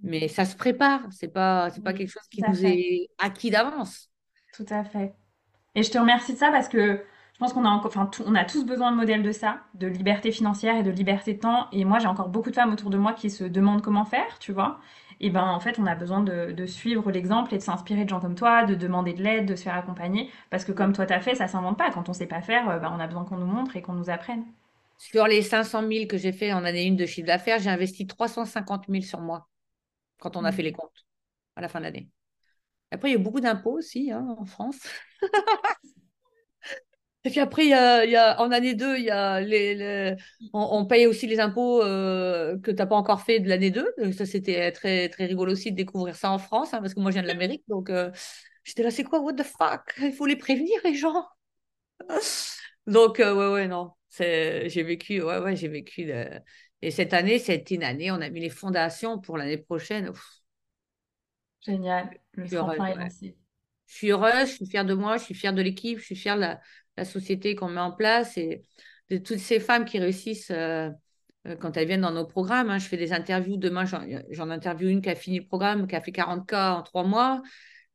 Mais 0.02 0.28
ça 0.28 0.44
se 0.44 0.54
prépare. 0.56 1.00
C'est 1.10 1.28
pas, 1.28 1.70
c'est 1.70 1.82
pas 1.82 1.92
quelque 1.94 2.10
chose 2.10 2.28
qui 2.30 2.42
nous 2.42 2.64
est 2.64 3.08
acquis 3.18 3.50
d'avance. 3.50 4.10
Tout 4.52 4.66
à 4.68 4.84
fait. 4.84 5.14
Et 5.74 5.82
je 5.82 5.90
te 5.90 5.98
remercie 5.98 6.34
de 6.34 6.38
ça 6.38 6.50
parce 6.50 6.68
que 6.68 7.02
je 7.32 7.38
pense 7.38 7.52
qu'on 7.52 7.64
a, 7.64 7.70
enfin, 7.70 8.10
on 8.26 8.34
a 8.34 8.44
tous 8.44 8.64
besoin 8.64 8.90
de 8.90 8.96
modèles 8.96 9.22
de 9.22 9.32
ça, 9.32 9.60
de 9.74 9.86
liberté 9.86 10.32
financière 10.32 10.76
et 10.76 10.82
de 10.82 10.90
liberté 10.90 11.34
de 11.34 11.38
temps. 11.38 11.68
Et 11.72 11.84
moi, 11.84 12.00
j'ai 12.00 12.08
encore 12.08 12.28
beaucoup 12.28 12.50
de 12.50 12.54
femmes 12.54 12.72
autour 12.72 12.90
de 12.90 12.98
moi 12.98 13.12
qui 13.12 13.30
se 13.30 13.44
demandent 13.44 13.80
comment 13.80 14.04
faire, 14.04 14.38
tu 14.40 14.52
vois 14.52 14.80
et 15.20 15.30
ben 15.30 15.42
en 15.42 15.60
fait 15.60 15.78
on 15.78 15.86
a 15.86 15.94
besoin 15.94 16.22
de, 16.22 16.66
suivre 16.66 17.10
l'exemple 17.10 17.54
et 17.54 17.58
de 17.58 17.62
s'inspirer 17.62 18.04
de 18.04 18.08
gens 18.08 18.20
comme 18.20 18.34
toi, 18.34 18.64
de 18.64 18.74
demander 18.74 19.12
de 19.12 19.22
l'aide, 19.22 19.46
de 19.46 19.56
se 19.56 19.64
faire 19.64 19.74
accompagner, 19.74 20.30
parce 20.50 20.64
que 20.64 20.72
comme 20.72 20.92
toi 20.92 21.06
t'as 21.06 21.20
fait, 21.20 21.34
ça 21.34 21.48
s'invente 21.48 21.78
pas. 21.78 21.90
Quand 21.90 22.08
on 22.08 22.12
sait 22.12 22.26
pas 22.26 22.42
faire, 22.42 22.80
ben, 22.80 22.92
on 22.94 23.00
a 23.00 23.06
besoin 23.06 23.24
qu'on 23.24 23.38
nous 23.38 23.46
montre 23.46 23.76
et 23.76 23.82
qu'on 23.82 23.94
nous 23.94 24.10
apprenne. 24.10 24.44
Sur 24.98 25.26
les 25.26 25.42
500 25.42 25.88
000 25.88 26.06
que 26.06 26.18
j'ai 26.18 26.32
fait 26.32 26.52
en 26.52 26.64
année 26.64 26.84
une 26.84 26.96
de 26.96 27.06
chiffre 27.06 27.26
d'affaires, 27.26 27.58
j'ai 27.60 27.70
investi 27.70 28.06
350 28.06 28.86
000 28.88 29.02
sur 29.02 29.20
moi 29.20 29.48
quand 30.18 30.36
on 30.36 30.44
a 30.44 30.50
mmh. 30.50 30.52
fait 30.52 30.62
les 30.62 30.72
comptes 30.72 31.06
à 31.56 31.60
la 31.60 31.68
fin 31.68 31.78
de 31.78 31.84
l'année. 31.84 32.08
Après, 32.90 33.10
il 33.10 33.12
y 33.12 33.16
a 33.16 33.18
beaucoup 33.18 33.40
d'impôts 33.40 33.76
aussi 33.78 34.10
hein, 34.10 34.26
en 34.38 34.44
France. 34.44 34.78
Et 37.28 37.30
puis 37.30 37.40
après, 37.40 37.66
il 37.66 37.68
y 37.68 37.74
a, 38.16 38.40
en 38.40 38.50
année 38.52 38.72
2, 38.72 38.96
il 38.96 39.04
y 39.04 39.10
a 39.10 39.38
les, 39.42 40.16
on, 40.54 40.86
paye 40.86 41.06
aussi 41.06 41.26
les 41.26 41.40
impôts 41.40 41.82
euh, 41.82 42.58
que 42.58 42.70
tu 42.70 42.78
n'as 42.78 42.86
pas 42.86 42.96
encore 42.96 43.20
fait 43.20 43.38
de 43.38 43.50
l'année 43.50 43.70
2. 43.70 43.86
Ça, 44.12 44.24
c'était 44.24 44.72
très, 44.72 45.10
très 45.10 45.26
rigolo 45.26 45.52
aussi 45.52 45.70
de 45.70 45.76
découvrir 45.76 46.16
ça 46.16 46.30
en 46.30 46.38
France, 46.38 46.72
hein, 46.72 46.80
parce 46.80 46.94
que 46.94 47.00
moi, 47.00 47.10
je 47.10 47.16
viens 47.16 47.22
de 47.22 47.28
l'Amérique. 47.28 47.64
Donc, 47.68 47.90
euh, 47.90 48.10
j'étais 48.64 48.82
là, 48.82 48.90
c'est 48.90 49.04
quoi, 49.04 49.20
what 49.20 49.34
the 49.34 49.42
fuck? 49.42 49.94
Il 50.00 50.14
faut 50.14 50.24
les 50.24 50.36
prévenir, 50.36 50.80
les 50.84 50.94
gens. 50.94 51.26
donc, 52.86 53.20
euh, 53.20 53.34
ouais, 53.34 53.52
ouais, 53.52 53.68
non. 53.68 53.92
J'ai 54.18 54.82
vécu, 54.82 55.20
ouais, 55.20 55.38
ouais, 55.38 55.54
j'ai 55.54 55.68
vécu. 55.68 56.10
Et 56.80 56.90
cette 56.90 57.12
année, 57.12 57.38
c'était 57.38 57.74
une 57.74 57.84
année, 57.84 58.10
on 58.10 58.22
a 58.22 58.30
mis 58.30 58.40
les 58.40 58.48
fondations 58.48 59.18
pour 59.18 59.36
l'année 59.36 59.58
prochaine. 59.58 60.12
Génial. 61.60 62.08
Le 62.32 62.44
je, 62.44 62.48
suis 62.48 62.56
heureuse, 62.56 63.34
je 63.86 63.94
suis 63.94 64.10
heureuse, 64.12 64.48
je 64.48 64.54
suis 64.54 64.66
fière 64.66 64.86
de 64.86 64.94
moi, 64.94 65.18
je 65.18 65.24
suis 65.24 65.34
fière 65.34 65.52
de 65.52 65.60
l'équipe, 65.60 65.98
je 65.98 66.04
suis 66.04 66.16
fière 66.16 66.36
de 66.36 66.40
la, 66.40 66.60
la 66.98 67.04
société 67.04 67.54
qu'on 67.54 67.68
met 67.68 67.80
en 67.80 67.92
place 67.92 68.36
et 68.36 68.64
de 69.08 69.18
toutes 69.18 69.38
ces 69.38 69.60
femmes 69.60 69.84
qui 69.84 69.98
réussissent 69.98 70.50
euh, 70.50 70.90
euh, 71.46 71.56
quand 71.56 71.76
elles 71.76 71.86
viennent 71.86 72.02
dans 72.02 72.12
nos 72.12 72.26
programmes. 72.26 72.70
Hein. 72.70 72.78
Je 72.78 72.86
fais 72.86 72.96
des 72.96 73.12
interviews. 73.12 73.56
Demain, 73.56 73.84
j'en 74.30 74.50
interview 74.50 74.88
une 74.88 75.00
qui 75.00 75.08
a 75.08 75.14
fini 75.14 75.38
le 75.38 75.46
programme, 75.46 75.86
qui 75.86 75.96
a 75.96 76.00
fait 76.00 76.12
40 76.12 76.46
cas 76.46 76.72
en 76.72 76.82
trois 76.82 77.04
mois. 77.04 77.40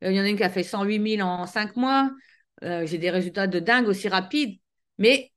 Euh, 0.03 0.11
il 0.11 0.15
y 0.15 0.21
en 0.21 0.23
a 0.23 0.29
une 0.29 0.37
qui 0.37 0.43
a 0.43 0.49
fait 0.49 0.63
108 0.63 1.17
000 1.17 1.27
en 1.27 1.45
cinq 1.45 1.75
mois. 1.75 2.09
J'ai 2.61 2.97
des 2.97 3.09
résultats 3.09 3.45
de 3.45 3.59
dingue 3.59 3.89
aussi 3.89 4.07
rapides. 4.07 4.57
Mais 4.97 5.33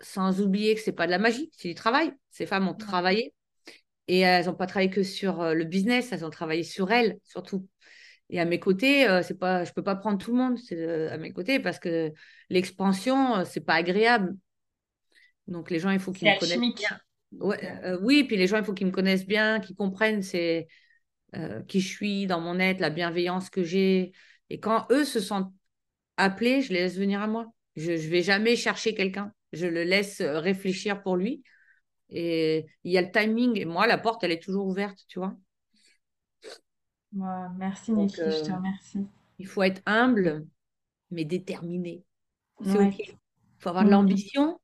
sans 0.00 0.40
oublier 0.40 0.74
que 0.74 0.80
c'est 0.80 0.92
pas 0.92 1.04
de 1.04 1.10
la 1.10 1.18
magie, 1.18 1.50
c'est 1.52 1.68
du 1.68 1.74
travail. 1.74 2.10
Ces 2.30 2.46
femmes 2.46 2.68
ont 2.68 2.74
travaillé 2.74 3.34
et 4.06 4.20
elles 4.20 4.46
n'ont 4.46 4.54
pas 4.54 4.66
travaillé 4.66 4.88
que 4.88 5.02
sur 5.02 5.54
le 5.54 5.64
business, 5.64 6.10
elles 6.10 6.24
ont 6.24 6.30
travaillé 6.30 6.62
sur 6.62 6.90
elles 6.90 7.18
surtout. 7.22 7.68
Et 8.30 8.40
à 8.40 8.44
mes 8.44 8.60
côtés, 8.60 9.08
euh, 9.08 9.22
c'est 9.22 9.38
pas, 9.38 9.64
je 9.64 9.72
peux 9.72 9.82
pas 9.82 9.96
prendre 9.96 10.18
tout 10.18 10.32
le 10.32 10.36
monde 10.36 10.58
euh, 10.72 11.12
à 11.12 11.16
mes 11.16 11.32
côtés 11.32 11.60
parce 11.60 11.78
que 11.78 12.12
l'expansion, 12.50 13.36
euh, 13.36 13.44
c'est 13.44 13.64
pas 13.64 13.74
agréable. 13.74 14.36
Donc 15.46 15.70
les 15.70 15.78
gens, 15.78 15.90
il 15.90 15.98
faut 15.98 16.12
qu'ils 16.12 16.28
me 16.28 16.38
connaissent 16.38 16.74
bien. 16.74 17.00
Ouais, 17.32 17.58
oui, 18.02 18.24
puis 18.24 18.36
les 18.36 18.46
gens, 18.46 18.58
il 18.58 18.64
faut 18.64 18.74
qu'ils 18.74 18.86
me 18.86 18.92
connaissent 18.92 19.26
bien, 19.26 19.60
qu'ils 19.60 19.76
comprennent 19.76 20.22
c'est 20.22 20.68
qui 21.66 21.80
je 21.80 21.88
suis 21.88 22.26
dans 22.26 22.40
mon 22.40 22.58
être, 22.58 22.80
la 22.80 22.88
bienveillance 22.88 23.50
que 23.50 23.62
j'ai. 23.62 24.12
Et 24.48 24.60
quand 24.60 24.86
eux 24.90 25.04
se 25.04 25.20
sentent 25.20 25.52
appelés, 26.16 26.62
je 26.62 26.72
les 26.72 26.80
laisse 26.80 26.96
venir 26.96 27.20
à 27.20 27.26
moi. 27.26 27.46
Je 27.76 27.92
ne 27.92 27.96
vais 27.96 28.22
jamais 28.22 28.56
chercher 28.56 28.94
quelqu'un. 28.94 29.32
Je 29.52 29.66
le 29.66 29.84
laisse 29.84 30.22
réfléchir 30.22 31.02
pour 31.02 31.16
lui. 31.16 31.42
Et 32.08 32.64
il 32.84 32.92
y 32.92 32.96
a 32.96 33.02
le 33.02 33.10
timing. 33.10 33.58
Et 33.58 33.66
moi, 33.66 33.86
la 33.86 33.98
porte, 33.98 34.24
elle 34.24 34.32
est 34.32 34.42
toujours 34.42 34.66
ouverte, 34.66 35.00
tu 35.06 35.18
vois 35.18 35.36
merci 37.56 37.92
Niki, 37.92 38.16
je 38.16 38.44
te 38.44 38.50
euh, 38.50 38.56
remercie. 38.56 39.06
Il 39.38 39.46
faut 39.46 39.62
être 39.62 39.82
humble, 39.86 40.46
mais 41.10 41.24
déterminé. 41.24 42.04
C'est 42.62 42.78
OK. 42.78 42.98
Il 42.98 43.16
faut 43.58 43.68
avoir 43.68 43.84
de 43.84 43.88
mm. 43.88 43.92
l'ambition 43.92 44.60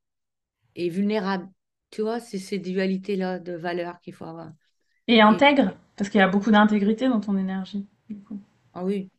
et 0.74 0.88
vulnérable. 0.88 1.48
Tu 1.90 2.02
vois, 2.02 2.20
c'est 2.20 2.38
ces 2.38 2.58
dualités-là 2.58 3.38
de 3.38 3.52
valeurs 3.52 4.00
qu'il 4.00 4.14
faut 4.14 4.24
avoir. 4.24 4.52
Et 5.06 5.20
intègre, 5.20 5.76
parce 5.96 6.10
qu'il 6.10 6.18
y 6.18 6.22
a 6.22 6.28
beaucoup 6.28 6.50
d'intégrité 6.50 7.08
dans 7.08 7.20
ton 7.20 7.36
énergie. 7.36 7.86
Ah 8.72 8.84
oui. 8.84 9.10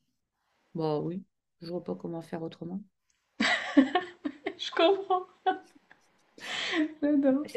Bah 0.73 0.99
oui. 0.99 1.23
Je 1.61 1.69
vois 1.69 1.83
pas 1.83 1.95
comment 1.95 2.21
faire 2.21 2.41
autrement. 2.41 2.81
je 3.77 4.71
comprends. 4.71 5.25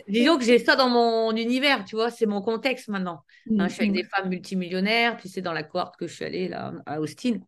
Disons 0.08 0.38
que 0.38 0.44
j'ai 0.44 0.58
ça 0.58 0.76
dans 0.76 0.88
mon 0.88 1.34
univers, 1.36 1.84
tu 1.84 1.96
vois, 1.96 2.10
c'est 2.10 2.26
mon 2.26 2.40
contexte 2.42 2.88
maintenant. 2.88 3.24
Hein, 3.50 3.68
je 3.68 3.74
suis 3.74 3.82
avec 3.82 3.92
des 3.92 4.04
femmes 4.04 4.28
multimillionnaires, 4.28 5.16
tu 5.16 5.28
sais, 5.28 5.40
dans 5.40 5.52
la 5.52 5.62
cohorte 5.62 5.96
que 5.96 6.06
je 6.06 6.14
suis 6.14 6.24
allée 6.24 6.48
là, 6.48 6.72
à 6.86 7.00
Austin. 7.00 7.38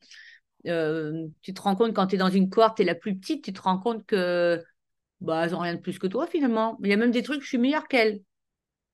Euh, 0.66 1.26
tu 1.42 1.54
te 1.54 1.60
rends 1.62 1.76
compte 1.76 1.94
quand 1.94 2.06
tu 2.08 2.16
es 2.16 2.18
dans 2.18 2.28
une 2.28 2.50
cohorte, 2.50 2.76
tu 2.76 2.82
es 2.82 2.84
la 2.84 2.94
plus 2.94 3.16
petite, 3.16 3.44
tu 3.44 3.52
te 3.52 3.62
rends 3.62 3.78
compte 3.78 4.04
que 4.06 4.62
bah, 5.20 5.44
elles 5.44 5.52
n'ont 5.52 5.58
rien 5.60 5.74
de 5.74 5.80
plus 5.80 5.98
que 5.98 6.06
toi 6.06 6.26
finalement. 6.26 6.78
Il 6.82 6.90
y 6.90 6.92
a 6.92 6.96
même 6.96 7.10
des 7.10 7.22
trucs, 7.22 7.42
je 7.42 7.48
suis 7.48 7.58
meilleure 7.58 7.88
qu'elles. 7.88 8.20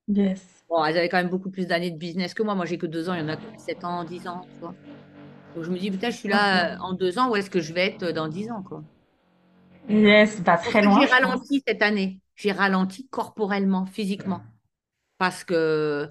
Yes. 0.08 0.64
Bon, 0.68 0.84
elles 0.84 0.96
avaient 0.96 1.08
quand 1.08 1.16
même 1.16 1.28
beaucoup 1.28 1.50
plus 1.50 1.66
d'années 1.66 1.90
de 1.90 1.98
business 1.98 2.34
que 2.34 2.42
moi. 2.42 2.54
Moi, 2.54 2.66
j'ai 2.66 2.78
que 2.78 2.86
deux 2.86 3.08
ans, 3.08 3.14
il 3.14 3.20
y 3.20 3.22
en 3.22 3.28
a 3.28 3.38
7 3.56 3.84
ans, 3.84 4.04
10 4.04 4.28
ans, 4.28 4.42
tu 4.52 4.60
vois. 4.60 4.74
Donc 5.54 5.64
je 5.64 5.70
me 5.70 5.78
dis, 5.78 5.90
putain, 5.90 6.10
je 6.10 6.16
suis 6.16 6.28
là 6.28 6.76
en 6.80 6.92
deux 6.92 7.18
ans, 7.18 7.30
où 7.30 7.36
est-ce 7.36 7.50
que 7.50 7.60
je 7.60 7.72
vais 7.72 7.86
être 7.86 8.12
dans 8.12 8.28
10 8.28 8.50
ans, 8.50 8.62
quoi? 8.62 8.82
Yes, 9.88 10.40
pas 10.40 10.58
très 10.58 10.82
loin. 10.82 11.00
J'ai 11.00 11.06
ralenti 11.06 11.62
cette 11.66 11.82
année 11.82 12.20
j'ai 12.36 12.52
ralenti 12.52 13.08
corporellement, 13.08 13.86
physiquement. 13.86 14.42
Parce 15.18 15.44
que 15.44 16.10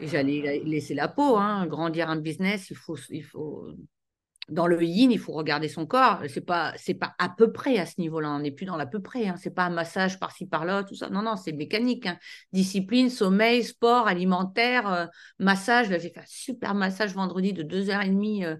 j'allais 0.00 0.62
laisser 0.64 0.94
la 0.94 1.08
peau, 1.08 1.36
hein. 1.36 1.66
grandir 1.66 2.08
un 2.08 2.16
business, 2.16 2.70
il 2.70 2.76
faut, 2.76 2.96
il 3.10 3.24
faut, 3.24 3.74
dans 4.50 4.66
le 4.66 4.82
yin, 4.82 5.10
il 5.10 5.18
faut 5.18 5.32
regarder 5.32 5.68
son 5.68 5.86
corps. 5.86 6.22
C'est 6.28 6.40
pas, 6.40 6.74
pas 7.00 7.14
à 7.18 7.28
peu 7.28 7.52
près 7.52 7.78
à 7.78 7.86
ce 7.86 8.00
niveau-là. 8.00 8.30
On 8.30 8.40
n'est 8.40 8.50
plus 8.50 8.66
dans 8.66 8.76
l'à 8.76 8.86
peu 8.86 9.00
près. 9.00 9.28
Hein. 9.28 9.36
C'est 9.38 9.54
pas 9.54 9.64
un 9.64 9.70
massage 9.70 10.18
par-ci 10.18 10.46
par-là, 10.46 10.84
tout 10.84 10.94
ça. 10.94 11.08
Non, 11.08 11.22
non, 11.22 11.36
c'est 11.36 11.52
mécanique. 11.52 12.06
Hein. 12.06 12.18
Discipline, 12.52 13.10
sommeil, 13.10 13.64
sport, 13.64 14.08
alimentaire, 14.08 14.92
euh, 14.92 15.06
massage. 15.38 15.90
Là, 15.90 15.98
j'ai 15.98 16.10
fait 16.10 16.20
un 16.20 16.26
super 16.26 16.74
massage 16.74 17.14
vendredi 17.14 17.52
de 17.52 17.62
deux 17.62 17.90
heures 17.90 18.02
et 18.02 18.08
demie, 18.08 18.44
euh, 18.44 18.56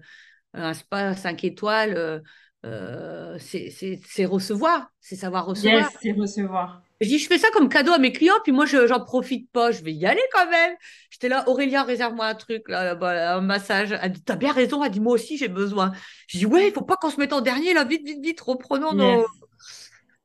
un 0.53 0.73
spa 0.73 1.15
5 1.15 1.43
étoiles. 1.43 1.97
Euh, 1.97 2.19
euh, 2.65 3.37
c'est 3.39 4.25
recevoir, 4.25 4.91
c'est 4.99 5.15
savoir 5.15 5.45
recevoir. 5.45 5.81
Yes, 5.81 5.97
c'est 6.01 6.11
recevoir. 6.11 6.81
Je 7.01 7.07
dis, 7.07 7.17
je 7.17 7.27
fais 7.27 7.39
ça 7.39 7.47
comme 7.51 7.67
cadeau 7.67 7.91
à 7.91 7.97
mes 7.97 8.11
clients, 8.11 8.35
puis 8.43 8.51
moi, 8.51 8.67
je 8.67 8.85
j'en 8.85 9.03
profite 9.03 9.49
pas, 9.51 9.71
je 9.71 9.83
vais 9.83 9.91
y 9.91 10.05
aller 10.05 10.21
quand 10.31 10.47
même. 10.47 10.75
J'étais 11.09 11.29
là, 11.29 11.43
Aurélien, 11.49 11.81
réserve-moi 11.81 12.27
un 12.27 12.35
truc, 12.35 12.69
là, 12.69 12.95
un 13.35 13.41
massage. 13.41 13.97
Elle 13.99 14.11
dit, 14.11 14.21
t'as 14.21 14.35
bien 14.35 14.53
raison, 14.53 14.83
elle 14.83 14.91
dit, 14.91 14.99
moi 14.99 15.13
aussi, 15.13 15.37
j'ai 15.37 15.47
besoin. 15.47 15.91
Je 16.27 16.37
dis, 16.37 16.45
ouais, 16.45 16.67
il 16.67 16.73
faut 16.73 16.83
pas 16.83 16.97
qu'on 16.97 17.09
se 17.09 17.19
mette 17.19 17.33
en 17.33 17.41
dernier, 17.41 17.73
là, 17.73 17.83
vite, 17.85 18.05
vite, 18.05 18.21
vite, 18.21 18.41
reprenons 18.41 18.93
nos. 18.93 19.25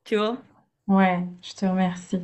Tu 0.04 0.16
vois? 0.16 0.36
Ouais, 0.86 1.20
je 1.42 1.54
te 1.54 1.64
remercie. 1.64 2.20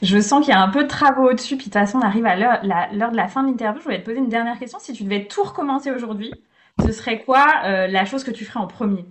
Je 0.00 0.20
sens 0.20 0.44
qu'il 0.44 0.54
y 0.54 0.56
a 0.56 0.62
un 0.62 0.68
peu 0.68 0.84
de 0.84 0.88
travaux 0.88 1.28
au-dessus, 1.28 1.56
puis 1.56 1.66
de 1.66 1.72
toute 1.72 1.80
façon, 1.80 1.98
on 1.98 2.02
arrive 2.02 2.24
à 2.26 2.36
l'heure 2.36 2.62
de 2.62 3.16
la 3.16 3.28
fin 3.28 3.42
de 3.42 3.48
l'interview. 3.48 3.80
Je 3.80 3.84
voulais 3.84 4.00
te 4.00 4.04
poser 4.04 4.18
une 4.18 4.28
dernière 4.28 4.58
question. 4.60 4.78
Si 4.78 4.92
tu 4.92 5.02
devais 5.02 5.26
tout 5.26 5.42
recommencer 5.42 5.90
aujourd'hui, 5.90 6.32
ce 6.86 6.92
serait 6.92 7.24
quoi 7.24 7.46
euh, 7.64 7.88
la 7.88 8.04
chose 8.04 8.22
que 8.22 8.30
tu 8.30 8.44
ferais 8.44 8.60
en 8.60 8.66
premier? 8.66 9.04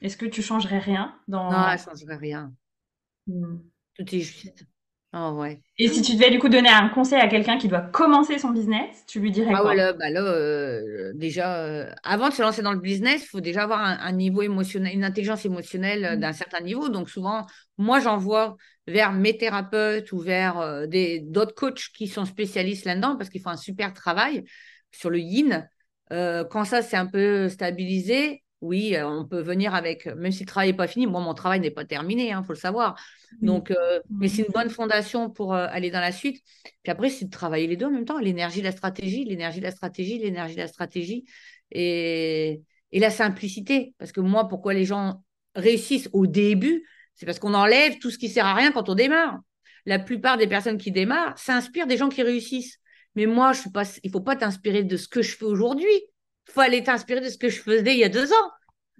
Est-ce 0.00 0.16
que 0.16 0.26
tu 0.26 0.42
changerais 0.42 0.78
rien 0.78 1.14
dans... 1.28 1.50
Non, 1.50 1.66
je 1.68 1.72
ne 1.72 1.96
changerais 1.96 2.16
rien. 2.16 2.52
Hmm. 3.26 3.58
Tout 3.94 4.14
est 4.14 4.20
juste. 4.20 4.66
Oh, 5.14 5.30
ouais. 5.38 5.62
Et 5.78 5.88
si 5.88 6.02
tu 6.02 6.16
devais 6.16 6.30
du 6.30 6.38
coup 6.38 6.50
donner 6.50 6.68
un 6.68 6.90
conseil 6.90 7.18
à 7.18 7.28
quelqu'un 7.28 7.56
qui 7.56 7.66
doit 7.66 7.80
commencer 7.80 8.38
son 8.38 8.50
business, 8.50 9.04
tu 9.06 9.20
lui 9.20 9.30
dirais 9.30 9.52
ah, 9.54 9.62
quoi? 9.62 9.74
là, 9.74 9.94
bah 9.94 10.10
là 10.10 10.20
euh, 10.20 11.12
déjà, 11.14 11.64
euh, 11.64 11.90
avant 12.02 12.28
de 12.28 12.34
se 12.34 12.42
lancer 12.42 12.60
dans 12.60 12.74
le 12.74 12.80
business, 12.80 13.22
il 13.24 13.26
faut 13.26 13.40
déjà 13.40 13.62
avoir 13.62 13.80
un, 13.80 14.12
niveau 14.12 14.42
émotionnel, 14.42 14.94
une 14.94 15.04
intelligence 15.04 15.46
émotionnelle 15.46 16.04
euh, 16.04 16.16
hmm. 16.16 16.20
d'un 16.20 16.32
certain 16.34 16.60
niveau. 16.60 16.90
Donc 16.90 17.08
souvent, 17.08 17.46
moi, 17.78 18.00
j'envoie 18.00 18.56
vers 18.86 19.12
mes 19.12 19.38
thérapeutes 19.38 20.12
ou 20.12 20.18
vers 20.18 20.86
des 20.88 21.20
d'autres 21.20 21.54
coachs 21.54 21.88
qui 21.94 22.06
sont 22.06 22.26
spécialistes 22.26 22.84
là-dedans 22.84 23.16
parce 23.16 23.30
qu'ils 23.30 23.42
font 23.42 23.50
un 23.50 23.56
super 23.56 23.94
travail 23.94 24.44
sur 24.90 25.08
le 25.10 25.20
yin. 25.20 25.68
quand 26.10 26.64
ça, 26.64 26.80
c'est 26.82 26.96
un 26.96 27.06
peu 27.06 27.48
stabilisé, 27.48 28.42
oui, 28.60 28.96
on 29.00 29.24
peut 29.24 29.40
venir 29.40 29.74
avec, 29.74 30.06
même 30.06 30.32
si 30.32 30.40
le 30.40 30.46
travail 30.46 30.70
n'est 30.70 30.76
pas 30.76 30.88
fini, 30.88 31.06
moi, 31.06 31.20
mon 31.20 31.34
travail 31.34 31.60
n'est 31.60 31.70
pas 31.70 31.84
terminé, 31.84 32.28
il 32.28 32.32
hein, 32.32 32.42
faut 32.42 32.52
le 32.52 32.58
savoir. 32.58 33.00
Donc, 33.40 33.70
euh, 33.70 34.00
mais 34.10 34.28
c'est 34.28 34.42
une 34.42 34.52
bonne 34.52 34.70
fondation 34.70 35.30
pour 35.30 35.54
euh, 35.54 35.68
aller 35.70 35.90
dans 35.90 36.00
la 36.00 36.10
suite. 36.10 36.42
Puis 36.82 36.90
après, 36.90 37.08
c'est 37.08 37.26
de 37.26 37.30
travailler 37.30 37.68
les 37.68 37.76
deux 37.76 37.86
en 37.86 37.90
même 37.90 38.04
temps, 38.04 38.18
l'énergie, 38.18 38.60
la 38.60 38.72
stratégie, 38.72 39.24
l'énergie, 39.24 39.60
la 39.60 39.70
stratégie, 39.70 40.18
l'énergie, 40.18 40.56
la 40.56 40.66
stratégie 40.66 41.24
et, 41.70 42.60
et 42.90 42.98
la 42.98 43.10
simplicité. 43.10 43.94
Parce 43.98 44.10
que 44.10 44.20
moi, 44.20 44.48
pourquoi 44.48 44.74
les 44.74 44.84
gens 44.84 45.22
réussissent 45.54 46.08
au 46.12 46.26
début, 46.26 46.84
c'est 47.14 47.26
parce 47.26 47.38
qu'on 47.38 47.54
enlève 47.54 47.98
tout 47.98 48.10
ce 48.10 48.18
qui 48.18 48.28
sert 48.28 48.46
à 48.46 48.54
rien 48.54 48.72
quand 48.72 48.88
on 48.88 48.94
démarre. 48.94 49.38
La 49.86 50.00
plupart 50.00 50.36
des 50.36 50.48
personnes 50.48 50.78
qui 50.78 50.90
démarrent 50.90 51.38
s'inspirent 51.38 51.86
des 51.86 51.96
gens 51.96 52.08
qui 52.08 52.22
réussissent. 52.22 52.78
Mais 53.14 53.26
moi, 53.26 53.52
je 53.52 53.60
suis 53.60 53.70
pas, 53.70 53.84
il 54.02 54.10
faut 54.10 54.20
pas 54.20 54.36
t'inspirer 54.36 54.82
de 54.82 54.96
ce 54.96 55.06
que 55.06 55.22
je 55.22 55.36
fais 55.36 55.44
aujourd'hui 55.44 55.86
faut 56.48 56.60
aller 56.60 56.82
t'inspirer 56.82 57.20
de 57.20 57.28
ce 57.28 57.38
que 57.38 57.48
je 57.48 57.60
faisais 57.60 57.94
il 57.94 57.98
y 57.98 58.04
a 58.04 58.08
deux 58.08 58.32
ans. 58.32 58.50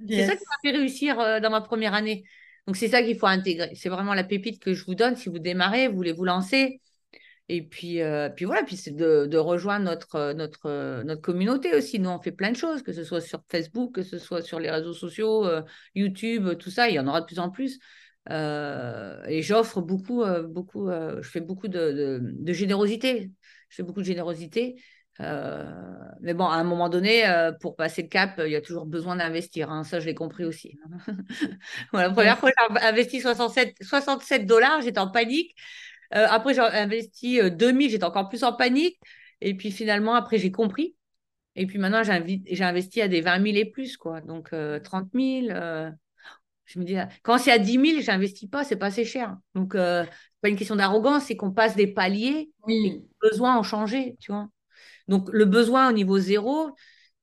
C'est 0.06 0.26
ça 0.26 0.36
qui 0.36 0.44
m'a 0.44 0.70
fait 0.70 0.76
réussir 0.76 1.18
euh, 1.18 1.40
dans 1.40 1.50
ma 1.50 1.60
première 1.60 1.94
année. 1.94 2.24
Donc, 2.66 2.76
c'est 2.76 2.88
ça 2.88 3.02
qu'il 3.02 3.18
faut 3.18 3.26
intégrer. 3.26 3.74
C'est 3.74 3.88
vraiment 3.88 4.14
la 4.14 4.24
pépite 4.24 4.60
que 4.60 4.74
je 4.74 4.84
vous 4.84 4.94
donne 4.94 5.16
si 5.16 5.28
vous 5.28 5.38
démarrez, 5.38 5.88
vous 5.88 5.96
voulez 5.96 6.12
vous 6.12 6.24
lancer. 6.24 6.80
Et 7.48 7.62
puis, 7.62 8.02
euh, 8.02 8.28
puis 8.28 8.44
voilà, 8.44 8.62
puis 8.62 8.76
c'est 8.76 8.94
de, 8.94 9.36
rejoindre 9.38 9.86
notre, 9.86 10.16
euh, 10.16 10.34
notre, 10.34 11.02
notre 11.02 11.22
communauté 11.22 11.74
aussi. 11.74 11.98
Nous, 11.98 12.10
on 12.10 12.20
fait 12.20 12.30
plein 12.30 12.52
de 12.52 12.56
choses, 12.56 12.82
que 12.82 12.92
ce 12.92 13.04
soit 13.04 13.22
sur 13.22 13.42
Facebook, 13.48 13.94
que 13.94 14.02
ce 14.02 14.18
soit 14.18 14.42
sur 14.42 14.60
les 14.60 14.70
réseaux 14.70 14.92
sociaux, 14.92 15.46
YouTube, 15.94 16.56
tout 16.58 16.70
ça. 16.70 16.88
Il 16.88 16.94
y 16.94 16.98
en 17.00 17.08
aura 17.08 17.22
de 17.22 17.26
plus 17.26 17.38
en 17.38 17.50
plus. 17.50 17.78
et 18.30 19.42
j'offre 19.42 19.80
beaucoup, 19.80 20.22
beaucoup, 20.48 20.90
je 20.90 21.28
fais 21.28 21.40
beaucoup 21.40 21.68
de, 21.68 22.20
de, 22.22 22.52
générosité. 22.52 23.30
Je 23.70 23.76
fais 23.76 23.82
beaucoup 23.82 24.00
de 24.00 24.06
générosité. 24.06 24.76
Euh, 25.20 25.64
mais 26.20 26.34
bon, 26.34 26.46
à 26.46 26.54
un 26.54 26.64
moment 26.64 26.88
donné, 26.88 27.26
euh, 27.28 27.52
pour 27.52 27.76
passer 27.76 28.02
le 28.02 28.08
cap, 28.08 28.40
il 28.44 28.52
y 28.52 28.56
a 28.56 28.60
toujours 28.60 28.86
besoin 28.86 29.16
d'investir. 29.16 29.70
Hein. 29.70 29.84
Ça, 29.84 30.00
je 30.00 30.06
l'ai 30.06 30.14
compris 30.14 30.44
aussi. 30.44 30.78
la 31.92 32.10
première 32.10 32.38
fois, 32.38 32.50
j'ai 32.50 32.86
investi 32.86 33.20
67, 33.20 33.76
67 33.80 34.46
dollars, 34.46 34.80
j'étais 34.82 35.00
en 35.00 35.10
panique. 35.10 35.54
Euh, 36.14 36.26
après, 36.28 36.54
j'ai 36.54 36.60
investi 36.60 37.40
2000, 37.50 37.90
j'étais 37.90 38.04
encore 38.04 38.28
plus 38.28 38.44
en 38.44 38.52
panique. 38.52 38.98
Et 39.40 39.54
puis 39.54 39.70
finalement, 39.70 40.14
après, 40.14 40.38
j'ai 40.38 40.52
compris. 40.52 40.94
Et 41.56 41.66
puis 41.66 41.78
maintenant, 41.78 42.02
j'ai 42.04 42.64
investi 42.64 43.00
à 43.00 43.08
des 43.08 43.20
20 43.20 43.42
000 43.42 43.56
et 43.56 43.64
plus, 43.64 43.96
quoi. 43.96 44.20
Donc, 44.20 44.50
30 44.50 45.08
000. 45.12 45.46
je 46.66 46.78
me 46.78 46.84
dis, 46.84 46.96
quand 47.22 47.38
c'est 47.38 47.50
à 47.50 47.58
10 47.58 47.72
000, 47.72 48.00
j'investis 48.00 48.48
pas, 48.48 48.62
c'est 48.62 48.76
pas 48.76 48.86
assez 48.86 49.04
cher. 49.04 49.36
Donc, 49.56 49.72
c'est 49.74 50.08
pas 50.40 50.48
une 50.48 50.56
question 50.56 50.76
d'arrogance, 50.76 51.24
c'est 51.24 51.36
qu'on 51.36 51.50
passe 51.50 51.74
des 51.74 51.88
paliers 51.88 52.52
oui. 52.62 52.86
et 52.86 53.28
besoin 53.28 53.56
en 53.56 53.64
changer, 53.64 54.16
tu 54.20 54.30
vois. 54.30 54.48
Donc, 55.08 55.28
le 55.32 55.44
besoin 55.44 55.88
au 55.88 55.92
niveau 55.92 56.18
zéro, 56.18 56.70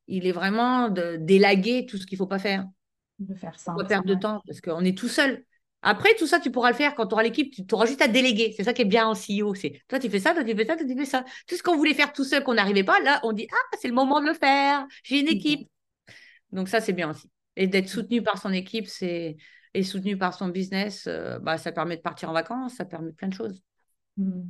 il 0.07 0.27
est 0.27 0.31
vraiment 0.31 0.89
d'élaguer 0.89 1.86
tout 1.86 1.97
ce 1.97 2.05
qu'il 2.05 2.17
ne 2.17 2.19
faut 2.19 2.27
pas 2.27 2.39
faire. 2.39 2.65
De 3.19 3.33
faire 3.33 3.57
ça. 3.59 3.73
Pas 3.73 3.86
perdre 3.86 4.07
de 4.07 4.15
temps 4.15 4.41
parce 4.45 4.61
qu'on 4.61 4.83
est 4.83 4.97
tout 4.97 5.07
seul. 5.07 5.43
Après, 5.81 6.15
tout 6.15 6.25
ça, 6.25 6.39
tu 6.39 6.51
pourras 6.51 6.71
le 6.71 6.75
faire 6.75 6.95
quand 6.95 7.05
tu 7.07 7.13
auras 7.13 7.23
l'équipe. 7.23 7.53
Tu 7.53 7.63
auras 7.75 7.86
juste 7.86 8.01
à 8.01 8.07
déléguer. 8.07 8.53
C'est 8.57 8.63
ça 8.63 8.73
qui 8.73 8.81
est 8.81 8.86
bien 8.86 9.07
en 9.07 9.13
CEO. 9.13 9.53
C'est 9.53 9.81
toi, 9.88 9.99
tu 9.99 10.09
fais 10.09 10.19
ça, 10.19 10.33
toi, 10.33 10.43
tu 10.43 10.55
fais 10.55 10.65
ça, 10.65 10.75
toi, 10.75 10.86
tu 10.86 10.97
fais 10.97 11.05
ça. 11.05 11.23
Tout 11.47 11.55
ce 11.55 11.63
qu'on 11.63 11.77
voulait 11.77 11.93
faire 11.93 12.11
tout 12.11 12.23
seul, 12.23 12.43
qu'on 12.43 12.55
n'arrivait 12.55 12.83
pas, 12.83 12.99
là, 13.01 13.19
on 13.23 13.33
dit 13.33 13.47
Ah, 13.51 13.77
c'est 13.79 13.88
le 13.88 13.93
moment 13.93 14.19
de 14.19 14.25
le 14.25 14.33
faire. 14.33 14.88
J'ai 15.03 15.19
une 15.19 15.27
équipe. 15.27 15.69
Donc, 16.51 16.69
ça, 16.69 16.81
c'est 16.81 16.93
bien 16.93 17.11
aussi. 17.11 17.29
Et 17.55 17.67
d'être 17.67 17.88
soutenu 17.88 18.23
par 18.23 18.39
son 18.39 18.51
équipe, 18.51 18.88
c'est 18.88 19.38
et 19.75 19.83
soutenu 19.83 20.17
par 20.17 20.33
son 20.33 20.47
business, 20.47 21.05
euh, 21.05 21.38
bah, 21.39 21.57
ça 21.57 21.73
permet 21.73 21.97
de 21.97 22.01
partir 22.01 22.29
en 22.29 22.33
vacances, 22.33 22.75
ça 22.75 22.86
permet 22.86 23.11
plein 23.11 23.27
de 23.27 23.33
choses. 23.33 23.61
Mmh. 24.15 24.43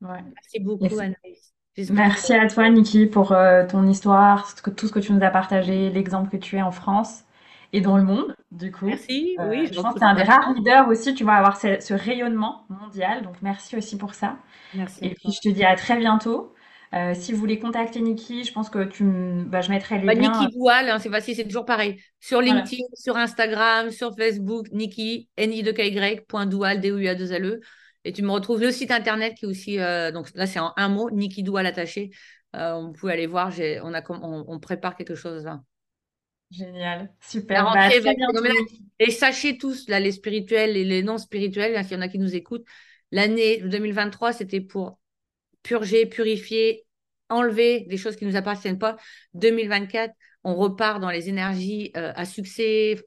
Merci 0.00 0.60
beaucoup, 0.60 0.98
Anaïs. 0.98 1.53
Merci 1.76 2.32
à 2.34 2.46
toi, 2.46 2.68
Niki, 2.68 3.06
pour 3.06 3.32
euh, 3.32 3.66
ton 3.66 3.86
histoire, 3.86 4.54
tout 4.76 4.86
ce 4.86 4.92
que 4.92 5.00
tu 5.00 5.12
nous 5.12 5.24
as 5.24 5.30
partagé, 5.30 5.90
l'exemple 5.90 6.30
que 6.30 6.36
tu 6.36 6.56
es 6.56 6.62
en 6.62 6.70
France 6.70 7.24
et 7.72 7.80
dans 7.80 7.96
le 7.96 8.04
monde, 8.04 8.36
du 8.52 8.70
coup. 8.70 8.86
Merci, 8.86 9.36
euh, 9.40 9.50
oui. 9.50 9.66
Je, 9.66 9.80
pense 9.80 9.94
que 9.94 9.98
tu 9.98 10.04
es 10.04 10.08
un 10.08 10.14
des 10.14 10.22
rares 10.22 10.52
leaders 10.52 10.88
aussi, 10.88 11.14
tu 11.14 11.24
vas 11.24 11.34
avoir 11.34 11.56
ce, 11.56 11.92
rayonnement 11.92 12.64
mondial, 12.68 13.22
donc 13.22 13.34
merci 13.42 13.76
aussi 13.76 13.98
pour 13.98 14.14
ça. 14.14 14.36
Merci. 14.74 15.04
Et 15.04 15.10
puis, 15.14 15.32
je 15.32 15.40
te 15.40 15.52
dis 15.52 15.64
à 15.64 15.74
très 15.74 15.96
bientôt. 15.96 16.52
Euh, 16.94 17.12
si 17.12 17.32
vous 17.32 17.38
voulez 17.38 17.58
contacter 17.58 18.00
Niki, 18.00 18.44
je 18.44 18.52
pense 18.52 18.70
que 18.70 18.84
tu, 18.84 19.02
bah, 19.46 19.60
je 19.60 19.70
mettrai 19.70 19.98
les 19.98 20.06
bah, 20.06 20.14
liens. 20.14 20.30
Niki 20.30 20.56
Doual, 20.56 20.88
hein, 20.88 21.00
c'est 21.00 21.10
facile, 21.10 21.34
c'est 21.34 21.44
toujours 21.44 21.64
pareil. 21.64 22.00
Sur 22.20 22.40
LinkedIn, 22.40 22.84
sur 22.94 23.16
Instagram, 23.16 23.90
sur 23.90 24.14
Facebook, 24.16 24.68
Niki, 24.70 25.28
n 25.36 25.52
i 25.52 25.64
2 25.64 25.72
k 25.72 25.78
y 25.80 26.46
Doual, 26.46 26.80
d 26.80 26.88
u 26.90 27.08
a 27.08 27.16
2 27.16 27.32
l 27.32 27.44
e 27.46 27.60
et 28.04 28.12
tu 28.12 28.22
me 28.22 28.30
retrouves 28.30 28.60
le 28.60 28.70
site 28.70 28.90
internet 28.90 29.34
qui 29.34 29.46
est 29.46 29.48
aussi, 29.48 29.78
euh, 29.78 30.12
donc 30.12 30.30
là 30.34 30.46
c'est 30.46 30.58
en 30.58 30.72
un 30.76 30.88
mot, 30.88 31.10
Nikidou 31.10 31.56
à 31.56 31.62
l'attaché. 31.62 32.10
Euh, 32.54 32.72
on 32.74 32.92
peut 32.92 33.08
aller 33.08 33.26
voir, 33.26 33.52
on, 33.82 33.94
a, 33.94 34.02
on, 34.10 34.60
prépare 34.60 34.96
quelque 34.96 35.14
chose 35.14 35.44
là. 35.44 35.62
Génial, 36.50 37.12
super. 37.20 37.72
Bah, 37.72 37.88
et 39.00 39.10
sachez 39.10 39.58
tous, 39.58 39.88
là, 39.88 39.98
les 39.98 40.12
spirituels 40.12 40.76
et 40.76 40.84
les 40.84 41.02
non 41.02 41.18
spirituels, 41.18 41.82
s'il 41.82 41.94
y 41.94 41.96
en 41.96 42.02
a 42.02 42.08
qui 42.08 42.18
nous 42.18 42.36
écoutent, 42.36 42.64
l'année 43.10 43.58
2023, 43.62 44.32
c'était 44.32 44.60
pour 44.60 45.00
purger, 45.64 46.06
purifier, 46.06 46.86
enlever 47.28 47.86
des 47.88 47.96
choses 47.96 48.14
qui 48.14 48.24
ne 48.24 48.30
nous 48.30 48.36
appartiennent 48.36 48.78
pas. 48.78 48.96
2024, 49.32 50.14
on 50.44 50.54
repart 50.54 51.00
dans 51.00 51.10
les 51.10 51.28
énergies 51.28 51.90
euh, 51.96 52.12
à 52.14 52.24
succès, 52.24 53.02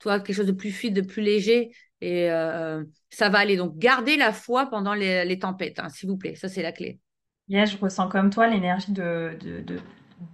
toi, 0.00 0.18
quelque 0.18 0.34
chose 0.34 0.46
de 0.46 0.52
plus 0.52 0.72
fluide, 0.72 0.94
de 0.94 1.02
plus 1.02 1.22
léger. 1.22 1.72
Et 2.02 2.28
euh, 2.32 2.82
ça 3.10 3.28
va 3.28 3.38
aller. 3.38 3.56
Donc, 3.56 3.78
gardez 3.78 4.16
la 4.16 4.32
foi 4.32 4.66
pendant 4.66 4.92
les, 4.92 5.38
tempêtes, 5.38 5.78
hein, 5.78 5.88
s'il 5.88 6.08
vous 6.08 6.16
plaît. 6.16 6.34
Ça, 6.34 6.48
c'est 6.48 6.60
la 6.60 6.72
clé. 6.72 6.98
Yeah, 7.46 7.64
je 7.64 7.76
ressens 7.76 8.08
comme 8.08 8.28
toi 8.28 8.48
l'énergie 8.48 8.90
de, 8.90 9.38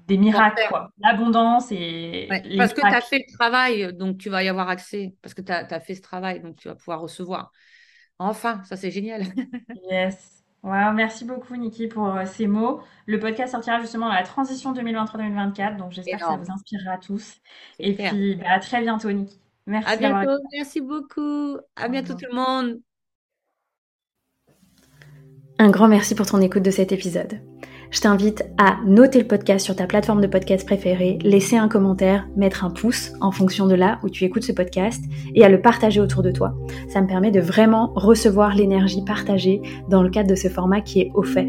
des 0.07 0.17
miracles, 0.17 0.63
l'abondance 0.99 1.71
et. 1.71 2.27
parce 2.57 2.73
que 2.73 2.81
tu 2.81 2.87
as 2.87 3.03
fait 3.03 3.19
le 3.19 3.37
travail, 3.37 3.93
donc 3.95 4.17
tu 4.17 4.31
vas 4.31 4.43
y 4.43 4.49
avoir 4.49 4.71
accès. 4.71 5.15
Parce 5.21 5.35
que 5.35 5.43
tu 5.43 5.53
as, 5.53 5.81
fait 5.81 5.95
ce 5.95 6.01
travail, 6.01 6.41
donc 6.41 6.57
tu 6.57 6.69
vas 6.69 6.75
pouvoir 6.75 7.03
recevoir. 7.03 7.53
Enfin, 8.19 8.63
ça, 8.65 8.77
c'est 8.77 8.91
génial. 8.91 9.25
yes. 9.91 10.43
Wow, 10.63 10.93
merci 10.95 11.27
beaucoup, 11.27 11.55
Niki, 11.55 11.87
pour 11.87 12.17
euh, 12.17 12.25
ces 12.25 12.47
mots. 12.47 12.81
Le 13.05 13.21
podcast 13.21 13.53
sortira 13.53 13.79
justement 13.81 14.09
à 14.09 14.15
la 14.15 14.23
transition 14.23 14.73
2023-2024, 14.73 15.77
donc 15.77 15.93
j'espère 15.93 16.19
que 16.19 16.25
ça 16.25 16.37
vous 16.37 16.51
inspirera 16.51 16.97
tous. 16.97 17.37
Et 17.79 17.93
puis, 17.93 18.37
bah, 18.37 18.53
à 18.53 18.59
très 18.59 18.81
bientôt, 18.81 19.13
Niki. 19.13 19.39
Merci. 19.69 19.93
À 19.93 19.97
bientôt. 19.97 20.43
Merci 20.53 20.81
beaucoup. 20.81 21.59
À 21.77 21.89
bientôt 21.89 22.15
tout 22.15 22.27
le 22.31 22.35
monde. 22.35 22.81
Un 25.59 25.71
grand 25.71 25.89
merci 25.89 26.15
pour 26.15 26.27
ton 26.27 26.41
écoute 26.41 26.63
de 26.63 26.71
cet 26.71 26.91
épisode. 26.91 27.41
Je 27.91 28.01
t'invite 28.01 28.45
à 28.59 28.79
noter 28.87 29.19
le 29.21 29.27
podcast 29.27 29.65
sur 29.65 29.77
ta 29.77 29.87
plateforme 29.87 30.21
de 30.21 30.27
podcast 30.27 30.65
préférée, 30.67 31.19
laisser 31.23 31.57
un 31.57 31.69
commentaire, 31.69 32.29
mettre 32.37 32.65
un 32.65 32.71
pouce 32.71 33.13
en 33.21 33.31
fonction 33.31 33.67
de 33.67 33.75
là 33.75 33.99
où 34.03 34.11
tu 34.11 34.25
écoutes 34.25 34.45
ce 34.45 34.53
podcast 34.53 35.03
et 35.35 35.45
à 35.45 35.49
le 35.49 35.61
partager 35.61 36.01
autour 36.01 36.23
de 36.23 36.31
toi. 36.31 36.55
Ça 36.89 37.01
me 37.01 37.07
permet 37.07 37.31
de 37.31 37.41
vraiment 37.41 37.93
recevoir 37.95 38.55
l'énergie 38.55 39.05
partagée 39.05 39.61
dans 39.89 40.03
le 40.03 40.11
cadre 40.11 40.31
de 40.31 40.35
ce 40.35 40.49
format 40.49 40.81
qui 40.81 41.01
est 41.01 41.11
offert. 41.15 41.47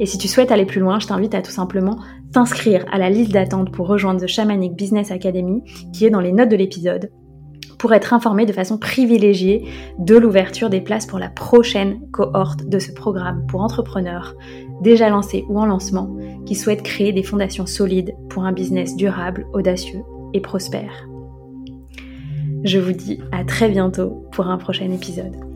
Et 0.00 0.06
si 0.06 0.16
tu 0.16 0.28
souhaites 0.28 0.50
aller 0.50 0.64
plus 0.64 0.80
loin, 0.80 0.98
je 0.98 1.06
t'invite 1.06 1.34
à 1.34 1.42
tout 1.42 1.50
simplement 1.50 1.98
t'inscrire 2.32 2.86
à 2.90 2.98
la 2.98 3.10
liste 3.10 3.32
d'attente 3.32 3.70
pour 3.70 3.86
rejoindre 3.86 4.20
The 4.20 4.26
Shamanic 4.26 4.74
Business 4.74 5.10
Academy 5.10 5.62
qui 5.92 6.06
est 6.06 6.10
dans 6.10 6.20
les 6.20 6.32
notes 6.32 6.48
de 6.48 6.56
l'épisode 6.56 7.10
pour 7.78 7.92
être 7.92 8.12
informé 8.12 8.46
de 8.46 8.52
façon 8.52 8.78
privilégiée 8.78 9.64
de 9.98 10.16
l'ouverture 10.16 10.70
des 10.70 10.80
places 10.80 11.06
pour 11.06 11.18
la 11.18 11.28
prochaine 11.28 12.00
cohorte 12.12 12.66
de 12.66 12.78
ce 12.78 12.92
programme 12.92 13.46
pour 13.46 13.62
entrepreneurs 13.62 14.34
déjà 14.82 15.10
lancés 15.10 15.44
ou 15.48 15.58
en 15.58 15.66
lancement 15.66 16.16
qui 16.46 16.54
souhaitent 16.54 16.82
créer 16.82 17.12
des 17.12 17.22
fondations 17.22 17.66
solides 17.66 18.14
pour 18.30 18.44
un 18.44 18.52
business 18.52 18.96
durable, 18.96 19.46
audacieux 19.52 20.02
et 20.32 20.40
prospère. 20.40 21.06
Je 22.64 22.78
vous 22.78 22.92
dis 22.92 23.20
à 23.32 23.44
très 23.44 23.68
bientôt 23.68 24.26
pour 24.32 24.46
un 24.46 24.58
prochain 24.58 24.90
épisode. 24.90 25.49